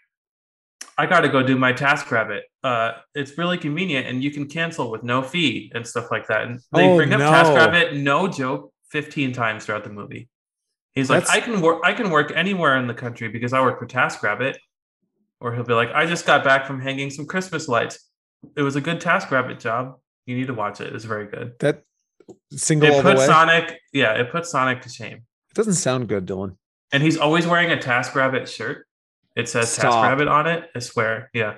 "I 0.97 1.05
got 1.05 1.21
to 1.21 1.29
go 1.29 1.43
do 1.43 1.57
my 1.57 1.73
TaskRabbit. 1.73 2.41
Uh, 2.63 2.93
it's 3.13 3.37
really 3.37 3.57
convenient, 3.57 4.07
and 4.07 4.23
you 4.23 4.31
can 4.31 4.47
cancel 4.47 4.89
with 4.89 5.03
no 5.03 5.21
fee 5.21 5.71
and 5.75 5.85
stuff 5.85 6.09
like 6.11 6.27
that." 6.27 6.43
And 6.43 6.59
they 6.71 6.89
Oh, 6.89 6.95
bring 6.95 7.11
up 7.13 7.19
no. 7.19 7.29
TaskRabbit, 7.29 7.97
no 8.01 8.27
joke, 8.29 8.71
fifteen 8.89 9.31
times 9.33 9.65
throughout 9.65 9.83
the 9.83 9.89
movie. 9.91 10.29
He's 10.95 11.09
like, 11.09 11.29
"I 11.29 11.39
can 11.39 11.61
work. 11.61 11.81
I 11.83 11.93
can 11.93 12.09
work 12.09 12.31
anywhere 12.35 12.77
in 12.77 12.87
the 12.87 12.93
country 12.93 13.27
because 13.29 13.53
I 13.53 13.61
work 13.61 13.79
for 13.79 13.85
TaskRabbit." 13.85 14.55
Or 15.39 15.53
he'll 15.53 15.63
be 15.63 15.73
like, 15.73 15.91
"I 15.93 16.05
just 16.05 16.25
got 16.25 16.43
back 16.43 16.65
from 16.65 16.81
hanging 16.81 17.09
some 17.09 17.25
Christmas 17.25 17.67
lights. 17.67 18.09
It 18.55 18.61
was 18.61 18.75
a 18.75 18.81
good 18.81 18.99
TaskRabbit 18.99 19.59
job. 19.59 19.99
You 20.25 20.35
need 20.35 20.47
to 20.47 20.53
watch 20.53 20.81
it. 20.81 20.93
It's 20.93 21.05
very 21.05 21.27
good." 21.27 21.53
that 21.59 21.83
single 22.51 22.89
It. 22.89 23.19
Sonic, 23.19 23.79
yeah, 23.93 24.13
it 24.13 24.31
puts 24.31 24.51
Sonic 24.51 24.81
to 24.81 24.89
shame. 24.89 25.17
it 25.49 25.55
doesn't 25.55 25.73
sound 25.73 26.07
good, 26.07 26.25
Dylan. 26.25 26.57
And 26.91 27.03
he's 27.03 27.17
always 27.17 27.45
wearing 27.47 27.71
a 27.71 27.77
TaskRabbit 27.77 28.47
shirt. 28.47 28.85
It 29.35 29.47
says 29.47 29.71
Stop. 29.71 29.93
TaskRabbit 29.93 30.29
on 30.29 30.47
it. 30.47 30.69
I 30.75 30.79
swear. 30.79 31.29
Yeah. 31.33 31.55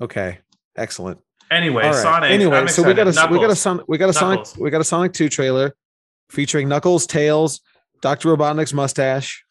Okay. 0.00 0.38
Excellent. 0.76 1.20
Anyway, 1.50 1.84
right. 1.84 1.94
Sonic. 1.94 2.30
Anyway, 2.30 2.66
so 2.66 2.82
we 2.82 2.94
got 2.94 3.06
a 3.06 3.10
excited. 3.10 3.30
we 3.30 3.38
got 3.38 3.44
a 3.44 3.48
Knuckles. 3.48 3.60
Sonic 3.60 3.84
we 3.88 3.98
got 3.98 4.10
a 4.10 4.14
Sonic 4.14 4.46
we 4.58 4.70
got 4.70 4.80
a 4.80 4.84
Sonic 4.84 5.12
2 5.12 5.28
trailer 5.28 5.74
featuring 6.30 6.68
Knuckles, 6.68 7.06
Tails, 7.06 7.60
Dr. 8.02 8.28
Robotnik's 8.36 8.74
mustache, 8.74 9.44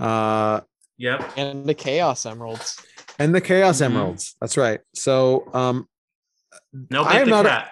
uh, 0.00 0.60
Yep. 0.98 1.32
And 1.36 1.66
the 1.66 1.74
Chaos 1.74 2.24
Emeralds. 2.26 2.80
and 3.18 3.34
the 3.34 3.40
Chaos 3.40 3.78
Mhm. 3.80 3.84
Emeralds. 3.86 4.34
That's 4.40 4.56
right. 4.56 4.80
So 4.94 5.48
um 5.54 5.86
No 6.90 7.02
I 7.02 7.20
am 7.20 7.26
the 7.26 7.30
not 7.30 7.46
a- 7.46 7.68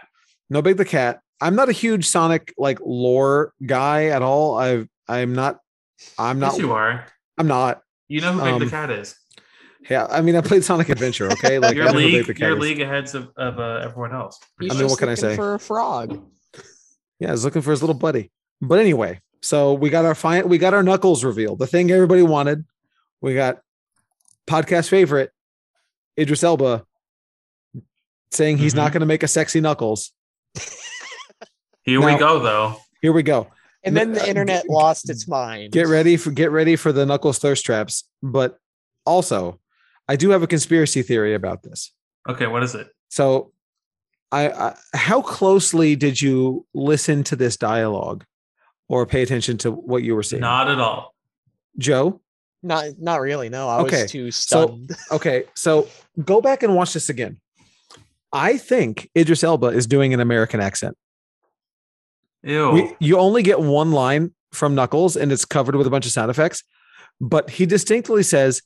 no 0.51 0.61
big 0.63 0.77
the 0.77 0.85
cat. 0.85 1.21
I'm 1.41 1.55
not 1.57 1.69
a 1.69 1.73
huge 1.73 2.07
Sonic 2.07 2.53
like 2.59 2.79
lore 2.85 3.53
guy 3.67 4.07
at 4.07 4.21
all. 4.23 4.57
I've 4.59 4.89
I'm 5.09 5.35
not 5.35 5.59
I'm 6.19 6.39
not 6.39 6.53
yes, 6.53 6.61
you 6.61 6.73
are. 6.73 7.07
I'm 7.39 7.47
not. 7.47 7.81
You 8.09 8.21
know 8.21 8.33
who 8.33 8.41
Big 8.45 8.53
Um, 8.53 8.59
the 8.61 8.71
Cat 8.71 8.91
is. 8.91 9.17
Yeah, 9.91 10.07
I 10.11 10.21
mean 10.21 10.37
I 10.37 10.41
played 10.43 10.63
Sonic 10.65 10.89
Adventure, 10.91 11.31
okay? 11.33 11.59
Like 11.65 11.73
I 11.73 11.77
Your 11.77 11.85
know 11.87 11.93
who 11.93 11.99
Big 12.01 12.13
league, 12.15 12.27
the 12.27 12.35
Cat 12.35 12.49
your 12.49 12.59
league 12.61 12.81
aheads 12.83 13.15
of, 13.15 13.31
of 13.39 13.59
uh, 13.59 13.81
everyone 13.85 14.15
else. 14.15 14.39
He's 14.61 14.71
I 14.71 14.79
mean, 14.79 14.89
what 14.89 14.99
can 14.99 15.09
I 15.09 15.15
say? 15.15 15.35
For 15.35 15.55
a 15.55 15.59
frog. 15.59 16.23
Yeah, 17.21 17.29
I 17.29 17.33
was 17.33 17.45
looking 17.45 17.63
for 17.63 17.71
his 17.71 17.83
little 17.83 17.95
buddy. 17.95 18.31
But 18.61 18.79
anyway, 18.81 19.21
so 19.45 19.75
we 19.75 19.91
got 19.91 20.05
our 20.07 20.15
fine 20.15 20.49
we 20.49 20.57
got 20.59 20.73
our 20.75 20.83
knuckles 20.83 21.23
revealed, 21.23 21.59
the 21.59 21.67
thing 21.67 21.91
everybody 21.91 22.23
wanted. 22.23 22.65
We 23.21 23.35
got 23.35 23.61
podcast 24.47 24.89
favorite 24.89 25.31
Idris 26.19 26.43
Elba 26.43 26.85
saying 28.33 28.59
he's 28.59 28.75
not 28.75 28.91
Mhm. 28.91 28.93
going 28.95 29.01
to 29.01 29.07
make 29.07 29.23
a 29.23 29.29
sexy 29.29 29.61
knuckles. 29.61 30.13
Here 31.83 32.01
we 32.05 32.17
go, 32.19 32.39
though. 32.41 32.77
Here 33.03 33.13
we 33.13 33.23
go. 33.23 33.49
And 33.83 33.95
then 33.97 34.13
Uh, 34.13 34.15
the 34.21 34.29
internet 34.29 34.63
g- 34.63 34.69
lost 34.71 35.11
its 35.11 35.29
mind. 35.29 35.73
Get 35.73 35.89
ready 35.89 36.17
for 36.17 36.31
get 36.31 36.51
ready 36.51 36.77
for 36.77 36.91
the 36.93 37.05
knuckles 37.05 37.39
thirst 37.39 37.65
traps. 37.67 38.05
But 38.23 38.57
also, 39.05 39.61
I 40.09 40.17
do 40.17 40.31
have 40.31 40.43
a 40.43 40.47
conspiracy 40.47 41.03
theory 41.03 41.35
about 41.35 41.63
this. 41.63 41.93
Okay, 42.29 42.47
what 42.47 42.63
is 42.63 42.75
it? 42.75 42.89
So, 43.11 43.53
I, 44.33 44.49
I 44.49 44.75
how 44.95 45.21
closely 45.21 45.97
did 45.97 46.21
you 46.23 46.67
listen 46.73 47.23
to 47.25 47.37
this 47.37 47.59
dialogue, 47.59 48.25
or 48.89 49.07
pay 49.07 49.23
attention 49.23 49.59
to 49.59 49.71
what 49.71 50.03
you 50.03 50.15
were 50.15 50.23
seeing? 50.23 50.41
Not 50.41 50.71
at 50.71 50.79
all. 50.81 51.15
Joe. 51.79 52.21
Not 52.63 52.87
not 52.99 53.21
really. 53.21 53.49
No, 53.51 53.69
I 53.69 53.81
Okay, 53.81 54.03
was 54.03 54.11
too 54.11 54.31
so- 54.31 54.67
stunned. 54.67 54.91
Okay, 55.13 55.45
so 55.55 55.87
go 56.25 56.41
back 56.41 56.63
and 56.63 56.75
watch 56.75 56.95
this 56.95 57.09
again. 57.09 57.39
I 58.33 58.57
think 58.57 59.11
Idris 59.17 59.45
Elba 59.45 59.69
is 59.69 59.87
doing 59.87 60.13
an 60.15 60.21
American 60.21 60.61
accent. 60.61 60.97
Ew. 62.43 62.71
We, 62.71 62.97
you 63.01 63.19
only 63.19 63.43
get 63.43 63.61
one 63.61 63.93
line 63.93 64.33
from 64.53 64.75
Knuckles, 64.75 65.17
and 65.17 65.33
it's 65.33 65.45
covered 65.45 65.75
with 65.77 65.87
a 65.87 65.91
bunch 65.91 66.05
of 66.07 66.13
sound 66.13 66.31
effects, 66.31 66.63
but 67.21 67.49
he 67.51 67.65
distinctly 67.67 68.23
says 68.23 68.63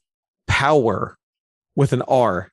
"power" 0.46 1.16
with 1.76 1.92
an 1.92 2.02
R, 2.02 2.50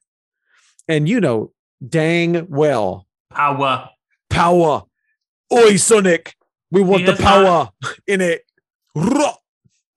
and 0.87 1.07
you 1.09 1.19
know 1.21 1.51
dang 1.87 2.47
well 2.49 3.07
Power. 3.31 3.89
power. 4.29 4.83
Oi, 5.53 5.75
Sonic, 5.77 6.35
we 6.71 6.81
want 6.81 7.01
He 7.01 7.05
the 7.05 7.11
has 7.13 7.21
power 7.21 7.69
in 8.07 8.21
it. 8.21 8.43
Ruh. 8.95 9.33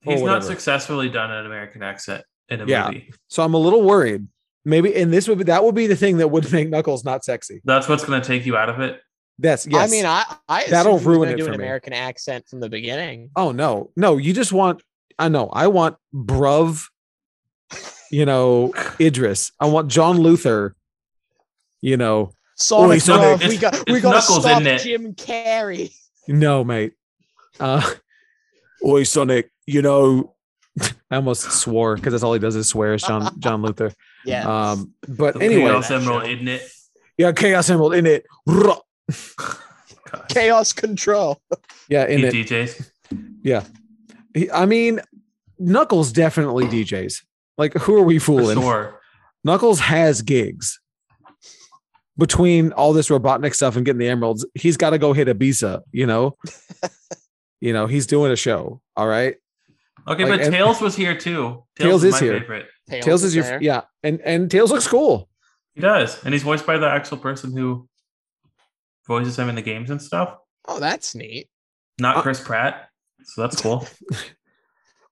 He's 0.03 0.21
or 0.23 0.27
not 0.27 0.45
successfully 0.45 1.09
done 1.09 1.31
an 1.31 1.45
American 1.47 1.83
accent 1.83 2.25
in 2.49 2.61
a 2.61 2.67
Yeah. 2.67 2.87
movie. 2.87 3.13
So 3.29 3.43
I'm 3.43 3.55
a 3.55 3.59
little 3.59 3.83
worried. 3.83 4.27
Maybe, 4.65 4.95
and 4.97 5.13
this 5.13 5.29
would 5.29 5.39
be 5.39 5.45
that 5.45 5.65
would 5.65 5.75
be 5.75 5.87
the 5.87 5.97
thing 5.97 6.19
that 6.19 6.29
would 6.29 6.51
make 6.53 6.69
Knuckles 6.69 7.05
not 7.05 7.25
sexy. 7.25 7.61
That's 7.65 7.89
what's 7.89 8.05
going 8.05 8.21
to 8.21 8.27
take 8.27 8.45
you 8.47 8.57
out 8.57 8.69
of 8.69 8.81
it. 8.81 9.01
That's 9.39 9.67
yes. 9.67 9.89
I 9.89 9.91
mean, 9.91 10.05
I 10.05 10.25
I 10.49 10.65
That'll 10.69 10.99
ruin 10.99 11.29
it 11.29 11.37
do 11.37 11.45
for 11.45 11.53
an 11.53 11.59
me. 11.59 11.65
American 11.65 11.93
accent 11.93 12.47
from 12.49 12.59
the 12.61 12.69
beginning. 12.69 13.31
Oh 13.37 13.53
no, 13.53 13.91
no, 13.97 14.17
you 14.17 14.33
just 14.33 14.53
want 14.53 14.83
I 15.19 15.29
know, 15.29 15.49
I 15.53 15.69
want 15.69 15.97
bruv 16.15 16.85
you 18.11 18.25
know, 18.27 18.73
Idris. 19.01 19.53
I 19.61 19.67
want 19.67 19.89
John 19.89 20.19
Luther. 20.19 20.75
You 21.81 21.97
know, 21.97 22.33
Sonic 22.57 23.01
Sonic- 23.01 23.41
Love, 23.41 23.49
we 23.49 23.57
got 23.59 23.89
we 23.91 24.01
gotta 24.01 24.17
Knuckles, 24.17 24.41
stop 24.43 24.61
isn't 24.63 24.67
it? 24.67 24.81
Jim 24.83 25.15
Carrey. 25.15 25.93
No, 26.29 26.63
mate. 26.65 26.93
Uh, 27.59 27.83
Oi, 28.87 29.03
Sonic. 29.03 29.51
You 29.67 29.83
know, 29.83 30.35
I 31.11 31.17
almost 31.17 31.51
swore 31.51 31.97
because 31.97 32.13
that's 32.13 32.23
all 32.23 32.33
he 32.33 32.39
does 32.39 32.55
is 32.57 32.69
swear. 32.69 32.95
Is 32.95 33.03
John 33.03 33.35
John 33.41 33.63
Luther. 33.63 33.93
Yeah. 34.25 34.47
Um, 34.71 34.93
but 35.09 35.35
The 35.35 35.45
anyway, 35.45 35.63
Chaos 35.71 35.91
Emerald, 35.91 36.23
show. 36.25 36.29
isn't 36.31 36.49
it? 36.49 36.63
yeah, 37.19 37.33
Chaos 37.33 37.69
Emerald 37.71 37.95
in 37.95 38.07
it. 38.07 38.27
Chaos 40.29 40.73
Control. 40.73 41.41
Yeah, 41.89 42.07
in 42.07 42.21
He 42.21 42.27
it. 42.27 42.35
DJs. 42.49 42.91
He- 44.35 44.51
I 44.51 44.67
mean, 44.67 45.01
Knuckles 45.59 46.13
definitely 46.13 46.67
DJs. 46.67 47.23
Like, 47.57 47.75
who 47.75 47.97
are 47.97 48.03
we 48.03 48.19
For 48.19 48.27
fooling? 48.27 48.61
sure. 48.61 49.01
Knuckles 49.45 49.81
has 49.81 50.23
gigs. 50.23 50.79
Between 52.19 52.73
all 52.73 52.93
this 52.93 53.09
Robotnik 53.09 53.55
stuff 53.55 53.77
and 53.77 53.87
getting 53.87 54.01
the 54.01 54.09
emeralds, 54.09 54.45
he's 54.55 54.77
got 54.77 54.91
to 54.91 54.99
go 54.99 55.13
hit 55.13 55.29
Ibiza. 55.29 55.83
You 55.93 56.07
know, 56.07 56.37
you 57.61 57.73
know, 57.73 57.87
he's 57.87 58.07
doing 58.07 58.33
a 58.33 58.37
show. 58.37 58.81
All 58.97 59.07
right, 59.07 59.37
Okay, 60.07 60.25
Like, 60.25 60.33
but 60.39 60.41
and- 60.47 60.53
Tails 60.55 60.81
was 60.81 60.97
here 60.97 61.17
too. 61.17 61.65
Tails 61.79 62.03
is 62.03 62.13
my 62.15 62.19
here. 62.21 62.41
favorite. 62.41 62.67
Tails 62.91 63.23
is 63.23 63.35
your 63.35 63.45
there. 63.45 63.63
yeah, 63.63 63.83
and 64.03 64.21
and 64.25 64.51
Tails 64.51 64.73
looks 64.73 64.89
cool. 64.89 65.29
He 65.75 65.81
does, 65.81 66.23
and 66.25 66.33
he's 66.35 66.43
voiced 66.43 66.67
by 66.67 66.77
the 66.79 66.89
actual 66.89 67.19
person 67.19 67.57
who 67.57 67.89
voices 69.07 69.39
him 69.39 69.49
in 69.49 69.55
the 69.55 69.63
games 69.63 69.91
and 69.91 70.03
stuff. 70.03 70.37
Oh, 70.67 70.81
that's 70.81 71.15
neat. 71.15 71.49
Not 72.01 72.17
Uh, 72.17 72.23
Chris 72.23 72.41
Pratt. 72.41 72.89
So 73.25 73.43
that's 73.43 73.61
cool. 73.61 73.87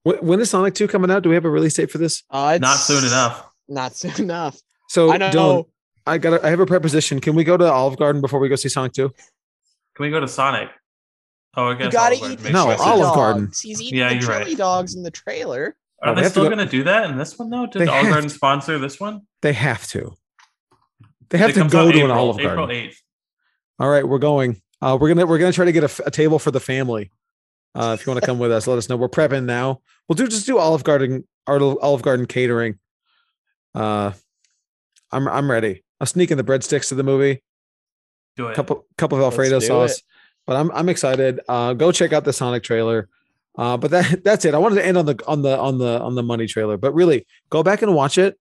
When, 0.02 0.16
when 0.18 0.40
is 0.40 0.50
Sonic 0.50 0.74
Two 0.74 0.86
coming 0.86 1.10
out? 1.10 1.24
Do 1.24 1.28
we 1.30 1.34
have 1.34 1.44
a 1.44 1.50
release 1.50 1.74
date 1.74 1.90
for 1.90 1.98
this? 1.98 2.22
Uh, 2.30 2.58
Not 2.60 2.76
soon 2.76 3.04
enough. 3.04 3.44
Not 3.68 3.96
soon 3.96 4.12
enough. 4.20 4.56
So 4.88 5.10
I 5.10 5.16
know. 5.16 5.66
Dylan, 6.06 6.12
I 6.12 6.18
got 6.18 6.44
I 6.44 6.50
have 6.50 6.60
a 6.60 6.66
preposition. 6.66 7.20
Can 7.20 7.34
we 7.34 7.44
go 7.44 7.56
to 7.56 7.70
Olive 7.70 7.98
Garden 7.98 8.20
before 8.20 8.38
we 8.40 8.48
go 8.48 8.56
see 8.56 8.68
Sonic 8.68 8.92
Two? 8.92 9.08
Can 9.08 10.04
we 10.04 10.10
go 10.10 10.20
to 10.20 10.28
Sonic? 10.28 10.68
Oh, 11.56 11.68
I 11.68 11.74
guess 11.74 11.84
You 11.86 11.90
gotta 11.92 12.16
Olive 12.16 12.20
Garden 12.42 12.46
eat 12.46 12.52
No, 12.52 12.66
sense. 12.68 12.80
chili 12.80 12.90
Olive 12.92 13.02
dogs. 13.04 13.16
Garden. 13.16 13.50
He's 13.62 13.82
eating 13.82 13.98
Yeah, 13.98 14.08
the 14.08 14.14
you're 14.14 14.22
chili 14.22 14.38
right. 14.44 14.56
dogs 14.58 14.94
in 14.94 15.02
the 15.02 15.10
trailer. 15.10 15.76
Are 16.02 16.10
Oh, 16.10 16.14
they 16.14 16.16
they 16.16 16.22
have 16.24 16.26
to 16.26 16.30
still 16.32 16.44
go- 16.50 16.54
going 16.54 16.66
to 16.66 16.70
do 16.70 16.84
that 16.84 17.08
in 17.10 17.16
this 17.16 17.38
one 17.38 17.48
though? 17.50 17.66
Did 17.66 17.82
They 17.82 17.86
Olive 17.86 18.04
have 18.04 18.12
Garden 18.12 18.28
sponsor 18.30 18.78
this 18.78 19.00
one? 19.00 19.22
They 19.42 19.54
have 19.54 19.86
to. 19.88 20.14
They 21.30 21.38
have 21.38 21.50
It 21.50 21.54
to 21.54 21.60
go 21.68 21.88
out 21.88 21.92
to 21.92 21.98
an 21.98 22.04
April- 22.04 22.12
Olive 22.12 22.38
April 22.40 22.56
Garden. 22.66 22.76
eighth. 22.76 23.02
All 23.78 23.88
right, 23.88 24.06
we're 24.06 24.18
going. 24.18 24.60
Uh, 24.82 24.98
we're 25.00 25.08
gonna 25.08 25.24
we're 25.26 25.38
gonna 25.38 25.52
try 25.52 25.64
to 25.64 25.72
get 25.72 25.84
a 26.06 26.10
table 26.10 26.38
for 26.38 26.50
the 26.50 26.60
family. 26.60 27.10
Uh, 27.74 27.96
if 27.98 28.06
you 28.06 28.10
want 28.12 28.20
to 28.22 28.26
come 28.26 28.38
with 28.38 28.52
us, 28.52 28.66
let 28.66 28.76
us 28.78 28.88
know. 28.90 28.96
We're 28.96 29.08
prepping 29.08 29.44
now. 29.44 29.80
We'll 30.08 30.16
do 30.16 30.26
just 30.28 30.46
do 30.46 30.58
Olive 30.58 30.84
Garden, 30.84 31.26
our 31.46 31.58
Olive 31.60 32.02
Garden 32.02 32.26
catering. 32.26 32.78
Uh, 33.74 34.12
I'm 35.10 35.26
I'm 35.28 35.50
ready. 35.50 35.82
I'll 36.00 36.06
sneak 36.06 36.30
in 36.30 36.36
the 36.38 36.44
breadsticks 36.44 36.88
to 36.88 36.94
the 36.94 37.02
movie. 37.02 37.42
Do 38.36 38.48
it. 38.48 38.54
Couple 38.54 38.86
couple 38.98 39.18
of 39.18 39.24
Alfredo 39.24 39.60
sauce. 39.60 39.98
it. 39.98 40.02
But 40.46 40.56
I'm 40.56 40.70
I'm 40.72 40.88
excited. 40.88 41.40
Uh, 41.48 41.72
go 41.72 41.90
check 41.92 42.12
out 42.12 42.24
the 42.24 42.32
Sonic 42.32 42.62
trailer. 42.62 43.08
Uh, 43.56 43.76
but 43.76 43.90
that 43.90 44.20
that's 44.24 44.44
it. 44.44 44.54
I 44.54 44.58
wanted 44.58 44.76
to 44.76 44.86
end 44.86 44.98
on 44.98 45.06
the 45.06 45.18
on 45.26 45.42
the 45.42 45.58
on 45.58 45.78
the 45.78 46.00
on 46.00 46.14
the 46.14 46.22
money 46.22 46.46
trailer. 46.46 46.76
But 46.76 46.92
really, 46.94 47.26
go 47.50 47.62
back 47.62 47.82
and 47.82 47.94
watch 47.94 48.18
it. 48.18 48.38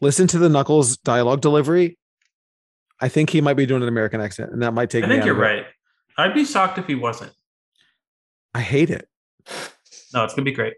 Listen 0.00 0.26
to 0.28 0.38
the 0.38 0.48
Knuckles 0.48 0.96
dialogue 0.98 1.40
delivery. 1.40 1.96
I 3.00 3.08
think 3.08 3.30
he 3.30 3.40
might 3.40 3.54
be 3.54 3.66
doing 3.66 3.82
an 3.82 3.88
American 3.88 4.20
accent, 4.20 4.52
and 4.52 4.62
that 4.62 4.72
might 4.72 4.90
take 4.90 5.04
I 5.04 5.08
think 5.08 5.20
out 5.22 5.26
you're 5.26 5.36
of 5.36 5.40
it. 5.42 5.44
right. 5.44 5.66
I'd 6.18 6.34
be 6.34 6.44
shocked 6.44 6.76
if 6.78 6.86
he 6.86 6.94
wasn't. 6.94 7.32
I 8.54 8.60
hate 8.60 8.90
it. 8.90 9.08
No, 10.12 10.24
it's 10.24 10.34
gonna 10.34 10.44
be 10.44 10.52
great. 10.52 10.74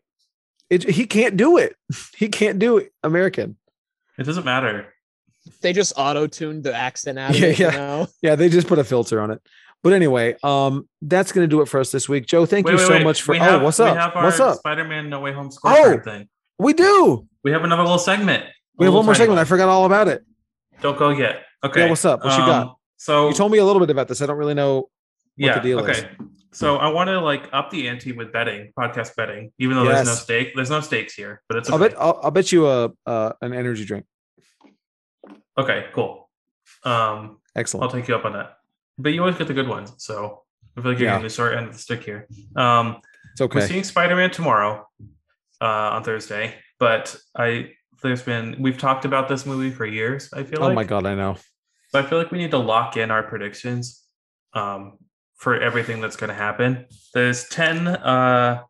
it. 0.70 0.84
He 0.88 1.06
can't 1.06 1.36
do 1.36 1.56
it. 1.56 1.74
He 2.16 2.28
can't 2.28 2.58
do 2.58 2.76
it. 2.78 2.92
American. 3.02 3.56
It 4.18 4.24
doesn't 4.24 4.44
matter. 4.44 4.91
They 5.60 5.72
just 5.72 5.92
auto 5.96 6.26
tuned 6.26 6.64
the 6.64 6.74
accent 6.74 7.18
out 7.18 7.30
of 7.30 7.36
Yeah, 7.38 7.46
it. 7.48 7.58
yeah. 7.58 7.70
You 7.72 7.76
know? 7.78 8.06
Yeah, 8.22 8.34
they 8.36 8.48
just 8.48 8.66
put 8.68 8.78
a 8.78 8.84
filter 8.84 9.20
on 9.20 9.30
it. 9.30 9.40
But 9.82 9.92
anyway, 9.92 10.36
um, 10.44 10.88
that's 11.00 11.32
gonna 11.32 11.48
do 11.48 11.60
it 11.60 11.68
for 11.68 11.80
us 11.80 11.90
this 11.90 12.08
week. 12.08 12.26
Joe, 12.26 12.46
thank 12.46 12.66
Wait, 12.66 12.72
you 12.72 12.78
wait, 12.78 12.86
so 12.86 12.92
wait. 12.92 13.02
much 13.04 13.22
for. 13.22 13.32
We 13.32 13.40
oh, 13.40 13.42
have, 13.42 13.62
what's 13.62 13.78
we 13.80 13.86
up? 13.86 13.96
have 13.96 14.14
our 14.16 14.24
What's 14.24 14.38
up? 14.38 14.56
Spider-Man 14.58 15.10
No 15.10 15.18
Way 15.20 15.32
Home 15.32 15.50
Oh! 15.64 15.98
thing. 16.04 16.28
We 16.58 16.72
do. 16.72 17.26
We 17.42 17.50
have 17.50 17.64
another 17.64 17.82
little 17.82 17.98
segment. 17.98 18.44
We 18.78 18.86
have 18.86 18.94
one 18.94 19.04
more 19.04 19.12
little 19.14 19.24
segment. 19.24 19.40
I 19.40 19.44
forgot 19.44 19.68
all 19.68 19.84
about 19.84 20.06
it. 20.06 20.24
Don't 20.80 20.96
go 20.96 21.08
yet. 21.10 21.42
Okay. 21.64 21.80
Yeah, 21.84 21.90
what's 21.90 22.04
up? 22.04 22.24
What 22.24 22.32
you 22.38 22.46
got? 22.46 22.66
Um, 22.68 22.74
So 22.96 23.28
You 23.28 23.34
told 23.34 23.50
me 23.50 23.58
a 23.58 23.64
little 23.64 23.80
bit 23.80 23.90
about 23.90 24.06
this. 24.06 24.22
I 24.22 24.26
don't 24.26 24.36
really 24.36 24.54
know. 24.54 24.88
what 25.36 25.54
the 25.54 25.60
deal 25.60 25.84
is. 25.84 25.98
okay. 25.98 26.10
So 26.52 26.76
I 26.76 26.88
want 26.90 27.08
to 27.08 27.18
like 27.20 27.48
up 27.52 27.70
the 27.70 27.88
ante 27.88 28.12
with 28.12 28.32
betting, 28.32 28.72
podcast 28.78 29.16
betting, 29.16 29.52
even 29.58 29.76
though 29.76 29.84
there's 29.84 30.06
no 30.06 30.12
stake. 30.14 30.52
There's 30.54 30.70
no 30.70 30.80
stakes 30.80 31.14
here, 31.14 31.42
but 31.48 31.58
it's 31.58 31.70
I'll 31.70 31.78
bet. 31.78 31.94
I'll, 31.98 32.20
I'll 32.22 32.30
bet 32.30 32.52
you 32.52 32.68
a 32.68 32.92
uh, 33.06 33.32
an 33.40 33.52
energy 33.54 33.84
drink. 33.84 34.04
Okay, 35.58 35.86
cool. 35.92 36.28
Um, 36.84 37.38
Excellent. 37.56 37.84
I'll 37.84 37.90
take 37.90 38.08
you 38.08 38.14
up 38.14 38.24
on 38.24 38.32
that. 38.32 38.56
But 38.98 39.12
you 39.12 39.20
always 39.20 39.36
get 39.36 39.48
the 39.48 39.54
good 39.54 39.68
ones, 39.68 39.92
so 39.98 40.42
I 40.76 40.80
feel 40.80 40.92
like 40.92 40.98
you're 40.98 41.08
Yeah. 41.08 41.14
getting 41.14 41.24
the 41.28 41.34
short 41.34 41.54
end 41.56 41.66
of 41.66 41.72
the 41.72 41.78
stick 41.78 42.04
here. 42.04 42.26
Um, 42.56 43.00
It's 43.32 43.40
We're 43.40 43.66
seeing 43.66 43.84
Spider-Man 43.84 44.30
tomorrow 44.30 44.86
uh, 45.60 45.64
on 45.96 46.04
Thursday, 46.04 46.54
but 46.78 47.16
I 47.36 47.72
there's 48.02 48.22
been 48.22 48.56
we've 48.58 48.76
talked 48.78 49.04
about 49.04 49.28
this 49.28 49.46
movie 49.46 49.70
for 49.70 49.86
years. 49.86 50.32
I 50.32 50.42
feel 50.42 50.60
like 50.60 50.60
Oh 50.60 50.66
like. 50.68 50.74
my 50.74 50.84
god, 50.84 51.06
I 51.06 51.14
know. 51.14 51.36
But 51.92 52.04
I 52.04 52.08
feel 52.08 52.18
like 52.18 52.30
we 52.30 52.38
need 52.38 52.50
to 52.50 52.58
lock 52.58 52.96
in 52.96 53.10
our 53.10 53.22
predictions 53.22 54.02
um, 54.54 54.98
for 55.36 55.58
everything 55.60 56.00
that's 56.00 56.16
going 56.16 56.28
to 56.28 56.34
happen. 56.34 56.86
There's 57.14 57.48
10, 57.48 57.86
uh, 57.86 58.62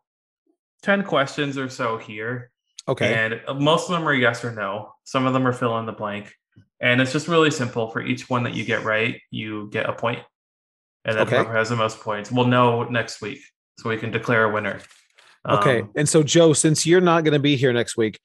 10 0.83 1.03
questions 1.03 1.57
or 1.57 1.67
so 1.69 1.97
here, 1.97 2.51
Okay. 2.87 3.13
and 3.13 3.59
most 3.59 3.89
of 3.89 3.95
them 3.95 4.07
are 4.07 4.13
yes 4.13 4.43
or 4.45 4.51
no. 4.51 4.93
Some 5.03 5.25
of 5.25 5.33
them 5.33 5.45
are 5.47 5.53
fill 5.53 5.77
in 5.79 5.85
the 5.85 5.93
blank. 5.93 6.33
And 6.83 6.99
it's 6.99 7.13
just 7.13 7.29
really 7.29 7.49
simple. 7.49 7.89
For 7.89 8.01
each 8.01 8.29
one 8.29 8.43
that 8.43 8.53
you 8.53 8.65
get 8.65 8.83
right, 8.83 9.19
you 9.31 9.69
get 9.71 9.89
a 9.89 9.93
point. 9.93 10.19
And 11.05 11.15
then 11.15 11.25
Okay. 11.25 11.37
whoever 11.37 11.53
has 11.53 11.69
the 11.69 11.77
most 11.77 12.01
points, 12.01 12.29
we'll 12.29 12.45
know 12.45 12.83
next 12.83 13.21
week. 13.21 13.39
So 13.79 13.89
we 13.89 13.97
can 13.97 14.11
declare 14.11 14.43
a 14.43 14.51
winner. 14.51 14.81
Okay. 15.49 15.81
Um, 15.81 15.91
and 15.95 16.07
so 16.07 16.23
Joe, 16.23 16.51
since 16.51 16.85
you're 16.85 17.01
not 17.01 17.23
going 17.23 17.33
to 17.33 17.39
be 17.39 17.55
here 17.55 17.71
next 17.71 17.95
week, 17.95 18.19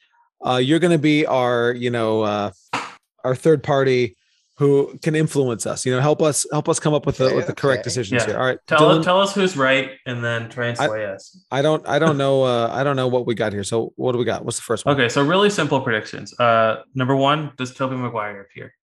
uh, 0.45 0.57
you're 0.57 0.81
going 0.81 0.91
to 0.93 0.99
be 0.99 1.25
our, 1.25 1.73
you 1.73 1.91
know, 1.91 2.23
uh, 2.23 2.51
our 3.25 3.37
third 3.37 3.63
party 3.63 4.17
who 4.59 4.99
can 5.03 5.15
influence 5.15 5.67
us. 5.67 5.87
You 5.87 5.93
know, 5.95 6.01
help 6.01 6.21
us 6.21 6.45
help 6.51 6.69
us 6.69 6.81
come 6.81 6.93
up 6.93 7.07
with 7.07 7.17
the 7.19 7.27
Okay, 7.27 7.37
with 7.37 7.47
the 7.47 7.55
correct 7.55 7.85
decisions 7.85 8.23
Yeah. 8.23 8.27
here. 8.27 8.39
All 8.39 8.45
right. 8.47 8.59
tell 8.67 8.81
Dylan, 8.81 9.05
tell 9.05 9.21
us 9.21 9.33
who's 9.35 9.57
right 9.57 9.93
and 10.05 10.23
then 10.25 10.49
try 10.51 10.67
and 10.67 10.79
I- 10.79 10.87
sway 10.87 11.05
us. 11.07 11.39
I 11.51 11.63
don't 11.63 11.87
I 11.89 11.99
don't 12.01 12.19
know 12.19 12.43
uh, 12.43 12.69
I 12.73 12.83
don't 12.85 12.97
know 12.97 13.07
what 13.09 13.25
we 13.27 13.35
got 13.35 13.53
here. 13.53 13.63
So 13.65 13.93
what 13.97 14.13
do 14.13 14.19
we 14.19 14.25
got? 14.25 14.45
What's 14.45 14.57
the 14.59 14.63
first 14.63 14.85
one? 14.85 14.95
Okay, 14.97 15.09
so 15.09 15.23
really 15.25 15.49
simple 15.51 15.81
predictions. 15.81 16.39
Uh 16.41 16.83
number 16.95 17.15
one, 17.15 17.53
does 17.57 17.73
Tobey 17.73 17.97
Maguire 17.97 18.41
appear? 18.41 18.75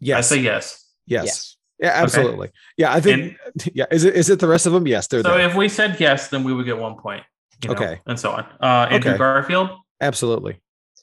Yes. 0.00 0.18
I 0.32 0.36
say 0.36 0.42
yes. 0.42 0.84
yes. 1.06 1.24
Yes. 1.24 1.56
Yeah, 1.78 1.92
absolutely. 1.94 2.50
Yeah, 2.76 2.92
I 2.92 3.00
think 3.00 3.36
yeah, 3.74 3.86
is 3.90 4.04
it 4.04 4.14
is 4.16 4.28
it 4.28 4.40
the 4.40 4.48
rest 4.48 4.66
of 4.66 4.72
them? 4.72 4.86
Yes, 4.86 5.06
they're 5.06 5.22
So 5.22 5.36
there. 5.36 5.48
if 5.48 5.54
we 5.54 5.68
said 5.68 5.98
yes, 6.00 6.28
then 6.28 6.42
we 6.44 6.52
would 6.52 6.66
get 6.66 6.78
one 6.78 6.96
point. 6.96 7.22
you 7.62 7.68
know, 7.68 7.74
Okay. 7.76 8.00
And 8.06 8.18
so 8.18 8.30
on. 8.32 8.44
Uh 8.60 8.88
Andrew 8.90 9.12
Okay. 9.12 9.18
Garfield, 9.18 9.70
Absolutely. 10.00 10.60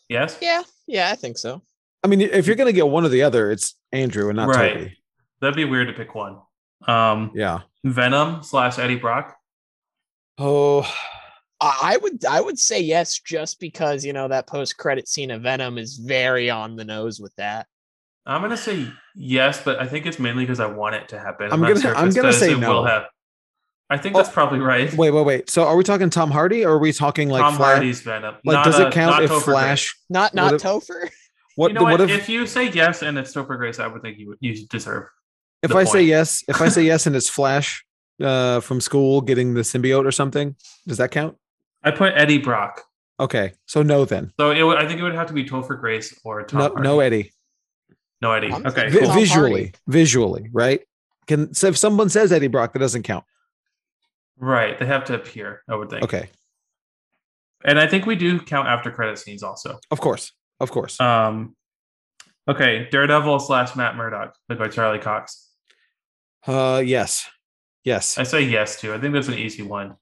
yes? 0.10 0.38
Yeah. 0.42 0.64
Yeah, 0.88 1.10
I 1.12 1.16
think 1.16 1.38
so. 1.38 1.62
I 2.04 2.08
mean, 2.08 2.22
if 2.22 2.48
you're 2.48 2.56
going 2.56 2.68
to 2.68 2.74
get 2.74 2.88
one 2.88 3.06
or 3.06 3.10
the 3.10 3.24
other, 3.24 3.52
it's 3.52 3.76
Andrew 3.92 4.30
and 4.30 4.38
not 4.38 4.48
Right. 4.48 4.74
Tobey. 4.74 4.98
That'd 5.42 5.56
be 5.56 5.66
weird 5.66 5.88
to 5.88 5.94
pick 5.94 6.16
one. 6.16 6.38
Um 6.88 7.32
Yeah. 7.36 7.62
Venom 7.84 8.42
slash 8.44 8.80
Eddie 8.80 8.96
Brock. 8.96 9.36
Oh, 10.38 10.82
I 11.60 11.80
I 11.84 11.98
would 11.98 12.24
I 12.26 12.40
would 12.40 12.58
say 12.58 12.80
yes 12.80 13.20
just 13.20 13.60
because 13.60 14.06
you 14.06 14.14
know 14.14 14.30
that 14.30 14.48
post 14.48 14.78
credit 14.78 15.08
scene 15.10 15.30
of 15.32 15.42
Venom 15.42 15.78
is 15.78 15.98
very 15.98 16.50
on 16.50 16.76
the 16.78 16.86
nose 16.86 17.20
with 17.20 17.36
that. 17.36 17.68
I'm 18.26 18.42
gonna 18.42 18.56
say 18.56 18.88
yes, 19.16 19.62
but 19.64 19.80
I 19.80 19.88
think 19.88 20.06
it's 20.06 20.20
mainly 20.20 20.44
because 20.46 20.60
I 20.62 20.68
want 20.68 20.96
it 20.96 21.10
to 21.10 21.20
happen. 21.20 21.52
I'm 21.52 21.60
not 21.60 21.68
gonna- 21.70 21.82
sure 21.82 21.96
I'm 21.96 22.10
gonna 22.12 22.30
'cause 22.30 22.40
say 22.40 22.52
it 22.52 22.56
will 22.56 22.84
no. 22.84 22.86
have. 22.86 23.06
I 23.90 23.98
think 23.98 24.16
Oh, 24.16 24.20
that's 24.20 24.30
probably 24.32 24.60
right. 24.60 24.94
wait, 24.94 25.12
wait, 25.12 25.26
wait. 25.26 25.50
So 25.50 25.64
are 25.66 25.76
we 25.76 25.84
talking 25.84 26.10
Tom 26.10 26.32
Hardy 26.32 26.64
or 26.64 26.74
are 26.76 26.80
we 26.80 26.94
talking 26.94 27.28
like 27.28 27.42
Tom 27.42 27.56
Flash? 27.56 27.74
Hardy's 27.74 28.02
Venom. 28.02 28.36
Like, 28.46 28.54
Not, 28.54 28.66
does 28.66 28.80
uh, 28.80 28.88
it 28.88 28.94
count 28.94 29.24
if 29.24 29.32
Topher 29.32 29.42
Flash? 29.44 29.96
Not 30.10 30.34
not 30.34 30.52
What 30.54 30.54
if- 30.56 30.62
Topher. 30.64 31.10
What, 31.60 31.72
you 31.72 31.76
know 31.76 31.84
what 31.84 32.00
what? 32.00 32.10
if 32.10 32.22
If, 32.22 32.30
you 32.30 32.48
say 32.48 32.70
yes 32.70 33.02
and 33.02 33.18
it's 33.18 33.34
Topher 33.34 33.58
Grace, 33.58 33.80
I 33.80 33.88
would 33.88 34.02
think 34.02 34.18
you 34.18 34.38
you 34.40 34.66
deserve. 34.68 35.08
if 35.62 35.72
the 35.72 35.78
I 35.78 35.84
say 35.84 36.04
yes, 36.04 36.42
if 36.48 36.62
I 36.62 36.70
say 36.70 36.84
yes 36.92 37.06
and 37.06 37.16
it's 37.18 37.28
Flash 37.28 37.84
uh, 38.24 38.62
from 38.62 38.80
school 38.80 39.20
getting 39.20 39.56
the 39.56 39.62
symbiote 39.62 40.06
or 40.06 40.12
something, 40.14 40.56
does 40.88 40.98
that 41.00 41.12
count? 41.12 41.36
I 41.84 41.92
put 41.92 42.14
Eddie 42.16 42.38
Brock. 42.38 42.84
Okay, 43.20 43.52
so 43.66 43.84
no 43.84 44.06
then. 44.06 44.32
So 44.40 44.52
it 44.52 44.64
would, 44.64 44.78
I 44.78 44.88
think 44.88 45.02
it 45.02 45.04
would 45.04 45.16
have 45.16 45.28
to 45.28 45.34
be 45.34 45.44
Topher 45.44 45.78
Grace 45.78 46.18
or 46.24 46.44
Tom 46.44 46.60
No, 46.60 46.68
Hardy. 46.70 46.82
no 46.84 47.00
Eddie. 47.02 47.32
no 48.22 48.32
Eddie. 48.32 48.54
Okay, 48.54 48.90
Vi- 48.90 49.00
cool. 49.00 49.12
visually, 49.14 49.74
visually, 49.88 50.50
right? 50.54 50.80
Can 51.28 51.54
so 51.54 51.68
if 51.68 51.78
someone 51.78 52.08
says 52.08 52.32
Eddie 52.32 52.48
Brock, 52.48 52.72
that 52.72 52.80
doesn't 52.80 53.04
count. 53.04 53.26
right. 54.38 54.80
They 54.80 54.86
have 54.86 55.04
to 55.06 55.16
appear. 55.16 55.62
I 55.68 55.76
would 55.76 55.90
think. 55.90 56.04
Okay, 56.04 56.30
and 57.66 57.78
I 57.78 57.86
think 57.88 58.06
we 58.06 58.16
do 58.16 58.40
count 58.40 58.70
after 58.70 58.92
credit 58.92 59.20
scenes 59.20 59.44
also. 59.44 59.78
of 59.92 60.00
course, 60.00 60.32
of 60.60 60.72
course. 60.72 61.00
Um, 61.00 61.56
okay, 62.48 62.88
Daredevil 62.92 63.40
slash 63.40 63.76
Matt 63.76 63.96
Murdock, 63.96 64.36
played 64.48 64.60
by 64.60 64.68
Charlie 64.68 65.00
Cox. 65.00 65.50
Uh, 66.48 66.82
yes, 66.86 67.28
yes. 67.84 68.18
I 68.18 68.24
say 68.24 68.42
yes 68.42 68.80
to. 68.82 68.94
I 68.94 69.00
think 69.00 69.14
that's 69.14 69.28
an 69.28 69.36
easy 69.36 69.64
one. 69.64 69.96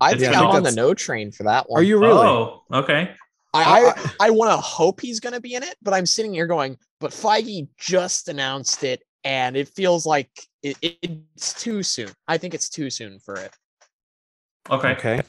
I 0.00 0.12
It's 0.12 0.20
think 0.20 0.32
Yeah, 0.32 0.40
I 0.40 0.44
I'm 0.44 0.48
think 0.52 0.56
on 0.56 0.62
the 0.62 0.72
no 0.72 0.94
train 0.94 1.30
for 1.30 1.42
that 1.44 1.68
one. 1.68 1.80
Are 1.80 1.82
you 1.84 1.98
really? 1.98 2.26
Oh, 2.26 2.62
okay. 2.72 3.10
I 3.52 3.92
I, 3.94 4.10
I 4.26 4.30
want 4.30 4.50
to 4.50 4.56
hope 4.56 5.00
he's 5.00 5.20
going 5.20 5.34
to 5.34 5.40
be 5.40 5.54
in 5.54 5.62
it, 5.62 5.76
but 5.82 5.94
I'm 5.94 6.06
sitting 6.06 6.32
here 6.34 6.46
going, 6.46 6.76
but 7.00 7.10
Feige 7.12 7.68
just 7.78 8.28
announced 8.28 8.82
it, 8.82 9.02
and 9.22 9.56
it 9.56 9.68
feels 9.68 10.06
like 10.06 10.30
it, 10.62 10.76
it- 10.82 10.98
it's 11.02 11.52
too 11.52 11.82
soon. 11.82 12.08
I 12.26 12.38
think 12.38 12.54
it's 12.54 12.68
too 12.68 12.88
soon 12.90 13.20
for 13.20 13.34
it. 13.36 13.52
Okay. 14.70 14.92
okay. 14.92 15.22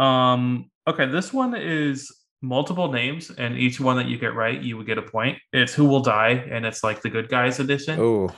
Um. 0.00 0.70
Okay. 0.86 1.06
This 1.06 1.32
one 1.32 1.54
is 1.54 2.10
multiple 2.40 2.92
names, 2.92 3.30
and 3.30 3.56
each 3.58 3.80
one 3.80 3.96
that 3.96 4.06
you 4.06 4.18
get 4.18 4.34
right, 4.34 4.60
you 4.60 4.76
would 4.76 4.86
get 4.86 4.98
a 4.98 5.02
point. 5.02 5.38
It's 5.52 5.74
who 5.74 5.84
will 5.86 6.00
die, 6.00 6.30
and 6.50 6.64
it's 6.64 6.84
like 6.84 7.02
the 7.02 7.10
good 7.10 7.28
guys 7.28 7.58
edition. 7.60 7.98
Oh, 8.00 8.28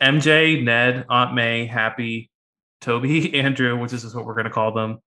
MJ, 0.00 0.62
Ned, 0.62 1.06
Aunt 1.08 1.34
May, 1.34 1.66
Happy, 1.66 2.30
Tobey, 2.80 3.34
Andrew, 3.38 3.78
which 3.78 3.92
is 3.92 4.14
what 4.14 4.24
we're 4.26 4.34
going 4.34 4.44
to 4.44 4.50
call 4.50 4.72
them, 4.72 4.98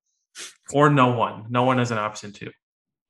or 0.73 0.89
no 0.89 1.11
one. 1.11 1.45
No 1.49 1.63
one 1.63 1.79
is 1.79 1.91
an 1.91 1.97
option 1.97 2.31
too. 2.31 2.49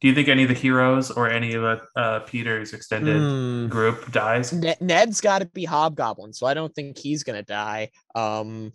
Do 0.02 0.10
you 0.10 0.14
think 0.16 0.28
any 0.28 0.44
of 0.44 0.50
the 0.50 0.54
heroes 0.56 1.12
or 1.12 1.30
any 1.30 1.54
of 1.54 1.62
the, 1.62 1.82
uh, 1.96 2.20
Peter's 2.22 2.74
extended 2.74 3.22
Hmm. 3.22 3.68
group 3.70 4.12
dies? 4.12 4.52
Ne- 4.52 4.76
Ned's 4.82 5.22
got 5.22 5.40
to 5.40 5.46
be 5.46 5.64
Hobgoblin, 5.64 6.34
so 6.34 6.46
I 6.46 6.54
don't 6.54 6.76
think 6.76 6.98
he's 6.98 7.24
going 7.24 7.38
to 7.40 7.46
die. 7.46 7.90
Um, 8.14 8.74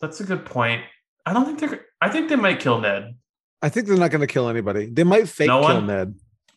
That's 0.00 0.20
a 0.20 0.24
good 0.24 0.46
point. 0.46 0.82
I 1.26 1.32
don't 1.32 1.44
think 1.46 1.58
they're. 1.58 1.84
I 2.00 2.08
think 2.08 2.28
they 2.28 2.36
might 2.36 2.60
kill 2.60 2.80
Ned. 2.80 3.16
I 3.62 3.68
think 3.68 3.86
they're 3.86 3.96
not 3.96 4.10
going 4.10 4.20
to 4.22 4.26
kill 4.26 4.48
anybody. 4.48 4.86
They 4.86 5.04
might 5.04 5.28
fake 5.28 5.48
No 5.48 5.60
kill 5.60 5.74
one? 5.76 5.86
Ned. 5.86 6.14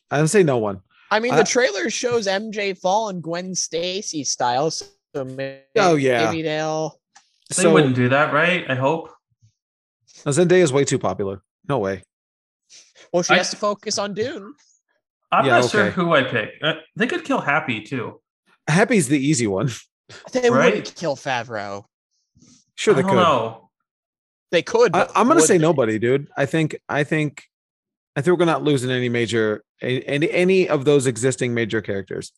I 0.10 0.22
would 0.22 0.30
say 0.30 0.44
no 0.44 0.58
one. 0.58 0.82
I 1.12 1.20
mean, 1.20 1.34
I- 1.34 1.38
the 1.38 1.44
trailer 1.44 1.90
shows 1.90 2.28
MJ 2.28 2.78
fall 2.78 3.10
in 3.10 3.22
Gwen 3.22 3.54
Stacy 3.56 4.24
style, 4.24 4.72
so 4.72 4.86
maybe, 5.16 5.62
Oh, 5.78 5.96
yeah. 5.96 6.26
maybe 6.30 6.42
they'll. 6.42 7.00
They 7.56 7.64
So 7.64 7.74
wouldn't 7.74 7.96
do 7.96 8.10
that, 8.10 8.34
right? 8.34 8.66
I 8.70 8.76
hope. 8.76 9.10
Zendaya 10.26 10.62
is 10.64 10.72
way 10.72 10.86
too 10.86 10.98
popular. 11.00 11.42
No 11.68 11.80
way. 11.80 12.04
Well, 13.12 13.24
she 13.24 13.34
I- 13.34 13.38
has 13.38 13.50
to 13.52 13.58
focus 13.58 13.98
on 13.98 14.14
Dune. 14.14 14.54
I'm 15.32 15.46
Yeah, 15.46 15.60
not 15.60 15.70
sure 15.72 15.90
who 15.92 16.14
I 16.14 16.24
pick. 16.24 16.52
Uh, 16.62 16.76
they 16.96 17.08
could 17.08 17.26
kill 17.26 17.42
Happy 17.42 17.82
too. 17.82 18.22
Happy's 18.68 19.08
the 19.08 19.18
easy 19.20 19.48
one. 19.48 19.72
They 20.32 20.50
Right? 20.50 20.76
wouldn't 20.76 20.96
kill 20.96 21.16
Favreau. 21.16 21.86
Sure, 22.76 22.94
I 22.94 22.98
they 22.98 23.02
don't 23.02 23.12
could. 23.12 23.18
know. 23.18 23.62
They 24.54 24.62
could. 24.62 24.96
I, 24.96 25.10
I'm 25.16 25.28
gonna 25.28 25.42
say 25.42 25.58
they? 25.58 25.64
nobody, 25.64 25.98
dude. 25.98 26.28
I 26.38 26.46
think 26.46 26.76
I 26.88 27.04
think 27.04 27.42
I 28.16 28.22
think 28.22 28.38
we're 28.38 28.46
not 28.46 28.64
losing 28.64 28.92
any 28.92 29.10
major 29.10 29.64
any 29.82 30.30
any 30.30 30.70
of 30.70 30.86
those 30.86 31.08
existing 31.08 31.56
major 31.56 31.82
characters. 31.82 32.32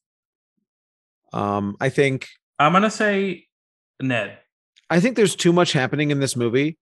Um, 1.33 1.75
I 1.81 1.89
think 1.89 2.29
I'm 2.57 2.71
gonna 2.71 2.89
say 2.89 3.47
Ned. 4.01 4.37
I 4.89 5.01
think 5.01 5.17
there's 5.17 5.35
too 5.35 5.51
much 5.51 5.73
happening 5.73 6.09
in 6.09 6.21
this 6.21 6.37
movie 6.37 6.77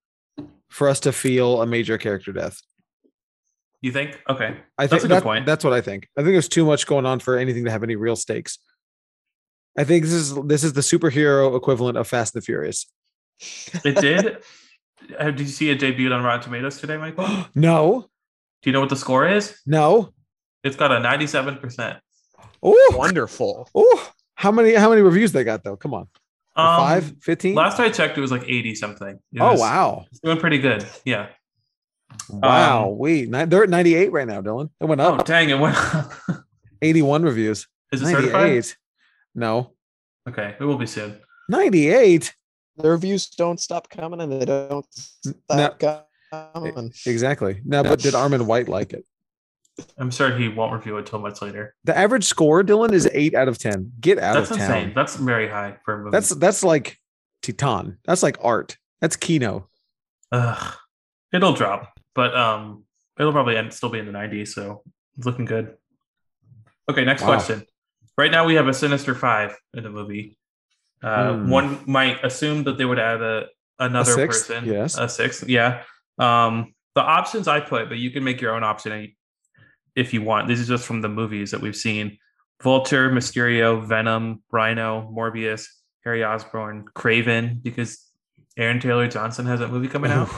for 0.69 0.87
us 0.87 0.99
to 0.99 1.11
feel 1.11 1.63
a 1.63 1.65
major 1.65 1.97
character 1.97 2.31
death. 2.31 2.61
You 3.81 3.91
think? 3.91 4.21
Okay. 4.29 4.55
I 4.77 4.85
That's 4.85 5.01
think 5.01 5.03
a 5.05 5.07
good 5.07 5.15
that- 5.15 5.23
point. 5.23 5.45
That's 5.47 5.63
what 5.63 5.73
I 5.73 5.81
think. 5.81 6.07
I 6.15 6.21
think 6.21 6.33
there's 6.35 6.47
too 6.47 6.63
much 6.63 6.85
going 6.85 7.07
on 7.07 7.21
for 7.21 7.39
anything 7.39 7.65
to 7.65 7.71
have 7.71 7.81
any 7.81 7.95
real 7.95 8.15
stakes. 8.15 8.59
I 9.75 9.83
think 9.83 10.03
this 10.03 10.13
is 10.13 10.35
this 10.45 10.63
is 10.63 10.73
the 10.73 10.81
superhero 10.81 11.57
equivalent 11.57 11.97
of 11.97 12.07
Fast 12.07 12.35
and 12.35 12.43
the 12.43 12.45
Furious. 12.45 12.85
It 13.83 13.99
did. 13.99 14.37
Uh, 15.19 15.25
Did 15.31 15.41
you 15.41 15.45
see 15.47 15.69
it 15.69 15.79
debuted 15.79 16.13
on 16.15 16.23
Rotten 16.23 16.41
Tomatoes 16.43 16.79
today, 16.79 16.97
Michael? 16.97 17.27
No. 17.55 18.09
Do 18.61 18.69
you 18.69 18.73
know 18.73 18.79
what 18.79 18.89
the 18.89 18.95
score 18.95 19.27
is? 19.27 19.59
no. 19.65 20.13
It's 20.63 20.77
got 20.77 20.93
a 20.93 20.95
97%. 20.95 21.99
Oh, 22.63 22.93
Wonderful. 22.95 23.69
oh. 23.75 24.11
How 24.35 24.49
many 24.51 24.73
how 24.73 24.89
many 24.89 25.01
reviews 25.01 25.33
they 25.33 25.43
got 25.43 25.63
though? 25.65 25.75
Come 25.75 25.93
on. 25.93 26.07
Um, 26.55 26.77
Five, 26.77 27.13
15? 27.21 27.53
Last 27.55 27.79
I 27.79 27.89
checked, 27.89 28.17
it 28.17 28.21
was 28.21 28.31
like 28.31 28.43
80 28.47 28.75
something. 28.75 29.19
It 29.33 29.41
Oh 29.41 29.51
was- 29.51 29.59
wow. 29.59 30.05
It's 30.09 30.19
doing 30.21 30.37
pretty 30.39 30.59
good. 30.59 30.85
Yeah. 31.03 31.27
Wow. 32.29 32.91
Um, 32.91 32.97
we 32.97 33.25
they're 33.25 33.63
at 33.63 33.69
98 33.69 34.11
right 34.13 34.27
now, 34.27 34.41
Dylan. 34.41 34.69
It 34.79 34.85
went 34.85 35.01
Oh, 35.01 35.15
up. 35.15 35.25
dang. 35.25 35.49
It 35.49 35.59
went 35.59 35.75
up. 35.75 36.13
81 36.81 37.23
reviews. 37.23 37.67
Is 37.91 38.01
it 38.01 38.07
certified? 38.07 38.65
No. 39.35 39.71
Okay. 40.29 40.55
It 40.59 40.63
will 40.63 40.77
be 40.77 40.85
soon. 40.87 41.17
98. 41.49 42.33
The 42.77 42.89
reviews 42.89 43.27
don't 43.29 43.59
stop 43.59 43.89
coming, 43.89 44.21
and 44.21 44.31
they 44.31 44.45
don't 44.45 44.85
No. 45.51 45.75
stop 45.77 46.07
coming. 46.31 46.91
Exactly. 47.05 47.61
Now, 47.65 47.83
but 47.83 47.99
did 47.99 48.13
Armond 48.13 48.45
White 48.45 48.67
like 48.67 48.93
it? 48.93 49.05
I'm 49.97 50.11
sure 50.11 50.35
he 50.35 50.49
won't 50.49 50.73
review 50.73 50.97
it 50.97 51.05
till 51.05 51.19
much 51.19 51.41
later. 51.41 51.75
The 51.83 51.97
average 51.97 52.25
score, 52.25 52.63
Dylan, 52.63 52.91
is 52.91 53.09
eight 53.13 53.33
out 53.33 53.47
of 53.47 53.57
10. 53.57 53.93
Get 53.99 54.19
out 54.19 54.35
That's 54.35 54.51
of 54.51 54.57
town. 54.57 54.67
That's 54.67 54.79
insane. 54.81 54.93
That's 54.95 55.15
very 55.15 55.47
high 55.49 55.77
for 55.83 55.95
a 55.95 55.97
movie. 55.99 56.11
That's 56.11 56.29
that's 56.35 56.63
like 56.63 56.99
Titane. 57.41 57.97
That's 58.05 58.21
like 58.23 58.37
art. 58.41 58.77
That's 59.01 59.15
Kino. 59.15 59.67
Ugh. 60.31 60.75
It'll 61.31 61.53
drop, 61.53 61.99
but 62.13 62.35
um, 62.35 62.85
it'll 63.19 63.31
probably 63.31 63.57
end, 63.57 63.73
still 63.73 63.89
be 63.89 63.97
in 63.99 64.05
the 64.05 64.11
90s. 64.11 64.49
So 64.49 64.83
it's 65.17 65.25
looking 65.25 65.45
good. 65.45 65.75
Okay, 66.89 67.03
next 67.05 67.21
Wow. 67.23 67.29
question. 67.29 67.65
Right 68.17 68.29
now 68.31 68.45
we 68.45 68.53
have 68.55 68.67
a 68.67 68.73
Sinister 68.73 69.15
Five 69.15 69.57
in 69.73 69.83
the 69.83 69.89
movie. 69.89 70.37
Uh, 71.03 71.33
Hmm. 71.33 71.49
One 71.49 71.79
might 71.85 72.23
assume 72.23 72.63
that 72.63 72.77
they 72.77 72.85
would 72.85 72.99
add 72.99 73.21
a 73.21 73.47
another 73.79 74.13
sixth? 74.13 74.47
person. 74.47 74.65
Yes. 74.65 74.97
a 74.97 75.09
sixth. 75.09 75.47
Yeah. 75.49 75.83
Um, 76.17 76.73
the 76.95 77.01
options 77.01 77.47
I 77.47 77.59
put, 77.59 77.89
but 77.89 77.97
you 77.97 78.11
can 78.11 78.23
make 78.23 78.39
your 78.39 78.53
own 78.55 78.63
option 78.63 79.13
if 79.95 80.13
you 80.13 80.21
want. 80.21 80.47
This 80.47 80.59
is 80.59 80.67
just 80.67 80.85
from 80.85 81.01
the 81.01 81.09
movies 81.09 81.51
that 81.51 81.59
we've 81.61 81.75
seen: 81.75 82.17
Vulture, 82.61 83.09
Mysterio, 83.09 83.85
Venom, 83.85 84.43
Rhino, 84.51 85.11
Morbius, 85.13 85.67
Harry 86.05 86.23
Osborn, 86.23 86.85
Kraven, 86.95 87.61
because 87.61 87.99
Aaron 88.57 88.79
Taylor 88.79 89.07
Johnson 89.07 89.45
has 89.47 89.59
that 89.59 89.71
movie 89.71 89.87
coming 89.87 90.11
out 90.11 90.29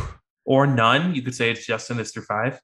or 0.45 0.65
none. 0.65 1.13
You 1.13 1.21
could 1.21 1.35
say 1.35 1.51
it's 1.51 1.65
just 1.65 1.87
Sinister 1.87 2.21
Five. 2.21 2.59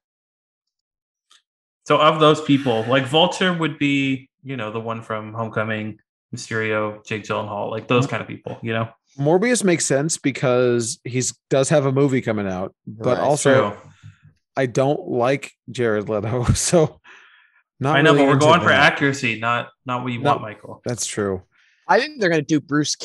So 1.86 1.98
of 1.98 2.19
those 2.19 2.41
people, 2.41 2.84
like 2.88 3.06
Vulture 3.06 3.53
would 3.53 3.78
be, 3.78 4.30
you 4.44 4.56
know, 4.56 4.72
the 4.72 4.80
one 4.80 5.02
from 5.02 5.34
Homecoming, 5.34 5.99
Mysterio, 6.36 7.06
Jake 7.06 7.24
Gyllenhaal, 7.24 7.70
like 7.72 7.88
those 7.88 8.08
kind 8.08 8.22
of 8.22 8.28
people, 8.28 8.58
you 8.62 8.74
know. 8.74 8.90
Morbius 9.20 9.64
makes 9.64 9.86
sense 9.86 10.18
because 10.18 10.99
he's 11.03 11.34
does 11.49 11.70
have 11.70 11.86
a 11.86 11.91
movie 11.91 12.22
coming 12.22 12.48
out, 12.48 12.74
but 12.88 13.18
Right. 13.18 13.24
also 13.24 13.72
True. 13.72 13.80
I 14.56 14.66
don't 14.66 15.08
like 15.10 15.52
Jared 15.70 16.08
Leto, 16.10 16.44
so 16.53 17.02
not. 17.80 17.98
I 17.98 18.02
know, 18.02 18.12
really 18.14 18.24
but 18.24 18.28
we're 18.28 18.34
into 18.36 18.45
going 18.45 18.62
for 18.62 18.72
accuracy, 18.72 19.40
not 19.40 19.70
not 19.86 20.03
what 20.03 20.14
you 20.14 20.20
No. 20.20 20.32
want, 20.32 20.41
Michael. 20.41 20.82
That's 20.86 21.06
true. 21.06 21.44
I 21.88 21.99
think 21.99 22.20
they're 22.22 22.30
gonna 22.30 22.41
do 22.41 22.62
Bruce 22.62 22.95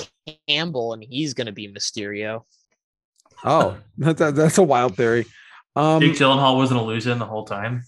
Campbell, 0.48 0.92
and 0.92 1.02
he's 1.02 1.34
gonna 1.34 1.50
be 1.52 1.66
Mysterio. 1.68 2.42
Oh, 3.44 3.76
that, 3.98 4.16
that- 4.18 4.34
that's 4.36 4.58
a 4.58 4.62
wild 4.62 4.96
theory. 4.96 5.26
Um, 5.74 6.00
Jake 6.00 6.14
Gyllenhaal 6.14 6.56
was 6.56 6.70
an 6.70 6.76
illusion 6.76 7.18
the 7.18 7.26
whole 7.26 7.44
time. 7.44 7.82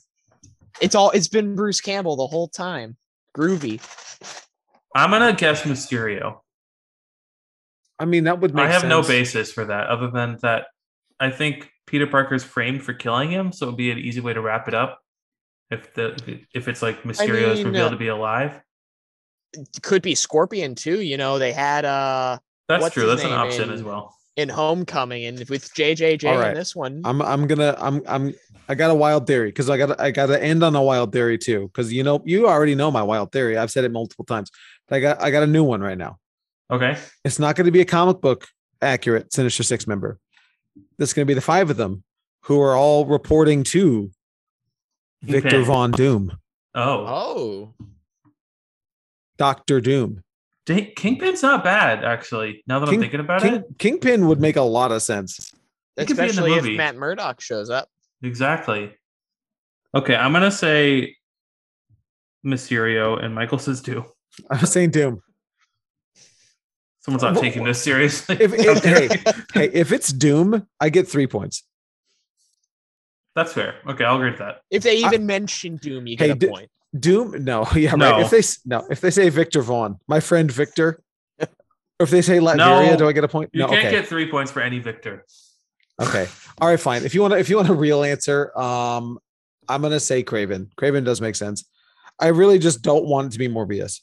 It's 0.81 0.95
all. 0.95 1.11
It's 1.11 1.29
been 1.29 1.55
Bruce 1.55 1.81
Campbell 1.81 2.17
the 2.17 2.27
whole 2.27 2.49
time. 2.49 2.97
Groovy. 3.37 3.81
I'm 4.99 5.11
gonna 5.11 5.33
guess 5.33 5.63
Mysterio. 5.63 6.41
I 8.01 8.05
mean, 8.05 8.25
that 8.25 8.41
would 8.41 8.55
make. 8.55 8.67
I 8.67 8.73
have 8.73 8.85
no 8.85 9.03
basis 9.03 9.53
for 9.53 9.65
that, 9.65 9.87
other 9.87 10.11
than 10.11 10.39
that 10.43 10.67
I 11.21 11.31
think 11.31 11.71
Peter 11.87 12.07
Parker's 12.07 12.45
framed 12.45 12.83
for 12.83 12.95
killing 12.95 13.31
him, 13.31 13.53
so 13.53 13.67
it'd 13.67 13.77
be 13.77 13.91
an 13.91 13.99
easy 13.99 14.21
way 14.21 14.33
to 14.33 14.41
wrap 14.41 14.67
it 14.67 14.75
up. 14.75 15.01
If 15.71 15.95
the 15.95 16.41
if 16.53 16.67
it's 16.67 16.83
like 16.83 17.03
Mysterio's 17.03 17.59
mean, 17.59 17.69
revealed 17.69 17.89
uh, 17.89 17.91
to 17.91 17.97
be 17.97 18.09
alive, 18.09 18.61
Could 19.83 20.03
be 20.03 20.15
Scorpion 20.15 20.75
too. 20.75 21.01
You 21.01 21.17
know, 21.17 21.39
they 21.39 21.53
had 21.53 21.85
uh 21.85 22.39
that's 22.69 22.91
true. 22.91 23.07
That's 23.07 23.25
an 23.25 23.33
option 23.33 23.65
in- 23.65 23.75
as 23.75 23.83
well. 23.83 24.17
in 24.37 24.49
Homecoming, 24.49 25.27
and 25.27 25.49
with 25.49 25.73
JJJ 25.75 26.31
All 26.31 26.39
right. 26.39 26.49
in 26.49 26.55
this 26.55 26.75
one. 26.75 27.03
I'm 27.05 27.23
I'm 27.23 27.47
gonna 27.47 27.77
I'm 27.79 28.03
I'm 28.09 28.35
I 28.69 28.75
got 28.75 28.91
a 28.91 28.95
wild 28.95 29.27
theory 29.27 29.49
because 29.49 29.69
I 29.69 29.77
got 29.77 30.01
I 30.01 30.11
got 30.11 30.27
to 30.27 30.43
end 30.43 30.63
on 30.63 30.75
a 30.75 30.83
wild 30.83 31.13
theory 31.13 31.39
too 31.39 31.69
because 31.69 31.93
you 31.93 32.03
know 32.03 32.23
you 32.25 32.49
already 32.49 32.75
know 32.75 32.91
my 32.91 33.03
wild 33.03 33.33
theory. 33.33 33.57
I've 33.59 33.71
said 33.71 33.85
it 33.85 33.93
multiple 33.93 34.25
times. 34.25 34.51
But 34.89 34.97
I 34.97 35.01
got 35.01 35.23
I 35.23 35.31
got 35.31 35.43
a 35.43 35.47
new 35.47 35.65
one 35.65 35.81
right 35.81 35.99
now. 35.99 36.19
Okay, 36.71 36.99
It's 37.25 37.39
not 37.39 37.57
going 37.57 37.65
to 37.65 37.71
be 37.71 37.81
a 37.81 37.87
comic 37.87 38.21
book 38.21 38.47
accurate 38.83 39.33
Sinister 39.33 39.63
Six 39.63 39.87
member. 39.87 40.19
That's 40.99 41.13
going 41.13 41.27
to 41.27 41.31
be 41.31 41.35
the 41.35 41.41
five 41.41 41.71
of 41.71 41.77
them 41.77 42.05
who 42.43 42.61
are 42.61 42.77
all 42.77 43.07
reporting 43.07 43.65
to 43.65 44.11
Victor 45.23 45.51
Kingpin. 45.51 45.67
Von 45.67 45.91
Doom, 45.93 46.39
oh, 46.75 47.73
oh, 47.81 47.87
Doctor 49.39 49.81
Doom. 49.81 50.23
Dang, 50.67 50.93
Kingpin's 50.95 51.43
not 51.43 51.65
bad 51.65 52.05
actually. 52.05 52.63
Now 52.67 52.81
that 52.81 52.87
King- 52.87 52.97
I'm 52.97 53.01
thinking 53.01 53.21
about 53.21 53.41
King, 53.41 53.55
it, 53.55 53.65
Kingpin 53.79 54.27
would 54.27 54.41
make 54.41 54.57
a 54.57 54.63
lot 54.63 54.93
of 54.93 55.03
sense. 55.03 55.53
He 55.97 56.05
could 56.05 56.17
be 56.17 56.25
in 56.25 56.37
the 56.37 56.43
especially 56.45 56.73
if. 56.73 56.77
Matt 56.77 56.97
Murdock 56.97 57.41
shows 57.41 57.71
up. 57.71 57.89
exactly. 58.23 58.93
Okay, 59.95 60.15
I'm 60.15 60.35
gonna 60.35 60.51
say 60.51 61.17
Mysterio, 62.45 63.23
and 63.23 63.35
Michael 63.35 63.59
says 63.59 63.81
Doom. 63.81 64.05
I 64.51 64.61
was 64.61 64.73
saying 64.73 64.91
Doom. 64.91 65.23
Someone's 67.01 67.23
not 67.23 67.35
Wha- 67.35 67.41
taking 67.41 67.65
this 67.65 67.83
seriously. 67.83 68.37
If- 68.41 68.53
if- 68.55 68.85
hey. 68.85 69.09
Hey, 69.55 69.71
if 69.73 69.93
it's 69.93 70.13
Doom, 70.13 70.67
I 70.81 70.89
get 70.91 71.09
three 71.09 71.27
points. 71.27 71.65
That's 73.35 73.53
fair. 73.53 73.77
Okay, 73.89 74.05
I'll 74.05 74.17
agree 74.17 74.31
with 74.31 74.41
that. 74.41 74.63
If 74.71 74.83
they 74.83 75.03
I- 75.05 75.07
even 75.09 75.27
mention 75.27 75.77
Doom, 75.77 76.07
you 76.07 76.17
Hey, 76.19 76.29
get 76.29 76.37
a 76.37 76.39
d- 76.41 76.47
point. 76.49 76.71
Doom? 76.99 77.45
No, 77.45 77.67
yeah, 77.75 77.95
No. 77.95 78.13
right. 78.13 78.25
If 78.25 78.31
they 78.31 78.43
no, 78.67 78.87
if 78.91 79.01
they 79.01 79.11
say 79.11 79.29
Victor 79.29 79.63
Vaughn, 79.63 79.99
my 80.09 80.21
friend 80.21 80.51
Victor, 80.51 81.01
or 81.41 81.49
if 82.01 82.11
they 82.11 82.23
say 82.23 82.39
Latveria, 82.39 82.91
No, 82.91 82.97
do 82.97 83.09
I 83.09 83.13
get 83.13 83.25
a 83.25 83.29
point? 83.29 83.51
You 83.53 83.61
no, 83.63 83.69
can't 83.69 83.87
okay, 83.87 83.91
get 83.91 84.07
three 84.07 84.31
points 84.31 84.51
for 84.51 84.61
any 84.61 84.79
victor. 84.79 85.25
okay, 86.01 86.27
all 86.61 86.69
right, 86.69 86.81
fine. 86.81 87.05
If 87.05 87.15
you 87.15 87.21
want 87.23 87.33
to, 87.35 87.39
if 87.39 87.49
you 87.51 87.57
want 87.57 87.69
a 87.69 87.75
real 87.75 88.03
answer, 88.05 88.57
um, 88.59 89.19
I'm 89.69 89.83
gonna 89.83 90.01
say 90.01 90.23
Kraven. 90.25 90.71
Kraven 90.77 91.05
does 91.05 91.21
make 91.21 91.37
sense. 91.37 91.69
I 92.19 92.29
really 92.29 92.59
just 92.59 92.83
don't 92.83 93.05
want 93.05 93.29
it 93.29 93.33
to 93.33 93.39
be 93.39 93.49
Morbius. 93.49 94.01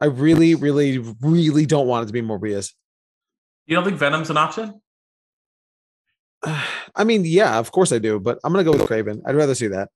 I 0.00 0.06
really, 0.06 0.54
really, 0.54 0.98
really 1.20 1.66
don't 1.66 1.86
want 1.86 2.04
it 2.04 2.06
to 2.08 2.12
be 2.12 2.22
Morbius. 2.22 2.72
You 3.66 3.76
don't 3.76 3.84
think 3.84 3.98
Venom's 3.98 4.30
an 4.30 4.36
option? 4.36 4.80
I 6.94 7.04
mean, 7.04 7.24
yeah, 7.24 7.58
of 7.58 7.72
course 7.72 7.92
I 7.92 7.98
do, 7.98 8.20
but 8.20 8.38
I'm 8.44 8.52
gonna 8.52 8.64
go 8.64 8.72
with 8.72 8.82
Kraven. 8.82 9.22
I'd 9.26 9.36
rather 9.36 9.54
see 9.54 9.68
that. 9.68 9.88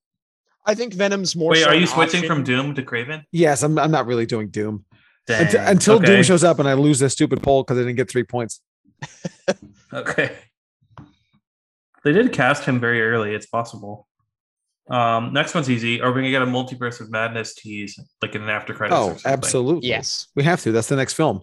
I 0.65 0.75
think 0.75 0.93
Venom's 0.93 1.35
more. 1.35 1.51
Wait, 1.51 1.63
so 1.63 1.69
are 1.69 1.75
you 1.75 1.87
switching 1.87 2.19
option. 2.19 2.27
from 2.27 2.43
Doom 2.43 2.75
to 2.75 2.83
Kraven? 2.83 3.23
Yes, 3.31 3.63
I'm. 3.63 3.77
I'm 3.77 3.91
not 3.91 4.05
really 4.05 4.25
doing 4.25 4.49
Doom 4.49 4.85
Dang. 5.27 5.45
until, 5.45 5.67
until 5.67 5.95
okay. 5.95 6.05
Doom 6.05 6.23
shows 6.23 6.43
up 6.43 6.59
and 6.59 6.67
I 6.67 6.73
lose 6.73 6.99
this 6.99 7.13
stupid 7.13 7.41
poll 7.41 7.63
because 7.63 7.77
I 7.77 7.81
didn't 7.81 7.95
get 7.95 8.09
three 8.09 8.23
points. 8.23 8.61
Okay. 9.91 10.37
They 12.03 12.11
did 12.11 12.31
cast 12.31 12.63
him 12.63 12.79
very 12.79 13.01
early. 13.01 13.33
It's 13.33 13.47
possible. 13.47 14.07
Um, 14.89 15.33
next 15.33 15.53
one's 15.53 15.69
easy. 15.69 16.01
Are 16.01 16.11
we 16.11 16.21
gonna 16.21 16.31
get 16.31 16.41
a 16.41 16.45
multiverse 16.47 16.99
of 16.99 17.11
madness 17.11 17.53
tease, 17.55 17.99
like 18.21 18.33
in 18.35 18.41
an 18.43 18.49
after 18.49 18.73
credits? 18.73 18.99
Oh, 18.99 19.17
absolutely. 19.29 19.87
Yes. 19.87 20.27
we 20.35 20.43
have 20.43 20.61
to. 20.63 20.71
That's 20.71 20.87
the 20.87 20.95
next 20.95 21.13
film. 21.13 21.41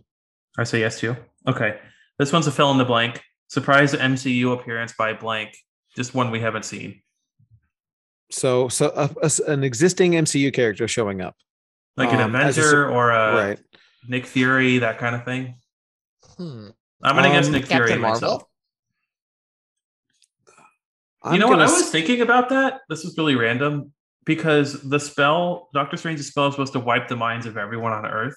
I 0.58 0.64
say 0.64 0.80
yes 0.80 0.98
to. 1.00 1.06
you. 1.08 1.16
Okay. 1.48 1.78
This 2.18 2.32
one's 2.32 2.46
a 2.46 2.52
fill 2.52 2.70
in 2.72 2.78
the 2.78 2.84
blank. 2.84 3.22
Surprise 3.48 3.92
MCU 3.94 4.52
appearance 4.52 4.94
by 4.98 5.12
blank. 5.12 5.56
Just 5.94 6.14
one 6.14 6.30
we 6.30 6.40
haven't 6.40 6.64
seen. 6.64 7.02
So, 8.32 8.68
so 8.68 8.90
a, 8.96 9.10
a- 9.22 9.50
an 9.52 9.62
existing 9.62 10.12
MCU 10.12 10.52
character 10.52 10.88
showing 10.88 11.20
up. 11.20 11.36
Like 11.96 12.12
an 12.12 12.20
Um, 12.20 12.34
as 12.34 12.58
a 12.58 12.60
Avenger 12.62 12.90
or 12.90 13.10
a 13.10 13.34
right. 13.48 13.58
Nick 14.08 14.26
Fury, 14.26 14.78
that 14.78 14.98
kind 14.98 15.14
of 15.14 15.24
thing. 15.24 15.54
Hmm. 16.36 16.68
I'm 17.02 17.14
gonna 17.16 17.28
guess 17.28 17.46
Um, 17.46 17.52
Nick 17.52 17.66
Fury 17.66 17.80
Captain 17.90 18.00
Marvel? 18.00 18.20
myself. 18.20 18.42
I'm 21.26 21.34
you 21.34 21.40
know 21.40 21.46
what? 21.48 21.54
gonna 21.54 21.64
I 21.64 21.72
s- 21.72 21.82
was 21.82 21.90
thinking 21.90 22.20
about 22.20 22.48
that. 22.50 22.80
This 22.88 23.04
was 23.04 23.16
really 23.18 23.34
random 23.36 23.92
because 24.24 24.80
the 24.82 24.98
spell, 25.00 25.68
Doctor 25.74 25.96
Strange's 25.96 26.28
spell, 26.28 26.48
is 26.48 26.54
supposed 26.54 26.72
to 26.74 26.80
wipe 26.80 27.08
the 27.08 27.16
minds 27.16 27.46
of 27.46 27.56
everyone 27.56 27.92
on 27.92 28.06
Earth. 28.06 28.36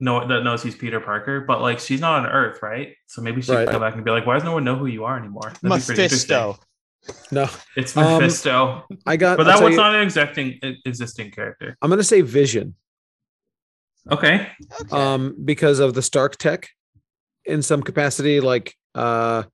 No, 0.00 0.26
that 0.26 0.42
knows 0.42 0.62
he's 0.62 0.74
Peter 0.74 1.00
Parker, 1.00 1.40
but 1.42 1.60
like 1.62 1.78
she's 1.78 2.00
not 2.00 2.20
on 2.24 2.26
Earth, 2.26 2.60
right? 2.62 2.94
So 3.06 3.22
maybe 3.22 3.40
she 3.42 3.52
Right. 3.52 3.66
could 3.66 3.72
go 3.72 3.80
back 3.80 3.94
and 3.94 4.04
be 4.04 4.10
like, 4.10 4.26
"Why 4.26 4.34
does 4.34 4.44
no 4.44 4.52
one 4.52 4.64
know 4.64 4.76
who 4.76 4.86
you 4.86 5.04
are 5.04 5.16
anymore?" 5.18 5.52
That'd 5.62 5.62
be 5.62 5.68
pretty 5.86 6.02
interesting. 6.02 6.36
Mephisto. 6.36 6.58
no. 7.30 7.48
It's 7.76 7.96
Um, 7.96 8.14
Mephisto, 8.14 8.84
I 9.06 9.16
got. 9.16 9.36
but 9.36 9.44
that 9.44 9.62
one's 9.62 9.72
you- 9.74 9.80
not 9.80 9.94
an 9.94 10.00
existing 10.02 10.58
existing 10.84 11.30
character. 11.30 11.76
I'm 11.80 11.90
gonna 11.90 12.02
say 12.02 12.20
Vision. 12.22 12.74
Okay, 14.10 14.48
Okay. 14.82 14.96
um 14.96 15.34
because 15.44 15.78
of 15.78 15.94
the 15.94 16.02
stark 16.02 16.36
tech 16.36 16.68
in 17.46 17.62
some 17.62 17.82
capacity 17.82 18.40
like 18.40 18.74
uh 18.94 19.44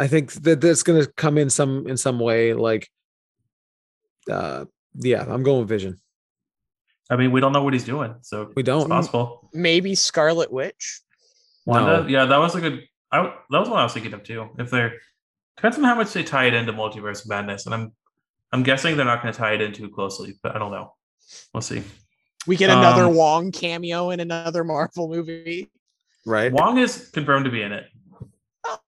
i 0.00 0.06
think 0.06 0.32
that 0.44 0.60
that's 0.60 0.82
going 0.82 1.00
to 1.04 1.10
come 1.12 1.36
in 1.38 1.48
some 1.50 1.86
in 1.86 1.96
some 1.96 2.18
way 2.18 2.54
like 2.54 2.88
uh 4.30 4.64
yeah 4.94 5.22
i'm 5.28 5.42
going 5.42 5.60
with 5.60 5.68
vision 5.68 6.00
I 7.12 7.16
mean 7.16 7.32
we 7.32 7.40
don't 7.40 7.52
know 7.52 7.64
what 7.64 7.72
he's 7.72 7.82
doing, 7.84 8.14
so 8.22 8.52
we 8.54 8.62
don't 8.62 8.88
possible. 8.88 9.50
Maybe 9.52 9.96
Scarlet 9.96 10.52
Witch. 10.52 11.00
Wanda, 11.66 12.02
No. 12.02 12.06
yeah, 12.06 12.24
that 12.24 12.36
was 12.38 12.54
a 12.54 12.60
good. 12.60 12.84
I 13.10 13.16
w- 13.16 13.34
that 13.50 13.58
was 13.58 13.68
what 13.68 13.80
I 13.80 13.82
was 13.82 13.92
thinking 13.92 14.14
of 14.14 14.22
too. 14.22 14.48
If 14.60 14.70
they're 14.70 14.92
depends 15.56 15.76
on 15.76 15.82
how 15.82 15.96
much 15.96 16.12
they 16.12 16.22
tie 16.22 16.44
it 16.46 16.54
into 16.54 16.72
multiverse 16.72 17.26
madness, 17.28 17.66
and 17.66 17.74
I'm 17.74 17.92
I'm 18.52 18.62
guessing 18.62 18.96
they're 18.96 19.04
not 19.12 19.22
going 19.22 19.34
to 19.34 19.36
tie 19.40 19.54
it 19.54 19.60
in 19.60 19.72
too 19.72 19.88
closely, 19.88 20.38
but 20.40 20.54
I 20.54 20.60
don't 20.60 20.70
know. 20.70 20.94
We'll 21.52 21.62
see. 21.62 21.82
We 22.46 22.54
get 22.56 22.70
another 22.70 23.06
Um, 23.06 23.14
Wong 23.16 23.50
cameo 23.50 24.10
in 24.10 24.20
another 24.20 24.62
Marvel 24.62 25.08
movie. 25.08 25.68
right 26.26 26.52
Wong 26.52 26.78
is 26.78 27.10
confirmed 27.10 27.44
to 27.46 27.50
be 27.50 27.62
in 27.62 27.72
it. 27.72 27.86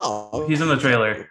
Oh, 0.01 0.47
He's 0.49 0.61
in 0.61 0.69
the 0.69 0.77
trailer. 0.77 1.29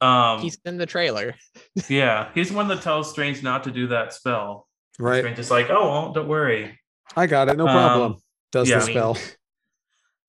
Um, 0.00 0.40
He's 0.40 0.58
in 0.64 0.76
the 0.76 0.86
trailer. 0.86 1.34
yeah, 1.88 2.28
he's 2.34 2.50
the 2.50 2.56
one 2.56 2.68
that 2.68 2.82
tells 2.82 3.10
Strange 3.10 3.42
not 3.42 3.64
to 3.64 3.70
do 3.70 3.86
that 3.88 4.12
spell. 4.12 4.66
right 4.98 5.20
Strange 5.20 5.38
is 5.38 5.50
like, 5.50 5.68
oh, 5.70 5.88
well, 5.90 6.12
don't 6.12 6.28
worry. 6.28 6.78
i 7.16 7.26
got 7.26 7.48
it 7.48 7.56
no 7.56 7.64
problem 7.66 8.12
Um, 8.12 8.18
does 8.52 8.68
yeah. 8.68 8.78
the 8.78 8.84
spell 8.86 9.18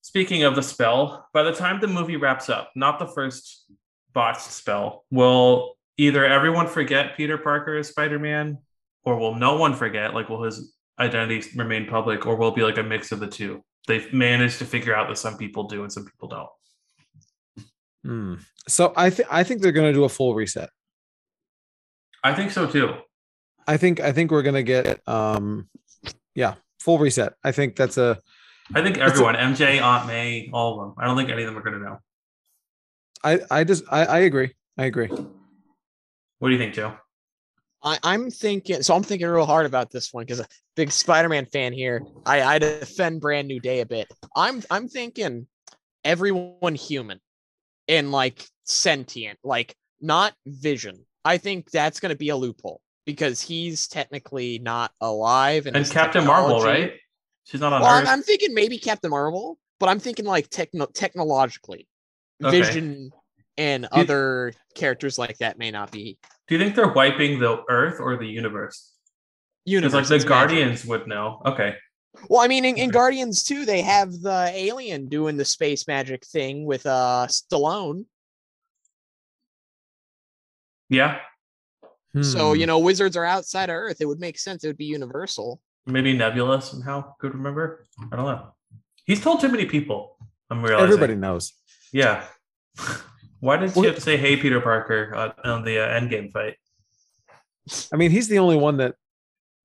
Speaking 0.04 0.44
of 0.44 0.56
the 0.56 0.64
spell, 0.64 1.28
by 1.32 1.44
the 1.44 1.54
time 1.54 1.80
the 1.80 1.88
movie 1.88 2.18
wraps 2.18 2.50
up, 2.50 2.72
not 2.76 2.98
the 3.00 3.06
first 3.08 3.72
botched 4.14 4.42
spell, 4.42 5.06
will 5.12 5.78
either 5.98 6.26
everyone 6.26 6.68
forget 6.68 7.16
Peter 7.16 7.38
Parker 7.38 7.78
as 7.78 7.90
Spider 7.90 8.18
Man, 8.18 8.58
or 9.04 9.18
will 9.18 9.36
no 9.36 9.58
one 9.58 9.76
forget? 9.76 10.14
Like, 10.16 10.28
will 10.28 10.44
his 10.44 10.74
identity 11.00 11.48
remain 11.56 11.86
public, 11.86 12.26
or 12.26 12.36
will 12.36 12.50
it 12.50 12.56
be 12.56 12.64
like 12.64 12.78
a 12.80 12.84
mix 12.84 13.12
of 13.12 13.20
the 13.20 13.28
two? 13.28 13.64
They've 13.88 14.12
managed 14.12 14.58
to 14.60 14.66
figure 14.66 14.96
out 14.96 15.08
that 15.08 15.18
some 15.18 15.38
people 15.38 15.66
do 15.66 15.84
and 15.84 15.94
some 15.94 16.06
people 16.06 16.28
don't. 16.28 16.50
Hmm. 18.04 18.36
so 18.68 18.94
i 18.96 19.10
think 19.10 19.28
i 19.32 19.44
think 19.44 19.62
they're 19.62 19.72
going 19.72 19.88
to 19.88 19.94
do 19.94 20.04
a 20.06 20.10
full 20.10 20.34
reset 20.36 20.70
I 22.24 22.34
think 22.34 22.52
so 22.52 22.68
too. 22.68 22.94
i 23.68 23.78
think 23.78 24.00
i 24.00 24.12
think 24.12 24.32
we're 24.32 24.42
going 24.44 24.56
to 24.56 24.64
get 24.64 25.08
um 25.08 25.68
yeah 26.36 26.56
full 26.80 26.98
reset 27.00 27.34
i 27.44 27.52
think 27.52 27.76
that's 27.76 27.98
a 27.98 28.18
I 28.74 28.82
think 28.82 28.98
a- 28.98 29.02
everyone, 29.02 29.36
MJ, 29.36 29.82
Aunt 29.82 30.08
May, 30.08 30.50
all 30.54 30.80
of 30.80 30.88
them. 30.88 30.96
I 30.98 31.06
don't 31.06 31.18
think 31.18 31.30
any 31.30 31.44
of 31.44 31.48
them 31.48 31.58
are 31.58 31.62
going 31.62 31.78
to 31.80 31.84
know. 31.84 31.98
i 33.24 33.40
i 33.52 33.64
just 33.66 33.84
i 33.92 34.06
i 34.06 34.20
agree 34.20 34.52
i 34.78 34.86
agree 34.86 35.08
What 36.40 36.48
do 36.50 36.52
you 36.54 36.58
think, 36.58 36.74
Joe? 36.74 36.96
I, 37.84 37.98
I'm 38.04 38.30
thinking, 38.32 38.82
so 38.84 38.96
I'm 38.96 39.04
thinking 39.04 39.28
real 39.28 39.46
hard 39.46 39.66
about 39.66 39.90
this 39.92 40.14
one 40.14 40.24
because 40.24 40.40
a 40.40 40.46
big 40.76 40.92
Spider-Man 40.92 41.48
fan 41.48 41.74
here. 41.74 42.04
I, 42.28 42.42
I 42.44 42.60
defend 42.60 43.22
Brand 43.22 43.48
New 43.48 43.60
Day 43.60 43.80
a 43.82 43.86
bit. 43.86 44.08
I'm 44.36 44.62
I'm 44.70 44.88
thinking 44.88 45.48
everyone 46.06 46.76
human 46.76 47.20
and 47.88 48.12
like 48.12 48.46
sentient, 48.66 49.40
like 49.44 49.76
not 50.00 50.34
Vision. 50.46 51.06
I 51.24 51.38
think 51.38 51.70
that's 51.72 52.00
going 52.00 52.10
to 52.12 52.16
be 52.18 52.30
a 52.30 52.36
loophole 52.36 52.82
because 53.06 53.42
he's 53.42 53.88
technically 53.88 54.60
not 54.60 54.92
alive 55.02 55.68
and, 55.68 55.76
And 55.76 55.90
Captain 55.90 56.26
Marvel, 56.26 56.62
right? 56.62 56.94
She's 57.44 57.60
not 57.62 57.74
on 57.74 57.82
Well, 57.82 57.90
I'm, 57.92 58.04
Earth. 58.04 58.10
I'm 58.10 58.22
thinking 58.24 58.54
maybe 58.54 58.78
Captain 58.78 59.10
Marvel, 59.12 59.58
but 59.80 59.90
I'm 59.90 60.00
thinking 60.00 60.26
like 60.26 60.50
techno 60.50 60.86
technologically, 60.88 61.88
Okay. 62.44 62.62
Vision 62.62 63.12
and 63.58 63.84
You- 63.84 64.02
other 64.02 64.54
characters 64.76 65.18
like 65.20 65.38
that 65.40 65.58
may 65.60 65.70
not 65.72 65.92
be 65.92 66.18
Do 66.48 66.56
you 66.56 66.60
think 66.64 66.76
they're 66.76 66.94
wiping 66.94 67.40
the 67.40 67.64
Earth 67.70 68.00
or 68.00 68.18
the 68.18 68.26
universe? 68.28 68.94
Because 69.66 69.74
universe. 69.74 69.94
like 69.94 70.08
the 70.08 70.16
it's 70.16 70.26
magic. 70.26 70.28
Guardians 70.50 70.86
would 70.86 71.08
know. 71.08 71.42
Okay. 71.46 71.76
Well, 72.30 72.42
I 72.42 72.48
mean, 72.48 72.66
in, 72.66 72.78
in 72.78 72.90
Guardians 72.90 73.44
too, 73.44 73.66
they 73.66 73.82
have 73.82 74.12
the 74.22 74.52
alien 74.54 75.08
doing 75.08 75.38
the 75.38 75.46
space 75.46 75.88
magic 75.88 76.26
thing 76.26 76.66
with 76.66 76.86
uh 76.86 77.28
Stallone. 77.30 78.06
Yeah. 80.90 81.20
So 82.22 82.54
Hmm. 82.54 82.60
you 82.60 82.66
know, 82.66 82.80
wizards 82.80 83.16
are 83.16 83.24
outside 83.26 83.70
of 83.70 83.76
Earth. 83.76 84.02
It 84.02 84.06
would 84.06 84.20
make 84.20 84.38
sense. 84.38 84.64
It 84.64 84.68
would 84.68 84.78
be 84.78 84.86
universal. 84.86 85.62
Maybe 85.86 86.16
Nebula 86.16 86.62
somehow 86.62 87.14
could 87.20 87.34
remember. 87.34 87.86
I 88.12 88.16
don't 88.18 88.26
know. 88.26 88.54
He's 89.06 89.22
told 89.22 89.40
too 89.40 89.48
many 89.50 89.66
people. 89.66 90.18
I'm 90.50 90.62
realizing. 90.62 90.86
everybody 90.86 91.16
knows 91.16 91.54
Yeah. 91.94 92.26
Why 93.40 93.58
did 93.58 93.76
you 93.76 93.84
have 93.84 93.96
to 93.96 94.02
say 94.02 94.18
"Hey, 94.18 94.36
Peter 94.38 94.62
Parker" 94.62 95.14
uh, 95.16 95.32
on 95.50 95.64
the 95.64 95.80
uh, 95.80 96.00
Endgame 96.00 96.32
fight? 96.32 96.58
i 97.94 97.96
mean 97.96 98.10
he's 98.10 98.28
the 98.28 98.40
only 98.40 98.58
one 98.58 98.78
that 98.78 98.96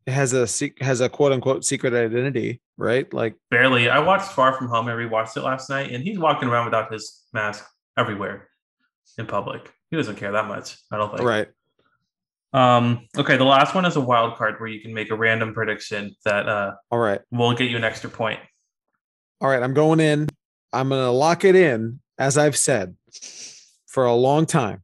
has 0.07 0.33
a 0.33 0.47
has 0.85 1.01
a 1.01 1.09
quote 1.09 1.33
unquote 1.33 1.65
secret 1.65 1.93
identity 1.93 2.61
right 2.77 3.13
like 3.13 3.35
Barely. 3.51 3.89
I 3.89 3.99
watched 3.99 4.31
Far 4.33 4.53
From 4.53 4.69
Home. 4.69 4.87
I 4.89 4.93
rewatched 4.93 5.37
it 5.37 5.43
last 5.43 5.69
night, 5.71 5.91
and 5.93 6.03
he's 6.05 6.19
walking 6.19 6.49
around 6.49 6.67
without 6.67 6.93
his 6.93 7.23
mask 7.33 7.65
everywhere 7.97 8.49
in 9.19 9.27
public. 9.27 9.73
He 9.91 9.97
doesn't 9.97 10.17
care 10.17 10.33
that 10.33 10.47
much. 10.47 10.77
I 10.93 10.97
don't 10.97 11.11
think. 11.17 11.23
right 11.23 11.49
Um. 12.53 13.07
Okay. 13.17 13.37
The 13.37 13.45
last 13.45 13.75
one 13.75 13.85
is 13.85 13.97
a 13.97 14.01
wild 14.01 14.37
card 14.37 14.61
where 14.61 14.69
you 14.69 14.81
can 14.81 14.95
make 14.95 15.11
a 15.11 15.17
random 15.17 15.53
prediction 15.55 16.15
that 16.25 16.49
uh 16.49 16.73
all 16.91 16.99
right 16.99 17.21
will 17.31 17.55
get 17.55 17.71
you 17.71 17.77
an 17.77 17.85
extra 17.85 18.09
point. 18.11 18.41
all 19.41 19.49
right 19.51 19.63
i'm 19.63 19.75
going 19.75 20.01
in 20.01 20.29
i'm 20.73 20.89
gonna 20.89 21.11
lock 21.11 21.45
it 21.45 21.55
in 21.55 22.01
as 22.19 22.39
i've 22.39 22.57
said 22.57 22.97
for 23.87 24.05
a 24.05 24.15
long 24.15 24.47
time 24.47 24.83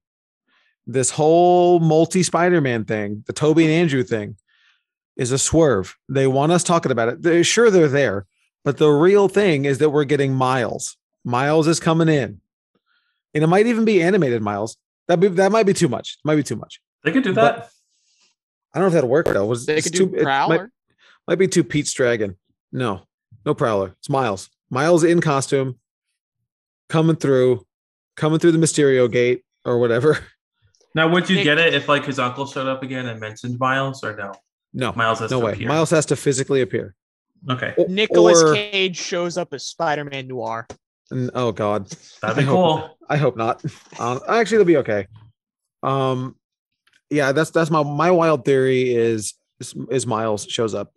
this 0.86 1.10
whole 1.10 1.80
multi 1.80 2.22
spider-man 2.22 2.84
thing 2.84 3.22
the 3.26 3.32
tobey 3.32 3.64
and 3.64 3.72
andrew 3.72 4.02
thing 4.02 4.36
is 5.16 5.30
a 5.32 5.38
swerve 5.38 5.96
they 6.08 6.26
want 6.26 6.52
us 6.52 6.62
talking 6.64 6.90
about 6.92 7.08
it 7.08 7.22
they're 7.22 7.44
sure 7.44 7.70
they're 7.70 7.88
there 7.88 8.26
but 8.64 8.78
the 8.78 8.88
real 8.88 9.28
thing 9.28 9.64
is 9.64 9.78
that 9.78 9.90
we're 9.90 10.04
getting 10.04 10.32
miles 10.34 10.96
miles 11.24 11.66
is 11.68 11.78
coming 11.80 12.08
in 12.08 12.40
and 13.34 13.44
it 13.44 13.46
might 13.46 13.66
even 13.66 13.84
be 13.84 14.02
animated 14.02 14.42
miles 14.42 14.76
that 15.08 15.20
be 15.20 15.28
that 15.28 15.52
might 15.52 15.66
be 15.66 15.74
too 15.74 15.88
much 15.88 16.18
might 16.24 16.36
be 16.36 16.42
too 16.42 16.56
much 16.56 16.80
They 17.04 17.12
could 17.12 17.24
do 17.24 17.34
But- 17.34 17.56
that. 17.56 17.70
i 18.74 18.78
don't 18.78 18.84
know 18.84 18.86
if 18.88 18.92
that'll 18.94 19.10
work 19.10 19.26
though 19.26 19.44
was 19.46 19.66
They 19.66 19.80
could 19.82 19.94
too- 19.94 20.04
it 20.06 20.12
might- 20.12 20.22
Prowler. 20.22 20.72
might 21.28 21.38
be 21.38 21.46
too 21.48 21.62
Pete's 21.64 21.92
Dragon. 21.92 22.36
No, 22.72 23.02
no 23.46 23.54
Prowler. 23.54 23.94
It's 23.98 24.08
Miles. 24.08 24.48
Miles 24.70 25.04
in 25.04 25.20
costume, 25.20 25.78
coming 26.88 27.16
through, 27.16 27.64
coming 28.16 28.38
through 28.38 28.52
the 28.52 28.58
Mysterio 28.58 29.10
gate 29.10 29.44
or 29.64 29.78
whatever. 29.78 30.18
Now, 30.94 31.08
would 31.08 31.30
you 31.30 31.42
get 31.44 31.58
it 31.58 31.74
if 31.74 31.88
like 31.88 32.04
his 32.06 32.18
uncle 32.18 32.44
showed 32.46 32.66
up 32.66 32.82
again 32.82 33.06
and 33.06 33.20
mentioned 33.20 33.58
Miles, 33.58 34.02
or 34.04 34.16
no? 34.16 34.32
No, 34.74 34.92
Miles 34.94 35.18
has 35.20 35.30
no 35.30 35.40
to 35.40 35.46
way. 35.46 35.52
appear. 35.52 35.68
Miles 35.68 35.90
has 35.90 36.06
to 36.06 36.16
physically 36.16 36.60
appear. 36.62 36.94
Okay, 37.50 37.74
O- 37.76 37.84
Nicholas 37.88 38.42
or- 38.42 38.54
Cage 38.54 38.96
shows 38.96 39.36
up 39.36 39.52
as 39.52 39.66
Spider-Man 39.66 40.28
Noir. 40.28 40.66
n- 41.10 41.30
oh 41.34 41.52
God, 41.52 41.88
that'd 42.22 42.36
be 42.36 42.42
I 42.42 42.46
hope- 42.46 42.96
I 43.08 43.16
hope 43.16 43.36
not. 43.36 43.62
Um, 43.98 44.20
actually, 44.28 44.56
it'll 44.56 44.64
be 44.66 44.76
okay. 44.78 45.06
Um, 45.82 46.36
yeah, 47.10 47.32
that's 47.32 47.50
that's 47.50 47.70
my 47.70 47.82
my 47.82 48.10
wild 48.10 48.44
theory 48.44 48.94
is 48.94 49.34
is, 49.60 49.74
is 49.90 50.06
Miles 50.06 50.46
shows 50.46 50.74
up. 50.74 50.92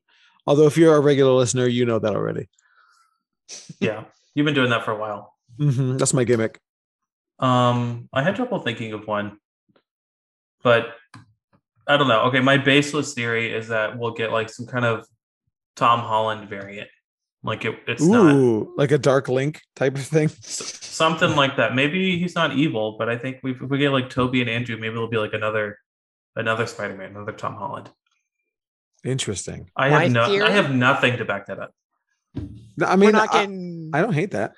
Although 0.48 0.68
if 0.68 0.78
you're 0.78 0.96
a 0.96 1.00
regular 1.02 1.32
listener, 1.34 1.68
you 1.68 1.86
know 1.86 2.00
that 2.00 2.16
already. 2.16 2.48
Yeah, 3.80 4.06
you've 4.36 4.46
been 4.46 4.54
doing 4.54 4.70
that 4.70 4.86
for 4.86 4.92
a 4.92 4.98
while. 4.98 5.34
hmm 5.58 5.98
That's 5.98 6.14
my 6.14 6.24
gimmick. 6.24 6.60
Um, 7.40 8.08
I 8.14 8.24
had 8.24 8.36
trouble 8.36 8.60
thinking 8.60 8.94
of 8.94 9.08
one, 9.08 9.38
but 10.64 10.96
I 11.88 11.98
don't 11.98 12.08
know. 12.08 12.22
Okay, 12.24 12.40
my 12.40 12.58
baseless 12.58 13.14
theory 13.14 13.54
is 13.54 13.68
that 13.68 13.98
we'll 13.98 14.14
get 14.14 14.32
like 14.32 14.50
some 14.50 14.66
kind 14.66 14.86
of 14.86 15.06
Tom 15.76 16.00
Holland 16.00 16.50
variant. 16.50 16.88
Like 17.44 17.64
it, 17.64 17.76
it's 17.88 18.02
not 18.04 18.34
like 18.76 18.92
a 18.92 18.98
Dark 18.98 19.28
Link 19.28 19.62
type 19.76 19.96
of 19.96 20.02
thing. 20.06 20.30
something 20.30 21.36
like 21.36 21.58
that. 21.58 21.76
Maybe 21.76 22.18
he's 22.18 22.34
not 22.34 22.54
evil, 22.56 22.96
but 22.98 23.08
I 23.08 23.18
think 23.18 23.38
we, 23.44 23.52
if 23.52 23.62
we 23.62 23.78
get 23.78 23.92
like 23.92 24.10
Tobey 24.10 24.42
and 24.42 24.50
Andrew, 24.50 24.78
maybe 24.78 24.96
it'll 24.96 25.08
be 25.08 25.18
like 25.18 25.34
another 25.34 25.78
another 26.36 26.66
Spider-Man, 26.66 27.12
another 27.12 27.32
Tom 27.34 27.56
Holland. 27.56 27.92
Interesting. 29.04 29.70
I 29.76 29.90
My 29.90 30.04
have 30.04 30.12
no, 30.12 30.26
theory- 30.28 30.42
I 30.48 30.50
have 30.52 30.74
nothing 30.74 31.18
to 31.18 31.26
back 31.26 31.46
that 31.48 31.60
up. 31.60 31.72
No, 32.78 32.88
I 32.88 32.96
we're 32.96 32.98
mean, 33.02 33.12
not 33.12 33.34
I, 33.34 33.42
getting 33.42 33.92
I 33.94 34.02
don't 34.02 34.14
hate 34.14 34.32
that. 34.32 34.54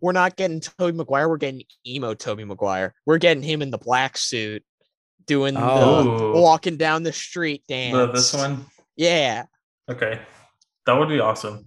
we're 0.00 0.12
not 0.12 0.36
getting 0.36 0.60
Tobey 0.60 0.92
Maguire. 0.96 1.28
We're 1.28 1.38
getting 1.38 1.62
emo 1.86 2.12
Tobey 2.14 2.44
Maguire. 2.44 2.94
We're 3.06 3.18
getting 3.18 3.42
him 3.42 3.62
in 3.62 3.70
the 3.70 3.78
black 3.78 4.18
suit 4.18 4.62
doing 5.26 5.56
Oh. 5.56 6.32
the 6.34 6.40
walking 6.40 6.76
down 6.76 7.02
the 7.02 7.12
street 7.12 7.62
dance. 7.68 7.94
The, 7.94 8.06
this 8.12 8.34
one, 8.34 8.66
Yeah. 8.96 9.44
okay, 9.90 10.20
that 10.86 10.92
would 10.98 11.08
be 11.08 11.20
awesome. 11.20 11.66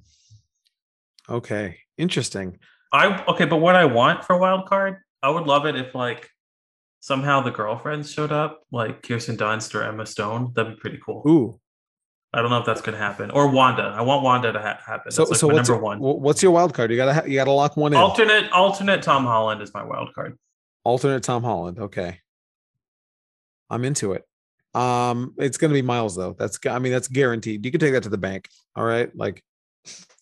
Okay, 1.30 1.78
interesting. 1.98 2.60
I 2.92 3.24
okay, 3.26 3.46
but 3.46 3.58
what 3.58 3.76
I 3.76 3.86
want 3.86 4.24
for 4.26 4.38
wild 4.38 4.68
card, 4.68 4.98
I 5.24 5.30
would 5.30 5.46
love 5.48 5.66
it 5.66 5.76
if 5.76 5.96
like 5.96 6.30
somehow 7.00 7.42
the 7.42 7.52
girlfriends 7.52 8.12
showed 8.12 8.32
up, 8.32 8.62
like 8.72 9.02
Kirsten 9.02 9.38
Dunst 9.38 9.74
or 9.76 9.84
Emma 9.84 10.06
Stone. 10.06 10.52
That'd 10.56 10.76
be 10.76 10.80
pretty 10.80 11.00
cool. 11.04 11.24
Ooh, 11.28 11.60
I 12.34 12.42
don't 12.42 12.52
know 12.52 12.60
if 12.60 12.66
that's 12.66 12.82
gonna 12.82 12.98
happen. 12.98 13.32
Or 13.32 13.48
Wanda. 13.50 13.84
I 13.98 14.02
want 14.02 14.24
Wanda 14.24 14.54
to 14.54 14.62
ha- 14.62 14.80
happen. 14.86 15.12
so 15.12 15.24
like 15.24 15.36
so 15.36 15.48
my 15.48 15.56
what's 15.56 15.68
number 15.70 15.82
your, 15.82 15.84
one. 15.84 16.00
what's 16.00 16.44
your 16.44 16.52
wild 16.52 16.74
card? 16.74 16.92
You 16.92 16.98
gotta 16.98 17.14
ha- 17.16 17.24
you 17.26 17.36
gotta 17.36 17.52
lock 17.52 17.76
one 17.76 17.92
in. 17.94 18.00
Alternate 18.00 18.52
alternate 18.52 19.02
Tom 19.02 19.26
Holland 19.26 19.62
is 19.62 19.74
my 19.74 19.84
wild 19.84 20.14
card. 20.14 20.38
Alternate 20.84 21.24
Tom 21.24 21.44
Holland. 21.44 21.80
Okay, 21.80 22.20
I'm 23.70 23.84
into 23.86 24.14
it. 24.14 24.24
Um, 24.74 25.34
it's 25.38 25.58
gonna 25.58 25.74
be 25.74 25.82
Miles 25.82 26.16
though. 26.16 26.36
That's 26.38 26.60
I 26.70 26.80
mean 26.80 26.92
that's 26.92 27.08
guaranteed. 27.08 27.64
You 27.66 27.72
can 27.72 27.80
take 27.80 27.94
that 27.94 28.04
to 28.04 28.10
the 28.10 28.18
bank. 28.18 28.50
All 28.76 28.84
right, 28.84 29.10
like 29.16 29.44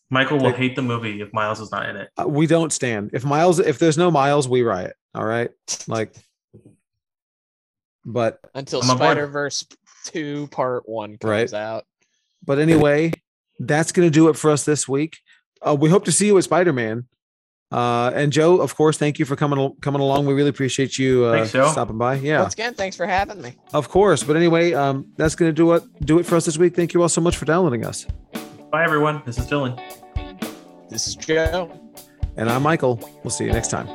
Michael 0.09 0.37
will 0.37 0.51
Take- 0.51 0.57
hate 0.57 0.75
the 0.75 0.81
movie 0.83 1.21
if 1.21 1.33
Miles 1.33 1.59
is 1.59 1.71
not 1.71 1.89
in 1.89 1.95
it. 1.95 2.09
uh, 2.21 2.27
we 2.27 2.45
don't 2.45 2.71
stand. 2.71 3.09
If 3.13 3.25
Miles, 3.25 3.57
if 3.59 3.79
there's 3.79 3.97
no 3.97 4.11
Miles, 4.11 4.47
we 4.47 4.61
riot. 4.61 4.95
All 5.15 5.25
right, 5.25 5.49
like, 5.87 6.13
but 8.05 8.39
Until 8.53 8.81
I'm 8.83 8.91
on 8.91 8.97
board. 8.97 9.07
Spider 9.11 9.27
Verse 9.27 9.65
two 10.05 10.47
Part 10.47 10.87
One 10.87 11.17
comes 11.17 11.29
Right. 11.29 11.53
out. 11.53 11.85
but 12.45 12.59
anyway, 12.59 13.11
that's 13.59 13.91
gonna 13.91 14.09
do 14.09 14.29
it 14.29 14.35
for 14.37 14.51
us 14.51 14.65
this 14.65 14.87
week. 14.87 15.17
Uh, 15.65 15.75
we 15.79 15.89
hope 15.89 16.05
to 16.05 16.11
see 16.11 16.27
you 16.27 16.37
at 16.37 16.43
Spider 16.43 16.73
Man. 16.73 17.07
Uh, 17.73 18.11
and 18.13 18.31
Joe, 18.31 18.61
of 18.61 18.75
course, 18.75 18.99
thank 18.99 19.17
you 19.17 19.25
for 19.25 19.35
coming 19.35 19.73
coming 19.81 19.99
along. 19.99 20.27
We 20.27 20.33
really 20.35 20.49
appreciate 20.49 20.99
you 20.99 21.25
uh, 21.25 21.43
Thanks, 21.43 21.71
stopping 21.71 21.97
by. 21.97 22.15
Yeah, 22.15 22.41
Once 22.41 22.53
again, 22.53 22.75
thanks 22.75 22.95
for 22.95 23.07
having 23.07 23.41
me. 23.41 23.55
of 23.73 23.89
course. 23.89 24.21
But 24.21 24.35
anyway, 24.35 24.73
um, 24.73 25.11
that's 25.17 25.33
gonna 25.33 25.51
do 25.51 25.73
it 25.73 25.83
do 26.05 26.19
it 26.19 26.25
for 26.27 26.35
us 26.35 26.45
this 26.45 26.57
week. 26.57 26.75
Thank 26.75 26.93
you 26.93 27.01
all 27.01 27.09
so 27.09 27.19
much 27.19 27.35
for 27.35 27.45
downloading 27.45 27.83
us. 27.83 28.05
Bye 28.71 28.83
everyone. 28.83 29.23
This 29.25 29.39
is 29.39 29.47
Dylan. 29.47 29.79
This 30.89 31.07
is 31.07 31.15
Joe. 31.15 31.71
And 32.37 32.47
I'm 32.49 32.61
Michael. 32.61 32.99
We'll 33.23 33.31
see 33.31 33.45
you 33.45 33.51
next 33.51 33.69
time. 33.69 33.87